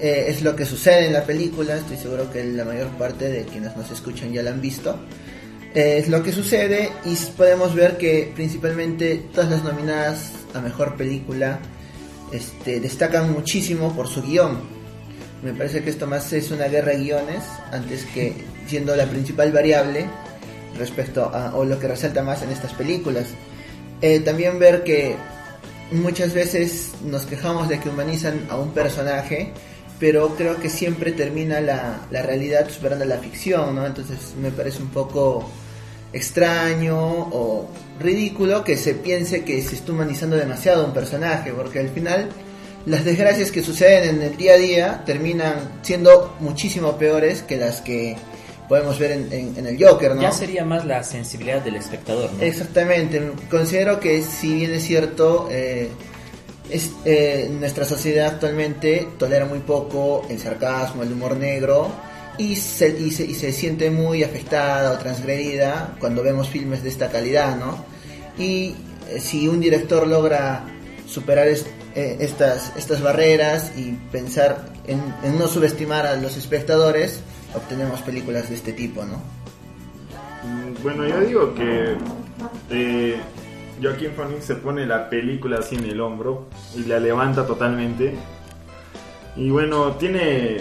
eh, 0.00 0.24
es 0.26 0.40
lo 0.40 0.56
que 0.56 0.64
sucede 0.64 1.08
en 1.08 1.12
la 1.12 1.22
película, 1.24 1.76
estoy 1.76 1.98
seguro 1.98 2.32
que 2.32 2.42
la 2.44 2.64
mayor 2.64 2.88
parte 2.96 3.28
de 3.28 3.44
quienes 3.44 3.76
nos 3.76 3.90
escuchan 3.90 4.32
ya 4.32 4.42
la 4.42 4.52
han 4.52 4.62
visto. 4.62 4.98
Eh, 5.74 5.98
es 5.98 6.08
lo 6.08 6.22
que 6.22 6.32
sucede 6.32 6.90
y 7.04 7.14
podemos 7.36 7.74
ver 7.74 7.98
que 7.98 8.32
principalmente 8.34 9.22
todas 9.34 9.50
las 9.50 9.64
nominadas 9.64 10.30
a 10.54 10.62
mejor 10.62 10.96
película 10.96 11.58
este, 12.32 12.80
destacan 12.80 13.30
muchísimo 13.34 13.94
por 13.94 14.08
su 14.08 14.22
guion. 14.22 14.77
Me 15.42 15.52
parece 15.52 15.82
que 15.82 15.90
esto 15.90 16.06
más 16.06 16.32
es 16.32 16.50
una 16.50 16.66
guerra 16.66 16.92
de 16.92 16.98
guiones 16.98 17.44
antes 17.70 18.04
que 18.06 18.34
siendo 18.66 18.96
la 18.96 19.06
principal 19.06 19.52
variable 19.52 20.06
respecto 20.76 21.24
a 21.24 21.54
o 21.54 21.64
lo 21.64 21.78
que 21.78 21.88
resalta 21.88 22.22
más 22.22 22.42
en 22.42 22.50
estas 22.50 22.72
películas. 22.74 23.26
Eh, 24.00 24.20
también 24.20 24.58
ver 24.58 24.82
que 24.82 25.16
muchas 25.92 26.34
veces 26.34 26.92
nos 27.04 27.24
quejamos 27.24 27.68
de 27.68 27.78
que 27.78 27.88
humanizan 27.88 28.46
a 28.50 28.56
un 28.56 28.72
personaje, 28.72 29.52
pero 30.00 30.34
creo 30.36 30.56
que 30.60 30.70
siempre 30.70 31.12
termina 31.12 31.60
la, 31.60 32.00
la 32.10 32.22
realidad 32.22 32.68
superando 32.68 33.04
la 33.04 33.18
ficción, 33.18 33.74
¿no? 33.74 33.86
Entonces 33.86 34.34
me 34.40 34.50
parece 34.50 34.82
un 34.82 34.90
poco 34.90 35.48
extraño 36.12 36.96
o 36.98 37.68
ridículo 38.00 38.64
que 38.64 38.76
se 38.76 38.94
piense 38.94 39.44
que 39.44 39.62
se 39.62 39.76
está 39.76 39.92
humanizando 39.92 40.36
demasiado 40.36 40.84
un 40.84 40.92
personaje, 40.92 41.52
porque 41.52 41.80
al 41.80 41.90
final 41.90 42.28
las 42.86 43.04
desgracias 43.04 43.50
que 43.52 43.62
suceden 43.62 44.16
en 44.16 44.22
el 44.22 44.36
día 44.36 44.54
a 44.54 44.56
día 44.56 45.02
terminan 45.04 45.80
siendo 45.82 46.34
muchísimo 46.40 46.96
peores 46.96 47.42
que 47.42 47.56
las 47.56 47.80
que 47.80 48.16
podemos 48.68 48.98
ver 48.98 49.12
en, 49.12 49.32
en- 49.32 49.54
en 49.58 49.66
el 49.66 49.82
Joker, 49.82 50.14
¿no? 50.14 50.22
Ya 50.22 50.32
sería 50.32 50.64
más 50.64 50.84
la 50.84 51.02
sensibilidad 51.02 51.62
del 51.62 51.76
espectador, 51.76 52.30
¿no? 52.32 52.42
Exactamente, 52.42 53.32
considero 53.50 53.98
que 54.00 54.22
si 54.22 54.54
bien 54.54 54.72
es 54.72 54.84
cierto, 54.84 55.48
eh, 55.50 55.88
es- 56.70 56.90
eh, 57.04 57.48
nuestra 57.50 57.84
sociedad 57.84 58.26
actualmente 58.28 59.08
tolera 59.18 59.46
muy 59.46 59.60
poco 59.60 60.26
el 60.28 60.38
sarcasmo, 60.38 61.02
el 61.02 61.12
humor 61.12 61.36
negro 61.36 61.90
y 62.36 62.56
se, 62.56 62.88
y, 62.90 63.10
se, 63.10 63.24
y 63.24 63.34
se 63.34 63.52
siente 63.52 63.90
muy 63.90 64.22
afectada 64.22 64.92
o 64.92 64.98
transgredida 64.98 65.96
cuando 65.98 66.22
vemos 66.22 66.48
filmes 66.48 66.82
de 66.82 66.90
esta 66.90 67.08
calidad, 67.10 67.56
¿no? 67.56 67.84
Y 68.38 68.74
eh, 69.10 69.18
si 69.20 69.48
un 69.48 69.60
director 69.60 70.06
logra 70.06 70.64
superar 71.06 71.48
es- 71.48 71.64
eh, 71.98 72.16
estas, 72.20 72.72
estas 72.76 73.02
barreras 73.02 73.76
y 73.76 73.90
pensar 74.12 74.66
en, 74.86 75.02
no 75.36 75.48
subestimar 75.48 76.06
a 76.06 76.14
los 76.14 76.36
espectadores, 76.36 77.24
obtenemos 77.56 78.02
películas 78.02 78.48
de 78.48 78.54
este 78.54 78.72
tipo, 78.72 79.04
¿no? 79.04 79.20
Bueno, 80.80 81.08
yo 81.08 81.20
digo 81.22 81.54
que 81.56 81.96
eh, 82.70 83.16
Joaquín 83.82 84.12
Phoenix 84.14 84.44
se 84.44 84.54
pone 84.54 84.86
la 84.86 85.10
película 85.10 85.58
así 85.58 85.74
en 85.74 85.86
el 85.86 86.00
hombro 86.00 86.46
y 86.76 86.84
la 86.84 87.00
levanta 87.00 87.44
totalmente. 87.44 88.14
Y 89.34 89.50
bueno, 89.50 89.96
tiene 89.96 90.58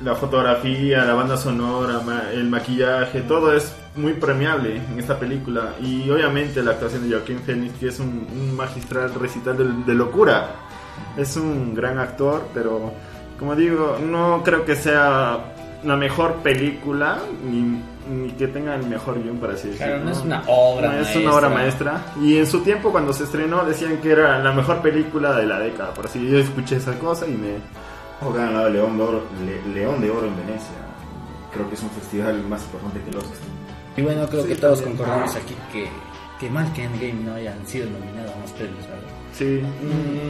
la 0.00 0.14
fotografía, 0.14 1.04
la 1.04 1.14
banda 1.14 1.36
sonora, 1.36 2.00
el 2.32 2.48
maquillaje, 2.48 3.22
todo 3.22 3.52
es 3.54 3.74
muy 3.96 4.12
premiable 4.14 4.76
en 4.76 4.98
esta 4.98 5.18
película. 5.18 5.70
Y 5.82 6.08
obviamente 6.10 6.62
la 6.62 6.72
actuación 6.72 7.08
de 7.08 7.16
Joaquín 7.16 7.40
Phoenix, 7.40 7.74
que 7.78 7.88
es 7.88 7.98
un, 7.98 8.26
un 8.30 8.54
magistral 8.54 9.12
recital 9.14 9.56
de, 9.56 9.64
de 9.86 9.94
locura. 9.94 10.50
Es 11.16 11.36
un 11.36 11.74
gran 11.74 11.98
actor, 11.98 12.42
pero 12.52 12.92
como 13.38 13.54
digo, 13.56 13.98
no 14.02 14.42
creo 14.44 14.64
que 14.64 14.76
sea 14.76 15.38
la 15.84 15.96
mejor 15.96 16.36
película 16.36 17.18
ni, 17.44 17.80
ni 18.10 18.30
que 18.32 18.48
tenga 18.48 18.74
el 18.74 18.86
mejor 18.86 19.22
guion 19.22 19.36
para 19.38 19.52
así 19.54 19.68
Claro, 19.76 19.92
decirlo. 19.92 20.04
no 20.04 20.10
es 20.12 20.24
una 20.24 20.42
obra 20.46 20.88
No 20.88 20.92
es 20.94 21.00
maestra. 21.02 21.20
una 21.22 21.34
obra 21.34 21.48
maestra. 21.50 22.00
Y 22.22 22.38
en 22.38 22.46
su 22.46 22.60
tiempo 22.60 22.90
cuando 22.92 23.12
se 23.12 23.24
estrenó 23.24 23.64
decían 23.64 23.98
que 23.98 24.10
era 24.10 24.38
la 24.42 24.52
mejor 24.52 24.78
película 24.82 25.36
de 25.36 25.46
la 25.46 25.58
década. 25.58 25.92
Por 25.94 26.06
así 26.06 26.26
yo 26.28 26.38
escuché 26.38 26.76
esa 26.76 26.98
cosa 26.98 27.26
y 27.26 27.32
me... 27.32 27.56
Que 28.20 28.26
han 28.26 28.34
ganado 28.46 28.70
León 28.70 28.96
de 28.98 29.04
Oro, 29.04 29.22
Le- 29.44 29.74
León 29.74 30.00
de 30.00 30.10
Oro 30.10 30.26
en 30.26 30.36
Venecia. 30.36 30.76
Creo 31.52 31.68
que 31.68 31.74
es 31.74 31.82
un 31.82 31.90
festival 31.90 32.42
más 32.48 32.62
importante 32.62 33.00
que 33.04 33.12
los. 33.12 33.24
Y 33.96 34.02
bueno, 34.02 34.26
creo 34.28 34.42
Sí, 34.42 34.48
que 34.48 34.54
todos 34.56 34.80
también. 34.80 34.96
concordamos 34.98 35.36
aquí 35.36 35.54
que, 35.72 35.88
que 36.40 36.50
mal 36.50 36.72
que 36.74 36.84
Endgame 36.84 37.12
no 37.24 37.34
hayan 37.34 37.66
sido 37.66 37.88
nominados 37.90 38.32
a 38.34 38.38
más 38.38 38.50
premios, 38.52 38.84
¿verdad? 38.86 39.02
Sí. 39.32 39.62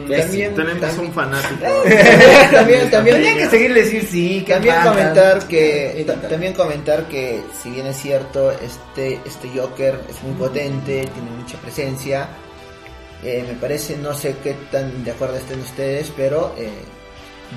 Ves, 0.09 0.21
también- 0.25 0.55
Tenemos 0.55 0.81
también- 0.81 1.05
un 1.07 1.13
fanático. 1.13 1.61
también, 2.51 2.91
también, 2.91 3.15
Tendría 3.15 3.37
que 3.37 3.49
seguir 3.49 3.73
decir 3.73 4.03
sí, 4.09 4.43
que 4.45 4.53
también 4.53 4.75
falta. 4.75 4.89
comentar 4.91 5.47
que 5.47 6.03
ta- 6.05 6.27
también 6.27 6.53
comentar 6.53 7.03
que 7.07 7.41
si 7.61 7.69
bien 7.69 7.87
es 7.87 7.97
cierto 7.97 8.51
este 8.51 9.19
este 9.25 9.49
Joker 9.57 9.99
es 10.09 10.21
muy 10.23 10.33
potente 10.33 11.07
tiene 11.13 11.31
mucha 11.41 11.57
presencia 11.59 12.27
eh, 13.23 13.45
me 13.47 13.53
parece 13.55 13.95
no 13.97 14.13
sé 14.13 14.35
qué 14.43 14.55
tan 14.71 15.03
de 15.05 15.11
acuerdo 15.11 15.37
estén 15.37 15.59
ustedes 15.61 16.11
pero 16.15 16.53
eh, 16.57 16.69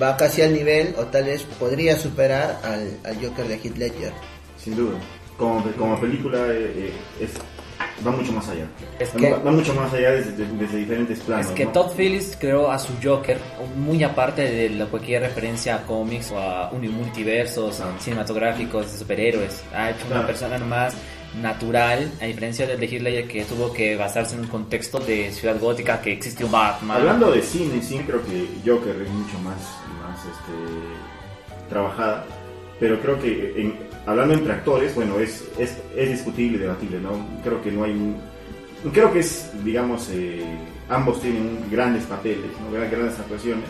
va 0.01 0.17
casi 0.17 0.43
al 0.43 0.53
nivel 0.53 0.95
o 0.99 1.05
tal 1.07 1.25
vez 1.25 1.43
podría 1.59 1.97
superar 1.97 2.61
al, 2.63 2.97
al 3.05 3.17
Joker 3.25 3.47
de 3.49 3.55
Heath 3.57 3.77
Ledger 3.77 4.13
Sin 4.63 4.77
duda. 4.77 4.99
Como, 5.37 5.63
como 5.73 5.99
película 5.99 6.39
eh, 6.49 6.73
eh, 6.77 6.93
es, 7.21 7.31
va 8.07 8.11
mucho 8.13 8.31
más 8.33 8.47
allá. 8.49 8.67
Es 8.99 9.09
va, 9.15 9.19
que- 9.19 9.31
va 9.33 9.51
mucho 9.51 9.73
más 9.75 9.91
allá 9.95 10.11
desde, 10.11 10.45
desde 10.59 10.77
diferentes 10.77 11.19
planos. 11.21 11.47
Es 11.47 11.53
que 11.53 11.65
¿no? 11.65 11.73
Todd 11.73 11.93
Phillips 11.97 12.37
creó 12.39 12.71
a 12.71 12.79
su 12.79 12.93
Joker 13.03 13.39
muy 13.77 14.03
aparte 14.05 14.43
de 14.43 14.69
la 14.69 14.85
cualquier 14.87 15.23
referencia 15.23 15.77
a 15.77 15.83
cómics 15.87 16.31
o 16.31 16.39
a 16.39 16.71
multiversos 16.73 17.81
a 17.81 17.87
cinematográficos 17.99 18.93
de 18.93 18.99
superhéroes. 18.99 19.63
Ha 19.75 19.91
hecho 19.91 20.01
una 20.07 20.17
Claro. 20.17 20.27
persona 20.27 20.59
más 20.59 20.95
natural, 21.41 22.11
a 22.21 22.25
diferencia 22.27 22.67
del 22.67 22.79
de 22.81 22.87
Heath 22.87 23.03
Ledger 23.03 23.29
que 23.29 23.45
tuvo 23.45 23.73
que 23.73 23.97
basarse 23.97 24.35
en 24.35 24.41
un 24.43 24.49
contexto 24.49 24.99
de 24.99 25.31
ciudad 25.33 25.59
gótica 25.59 26.01
que 26.03 26.13
existió 26.13 26.49
Batman. 26.49 26.99
Hablando 26.99 27.31
de 27.31 27.41
cine, 27.41 27.81
sí, 27.81 27.99
creo 28.07 28.21
que 28.25 28.47
Joker 28.69 29.01
es 29.01 29.09
mucho 29.09 29.39
más 29.39 29.57
este, 30.21 31.69
trabajada, 31.69 32.25
pero 32.79 33.01
creo 33.01 33.21
que 33.21 33.61
en- 33.61 33.75
hablando 34.07 34.35
entre 34.35 34.53
actores, 34.55 34.95
bueno, 34.95 35.19
es, 35.19 35.45
es, 35.59 35.77
es 35.97 36.11
discutible 36.11 36.57
y 36.57 36.61
debatible, 36.61 37.01
¿no? 37.01 37.11
Creo 37.43 37.63
que 37.63 37.71
no 37.73 37.85
hay 37.85 37.93
un- 37.93 38.17
Creo 38.95 39.13
que 39.13 39.19
es, 39.19 39.51
digamos, 39.63 40.09
eh, 40.11 40.43
ambos 40.89 41.21
tienen 41.21 41.59
grandes 41.71 42.05
papeles, 42.05 42.51
¿no? 42.65 42.73
Gran- 42.73 42.91
grandes 42.91 43.19
actuaciones, 43.19 43.67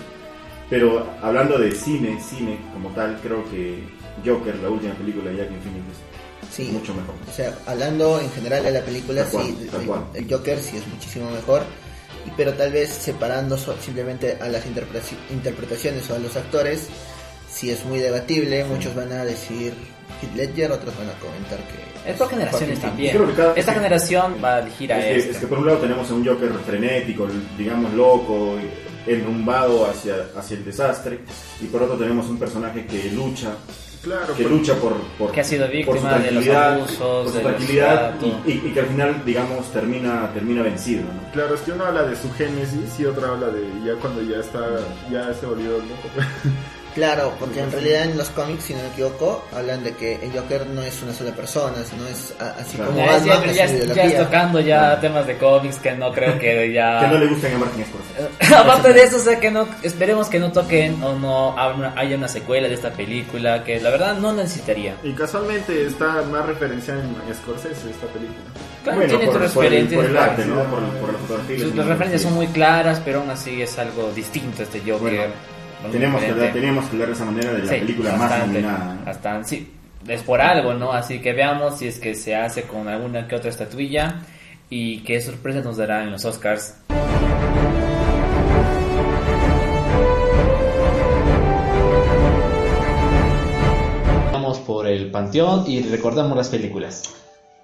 pero 0.71 1.05
hablando 1.21 1.59
de 1.59 1.73
cine, 1.73 2.21
cine 2.23 2.59
como 2.73 2.91
tal, 2.91 3.19
creo 3.21 3.43
que 3.51 3.83
Joker, 4.25 4.55
la 4.61 4.71
última 4.71 4.95
película 4.95 5.31
de 5.31 5.37
Joaquin 5.39 5.59
Phoenix, 5.63 5.85
es 6.49 6.55
Sí. 6.55 6.71
mucho 6.73 6.95
mejor. 6.95 7.15
O 7.29 7.33
sea, 7.33 7.59
hablando 7.67 8.21
en 8.21 8.31
general 8.31 8.63
de 8.63 8.71
la 8.71 8.81
película, 8.83 9.25
Tal 9.25 9.43
sí, 9.43 9.69
el, 10.15 10.31
Joker 10.33 10.59
sí 10.61 10.77
es 10.77 10.87
muchísimo 10.87 11.29
mejor, 11.33 11.63
pero 12.37 12.55
tal 12.55 12.73
vez 12.73 12.89
separando 12.91 13.57
so- 13.59 13.77
simplemente 13.81 14.39
a 14.41 14.49
las 14.49 14.65
interpretaci- 14.67 15.17
interpretaciones 15.31 16.09
o 16.11 16.15
a 16.15 16.19
los 16.19 16.37
actores, 16.37 16.89
sí 17.51 17.71
es 17.71 17.85
muy 17.85 17.99
debatible. 17.99 18.65
Muchos 18.65 18.95
van 18.95 19.13
a 19.13 19.25
decir 19.25 19.73
Heath 20.23 20.35
Ledger, 20.37 20.73
otros 20.73 20.97
van 20.97 21.09
a 21.11 21.13
comentar 21.19 21.59
que. 21.59 22.11
Es 22.11 22.17
por 22.17 22.29
generaciones 22.31 22.79
Joaquin 22.79 22.89
también. 22.91 23.17
Creo 23.17 23.27
que 23.29 23.35
cada- 23.35 23.55
Esta 23.55 23.75
generación 23.75 24.37
va 24.43 24.57
a 24.57 24.59
elegir 24.61 24.93
a 24.93 24.99
Es 24.99 25.05
que, 25.05 25.17
este. 25.19 25.31
es 25.33 25.37
que 25.39 25.47
por 25.47 25.59
un 25.59 25.67
lado 25.67 25.79
tenemos 25.79 26.11
a 26.11 26.15
un 26.15 26.27
Joker 26.27 26.51
frenético, 26.67 27.29
digamos 27.59 27.93
loco, 27.95 28.57
enrumbado 29.07 29.87
hacia, 29.89 30.15
hacia 30.37 30.57
el 30.57 30.65
desastre, 30.65 31.21
y 31.61 31.65
por 31.67 31.83
otro 31.83 31.97
tenemos 31.97 32.27
un 32.29 32.39
personaje 32.39 32.87
que 32.87 33.11
lucha, 33.11 33.53
Claro, 34.03 34.35
que 34.35 34.43
por- 34.45 34.53
lucha 34.53 34.75
por, 34.77 34.95
por 35.19 35.31
Que 35.33 35.41
ha 35.41 35.45
sido 35.45 35.69
víctima 35.69 36.15
de 36.19 36.31
los 36.33 36.45
tranquilidad, 36.45 36.73
abusos, 36.75 36.97
por 36.99 37.27
su 37.29 37.33
de 37.35 37.41
tranquilidad 37.41 38.15
y, 38.23 38.51
y- 38.51 38.63
y 38.67 38.73
que 38.73 38.81
al 38.81 38.87
final, 38.87 39.23
digamos, 39.27 39.71
termina, 39.73 40.31
termina 40.33 40.63
vencido. 40.63 41.03
¿no? 41.03 41.33
Claro, 41.33 41.55
es 41.55 41.61
que 41.61 41.73
uno 41.73 41.85
habla 41.85 42.05
de 42.05 42.17
su 42.17 42.33
génesis 42.33 42.99
y 42.99 43.05
otro 43.05 43.27
habla 43.27 43.49
de 43.49 43.63
ya 43.85 43.95
cuando 44.01 44.23
ya 44.23 44.39
está, 44.39 44.61
ya 45.11 45.35
se 45.35 45.45
volvió 45.47 45.73
loco. 45.73 46.09
Claro, 46.95 47.33
porque 47.39 47.61
en 47.61 47.71
realidad 47.71 48.03
en 48.03 48.19
los 48.19 48.31
cómics, 48.31 48.65
si 48.65 48.75
no 48.75 48.81
me 48.83 48.89
equivoco, 48.89 49.45
hablan 49.55 49.85
de 49.85 49.95
que 49.95 50.17
el 50.17 50.33
Joker 50.33 50.67
no 50.67 50.83
es 50.83 51.01
una 51.03 51.15
sola 51.15 51.31
persona, 51.33 51.77
sino 51.89 52.07
es 52.09 52.35
a- 52.41 52.61
así 52.61 52.77
Claro. 52.77 52.91
como 52.93 53.05
Ya, 53.07 53.13
Batman, 53.13 53.43
ya, 53.45 53.49
es 53.51 53.55
ya- 53.55 53.63
una 53.65 53.95
ya 53.95 54.05
ideología. 54.05 54.25
tocando 54.25 54.61
ya 54.61 55.01
temas 55.01 55.27
de 55.27 55.37
cómics 55.39 55.77
que 55.77 55.93
no 55.93 56.13
creo 56.13 56.39
que 56.39 56.73
ya... 56.73 57.01
Que 57.01 57.07
no 57.09 57.19
le 57.19 57.27
gustan 57.29 57.55
a 57.55 57.59
Martin 57.59 57.85
Scorsese. 57.87 58.55
Aparte 58.57 58.93
de 58.93 59.03
eso, 59.05 59.17
o 59.17 59.21
sea, 59.21 59.39
que 59.39 59.51
no, 59.51 59.69
esperemos 59.83 60.29
que 60.29 60.41
no 60.41 60.51
toquen 60.51 61.03
o 61.03 61.15
no 61.15 61.55
haya 61.97 62.17
una, 62.17 62.29
secuela 62.29 62.67
de 62.69 62.75
esta 62.75 62.91
película, 62.91 63.63
que 63.63 63.79
la 63.81 63.91
verdad 63.91 64.19
no 64.19 64.33
necesitaría. 64.33 64.97
Y 65.05 65.13
casualmente 65.13 65.87
está 65.87 66.23
más 66.23 66.45
referenciada 66.47 67.01
en 67.03 67.35
Scorsese 67.35 67.91
esta 67.91 68.07
película. 68.09 68.39
Claro, 68.83 68.99
Bueno, 68.99 69.17
tiene 69.19 69.33
por, 69.33 69.51
por 69.51 69.65
el, 69.67 69.87
por 69.89 70.05
el 70.07 70.17
arte. 70.17 70.45
¿no? 70.47 70.55
Por, 70.65 70.83
por 71.01 71.13
la 71.13 71.19
fotografía. 71.21 71.59
Sus- 71.61 71.75
las 71.77 71.87
referencias 71.87 72.23
son 72.23 72.35
muy 72.35 72.47
claras, 72.49 73.01
pero 73.05 73.21
aún 73.21 73.31
así 73.31 73.63
es 73.63 73.79
algo 73.79 74.11
distinto 74.13 74.63
este 74.65 74.81
Joker. 74.81 74.99
Bueno, 74.99 75.23
Muy 75.83 75.93
Tenemos 75.93 76.21
que, 76.21 76.31
hablar, 76.31 76.53
teníamos 76.53 76.85
que 76.85 76.91
hablar 76.93 77.09
de 77.09 77.15
esa 77.15 77.25
manera 77.25 77.53
de 77.53 77.59
la 77.61 77.73
Sí, 77.73 77.81
película 77.81 78.17
más 78.17 78.39
nominada. 78.47 79.45
sí, 79.45 79.73
es 80.07 80.23
por 80.23 80.41
algo, 80.41 80.75
¿no? 80.75 80.93
Así 80.93 81.21
que 81.21 81.33
veamos 81.33 81.79
si 81.79 81.87
es 81.87 81.99
que 81.99 82.15
se 82.15 82.37
hace 82.37 82.65
con 82.65 82.87
alguna 82.89 83.27
que 83.27 83.37
otra 83.37 83.51
estatuilla 83.51 84.23
y 84.69 84.99
qué 85.01 85.21
sorpresas 85.21 85.65
nos 85.65 85.77
dará 85.79 86.03
en 86.03 86.13
los 86.13 86.25
Oscars. 86.25 86.75
Vamos 94.33 94.59
por 94.61 94.87
el 94.87 95.11
panteón 95.11 95.65
y 95.71 95.83
recordamos 95.83 96.37
las 96.37 96.49
películas. 96.49 97.03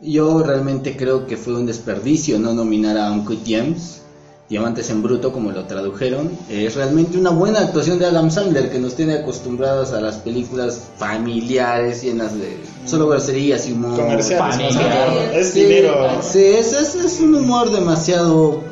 Yo 0.00 0.42
realmente 0.42 0.96
creo 0.96 1.26
que 1.26 1.36
fue 1.36 1.54
un 1.54 1.66
desperdicio 1.66 2.38
no 2.38 2.52
nominar 2.52 2.98
a 2.98 3.10
Uncut 3.10 3.44
Gems, 3.46 4.02
Diamantes 4.48 4.90
en 4.90 5.02
Bruto, 5.02 5.32
como 5.32 5.50
lo 5.50 5.64
tradujeron. 5.64 6.30
Es 6.48 6.76
realmente 6.76 7.18
una 7.18 7.30
buena 7.30 7.60
actuación 7.60 7.98
de 7.98 8.06
Adam 8.06 8.30
Sandler, 8.30 8.70
que 8.70 8.78
nos 8.78 8.94
tiene 8.94 9.14
acostumbrados 9.14 9.92
a 9.92 10.00
las 10.00 10.16
películas 10.16 10.80
familiares, 10.98 12.02
llenas 12.02 12.38
de 12.38 12.56
solo 12.84 13.08
groserías 13.08 13.66
y 13.68 13.72
humor. 13.72 13.96
Comerciales, 13.98 14.56
familiar. 14.74 15.08
Es 15.34 15.50
Sí, 15.52 15.64
dinero. 15.64 15.94
Sí, 16.22 16.38
es, 16.44 16.72
es- 16.72 16.94
es 16.94 17.20
un 17.20 17.34
humor 17.34 17.70
demasiado 17.72 18.62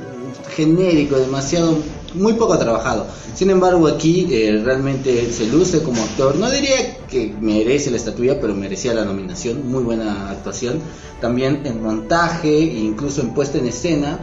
genérico, 0.54 1.16
demasiado 1.16 1.76
muy 2.14 2.34
poco 2.34 2.56
trabajado. 2.58 3.06
Sin 3.34 3.50
embargo, 3.50 3.88
aquí 3.88 4.28
eh, 4.30 4.62
realmente 4.64 5.32
se 5.32 5.46
luce 5.48 5.82
como 5.82 6.00
actor. 6.04 6.36
No 6.36 6.48
diría 6.50 6.98
que 7.10 7.34
merece 7.40 7.90
la 7.90 7.96
estatuilla, 7.96 8.40
pero 8.40 8.54
merecía 8.54 8.94
la 8.94 9.04
nominación. 9.04 9.68
Muy 9.68 9.82
buena 9.82 10.30
actuación. 10.30 10.78
También 11.20 11.62
en 11.64 11.82
montaje, 11.82 12.56
incluso 12.60 13.22
en 13.22 13.34
puesta 13.34 13.58
en 13.58 13.66
escena, 13.66 14.20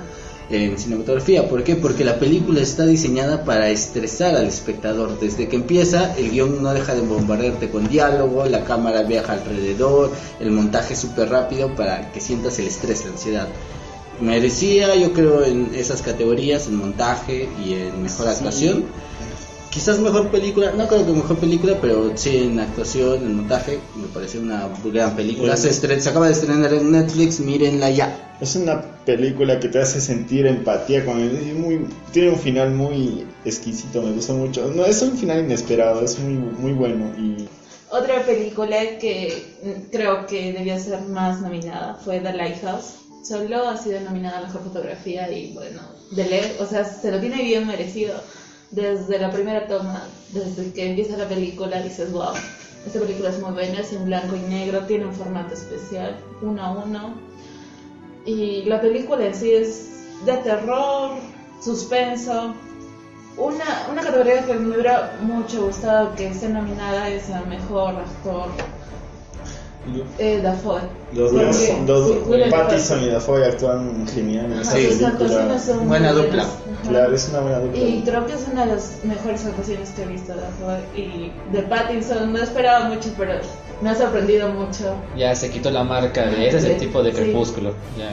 en 0.52 0.78
cinematografía. 0.78 1.48
¿Por 1.48 1.64
qué? 1.64 1.76
Porque 1.76 2.04
la 2.04 2.20
película 2.20 2.62
está 2.62 2.86
diseñada 2.86 3.44
para 3.44 3.70
estresar 3.70 4.36
al 4.36 4.48
espectador. 4.48 5.20
Desde 5.20 5.48
que 5.48 5.56
empieza, 5.56 6.16
el 6.18 6.32
guion 6.32 6.62
no 6.62 6.74
deja 6.74 6.94
de 6.94 7.02
bombardearte 7.02 7.70
con 7.70 7.88
diálogo, 7.88 8.46
la 8.46 8.64
cámara 8.64 9.04
viaja 9.04 9.34
alrededor, 9.34 10.12
el 10.40 10.52
montaje 10.52 10.94
es 10.94 11.00
súper 11.00 11.30
rápido 11.30 11.76
para 11.76 12.12
que 12.12 12.22
sientas 12.22 12.60
el 12.60 12.68
estrés, 12.68 13.06
la 13.06 13.12
ansiedad 13.12 13.48
merecía, 14.22 14.96
yo 14.96 15.14
creo, 15.14 15.44
en 15.44 15.72
esas 15.74 16.02
categorías, 16.02 16.68
en 16.68 16.76
montaje 16.76 17.50
y 17.66 17.74
en 17.74 18.04
mejor 18.04 18.28
actuación. 18.28 18.86
Quizás 19.72 20.00
mejor 20.00 20.30
película, 20.30 20.74
no 20.74 20.86
creo 20.86 21.06
que 21.06 21.14
mejor 21.14 21.38
película, 21.38 21.78
pero 21.80 22.12
sí 22.16 22.36
en 22.40 22.60
actuación, 22.60 23.26
en 23.26 23.38
montaje, 23.38 23.80
me 23.96 24.08
pareció 24.08 24.42
una 24.42 24.68
gran 24.84 25.16
película. 25.16 25.56
Se, 25.56 25.70
acaba 26.10 26.26
de 26.28 26.34
estrenar 26.34 26.74
en 26.74 26.92
Netflix, 26.92 27.40
mírenla 27.40 27.90
ya. 27.90 28.36
Es 28.42 28.58
una 28.58 28.82
película 29.06 29.62
que 29.62 29.70
te 29.70 29.80
hace 29.80 30.02
sentir 30.02 30.46
empatía 30.46 31.06
con 31.06 31.20
él. 31.22 31.38
Es 31.38 31.56
muy, 31.56 31.88
tiene 32.12 32.32
un 32.32 32.38
final 32.38 32.72
muy 32.72 33.26
exquisito, 33.46 34.02
me 34.02 34.12
gustó 34.12 34.34
mucho. 34.34 34.68
No, 34.68 34.84
es 34.86 35.02
un 35.02 35.16
final 35.18 35.40
inesperado, 35.46 36.04
es 36.04 36.20
muy, 36.20 36.34
muy 36.34 36.74
bueno. 36.74 37.06
Y 37.18 37.48
Otra 37.90 38.26
película 38.26 38.76
que 39.00 39.88
creo 39.90 40.26
que 40.28 40.52
debió 40.52 40.78
ser 40.80 41.00
más 41.04 41.40
nominada 41.42 41.98
fue 42.04 42.20
The 42.20 42.34
Lighthouse. 42.34 42.96
Solo 43.24 43.70
ha 43.70 43.78
sido 43.78 44.02
nominada 44.02 44.40
a 44.40 44.42
Mejor 44.48 44.64
Fotografía 44.64 45.32
y 45.32 45.54
bueno, 45.54 45.80
de 46.10 46.26
le- 46.26 46.60
o 46.60 46.66
sea, 46.66 46.84
se 46.84 47.10
lo 47.12 47.20
tiene 47.22 47.42
bien 47.44 47.68
merecido. 47.68 48.16
Desde 48.72 49.20
la 49.20 49.32
primera 49.32 49.68
toma, 49.68 50.04
desde 50.34 50.72
que 50.72 50.90
empieza 50.90 51.18
la 51.18 51.28
película, 51.28 51.82
dices, 51.82 52.12
wow, 52.12 52.34
esta 52.86 53.00
película 53.00 53.30
es 53.30 53.40
muy 53.40 53.52
buena, 53.52 53.80
es 53.80 53.94
en 53.94 54.06
blanco 54.06 54.36
y 54.36 54.40
negro, 54.50 54.86
tiene 54.86 55.06
un 55.06 55.14
formato 55.14 55.54
especial, 55.54 56.18
uno 56.42 56.64
a 56.64 56.72
uno. 56.72 57.14
Y 58.26 58.64
la 58.64 58.80
película 58.82 59.26
en 59.26 59.36
sí 59.36 59.52
es 59.52 59.92
de 60.26 60.38
terror, 60.38 61.12
suspenso. 61.62 62.54
Una, 63.38 63.88
una 63.92 64.02
categoría 64.02 64.46
que 64.46 64.54
me 64.54 64.76
hubiera 64.76 65.18
mucho 65.22 65.66
gustado 65.66 66.16
que 66.16 66.28
esté 66.28 66.50
nominada 66.50 67.10
es 67.10 67.30
a 67.30 67.42
mejor 67.42 67.96
actor. 67.96 68.50
Eh, 70.20 70.40
Dafoe. 70.44 70.82
Los 71.14 71.34
dos, 71.34 71.56
sí, 71.56 71.72
Pattinson 72.52 73.04
y 73.04 73.10
Dafoe 73.10 73.46
actúan 73.46 74.08
genial 74.08 74.46
en 74.46 74.60
esa 74.60 74.72
sus 74.74 74.82
película. 74.82 75.60
son 75.60 75.88
Buena 75.88 76.12
dupla. 76.14 76.46
Claro, 76.88 77.16
es 77.16 77.30
una 77.30 77.40
buena 77.40 77.60
dupla. 77.60 77.80
Y 77.82 78.02
creo 78.06 78.26
que 78.28 78.34
es 78.34 78.48
una 78.52 78.66
de 78.66 78.76
las 78.76 79.00
mejores 79.04 79.44
actuaciones 79.46 79.90
que 79.90 80.04
he 80.04 80.06
visto 80.08 80.34
de 80.34 80.42
Dafoe. 80.42 80.80
Y 80.96 81.32
de 81.52 81.64
Pattinson 81.64 82.32
no 82.32 82.40
esperaba 82.42 82.86
mucho, 82.90 83.10
pero 83.18 83.34
me 83.82 83.90
ha 83.90 83.96
sorprendido 83.96 84.50
mucho. 84.50 84.94
Ya 85.18 85.36
se 85.36 85.50
quitó 85.50 85.72
la 85.72 85.84
marca 85.84 86.28
de 86.28 86.48
ese 86.48 86.58
es 86.58 86.64
el 86.66 86.74
Sí, 86.80 86.86
tipo 86.86 87.02
de 87.02 87.12
sí. 87.12 87.18
crepúsculo. 87.18 87.72
Ya. 87.98 88.12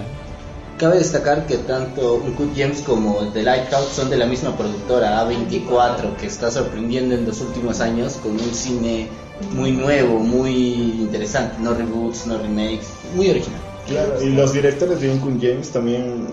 Cabe 0.79 0.99
destacar 0.99 1.45
que 1.47 1.57
tanto 1.59 2.15
Uncut 2.25 2.55
Gems 2.55 2.81
como 2.83 3.17
The 3.33 3.43
Lighthouse 3.43 3.89
son 3.89 4.11
de 4.11 4.17
la 4.17 4.27
misma 4.27 4.57
productora 4.57 5.23
A24 5.29 6.15
que 6.21 6.27
está 6.27 6.51
sorprendiendo 6.51 7.15
en 7.17 7.27
los 7.27 7.41
últimos 7.41 7.81
años 7.81 8.15
con 8.23 8.33
un 8.33 8.55
cine 8.55 9.09
muy 9.55 9.73
nuevo, 9.73 10.19
muy 10.19 10.53
interesante, 11.01 11.57
no 11.61 11.75
reboots, 11.75 12.27
no 12.27 12.39
remakes, 12.39 12.87
muy 13.15 13.31
original. 13.31 13.61
Claro, 13.87 14.23
y 14.23 14.27
los 14.31 14.53
directores 14.53 15.01
de 15.01 15.11
Uncut 15.11 15.41
James 15.41 15.71
también 15.71 16.27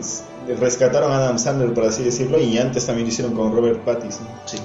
rescataron 0.59 1.11
a 1.11 1.17
Adam 1.17 1.39
Sandler, 1.39 1.73
por 1.73 1.85
así 1.85 2.03
decirlo, 2.03 2.39
y 2.39 2.57
antes 2.57 2.85
también 2.85 3.07
lo 3.07 3.13
hicieron 3.13 3.33
con 3.33 3.55
Robert 3.55 3.79
Pattinson. 3.85 4.27
Sí. 4.45 4.57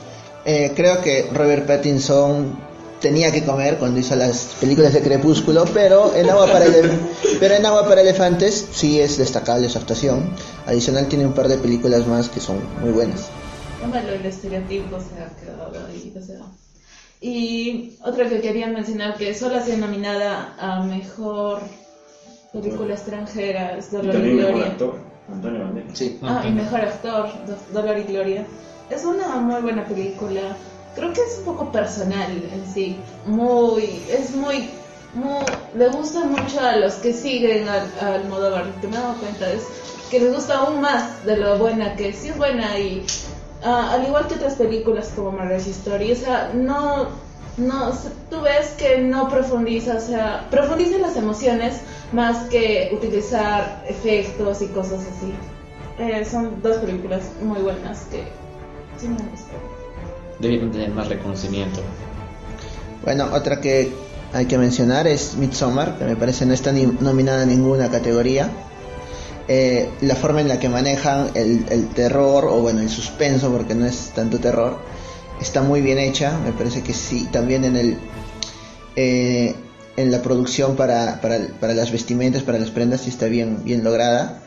Eh, 0.44 0.72
creo 0.74 1.00
que 1.00 1.30
Robert 1.32 1.66
Pattinson 1.66 2.58
tenía 3.00 3.30
que 3.32 3.44
comer 3.44 3.78
cuando 3.78 4.00
hizo 4.00 4.16
las 4.16 4.56
películas 4.60 4.92
de 4.92 5.02
Crepúsculo, 5.02 5.64
pero 5.72 6.14
en 6.14 6.28
Agua 6.28 6.46
para, 6.50 6.66
Ele- 6.66 6.90
pero 7.38 7.54
en 7.54 7.64
Agua 7.64 7.86
para 7.88 8.00
Elefantes 8.00 8.66
sí 8.72 9.00
es 9.00 9.16
destacable 9.18 9.68
su 9.68 9.78
actuación. 9.78 10.28
Adicional 10.66 11.06
tiene 11.06 11.26
un 11.26 11.32
par 11.32 11.48
de 11.48 11.58
películas 11.58 12.06
más 12.06 12.28
que 12.28 12.40
son 12.40 12.58
muy 12.80 12.90
buenas. 12.90 13.28
Bueno, 13.88 14.08
el 14.08 14.26
estereotipo 14.26 14.98
se 14.98 15.22
ha 15.22 15.28
quedado 15.40 15.86
ahí. 15.86 16.12
O 16.14 16.22
sea. 16.26 16.36
Y 17.20 17.98
otra 18.02 18.28
que 18.28 18.40
quería 18.40 18.66
mencionar 18.68 19.16
que 19.16 19.34
solo 19.34 19.56
ha 19.56 19.60
sido 19.60 19.76
nominada 19.78 20.54
a 20.58 20.80
mejor 20.80 21.60
película 22.52 22.94
extranjera 22.94 23.76
es 23.76 23.90
Dolor 23.92 24.08
y 24.08 24.12
también 24.12 24.36
Gloria. 24.38 24.66
actor, 24.66 24.94
Antonio 25.30 25.60
Banderas. 25.60 25.98
Sí. 25.98 26.18
Ah, 26.22 26.42
y 26.46 26.50
mejor 26.50 26.80
actor, 26.80 27.26
Do- 27.46 27.58
Dolor 27.80 27.98
y 27.98 28.02
Gloria. 28.04 28.44
Es 28.88 29.04
una 29.04 29.36
muy 29.36 29.60
buena 29.60 29.84
película. 29.84 30.56
Creo 30.94 31.12
que 31.12 31.20
es 31.20 31.38
un 31.38 31.44
poco 31.44 31.70
personal 31.70 32.30
en 32.52 32.72
sí. 32.74 32.96
Muy, 33.26 33.84
es 34.10 34.30
muy, 34.34 34.68
muy, 35.14 35.44
le 35.76 35.88
gusta 35.90 36.24
mucho 36.24 36.58
a 36.60 36.74
los 36.76 36.94
que 36.94 37.12
siguen 37.12 37.68
al, 37.68 37.86
al 38.00 38.14
Almodóvar. 38.22 38.66
Lo 38.66 38.80
que 38.80 38.88
me 38.88 38.96
he 38.96 39.00
dado 39.00 39.14
cuenta 39.20 39.48
es 39.52 39.62
que 40.10 40.18
les 40.20 40.32
gusta 40.34 40.56
aún 40.56 40.80
más 40.80 41.24
de 41.24 41.36
lo 41.36 41.56
buena 41.58 41.94
que 41.94 42.08
es. 42.08 42.16
sí 42.16 42.28
es 42.30 42.36
buena 42.38 42.76
y 42.78 43.04
ah, 43.64 43.92
al 43.94 44.06
igual 44.06 44.26
que 44.26 44.34
otras 44.34 44.54
películas 44.54 45.10
como 45.14 45.32
Marriage 45.32 45.70
Story, 45.70 46.12
o 46.12 46.16
sea, 46.16 46.50
no, 46.54 47.08
no, 47.56 47.92
se- 47.92 48.10
tú 48.30 48.40
ves 48.42 48.74
que 48.78 48.98
no 48.98 49.28
profundiza, 49.28 49.96
o 49.96 50.00
sea, 50.00 50.46
profundiza 50.50 50.96
en 50.96 51.02
las 51.02 51.16
emociones 51.16 51.80
más 52.12 52.48
que 52.48 52.90
utilizar 52.92 53.84
efectos 53.88 54.62
y 54.62 54.66
cosas 54.68 55.00
así. 55.00 55.32
Eh, 55.98 56.24
son 56.24 56.62
dos 56.62 56.76
películas 56.78 57.20
muy 57.42 57.60
buenas 57.60 58.00
que 58.10 58.24
sí 58.98 59.06
me 59.08 59.14
gustan. 59.16 59.58
Debieron 60.38 60.70
tener 60.70 60.90
más 60.90 61.08
reconocimiento. 61.08 61.80
Bueno, 63.04 63.28
otra 63.32 63.60
que 63.60 63.92
hay 64.32 64.46
que 64.46 64.56
mencionar 64.56 65.06
es 65.06 65.34
Midsommar, 65.34 65.98
que 65.98 66.04
me 66.04 66.16
parece 66.16 66.46
no 66.46 66.54
está 66.54 66.72
ni 66.72 66.86
nominada 66.86 67.42
a 67.42 67.46
ninguna 67.46 67.90
categoría. 67.90 68.48
Eh, 69.48 69.88
la 70.02 70.14
forma 70.14 70.40
en 70.40 70.48
la 70.48 70.58
que 70.60 70.68
manejan 70.68 71.30
el, 71.34 71.88
terror, 71.88 72.44
o 72.46 72.60
bueno, 72.60 72.80
el 72.80 72.88
suspenso, 72.88 73.50
porque 73.50 73.74
no 73.74 73.86
es 73.86 74.12
tanto 74.14 74.38
terror, 74.38 74.78
está 75.40 75.62
muy 75.62 75.80
bien 75.80 75.98
hecha. 75.98 76.38
Me 76.44 76.52
parece 76.52 76.82
que 76.82 76.94
sí, 76.94 77.28
también 77.32 77.64
en 77.64 77.76
el 77.76 77.98
eh, 78.96 79.54
en 79.96 80.10
la 80.10 80.22
producción 80.22 80.76
para, 80.76 81.20
para, 81.20 81.38
para 81.60 81.74
las 81.74 81.90
vestimentas, 81.90 82.42
para 82.42 82.58
las 82.58 82.70
prendas, 82.70 83.02
sí 83.02 83.10
está 83.10 83.26
bien, 83.26 83.64
bien 83.64 83.82
lograda. 83.84 84.42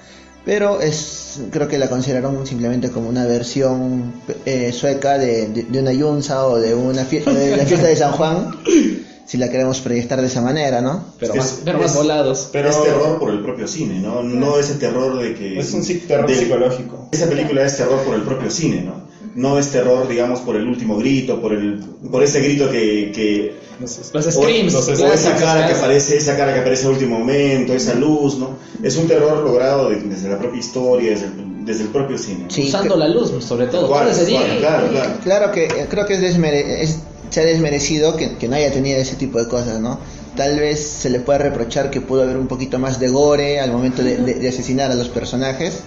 Pero 0.46 0.82
es 0.82 1.40
creo 1.52 1.68
que 1.70 1.78
la 1.78 1.88
consideraron 1.90 2.46
simplemente 2.46 2.90
como 2.92 3.08
una 3.08 3.26
versión 3.26 4.14
eh, 4.46 4.72
sueca 4.74 5.18
de, 5.18 5.48
de, 5.48 5.80
una 5.80 5.94
yunza 5.94 6.46
o 6.48 6.60
de 6.60 6.76
una 6.76 7.04
fie- 7.06 7.24
de 7.24 7.56
la 7.56 7.66
fiesta 7.66 7.88
de 7.88 7.96
San 7.96 8.12
Juan, 8.12 8.52
si 9.26 9.38
la 9.38 9.50
queremos 9.50 9.80
proyectar 9.80 10.20
de 10.22 10.28
esa 10.28 10.42
manera, 10.42 10.82
¿no? 10.82 11.06
Pero 11.20 11.34
Es- 11.34 11.38
más, 11.40 11.60
pero 11.64 11.80
más 11.80 11.92
es- 11.92 11.98
volados. 11.98 12.50
Pero 12.52 12.70
es 12.70 12.84
terror 12.84 13.20
por 13.20 13.30
el 13.32 13.40
propio 13.42 13.68
cine, 13.68 14.00
¿no? 14.00 14.22
No 14.24 14.58
ese 14.60 14.76
terror 14.76 15.18
de 15.20 15.34
que... 15.34 15.60
Es 15.60 15.74
un 15.74 15.82
psic- 15.82 16.08
terror 16.08 16.28
de- 16.28 16.36
psicológico. 16.36 17.08
Esa 17.12 17.28
película 17.28 17.66
es 17.66 17.78
terror 17.78 18.00
por 18.04 18.16
el 18.16 18.22
propio 18.24 18.52
cine, 18.52 18.82
¿no? 18.82 19.04
No 19.36 19.58
es 19.58 19.70
terror, 19.72 20.08
digamos, 20.08 20.42
por 20.42 20.56
el 20.58 20.68
último 20.68 20.98
grito, 20.98 21.42
por 21.42 21.54
el 21.54 21.80
por 22.12 22.22
ese 22.22 22.40
grito 22.42 22.70
que... 22.70 23.12
que 23.16 23.56
Los, 23.80 23.98
o- 24.14 24.22
screams. 24.32 24.76
o 24.76 25.12
esa 25.14 25.36
cara 25.38 25.66
que 25.68 25.74
aparece, 25.74 26.18
esa 26.18 26.38
cara 26.38 26.54
que 26.54 26.60
aparece 26.60 26.86
al 26.86 26.92
último 26.94 27.18
momento, 27.18 27.74
esa 27.74 27.96
luz, 27.96 28.38
¿no? 28.38 28.58
Es 28.84 28.96
un 28.98 29.08
terror 29.08 29.42
logrado 29.44 29.90
de- 29.90 30.02
desde 30.02 30.30
la 30.30 30.38
propia 30.38 30.60
historia, 30.60 31.12
desde 31.12 31.26
el, 31.28 31.66
desde 31.66 31.84
el 31.84 31.90
propio 31.90 32.18
cine. 32.18 32.44
¿no? 32.44 32.52
Sí, 32.52 32.68
Usando 32.68 32.94
que- 32.94 33.00
la 33.00 33.08
luz, 33.08 33.32
sobre 33.44 33.66
todo. 33.68 33.88
Cual, 33.88 34.12
cual, 34.14 34.58
claro, 34.60 34.90
claro. 34.90 35.12
Claro 35.24 35.52
que 35.52 35.64
eh, 35.66 35.88
creo 35.90 36.06
que 36.06 36.14
es 36.14 36.22
desmere- 36.22 36.82
es- 36.84 37.00
se 37.34 37.42
ha 37.42 37.46
desmerecido 37.46 38.16
que, 38.16 38.36
que 38.38 38.48
no 38.48 38.56
haya 38.56 38.72
tenido 38.72 39.00
ese 39.00 39.16
tipo 39.16 39.40
de 39.40 39.48
cosas, 39.48 39.80
¿no? 39.80 39.98
Tal 40.38 40.60
vez 40.60 40.80
se 40.84 41.10
le 41.10 41.20
puede 41.20 41.40
reprochar 41.40 41.90
que 41.90 42.00
pudo 42.02 42.22
haber 42.24 42.38
un 42.38 42.48
poquito 42.48 42.78
más 42.80 43.00
de 43.00 43.08
gore 43.10 43.60
al 43.60 43.72
momento 43.72 44.04
de, 44.04 44.18
de- 44.18 44.36
de 44.36 44.48
asesinar 44.50 44.92
a 44.92 44.96
los 44.96 45.10
personajes, 45.10 45.80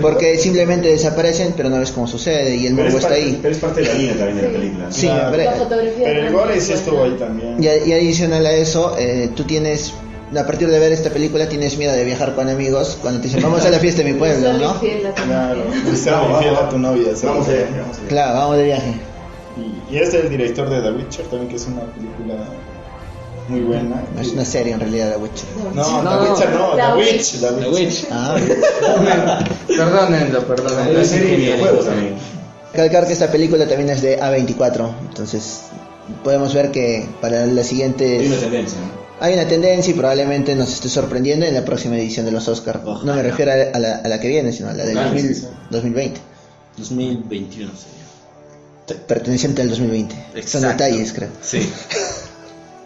porque 0.00 0.38
simplemente 0.38 0.88
desaparecen, 0.88 1.52
pero 1.56 1.68
no 1.70 1.78
ves 1.78 1.92
cómo 1.92 2.06
sucede 2.06 2.56
y 2.56 2.66
el 2.66 2.74
morbo 2.74 2.88
es, 2.88 2.94
está 2.96 3.08
parte, 3.10 3.22
ahí. 3.22 3.38
pero 3.42 3.54
es 3.54 3.60
parte 3.60 3.80
de 3.82 3.86
la 3.86 3.94
línea 3.94 4.14
también 4.16 4.36
de 4.36 4.42
la 4.42 4.58
película. 4.58 4.86
Sí, 4.92 5.06
Claro. 5.06 5.28
pero- 5.30 5.44
La 5.44 5.52
fotografía 5.56 6.04
Pero 6.04 6.20
el 6.26 6.32
gore 6.32 6.60
sí 6.60 6.72
estuvo 6.72 7.04
ahí 7.04 7.16
también. 7.18 7.56
Y, 7.62 7.66
y 7.88 7.92
adicional 7.92 8.46
a 8.46 8.52
eso, 8.52 8.96
eh, 8.98 9.30
tú 9.36 9.44
tienes, 9.44 9.92
a 10.36 10.46
partir 10.46 10.68
de 10.68 10.78
ver 10.78 10.92
esta 10.92 11.10
película, 11.10 11.48
tienes 11.48 11.76
miedo 11.76 11.92
de 11.92 12.04
viajar 12.04 12.34
con 12.34 12.48
amigos 12.48 12.98
cuando 13.00 13.20
te 13.20 13.28
dicen, 13.28 13.42
vamos 13.42 13.64
a 13.64 13.70
la 13.70 13.78
fiesta 13.78 14.02
de 14.02 14.12
mi 14.12 14.18
pueblo, 14.18 14.52
¿no? 14.54 14.80
Claro, 14.80 15.62
vamos, 16.06 16.58
a 16.58 16.68
tu 16.70 16.78
novia. 16.78 17.08
Vamos 17.22 17.46
a 17.48 17.50
ver. 17.52 17.66
Claro, 18.08 18.34
vamos 18.38 18.56
de 18.56 18.64
viaje. 18.64 18.94
Y, 19.56 19.94
y 19.94 19.98
es 19.98 20.12
el 20.14 20.28
director 20.30 20.68
de 20.68 20.80
The 20.82 20.90
Witcher 20.92 21.26
también, 21.26 21.48
que 21.48 21.56
es 21.56 21.66
una 21.66 21.82
película 21.82 22.34
muy 23.48 23.60
buena. 23.60 24.02
No 24.14 24.20
es 24.20 24.28
una 24.28 24.44
serie 24.44 24.72
en 24.72 24.80
realidad, 24.80 25.12
The 25.12 25.18
Witcher. 25.18 25.48
No, 25.74 26.02
No, 26.02 26.18
The 26.24 26.30
Witcher 26.30 26.50
no, 26.50 26.76
La 26.76 26.92
The 26.94 26.98
Witch. 26.98 27.08
Witch. 27.10 27.40
The 27.40 27.46
The 27.62 27.68
Witch. 27.70 28.06
Ah, 28.10 28.36
Perdónenlo, 29.68 30.40
perdónenlo. 30.46 30.90
una 30.92 31.00
es 31.02 31.08
serie 31.08 31.30
de 31.30 31.36
videojuegos 31.36 31.86
también. 31.86 32.14
Calcar 32.74 33.06
que 33.06 33.12
esta 33.12 33.30
película 33.30 33.66
también 33.68 33.90
es 33.90 34.02
de 34.02 34.18
A24, 34.20 34.90
entonces 35.08 35.60
podemos 36.24 36.52
ver 36.54 36.70
que 36.72 37.06
para 37.20 37.46
la 37.46 37.62
siguiente 37.62 38.18
Hay 38.18 38.26
una 38.26 38.36
tendencia, 38.38 38.78
¿no? 38.80 39.04
hay 39.24 39.34
una 39.34 39.46
tendencia 39.46 39.90
y 39.92 39.94
probablemente 39.94 40.54
nos 40.56 40.72
esté 40.72 40.88
sorprendiendo 40.88 41.46
en 41.46 41.54
la 41.54 41.64
próxima 41.64 41.96
edición 41.96 42.26
de 42.26 42.32
los 42.32 42.48
Oscars. 42.48 42.80
Ojalá. 42.84 43.04
No 43.04 43.14
me 43.14 43.22
refiero 43.22 43.52
a 43.52 43.56
la, 43.56 43.64
a 43.72 43.78
la- 43.78 44.08
la 44.08 44.20
que 44.20 44.26
viene, 44.28 44.52
sino 44.52 44.70
a 44.70 44.72
la 44.72 44.84
del 44.84 44.96
Ojalá, 44.96 45.12
2000 45.12 45.34
sí, 45.34 45.40
sí. 45.42 45.46
2020, 45.70 46.20
2021 46.78 47.70
sería. 47.76 48.03
Perteneciente 49.06 49.62
al 49.62 49.70
2020. 49.70 50.14
Son 50.14 50.36
Exacto. 50.36 50.68
detalles, 50.68 51.12
creo. 51.12 51.30
Sí. 51.40 51.70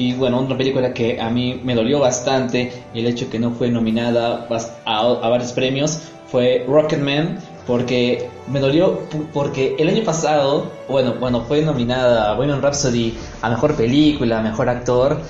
Y 0.01 0.15
bueno, 0.15 0.39
otra 0.39 0.57
película 0.57 0.95
que 0.95 1.20
a 1.20 1.29
mí 1.29 1.61
me 1.65 1.75
dolió 1.75 1.99
bastante 1.99 2.85
el 2.95 3.05
hecho 3.05 3.29
que 3.29 3.41
no 3.41 3.51
fue 3.51 3.69
nominada 3.69 4.47
a, 4.85 5.01
a 5.01 5.29
varios 5.29 5.51
premios 5.51 5.99
fue 6.29 6.65
Rocketman 6.69 7.41
porque 7.66 8.29
me 8.47 8.61
dolió 8.61 9.01
porque 9.33 9.75
el 9.77 9.89
año 9.89 10.05
pasado, 10.05 10.70
bueno, 10.89 11.16
cuando 11.19 11.43
fue 11.43 11.62
nominada 11.62 12.33
Bohemian 12.35 12.62
Rhapsody 12.62 13.19
a 13.43 13.51
mejor 13.51 13.75
película, 13.75 14.41
mejor 14.41 14.69
actor, 14.69 15.20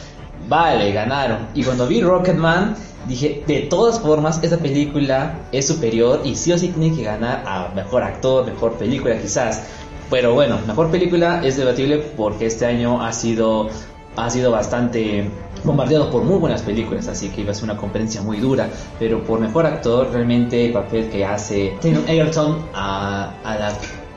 vale, 0.49 0.93
ganaron. 0.93 1.49
Y 1.55 1.65
cuando 1.65 1.87
vi 1.87 2.03
Rocketman 2.03 2.77
dije, 3.07 3.43
de 3.47 3.63
todas 3.63 3.99
formas 4.01 4.39
esta 4.43 4.59
película 4.59 5.39
es 5.51 5.67
superior 5.67 6.21
y 6.25 6.35
sí 6.35 6.53
o 6.53 6.59
sí 6.59 6.69
tiene 6.69 6.95
que 6.95 7.05
ganar 7.05 7.43
a 7.47 7.73
mejor 7.75 8.03
actor, 8.03 8.45
mejor 8.45 8.75
película 8.75 9.19
quizás. 9.19 9.63
Pero 10.11 10.35
bueno, 10.35 10.59
mejor 10.67 10.91
película 10.91 11.43
es 11.45 11.57
debatible 11.57 11.99
porque 12.17 12.47
este 12.47 12.67
año 12.67 13.03
ha 13.03 13.13
sido 13.13 13.69
ha 14.17 14.31
sido 14.31 14.51
bastante 14.51 15.31
bombardeado 15.65 16.11
por 16.11 16.25
muy 16.25 16.39
buenas 16.39 16.63
películas, 16.63 17.07
así 17.09 17.29
que 17.29 17.43
iba 17.43 17.53
a 17.53 17.55
ser 17.55 17.65
una 17.65 17.77
competencia 17.77 18.21
muy 18.21 18.39
dura. 18.39 18.69
Pero 18.99 19.23
por 19.23 19.39
mejor 19.39 19.67
actor, 19.67 20.11
realmente 20.13 20.67
el 20.67 20.73
papel 20.73 21.09
que 21.09 21.25
hace 21.25 21.77
Taron 21.81 22.09
Egerton 22.09 22.65
a, 22.75 23.33
a 23.45 23.59
la 23.59 23.73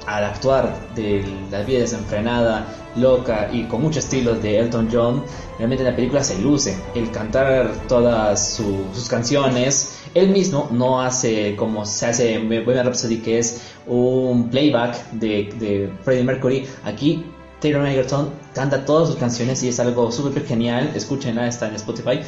al 0.07 0.23
actuar 0.25 0.75
de 0.95 1.23
la 1.51 1.61
vida 1.63 1.79
desenfrenada, 1.79 2.65
loca 2.95 3.49
y 3.51 3.63
con 3.63 3.81
mucho 3.81 3.99
estilo 3.99 4.35
de 4.35 4.59
Elton 4.59 4.89
John, 4.91 5.23
realmente 5.57 5.83
la 5.83 5.95
película 5.95 6.23
se 6.23 6.37
luce. 6.39 6.75
El 6.95 7.09
cantar 7.11 7.71
todas 7.87 8.55
su- 8.55 8.85
sus 8.93 9.07
canciones, 9.07 9.99
él 10.13 10.29
mismo 10.29 10.67
no 10.71 11.01
hace 11.01 11.55
como 11.55 11.85
se 11.85 12.07
hace 12.07 12.33
en 12.33 12.49
Bohemian 12.49 12.85
Rhapsody, 12.85 13.17
que 13.19 13.39
es 13.39 13.61
un 13.87 14.49
playback 14.49 15.11
de, 15.11 15.49
de 15.59 15.93
Freddie 16.03 16.23
Mercury. 16.23 16.67
Aquí 16.83 17.25
Taylor 17.61 17.85
Egerton 17.87 18.31
canta 18.53 18.83
todas 18.85 19.07
sus 19.07 19.17
canciones 19.17 19.61
y 19.63 19.69
es 19.69 19.79
algo 19.79 20.11
súper 20.11 20.45
genial. 20.45 20.91
Escúchenla, 20.95 21.47
está 21.47 21.67
en 21.67 21.75
Spotify. 21.75 22.19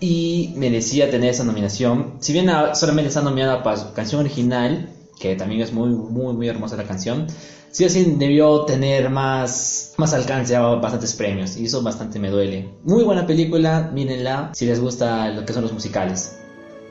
Y 0.00 0.52
merecía 0.56 1.08
tener 1.10 1.30
esa 1.30 1.44
nominación. 1.44 2.14
Si 2.18 2.32
bien 2.32 2.50
solamente 2.74 3.08
está 3.08 3.22
nominada 3.22 3.62
para 3.62 3.76
su 3.76 3.92
canción 3.92 4.20
original, 4.22 4.90
que 5.22 5.36
también 5.36 5.60
es 5.60 5.72
muy, 5.72 5.90
muy, 5.90 6.34
muy 6.34 6.48
hermosa 6.48 6.76
la 6.76 6.82
canción, 6.82 7.28
sí 7.70 7.84
o 7.84 7.88
debió 7.88 8.64
tener 8.64 9.08
más, 9.08 9.94
más 9.96 10.12
alcance 10.14 10.58
bastantes 10.58 11.14
premios. 11.14 11.56
Y 11.56 11.66
eso 11.66 11.80
bastante 11.80 12.18
me 12.18 12.28
duele. 12.28 12.68
Muy 12.82 13.04
buena 13.04 13.24
película, 13.24 13.88
mírenla 13.94 14.50
si 14.52 14.66
les 14.66 14.80
gusta 14.80 15.28
lo 15.28 15.46
que 15.46 15.52
son 15.52 15.62
los 15.62 15.72
musicales. 15.72 16.40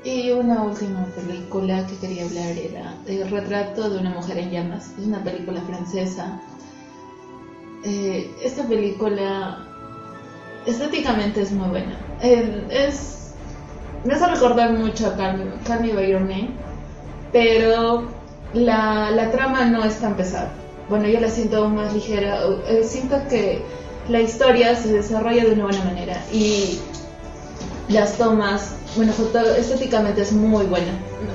Y 0.06 0.32
una 0.32 0.64
última 0.64 1.06
película 1.08 1.86
que 1.86 1.96
quería 1.98 2.24
hablar 2.26 2.58
era 2.58 2.96
El 3.06 3.30
retrato 3.30 3.90
de 3.90 4.00
una 4.00 4.12
mujer 4.12 4.38
en 4.38 4.50
llamas. 4.50 4.92
Es 4.98 5.06
una 5.06 5.22
película 5.22 5.62
francesa. 5.62 6.42
Eh, 7.84 8.32
esta 8.42 8.64
película 8.66 9.68
estéticamente 10.66 11.42
es 11.42 11.52
muy 11.52 11.68
buena. 11.68 12.00
Es 12.22 13.36
me 14.06 14.14
hace 14.14 14.26
recordar 14.26 14.72
mucho 14.74 15.08
a 15.08 15.16
Call, 15.16 15.54
Call 15.68 15.92
pero 17.32 18.21
la, 18.54 19.12
la 19.12 19.32
trama 19.32 19.66
no 19.66 19.84
es 19.84 20.00
tan 20.00 20.16
pesada. 20.16 20.52
Bueno, 20.90 21.08
yo 21.08 21.20
la 21.20 21.30
siento 21.30 21.58
aún 21.58 21.76
más 21.76 21.94
ligera. 21.94 22.42
Eh, 22.68 22.84
siento 22.84 23.18
que 23.30 23.64
la 24.10 24.20
historia 24.20 24.76
se 24.76 24.94
desarrolla 24.94 25.46
de 25.46 25.54
una 25.54 25.66
buena 25.66 25.84
manera 25.86 26.18
y 26.32 26.80
las 27.88 28.18
tomas, 28.18 28.76
bueno, 28.96 29.14
estéticamente 29.58 30.22
es 30.22 30.32
muy 30.32 30.66
buena. 30.66 30.92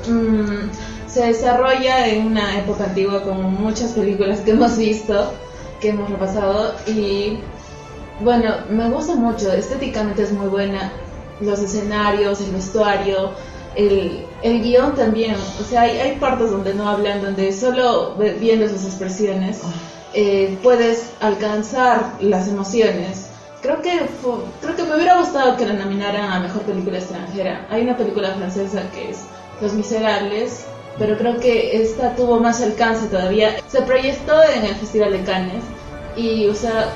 Mm, 0.09 0.71
se 1.07 1.27
desarrolla 1.27 2.09
en 2.09 2.27
una 2.27 2.59
época 2.59 2.85
antigua 2.85 3.23
como 3.23 3.51
muchas 3.51 3.93
películas 3.93 4.41
que 4.41 4.51
hemos 4.51 4.77
visto, 4.77 5.33
que 5.81 5.91
hemos 5.91 6.11
repasado 6.11 6.75
y 6.87 7.39
bueno, 8.21 8.55
me 8.71 8.89
gusta 8.91 9.15
mucho, 9.15 9.53
estéticamente 9.53 10.23
es 10.23 10.33
muy 10.33 10.49
buena, 10.49 10.91
los 11.41 11.61
escenarios, 11.61 12.41
el 12.41 12.53
vestuario, 12.53 13.31
el, 13.77 14.25
el 14.43 14.63
guion 14.63 14.95
también, 14.95 15.35
o 15.35 15.65
sea, 15.65 15.83
hay, 15.83 15.99
hay 15.99 16.17
partes 16.17 16.51
donde 16.51 16.75
no 16.75 16.89
hablan, 16.89 17.23
donde 17.23 17.53
solo 17.53 18.15
viendo 18.41 18.69
sus 18.69 18.85
expresiones 18.85 19.61
eh, 20.15 20.57
puedes 20.63 21.11
alcanzar 21.21 22.15
las 22.21 22.49
emociones. 22.49 23.27
Creo 23.61 23.83
que, 23.83 24.07
creo 24.61 24.77
que 24.77 24.85
me 24.85 24.97
hubiera 24.97 25.19
gustado 25.19 25.57
que 25.57 25.67
la 25.67 25.75
nominaran 25.75 26.33
a 26.33 26.41
Mejor 26.41 26.63
Película 26.63 26.99
Extranjera. 26.99 27.67
Hay 27.71 27.83
una 27.83 27.97
película 27.97 28.35
francesa 28.35 28.91
que 28.93 29.11
es 29.11 29.19
Los 29.61 29.73
Miserables, 29.73 30.65
pero 30.99 31.19
creo 31.19 31.39
que 31.41 31.83
esta 31.83 32.15
tuvo 32.15 32.39
más 32.39 32.63
alcance 32.63 33.09
todavía. 33.09 33.57
Se 33.67 33.83
proyectó 33.83 34.43
en 34.43 34.65
el 34.65 34.75
Festival 34.77 35.13
de 35.13 35.23
Cannes 35.25 35.65
y, 36.17 36.47
o 36.47 36.55
sea, 36.55 36.95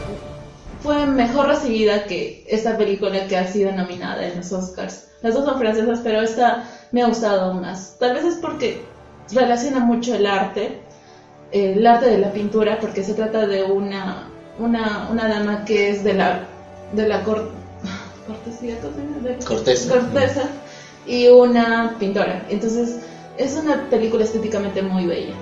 fue 0.83 1.07
mejor 1.07 1.47
recibida 1.47 2.07
que 2.07 2.45
esta 2.49 2.77
película 2.77 3.27
que 3.27 3.37
ha 3.37 3.47
sido 3.47 3.73
nominada 3.73 4.25
en 4.25 4.37
los 4.37 4.53
Oscars. 4.53 5.05
Las 5.23 5.35
dos 5.35 5.45
son 5.45 5.59
francesas, 5.59 6.01
pero 6.03 6.21
esta 6.23 6.65
me 6.93 7.03
ha 7.03 7.07
gustado 7.07 7.53
más. 7.55 7.97
Tal 7.99 8.15
vez 8.15 8.25
es 8.25 8.37
porque 8.37 8.81
relaciona 9.33 9.81
mucho 9.81 10.15
el 10.15 10.27
arte, 10.27 10.71
el 11.53 11.87
arte 11.87 12.07
de 12.07 12.19
la 12.19 12.33
pintura, 12.33 12.79
porque 12.81 13.03
se 13.03 13.15
trata 13.15 13.47
de 13.47 13.63
una, 13.63 14.29
una, 14.59 15.09
una 15.11 15.29
dama 15.29 15.65
que 15.65 15.91
es 15.91 16.03
de 16.03 16.15
la, 16.15 16.41
de 16.93 17.07
la 17.07 17.23
cor- 17.23 17.51
cortesía, 18.27 18.77
corteza, 19.89 20.49
y 21.07 21.29
una 21.29 21.97
pintora. 21.99 22.43
Entonces, 22.49 22.97
es 23.37 23.55
una 23.57 23.91
película 23.91 24.25
estéticamente 24.25 24.81
muy 24.83 25.05
bella. 25.07 25.35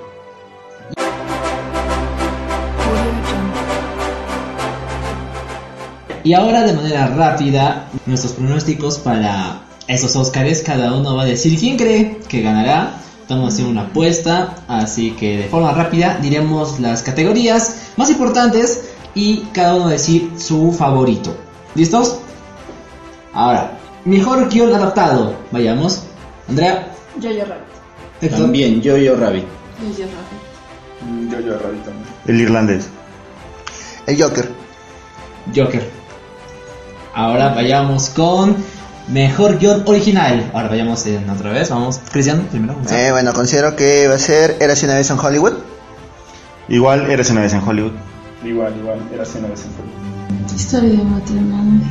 Y 6.28 6.34
ahora 6.34 6.62
de 6.62 6.74
manera 6.74 7.06
rápida, 7.06 7.88
nuestros 8.04 8.34
pronósticos 8.34 8.98
para 8.98 9.62
esos 9.86 10.14
Óscares, 10.14 10.62
cada 10.62 10.92
uno 10.92 11.16
va 11.16 11.22
a 11.22 11.24
decir 11.24 11.58
quién 11.58 11.78
cree 11.78 12.18
que 12.28 12.42
ganará. 12.42 13.00
Estamos 13.22 13.54
haciendo 13.54 13.72
una 13.72 13.88
apuesta, 13.88 14.56
así 14.68 15.12
que 15.12 15.38
de 15.38 15.44
forma 15.44 15.72
rápida 15.72 16.18
diremos 16.20 16.80
las 16.80 17.02
categorías 17.02 17.92
más 17.96 18.10
importantes 18.10 18.90
y 19.14 19.38
cada 19.54 19.76
uno 19.76 19.84
va 19.84 19.88
a 19.88 19.92
decir 19.92 20.32
su 20.36 20.70
favorito. 20.70 21.34
¿Listos? 21.74 22.18
Ahora, 23.32 23.78
mejor 24.04 24.50
guion 24.50 24.74
adaptado. 24.74 25.34
Vayamos. 25.50 26.02
Andrea, 26.46 26.92
Jojo 27.14 27.46
Rabbit. 27.46 28.20
Héctor. 28.20 28.40
También, 28.40 28.82
yo, 28.82 28.98
yo, 28.98 29.16
Rabbit. 29.16 29.46
Jojo 29.80 30.10
Rabbit. 30.10 31.32
Yo, 31.32 31.40
yo, 31.40 31.58
Rabbit 31.58 31.84
también. 31.84 32.06
El 32.26 32.40
irlandés. 32.42 32.86
El 34.06 34.22
Joker. 34.22 34.50
Joker. 35.56 35.97
Ahora 37.14 37.50
vayamos 37.50 38.10
con 38.10 38.56
mejor 39.08 39.58
guion 39.58 39.82
original. 39.86 40.50
Ahora 40.54 40.68
vayamos 40.68 41.04
en 41.06 41.28
otra 41.28 41.52
vez. 41.52 41.70
Vamos, 41.70 42.00
Cristian, 42.10 42.46
primero. 42.50 42.76
Eh, 42.90 43.10
bueno, 43.10 43.32
considero 43.32 43.76
que 43.76 44.06
va 44.08 44.14
a 44.14 44.18
ser 44.18 44.56
Érase 44.60 44.86
una 44.86 44.96
vez 44.96 45.10
en 45.10 45.18
Hollywood. 45.18 45.54
Igual 46.68 47.10
eres 47.10 47.30
una 47.30 47.40
vez 47.40 47.52
en 47.54 47.66
Hollywood. 47.66 47.92
Igual, 48.44 48.76
igual, 48.76 49.00
era 49.12 49.24
una 49.38 49.48
vez 49.48 49.64
en 49.64 49.72
Hollywood. 49.72 50.54
Historia 50.54 50.90
de 50.90 51.04
matrimonio. 51.04 51.86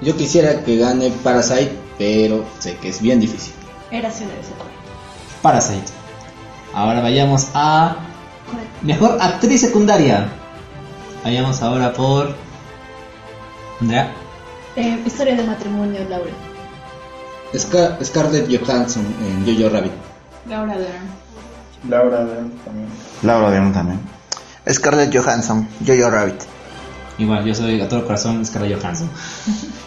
Yo 0.00 0.16
quisiera 0.16 0.62
que 0.62 0.76
gane 0.76 1.10
Parasite, 1.22 1.72
pero 1.98 2.44
sé 2.58 2.76
que 2.76 2.90
es 2.90 3.00
bien 3.00 3.18
difícil. 3.18 3.52
Era 3.90 4.08
así 4.08 4.24
una 4.24 4.34
vez. 4.34 4.46
Parasite. 5.42 5.92
Ahora 6.72 7.00
vayamos 7.00 7.48
a 7.54 7.96
mejor 8.82 9.18
actriz 9.20 9.60
secundaria. 9.60 10.28
Vayamos 11.24 11.62
ahora 11.62 11.92
por 11.92 12.34
Andrea. 13.80 14.12
Eh, 14.76 15.02
historia 15.06 15.34
de 15.36 15.42
matrimonio, 15.44 16.00
Laura. 16.08 16.30
Scar- 17.54 17.98
Scarlett 18.04 18.48
Johansson 18.50 19.04
en 19.20 19.44
Jojo 19.46 19.68
Rabbit. 19.70 19.92
Laura 20.48 20.76
Dern. 20.76 21.06
Laura 21.88 22.24
Dern 22.24 22.50
también. 22.64 22.88
Laura 23.22 23.50
Dern 23.50 23.72
también. 23.72 24.00
Scarlett 24.68 25.14
Johansson. 25.16 25.68
Jojo 25.86 26.10
Rabbit. 26.10 26.42
Igual, 27.18 27.44
yo 27.46 27.54
soy 27.54 27.80
a 27.80 27.88
todo 27.88 28.04
corazón 28.04 28.44
Scarlett 28.44 28.78
Johansson. 28.80 29.08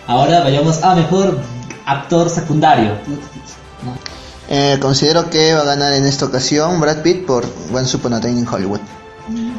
Ahora 0.08 0.42
vayamos 0.42 0.82
a 0.84 0.96
mejor 0.96 1.38
actor 1.86 2.30
secundario. 2.30 2.94
Eh, 4.50 4.78
considero 4.82 5.30
que 5.30 5.54
va 5.54 5.62
a 5.62 5.66
ganar 5.66 5.94
en 5.94 6.06
esta 6.06 6.26
ocasión 6.26 6.80
Brad 6.82 7.04
Pitt 7.04 7.26
por 7.26 7.46
Once 7.72 7.96
Upon 7.98 8.14
a 8.14 8.20
Time 8.20 8.40
in 8.40 8.48
Hollywood. 8.48 8.80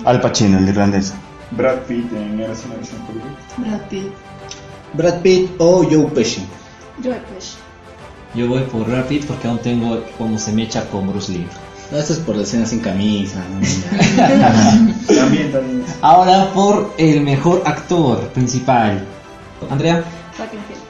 Al 0.04 0.20
Pacino, 0.20 0.58
el 0.58 0.68
irlandés. 0.68 1.12
Brad 1.52 1.78
Pitt 1.88 2.12
en 2.12 2.40
Era 2.40 2.52
una 2.52 2.74
Hollywood. 3.08 3.36
Brad 3.56 3.88
Pitt. 3.88 4.12
Brad 4.94 5.20
Pitt 5.22 5.50
o 5.58 5.84
Joe 5.84 6.06
Pesci. 6.14 6.42
Joe 7.02 7.20
Pesci. 7.34 7.56
Yo 8.34 8.48
voy 8.48 8.62
por 8.62 8.86
Brad 8.86 9.06
Pitt 9.06 9.26
porque 9.26 9.48
aún 9.48 9.58
tengo 9.58 10.02
cuando 10.16 10.38
se 10.38 10.52
me 10.52 10.62
echa 10.62 10.88
con 10.88 11.08
Bruce 11.08 11.32
Lee. 11.32 11.46
No, 11.90 11.98
esto 11.98 12.12
es 12.12 12.20
por 12.20 12.36
la 12.36 12.42
escena 12.42 12.66
sin 12.66 12.78
camisa. 12.80 13.40
¿no? 13.50 13.66
También, 15.16 15.50
también. 15.50 15.84
Ahora 16.00 16.52
por 16.54 16.94
el 16.98 17.22
mejor 17.22 17.62
actor 17.66 18.28
principal. 18.28 19.04
Andrea. 19.68 20.04
Joaquin 20.36 20.60
Phoenix. 20.60 20.86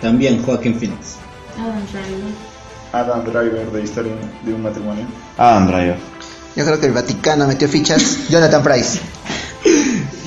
También 0.00 0.42
Joaquin 0.44 0.78
Phoenix. 0.78 1.16
Adam 1.58 1.82
Driver. 1.90 2.34
Adam 2.92 3.24
Driver 3.24 3.72
de 3.72 3.82
Historia 3.82 4.12
de 4.44 4.54
un 4.54 4.62
matrimonio. 4.62 5.04
Adam 5.36 5.66
Driver. 5.66 5.96
Yo 6.54 6.64
creo 6.64 6.80
que 6.80 6.86
el 6.86 6.92
Vaticano 6.92 7.46
metió 7.48 7.68
fichas. 7.68 8.28
Jonathan 8.28 8.62
Price. 8.62 9.00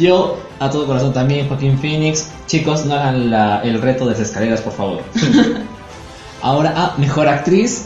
Yo 0.02 0.38
a 0.60 0.70
todo 0.70 0.88
corazón 0.88 1.14
también 1.14 1.48
Joaquín 1.48 1.78
Phoenix. 1.80 2.28
Chicos, 2.48 2.86
no 2.86 2.96
hagan 2.96 3.30
la- 3.30 3.62
el 3.62 3.82
reto 3.82 4.06
de 4.06 4.12
las 4.12 4.20
escaleras, 4.20 4.62
por 4.62 4.74
favor. 4.74 5.02
Ahora 6.42 6.74
a 6.76 6.98
mejor 6.98 7.28
actriz 7.28 7.86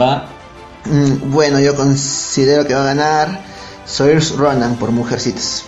va 0.00 0.28
Mm, 0.88 1.32
bueno, 1.32 1.58
yo 1.58 1.74
considero 1.74 2.64
que 2.64 2.72
va 2.72 2.82
a 2.82 2.94
ganar 2.94 3.40
Saoirse 3.84 4.36
Ronan 4.36 4.76
por 4.76 4.92
Mujercitas. 4.92 5.64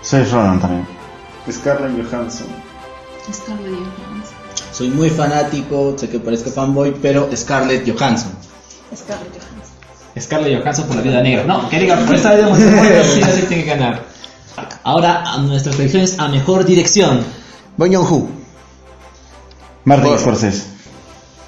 Soy 0.00 0.22
Ronan 0.22 0.60
también. 0.60 0.86
Scarlett 1.50 1.90
Johansson. 2.08 2.46
Scarlett 3.32 3.72
Johansson. 3.74 4.36
Soy 4.70 4.88
muy 4.90 5.10
fanático, 5.10 5.96
sé 5.98 6.08
que 6.08 6.20
parezco 6.20 6.50
fanboy, 6.52 6.94
pero 7.02 7.28
Scarlett 7.34 7.84
Johansson. 7.84 8.30
Scarlett 8.96 9.32
Johansson. 9.32 10.20
Scarlett 10.20 10.60
Johansson 10.62 10.86
por 10.86 10.96
la 10.96 11.02
vida 11.02 11.20
negra. 11.20 11.42
No, 11.44 11.68
que 11.68 11.80
diga, 11.80 11.96
por 12.06 12.14
esta 12.14 12.34
vida 12.36 12.54
sí, 13.12 13.22
sí 13.24 13.42
tiene 13.48 13.64
que 13.64 13.70
ganar. 13.70 14.04
Ahora 14.84 15.22
a 15.32 15.38
nuestras 15.38 15.76
predicciones 15.76 16.18
a 16.18 16.28
mejor 16.28 16.64
dirección. 16.64 17.20
Bong 17.76 17.94
Joon-ho. 17.94 18.28
Martin 19.84 20.18
Scorsese. 20.18 20.64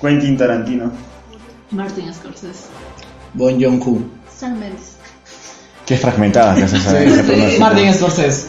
Quentin 0.01 0.37
Tarantino. 0.37 0.91
Martin 1.70 2.12
Scorsese. 2.15 2.65
Bon 3.35 3.61
Joon-ho. 3.61 3.99
Sam 4.35 4.59
Mendes. 4.59 4.97
Qué 5.87 5.97
fragmentada 5.97 6.55
que 6.55 6.62
pronóstico. 6.65 7.61
Martin 7.61 7.95
Scorsese. 7.95 8.47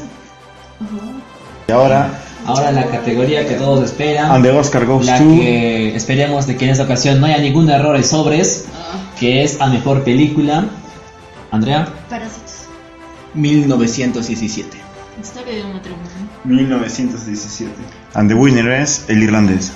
Y 1.67 1.71
ahora, 1.71 2.19
Ahora 2.45 2.71
la 2.73 2.85
categoría 2.87 3.47
que 3.47 3.55
todos 3.55 3.85
esperan. 3.85 4.29
And 4.31 4.43
the 4.43 4.51
Oscar 4.51 4.85
goes 4.85 5.05
la 5.05 5.17
to- 5.17 5.23
que 5.23 5.95
esperemos 5.95 6.45
de 6.45 6.57
que 6.57 6.65
en 6.65 6.71
esta 6.71 6.83
ocasión 6.83 7.21
no 7.21 7.27
haya 7.27 7.37
ningún 7.37 7.69
error 7.69 7.95
en 7.95 8.03
sobres. 8.03 8.65
Que 9.17 9.43
es 9.43 9.61
a 9.61 9.67
mejor 9.67 10.03
película. 10.03 10.65
Andrea. 11.51 11.87
Parásitos. 12.09 12.42
1917. 13.33 14.77
Historia 15.21 15.53
de 15.55 15.63
un 15.63 15.73
matrimonio. 15.73 16.07
1917. 16.43 17.71
and 18.15 18.29
the 18.29 18.35
winner 18.35 18.71
es 18.71 19.05
el 19.07 19.23
irlandés. 19.23 19.71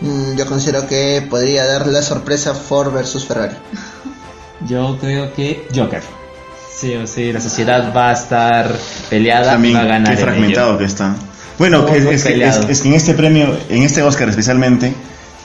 Mm, 0.00 0.36
yo 0.36 0.46
considero 0.46 0.86
que 0.86 1.26
podría 1.28 1.64
dar 1.64 1.86
la 1.86 2.02
sorpresa 2.02 2.54
Ford 2.54 2.92
versus 2.92 3.24
Ferrari. 3.24 3.56
Yo 4.68 4.96
creo 5.00 5.32
que 5.34 5.66
Joker. 5.74 6.02
Sí 6.72 6.94
o 6.94 7.06
sí, 7.06 7.32
la 7.32 7.40
sociedad 7.40 7.92
va 7.94 8.10
a 8.10 8.12
estar 8.12 8.72
peleada. 9.10 9.52
También, 9.52 9.76
va 9.76 9.80
a 9.80 9.84
ganar 9.84 10.14
qué 10.14 10.20
en 10.20 10.26
fragmentado 10.28 10.78
que 10.78 10.84
está. 10.84 11.14
Bueno, 11.58 11.86
es, 11.88 12.04
es 12.04 12.24
que, 12.24 12.44
es- 12.46 12.68
es 12.68 12.80
que 12.82 12.88
en 12.88 12.94
este 12.94 13.14
premio, 13.14 13.56
en 13.68 13.82
este 13.82 14.02
Oscar 14.02 14.28
especialmente... 14.28 14.94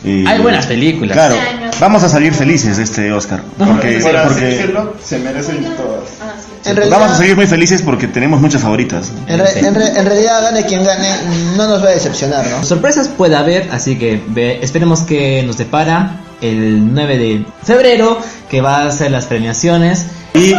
Hay 0.03 0.39
buenas 0.41 0.67
películas. 0.67 1.13
Claro, 1.13 1.35
buenas. 1.35 1.79
vamos 1.79 2.03
a 2.03 2.09
salir 2.09 2.33
felices 2.33 2.77
de 2.77 2.83
este 2.83 3.11
Oscar. 3.11 3.41
Porque, 3.57 3.99
Por 3.99 4.15
así 4.15 4.27
porque 4.29 4.45
decirlo, 4.45 4.93
se 5.03 5.19
merecen 5.19 5.63
todas. 5.75 6.01
Ah, 6.21 6.33
sí. 6.63 6.69
En 6.69 6.89
vamos 6.89 7.11
a 7.11 7.17
salir 7.17 7.35
muy 7.35 7.47
felices 7.47 7.81
porque 7.81 8.07
tenemos 8.07 8.39
muchas 8.39 8.61
favoritas. 8.61 9.11
en, 9.27 9.39
re- 9.39 9.59
en 9.59 9.73
re- 9.75 9.99
en 9.99 10.05
realidad 10.05 10.41
gane 10.43 10.65
quien 10.65 10.83
gane, 10.83 11.09
no 11.57 11.67
nos 11.67 11.83
va 11.83 11.87
a 11.89 11.91
decepcionar, 11.91 12.45
¿no? 12.47 12.63
Sorpresas 12.63 13.07
puede 13.07 13.35
haber, 13.35 13.69
así 13.71 13.97
que 13.97 14.21
ve- 14.27 14.59
esperemos 14.61 15.01
que 15.01 15.43
nos 15.43 15.57
depara 15.57 16.21
el 16.41 16.93
9 16.93 17.17
de 17.17 17.45
febrero, 17.63 18.19
que 18.49 18.61
va 18.61 18.85
a 18.85 18.91
ser 18.91 19.09
las 19.11 19.25
premiaciones. 19.25 20.05
Y 20.35 20.53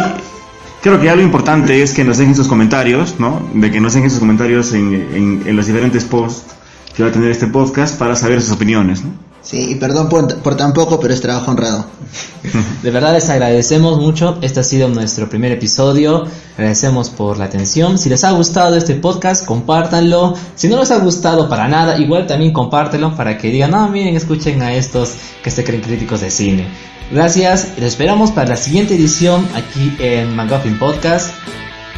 creo 0.81 0.99
que 0.99 1.09
algo 1.09 1.23
importante 1.23 1.81
es 1.81 1.93
que 1.93 2.03
nos 2.03 2.17
dejen 2.17 2.35
sus 2.35 2.47
comentarios, 2.47 3.15
¿no? 3.19 3.47
De 3.53 3.71
que 3.71 3.79
nos 3.79 3.93
dejen 3.93 4.09
sus 4.09 4.19
comentarios 4.19 4.73
en, 4.73 4.93
en- 4.93 5.43
en 5.47 5.55
los 5.55 5.65
diferentes 5.67 6.03
posts 6.03 6.55
que 6.95 7.03
va 7.03 7.09
a 7.09 7.11
tener 7.13 7.31
este 7.31 7.47
podcast 7.47 7.97
para 7.97 8.15
saber 8.17 8.41
sus 8.41 8.51
opiniones, 8.51 9.01
¿no? 9.03 9.11
Sí, 9.49 9.71
y 9.71 9.75
perdón 9.75 10.09
por, 10.09 10.43
por 10.43 10.55
tan 10.55 10.73
poco, 10.73 10.99
pero 10.99 11.11
es 11.11 11.21
trabajo 11.21 11.49
honrado. 11.49 11.87
De 12.83 12.91
verdad 12.91 13.13
les 13.13 13.31
agradecemos 13.31 13.99
mucho. 13.99 14.37
Este 14.43 14.59
ha 14.59 14.63
sido 14.63 14.89
nuestro 14.89 15.27
primer 15.27 15.51
episodio. 15.51 16.27
Agradecemos 16.55 17.09
por 17.09 17.39
la 17.39 17.45
atención. 17.45 17.97
Si 17.97 18.09
les 18.09 18.23
ha 18.23 18.29
gustado 18.29 18.75
este 18.75 18.93
podcast, 18.93 19.47
compártanlo. 19.47 20.35
Si 20.53 20.67
no 20.67 20.77
les 20.77 20.91
ha 20.91 20.99
gustado 20.99 21.49
para 21.49 21.67
nada, 21.67 21.97
igual 21.97 22.27
también 22.27 22.53
compártelo 22.53 23.15
para 23.15 23.39
que 23.39 23.49
digan, 23.49 23.71
no, 23.71 23.89
miren, 23.89 24.15
escuchen 24.15 24.61
a 24.61 24.75
estos 24.75 25.15
que 25.43 25.49
se 25.49 25.63
creen 25.63 25.81
críticos 25.81 26.21
de 26.21 26.29
cine. 26.29 26.67
Gracias. 27.11 27.69
Les 27.77 27.93
esperamos 27.93 28.29
para 28.29 28.49
la 28.49 28.55
siguiente 28.55 28.93
edición 28.93 29.47
aquí 29.55 29.95
en 29.97 30.35
McGuffin 30.35 30.77
Podcast. 30.77 31.33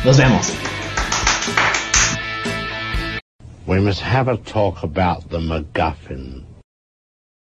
Nos 0.05 0.15
vemos. 0.15 0.47
We 3.67 3.81
must 3.81 4.01
have 4.01 4.31
a 4.31 4.37
talk 4.37 4.85
about 4.85 5.29
the 5.29 5.39
MacGuffin. 5.39 6.50